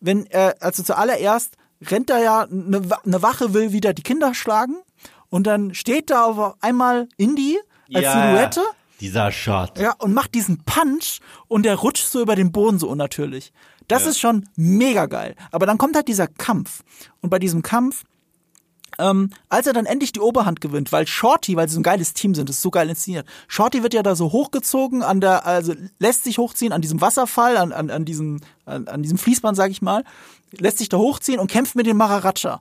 Wenn, 0.00 0.26
äh, 0.26 0.54
also 0.60 0.82
zuallererst 0.82 1.56
rennt 1.90 2.10
da 2.10 2.18
ja, 2.18 2.42
eine, 2.42 2.82
eine 3.04 3.22
Wache 3.22 3.54
will 3.54 3.72
wieder 3.72 3.94
die 3.94 4.02
Kinder 4.02 4.34
schlagen 4.34 4.76
und 5.30 5.46
dann 5.46 5.74
steht 5.74 6.10
da 6.10 6.24
auf 6.24 6.56
einmal 6.60 7.08
Indy 7.16 7.58
als 7.94 8.12
Silhouette. 8.12 8.60
Dieser 9.02 9.32
Shot. 9.32 9.78
Ja, 9.78 9.94
und 9.98 10.14
macht 10.14 10.32
diesen 10.34 10.62
Punch 10.64 11.18
und 11.48 11.64
der 11.64 11.74
rutscht 11.74 12.06
so 12.06 12.22
über 12.22 12.36
den 12.36 12.52
Boden 12.52 12.78
so 12.78 12.88
unnatürlich. 12.88 13.52
Das 13.88 14.06
ist 14.06 14.20
schon 14.20 14.48
mega 14.54 15.06
geil. 15.06 15.34
Aber 15.50 15.66
dann 15.66 15.76
kommt 15.76 15.96
halt 15.96 16.06
dieser 16.06 16.28
Kampf. 16.28 16.84
Und 17.20 17.28
bei 17.28 17.40
diesem 17.40 17.62
Kampf, 17.62 18.04
ähm, 19.00 19.30
als 19.48 19.66
er 19.66 19.72
dann 19.72 19.86
endlich 19.86 20.12
die 20.12 20.20
Oberhand 20.20 20.60
gewinnt, 20.60 20.92
weil 20.92 21.08
Shorty, 21.08 21.56
weil 21.56 21.68
sie 21.68 21.74
so 21.74 21.80
ein 21.80 21.82
geiles 21.82 22.14
Team 22.14 22.36
sind, 22.36 22.48
das 22.48 22.56
ist 22.56 22.62
so 22.62 22.70
geil 22.70 22.88
inszeniert. 22.88 23.26
Shorty 23.48 23.82
wird 23.82 23.92
ja 23.92 24.04
da 24.04 24.14
so 24.14 24.30
hochgezogen 24.30 25.02
an 25.02 25.20
der, 25.20 25.46
also 25.46 25.74
lässt 25.98 26.22
sich 26.22 26.38
hochziehen 26.38 26.72
an 26.72 26.80
diesem 26.80 27.00
Wasserfall, 27.00 27.56
an, 27.56 27.72
an, 27.72 27.90
an 27.90 28.04
diesem, 28.04 28.40
an, 28.66 28.86
an 28.86 29.02
diesem 29.02 29.18
Fließband, 29.18 29.56
sag 29.56 29.72
ich 29.72 29.82
mal, 29.82 30.04
lässt 30.52 30.78
sich 30.78 30.88
da 30.88 30.98
hochziehen 30.98 31.40
und 31.40 31.50
kämpft 31.50 31.74
mit 31.74 31.86
dem 31.86 31.96
Maharaja. 31.96 32.60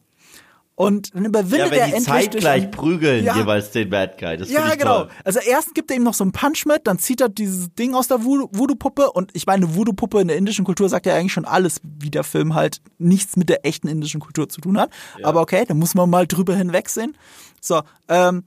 Und 0.75 1.13
dann 1.13 1.25
überwindet 1.25 1.59
Ja, 1.59 1.65
er 1.65 1.71
wenn 1.71 1.77
die 1.89 1.95
endlich 1.97 2.05
zeitgleich 2.31 2.61
durch 2.63 2.71
prügeln, 2.71 3.23
Ja. 3.25 3.35
jeweils 3.35 3.71
den 3.71 3.89
Bad 3.89 4.17
Guy. 4.17 4.37
Das 4.37 4.49
ja, 4.49 4.73
genau. 4.75 4.99
toll. 5.03 5.09
Also 5.23 5.39
erst 5.39 5.75
gibt 5.75 5.91
er 5.91 5.97
ihm 5.97 6.03
noch 6.03 6.13
so 6.15 6.23
einen 6.23 6.31
Punch 6.31 6.65
mit, 6.65 6.87
dann 6.87 6.97
zieht 6.97 7.21
er 7.21 7.29
dieses 7.29 7.73
Ding 7.75 7.93
aus 7.93 8.07
der 8.07 8.19
Voodoo- 8.19 8.49
Voodoo-Puppe 8.51 9.11
und 9.11 9.29
ich 9.33 9.45
meine, 9.45 9.75
Voodoo-Puppe 9.75 10.21
in 10.21 10.27
der 10.29 10.37
indischen 10.37 10.65
Kultur 10.65 10.89
sagt 10.89 11.05
ja 11.05 11.13
eigentlich 11.15 11.33
schon 11.33 11.45
alles, 11.45 11.81
wie 11.83 12.09
der 12.09 12.23
Film 12.23 12.55
halt 12.55 12.81
nichts 12.97 13.35
mit 13.37 13.49
der 13.49 13.65
echten 13.65 13.87
indischen 13.87 14.21
Kultur 14.21 14.49
zu 14.49 14.59
tun 14.61 14.79
hat. 14.79 14.89
Aber 15.23 15.41
okay, 15.41 15.65
da 15.67 15.73
muss 15.75 15.93
man 15.93 16.09
mal 16.09 16.25
drüber 16.25 16.55
hinwegsehen. 16.55 17.15
So, 17.59 17.81
ähm, 18.07 18.43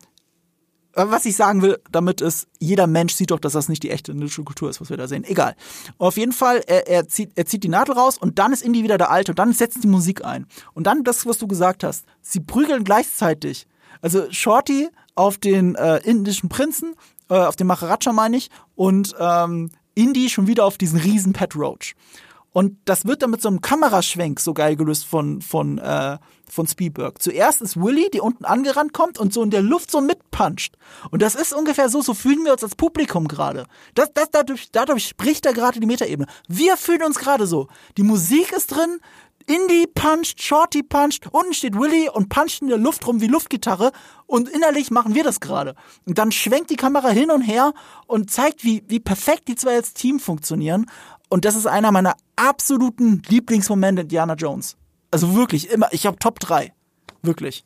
was 0.96 1.24
ich 1.24 1.36
sagen 1.36 1.62
will 1.62 1.78
damit 1.90 2.20
ist, 2.20 2.46
jeder 2.58 2.86
Mensch 2.86 3.14
sieht 3.14 3.30
doch, 3.30 3.40
dass 3.40 3.52
das 3.52 3.68
nicht 3.68 3.82
die 3.82 3.90
echte 3.90 4.12
indische 4.12 4.44
Kultur 4.44 4.70
ist, 4.70 4.80
was 4.80 4.90
wir 4.90 4.96
da 4.96 5.08
sehen. 5.08 5.24
Egal. 5.24 5.54
Auf 5.98 6.16
jeden 6.16 6.32
Fall, 6.32 6.62
er, 6.66 6.86
er, 6.88 7.08
zieht, 7.08 7.32
er 7.34 7.46
zieht 7.46 7.64
die 7.64 7.68
Nadel 7.68 7.94
raus 7.94 8.18
und 8.18 8.38
dann 8.38 8.52
ist 8.52 8.62
Indy 8.62 8.82
wieder 8.82 8.98
der 8.98 9.10
Alte 9.10 9.32
und 9.32 9.38
dann 9.38 9.52
setzt 9.52 9.82
die 9.82 9.88
Musik 9.88 10.24
ein. 10.24 10.46
Und 10.72 10.86
dann 10.86 11.04
das, 11.04 11.26
was 11.26 11.38
du 11.38 11.46
gesagt 11.46 11.84
hast. 11.84 12.04
Sie 12.22 12.40
prügeln 12.40 12.84
gleichzeitig. 12.84 13.66
Also 14.00 14.30
Shorty 14.30 14.88
auf 15.14 15.38
den 15.38 15.74
äh, 15.74 15.98
indischen 15.98 16.48
Prinzen, 16.48 16.94
äh, 17.28 17.34
auf 17.34 17.56
den 17.56 17.66
Maharaja 17.66 18.12
meine 18.12 18.36
ich, 18.36 18.50
und 18.74 19.14
ähm, 19.18 19.70
Indy 19.94 20.28
schon 20.28 20.46
wieder 20.46 20.64
auf 20.64 20.76
diesen 20.76 20.98
riesen 20.98 21.32
Pat 21.32 21.54
Roach. 21.56 21.94
Und 22.54 22.78
das 22.84 23.04
wird 23.04 23.20
dann 23.22 23.32
mit 23.32 23.42
so 23.42 23.48
einem 23.48 23.60
Kameraschwenk 23.60 24.38
so 24.38 24.54
geil 24.54 24.76
gelöst 24.76 25.06
von, 25.06 25.42
von, 25.42 25.78
äh, 25.78 26.18
von 26.48 26.68
Spielberg. 26.68 27.20
Zuerst 27.20 27.60
ist 27.60 27.76
Willy, 27.76 28.08
die 28.14 28.20
unten 28.20 28.44
angerannt 28.44 28.92
kommt 28.92 29.18
und 29.18 29.34
so 29.34 29.42
in 29.42 29.50
der 29.50 29.60
Luft 29.60 29.90
so 29.90 30.00
mitpuncht. 30.00 30.78
Und 31.10 31.20
das 31.20 31.34
ist 31.34 31.52
ungefähr 31.52 31.88
so, 31.88 32.00
so 32.00 32.14
fühlen 32.14 32.44
wir 32.44 32.52
uns 32.52 32.62
als 32.62 32.76
Publikum 32.76 33.26
gerade. 33.26 33.66
Das, 33.96 34.12
das, 34.14 34.30
dadurch, 34.30 34.68
dadurch 34.70 35.08
spricht 35.08 35.46
er 35.46 35.52
gerade 35.52 35.80
die 35.80 35.86
Metaebene. 35.86 36.28
Wir 36.46 36.76
fühlen 36.76 37.02
uns 37.02 37.18
gerade 37.18 37.48
so. 37.48 37.66
Die 37.96 38.04
Musik 38.04 38.52
ist 38.52 38.68
drin, 38.68 39.00
Indie 39.46 39.86
puncht, 39.86 40.40
Shorty 40.40 40.82
puncht, 40.82 41.28
unten 41.32 41.52
steht 41.52 41.76
Willy 41.76 42.08
und 42.08 42.28
puncht 42.28 42.62
in 42.62 42.68
der 42.68 42.78
Luft 42.78 43.06
rum 43.06 43.20
wie 43.20 43.26
Luftgitarre 43.26 43.92
und 44.26 44.48
innerlich 44.48 44.90
machen 44.90 45.14
wir 45.14 45.22
das 45.22 45.40
gerade. 45.40 45.74
Und 46.06 46.16
dann 46.16 46.32
schwenkt 46.32 46.70
die 46.70 46.76
Kamera 46.76 47.10
hin 47.10 47.30
und 47.30 47.42
her 47.42 47.74
und 48.06 48.30
zeigt, 48.30 48.64
wie, 48.64 48.84
wie 48.88 49.00
perfekt 49.00 49.48
die 49.48 49.54
zwei 49.54 49.74
als 49.74 49.92
Team 49.92 50.18
funktionieren. 50.18 50.86
Und 51.28 51.44
das 51.44 51.56
ist 51.56 51.66
einer 51.66 51.90
meiner 51.92 52.14
absoluten 52.36 53.22
Lieblingsmomente 53.28 54.00
in 54.02 54.06
Indiana 54.06 54.34
Jones. 54.34 54.76
Also 55.10 55.34
wirklich, 55.34 55.70
immer, 55.70 55.88
ich 55.92 56.06
habe 56.06 56.18
Top 56.18 56.38
3. 56.40 56.72
Wirklich. 57.22 57.64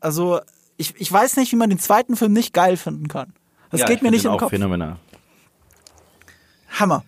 Also, 0.00 0.40
ich, 0.76 0.94
ich 0.98 1.10
weiß 1.10 1.36
nicht, 1.36 1.50
wie 1.52 1.56
man 1.56 1.70
den 1.70 1.78
zweiten 1.78 2.16
Film 2.16 2.32
nicht 2.32 2.54
geil 2.54 2.76
finden 2.76 3.08
kann. 3.08 3.32
Das 3.70 3.80
Ja, 3.80 3.86
geht 3.86 4.02
mir 4.02 4.10
nicht 4.10 4.24
den 4.24 4.28
im 4.30 4.34
auch 4.36 4.40
Kopf. 4.40 4.50
phänomenal. 4.50 4.96
Hammer. 6.78 7.04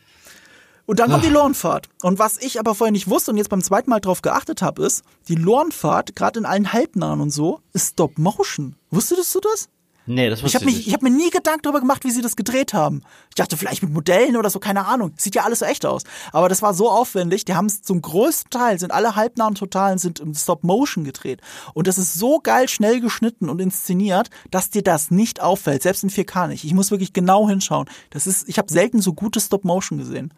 Und 0.86 0.98
dann 0.98 1.10
kommt 1.10 1.24
die 1.24 1.28
Lornfahrt. 1.28 1.88
Und 2.02 2.18
was 2.18 2.36
ich 2.38 2.58
aber 2.58 2.74
vorher 2.74 2.90
nicht 2.90 3.08
wusste 3.08 3.30
und 3.30 3.36
jetzt 3.36 3.48
beim 3.48 3.62
zweiten 3.62 3.90
Mal 3.90 4.00
drauf 4.00 4.22
geachtet 4.22 4.60
habe, 4.60 4.84
ist, 4.84 5.04
die 5.28 5.36
Lornfahrt, 5.36 6.16
gerade 6.16 6.40
in 6.40 6.46
allen 6.46 6.72
Halbnahen 6.72 7.20
und 7.20 7.30
so, 7.30 7.60
ist 7.72 7.90
Stop 7.92 8.18
Motion. 8.18 8.74
Wusstest 8.90 9.32
du 9.36 9.40
das? 9.40 9.68
Nee, 10.10 10.28
das 10.28 10.42
Ich 10.42 10.56
habe 10.56 10.64
mich, 10.64 10.88
ich 10.88 10.92
habe 10.92 11.08
mir 11.08 11.16
nie 11.16 11.30
Gedanken 11.30 11.62
darüber 11.62 11.78
gemacht, 11.78 12.04
wie 12.04 12.10
sie 12.10 12.20
das 12.20 12.34
gedreht 12.34 12.74
haben. 12.74 13.02
Ich 13.28 13.36
dachte 13.36 13.56
vielleicht 13.56 13.82
mit 13.84 13.92
Modellen 13.92 14.36
oder 14.36 14.50
so, 14.50 14.58
keine 14.58 14.86
Ahnung. 14.86 15.12
Sieht 15.16 15.36
ja 15.36 15.44
alles 15.44 15.60
so 15.60 15.66
echt 15.66 15.86
aus. 15.86 16.02
Aber 16.32 16.48
das 16.48 16.62
war 16.62 16.74
so 16.74 16.90
aufwendig. 16.90 17.44
Die 17.44 17.54
haben 17.54 17.66
es 17.66 17.82
zum 17.82 18.02
größten 18.02 18.50
Teil 18.50 18.80
sind 18.80 18.90
alle 18.90 19.14
halbnahen 19.14 19.54
Totalen 19.54 19.98
sind 19.98 20.18
im 20.18 20.34
Stop 20.34 20.64
Motion 20.64 21.04
gedreht. 21.04 21.40
Und 21.74 21.86
das 21.86 21.96
ist 21.96 22.14
so 22.14 22.40
geil 22.40 22.68
schnell 22.68 23.00
geschnitten 23.00 23.48
und 23.48 23.60
inszeniert, 23.60 24.30
dass 24.50 24.70
dir 24.70 24.82
das 24.82 25.12
nicht 25.12 25.40
auffällt. 25.40 25.84
Selbst 25.84 26.02
in 26.02 26.10
4K 26.10 26.48
nicht. 26.48 26.64
Ich 26.64 26.74
muss 26.74 26.90
wirklich 26.90 27.12
genau 27.12 27.48
hinschauen. 27.48 27.88
Das 28.10 28.26
ist, 28.26 28.48
ich 28.48 28.58
habe 28.58 28.72
selten 28.72 29.00
so 29.00 29.12
gute 29.12 29.38
Stop 29.38 29.64
Motion 29.64 29.98
gesehen. 29.98 30.34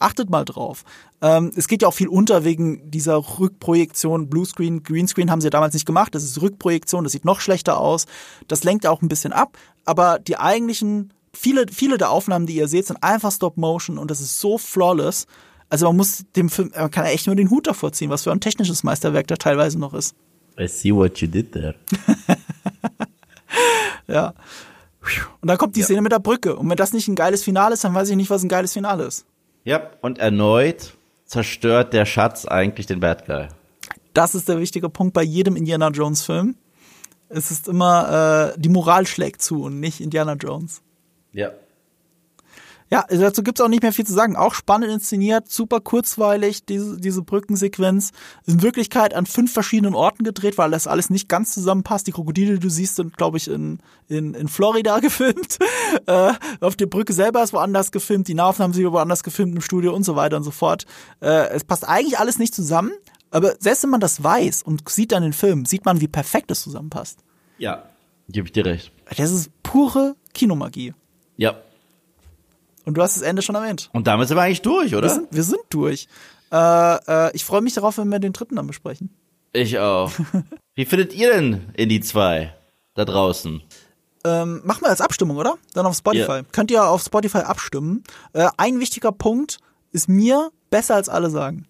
Achtet 0.00 0.30
mal 0.30 0.44
drauf. 0.44 0.84
Ähm, 1.20 1.50
es 1.56 1.68
geht 1.68 1.82
ja 1.82 1.88
auch 1.88 1.94
viel 1.94 2.08
unter 2.08 2.44
wegen 2.44 2.90
dieser 2.90 3.16
Rückprojektion. 3.16 4.28
Bluescreen, 4.28 4.82
Greenscreen 4.82 5.30
haben 5.30 5.40
sie 5.40 5.46
ja 5.46 5.50
damals 5.50 5.74
nicht 5.74 5.86
gemacht. 5.86 6.14
Das 6.14 6.22
ist 6.22 6.40
Rückprojektion, 6.40 7.04
das 7.04 7.12
sieht 7.12 7.24
noch 7.24 7.40
schlechter 7.40 7.78
aus. 7.78 8.06
Das 8.46 8.64
lenkt 8.64 8.86
auch 8.86 9.02
ein 9.02 9.08
bisschen 9.08 9.32
ab. 9.32 9.58
Aber 9.84 10.18
die 10.18 10.38
eigentlichen, 10.38 11.12
viele, 11.32 11.66
viele 11.70 11.98
der 11.98 12.10
Aufnahmen, 12.10 12.46
die 12.46 12.56
ihr 12.56 12.68
seht, 12.68 12.86
sind 12.86 13.02
einfach 13.02 13.32
Stop 13.32 13.56
Motion 13.56 13.98
und 13.98 14.10
das 14.10 14.20
ist 14.20 14.38
so 14.38 14.58
flawless. 14.58 15.26
Also 15.68 15.86
man 15.86 15.96
muss 15.96 16.24
dem 16.36 16.48
Film, 16.48 16.72
man 16.74 16.90
kann 16.90 17.04
echt 17.04 17.26
nur 17.26 17.36
den 17.36 17.50
Hut 17.50 17.66
davor 17.66 17.92
ziehen, 17.92 18.10
was 18.10 18.22
für 18.22 18.32
ein 18.32 18.40
technisches 18.40 18.84
Meisterwerk 18.84 19.26
da 19.26 19.36
teilweise 19.36 19.78
noch 19.78 19.94
ist. 19.94 20.14
I 20.58 20.66
see 20.66 20.94
what 20.94 21.18
you 21.18 21.28
did 21.28 21.52
there. 21.52 21.74
Ja. 24.08 24.34
Und 25.40 25.48
dann 25.48 25.58
kommt 25.58 25.76
die 25.76 25.82
Szene 25.82 26.02
mit 26.02 26.12
der 26.12 26.18
Brücke. 26.18 26.56
Und 26.56 26.68
wenn 26.68 26.76
das 26.76 26.92
nicht 26.92 27.08
ein 27.08 27.14
geiles 27.14 27.44
Finale 27.44 27.74
ist, 27.74 27.84
dann 27.84 27.94
weiß 27.94 28.08
ich 28.10 28.16
nicht, 28.16 28.30
was 28.30 28.42
ein 28.42 28.48
geiles 28.48 28.72
Finale 28.72 29.04
ist. 29.04 29.26
Ja, 29.68 29.90
und 30.00 30.18
erneut 30.18 30.94
zerstört 31.26 31.92
der 31.92 32.06
Schatz 32.06 32.46
eigentlich 32.46 32.86
den 32.86 33.00
Bad 33.00 33.26
Guy. 33.26 33.48
Das 34.14 34.34
ist 34.34 34.48
der 34.48 34.58
wichtige 34.58 34.88
Punkt 34.88 35.12
bei 35.12 35.22
jedem 35.22 35.56
Indiana 35.56 35.90
Jones 35.90 36.22
Film. 36.24 36.56
Es 37.28 37.50
ist 37.50 37.68
immer, 37.68 38.54
äh, 38.54 38.58
die 38.58 38.70
Moral 38.70 39.06
schlägt 39.06 39.42
zu 39.42 39.64
und 39.64 39.78
nicht 39.78 40.00
Indiana 40.00 40.36
Jones. 40.40 40.80
Ja. 41.34 41.50
Ja, 42.90 43.00
also 43.08 43.22
dazu 43.22 43.42
gibt's 43.42 43.60
auch 43.60 43.68
nicht 43.68 43.82
mehr 43.82 43.92
viel 43.92 44.06
zu 44.06 44.14
sagen. 44.14 44.36
Auch 44.36 44.54
spannend 44.54 44.90
inszeniert, 44.90 45.50
super 45.50 45.80
kurzweilig, 45.80 46.64
diese, 46.64 46.98
diese 46.98 47.22
Brückensequenz. 47.22 48.12
In 48.46 48.62
Wirklichkeit 48.62 49.14
an 49.14 49.26
fünf 49.26 49.52
verschiedenen 49.52 49.94
Orten 49.94 50.24
gedreht, 50.24 50.56
weil 50.56 50.70
das 50.70 50.86
alles 50.86 51.10
nicht 51.10 51.28
ganz 51.28 51.52
zusammenpasst. 51.52 52.06
Die 52.06 52.12
Krokodile, 52.12 52.54
die 52.54 52.60
du 52.60 52.70
siehst, 52.70 52.96
sind, 52.96 53.16
glaube 53.16 53.36
ich, 53.36 53.48
in, 53.48 53.80
in, 54.08 54.34
in 54.34 54.48
Florida 54.48 54.98
gefilmt. 55.00 55.58
Äh, 56.06 56.32
auf 56.60 56.76
der 56.76 56.86
Brücke 56.86 57.12
selber 57.12 57.42
ist 57.42 57.52
woanders 57.52 57.92
gefilmt, 57.92 58.28
die 58.28 58.34
Nahaufnahmen 58.34 58.72
sind 58.72 58.90
woanders 58.90 59.22
gefilmt 59.22 59.54
im 59.54 59.60
Studio 59.60 59.94
und 59.94 60.04
so 60.04 60.16
weiter 60.16 60.36
und 60.36 60.44
so 60.44 60.50
fort. 60.50 60.86
Äh, 61.20 61.48
es 61.48 61.64
passt 61.64 61.86
eigentlich 61.86 62.18
alles 62.18 62.38
nicht 62.38 62.54
zusammen, 62.54 62.92
aber 63.30 63.54
selbst 63.58 63.82
wenn 63.82 63.90
man 63.90 64.00
das 64.00 64.22
weiß 64.22 64.62
und 64.62 64.88
sieht 64.88 65.12
dann 65.12 65.22
den 65.22 65.32
Film, 65.32 65.66
sieht 65.66 65.84
man, 65.84 66.00
wie 66.00 66.08
perfekt 66.08 66.50
es 66.50 66.62
zusammenpasst. 66.62 67.18
Ja. 67.58 67.84
Gebe 68.30 68.46
ich 68.46 68.52
dir 68.52 68.64
recht. 68.64 68.92
Das 69.16 69.30
ist 69.30 69.50
pure 69.62 70.14
Kinomagie. 70.34 70.94
Ja. 71.36 71.56
Und 72.88 72.94
du 72.94 73.02
hast 73.02 73.16
das 73.16 73.22
Ende 73.22 73.42
schon 73.42 73.54
erwähnt. 73.54 73.90
Und 73.92 74.06
damit 74.06 74.28
sind 74.28 74.38
wir 74.38 74.42
eigentlich 74.42 74.62
durch, 74.62 74.92
Wir 74.92 74.98
oder? 74.98 75.10
sind, 75.10 75.28
wir 75.30 75.42
sind 75.42 75.60
durch. 75.68 76.08
Äh, 76.50 76.56
äh, 77.28 77.30
ich 77.36 77.44
freue 77.44 77.60
mich 77.60 77.74
darauf, 77.74 77.98
wenn 77.98 78.08
wir 78.08 78.18
den 78.18 78.32
dritten 78.32 78.56
dann 78.56 78.66
besprechen. 78.66 79.10
Ich 79.52 79.78
auch. 79.78 80.10
Wie 80.74 80.86
findet 80.86 81.12
ihr 81.14 81.30
denn 81.34 81.66
in 81.76 81.90
die 81.90 82.00
zwei 82.00 82.54
da 82.94 83.04
draußen? 83.04 83.62
Ähm, 84.24 84.62
machen 84.64 84.80
wir 84.82 84.88
als 84.88 85.02
Abstimmung, 85.02 85.36
oder? 85.36 85.58
Dann 85.74 85.84
auf 85.84 85.96
Spotify. 85.96 86.30
Ja. 86.32 86.42
Könnt 86.50 86.70
ihr 86.70 86.82
auf 86.86 87.02
Spotify 87.02 87.38
abstimmen. 87.40 88.04
Äh, 88.32 88.48
ein 88.56 88.80
wichtiger 88.80 89.12
Punkt 89.12 89.58
ist 89.92 90.08
mir 90.08 90.50
besser 90.70 90.94
als 90.94 91.10
alle 91.10 91.28
sagen. 91.28 91.66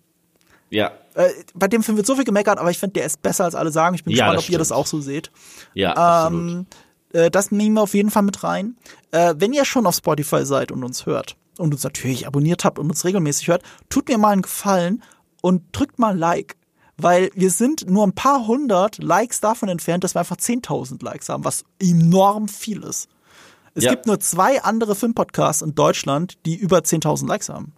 Ja. 0.71 0.93
Äh, 1.15 1.31
bei 1.55 1.67
dem 1.67 1.83
Film 1.83 1.97
wird 1.97 2.07
so 2.07 2.15
viel 2.15 2.25
gemeckert, 2.25 2.59
aber 2.61 2.71
ich 2.71 2.79
finde, 2.79 2.93
der 2.95 3.07
ist 3.07 3.23
besser 3.23 3.45
als 3.45 3.57
alle 3.57 3.73
sagen. 3.73 3.97
Ich 3.97 4.05
bin 4.05 4.15
Ja, 4.15 4.27
gespannt, 4.27 4.45
ob 4.45 4.51
ihr 4.51 4.59
das 4.59 4.69
stimmt. 4.69 4.79
auch 4.79 4.87
so 4.87 5.01
seht. 5.01 5.33
Ja, 5.75 5.95
absolut. 5.95 6.67
Äh, 7.13 7.31
das 7.31 7.51
nehmen 7.51 7.75
wir 7.77 7.83
auf 7.83 7.95
jeden 7.95 8.11
Fall 8.11 8.23
mit 8.23 8.43
rein. 8.45 8.77
Äh, 9.11 9.35
wenn 9.39 9.53
ihr 9.53 9.65
schon 9.65 9.87
auf 9.87 9.95
Spotify 9.97 10.45
seid 10.45 10.73
und 10.73 10.85
uns 10.85 11.07
hört 11.07 11.37
und 11.59 11.73
uns 11.75 11.83
natürlich 11.85 12.27
abonniert 12.27 12.65
habt 12.65 12.79
und 12.79 12.89
uns 12.91 13.05
regelmäßig 13.05 13.49
hört, 13.49 13.63
tut 13.89 14.09
mir 14.09 14.19
mal 14.19 14.31
einen 14.33 14.43
Gefallen 14.43 15.03
und 15.43 15.63
drückt 15.73 15.99
mal 15.99 16.17
Like. 16.17 16.57
Weil 17.01 17.31
wir 17.35 17.51
sind 17.51 17.89
nur 17.89 18.05
ein 18.05 18.13
paar 18.13 18.47
hundert 18.49 18.99
Likes 19.03 19.41
davon 19.41 19.69
entfernt, 19.69 20.03
dass 20.03 20.15
wir 20.17 20.21
einfach 20.21 20.37
10.000 20.37 21.05
Likes 21.05 21.29
haben, 21.29 21.45
was 21.45 21.65
enorm 21.81 22.49
viel 22.49 22.83
ist. 22.83 23.09
Es 23.75 23.85
Ja. 23.85 23.91
gibt 23.93 24.07
nur 24.07 24.19
zwei 24.19 24.61
andere 24.65 24.97
Filmpodcasts 24.97 25.63
in 25.63 25.77
Deutschland, 25.77 26.39
die 26.45 26.57
über 26.57 26.79
10.000 26.79 27.29
Likes 27.29 27.49
haben. 27.51 27.73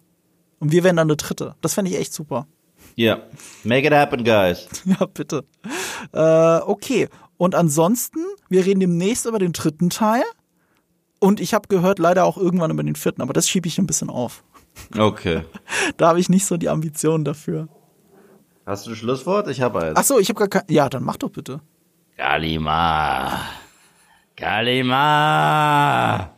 Und 0.59 0.71
wir 0.71 0.83
wären 0.83 0.95
dann 0.95 1.07
der 1.07 1.17
dritte. 1.17 1.55
Das 1.61 1.75
fände 1.75 1.91
ich 1.91 1.97
echt 1.97 2.13
super. 2.13 2.47
Ja. 2.95 3.19
Make 3.63 3.85
it 3.87 3.93
happen, 3.93 4.23
guys. 4.23 4.67
Ja, 4.85 5.05
bitte. 5.05 5.45
Äh, 6.13 6.57
okay. 6.65 7.07
Und 7.41 7.55
ansonsten, 7.55 8.19
wir 8.49 8.67
reden 8.67 8.81
demnächst 8.81 9.25
über 9.25 9.39
den 9.39 9.51
dritten 9.51 9.89
Teil. 9.89 10.21
Und 11.17 11.39
ich 11.39 11.55
habe 11.55 11.67
gehört, 11.69 11.97
leider 11.97 12.23
auch 12.25 12.37
irgendwann 12.37 12.69
über 12.69 12.83
den 12.83 12.93
vierten, 12.93 13.23
aber 13.23 13.33
das 13.33 13.49
schiebe 13.49 13.67
ich 13.67 13.79
ein 13.79 13.87
bisschen 13.87 14.11
auf. 14.11 14.43
Okay. 14.95 15.43
Da 15.97 16.09
habe 16.09 16.19
ich 16.19 16.29
nicht 16.29 16.45
so 16.45 16.55
die 16.57 16.69
Ambitionen 16.69 17.25
dafür. 17.25 17.67
Hast 18.67 18.85
du 18.85 18.91
ein 18.91 18.95
Schlusswort? 18.95 19.47
Ich 19.47 19.59
habe 19.59 19.81
eins. 19.81 19.97
Ach 19.97 20.03
so, 20.03 20.19
ich 20.19 20.29
habe 20.29 20.37
gar 20.37 20.49
kein. 20.49 20.65
Ja, 20.69 20.87
dann 20.87 21.03
mach 21.03 21.17
doch 21.17 21.31
bitte. 21.31 21.61
Galima. 22.15 23.39
Galima. 24.35 26.29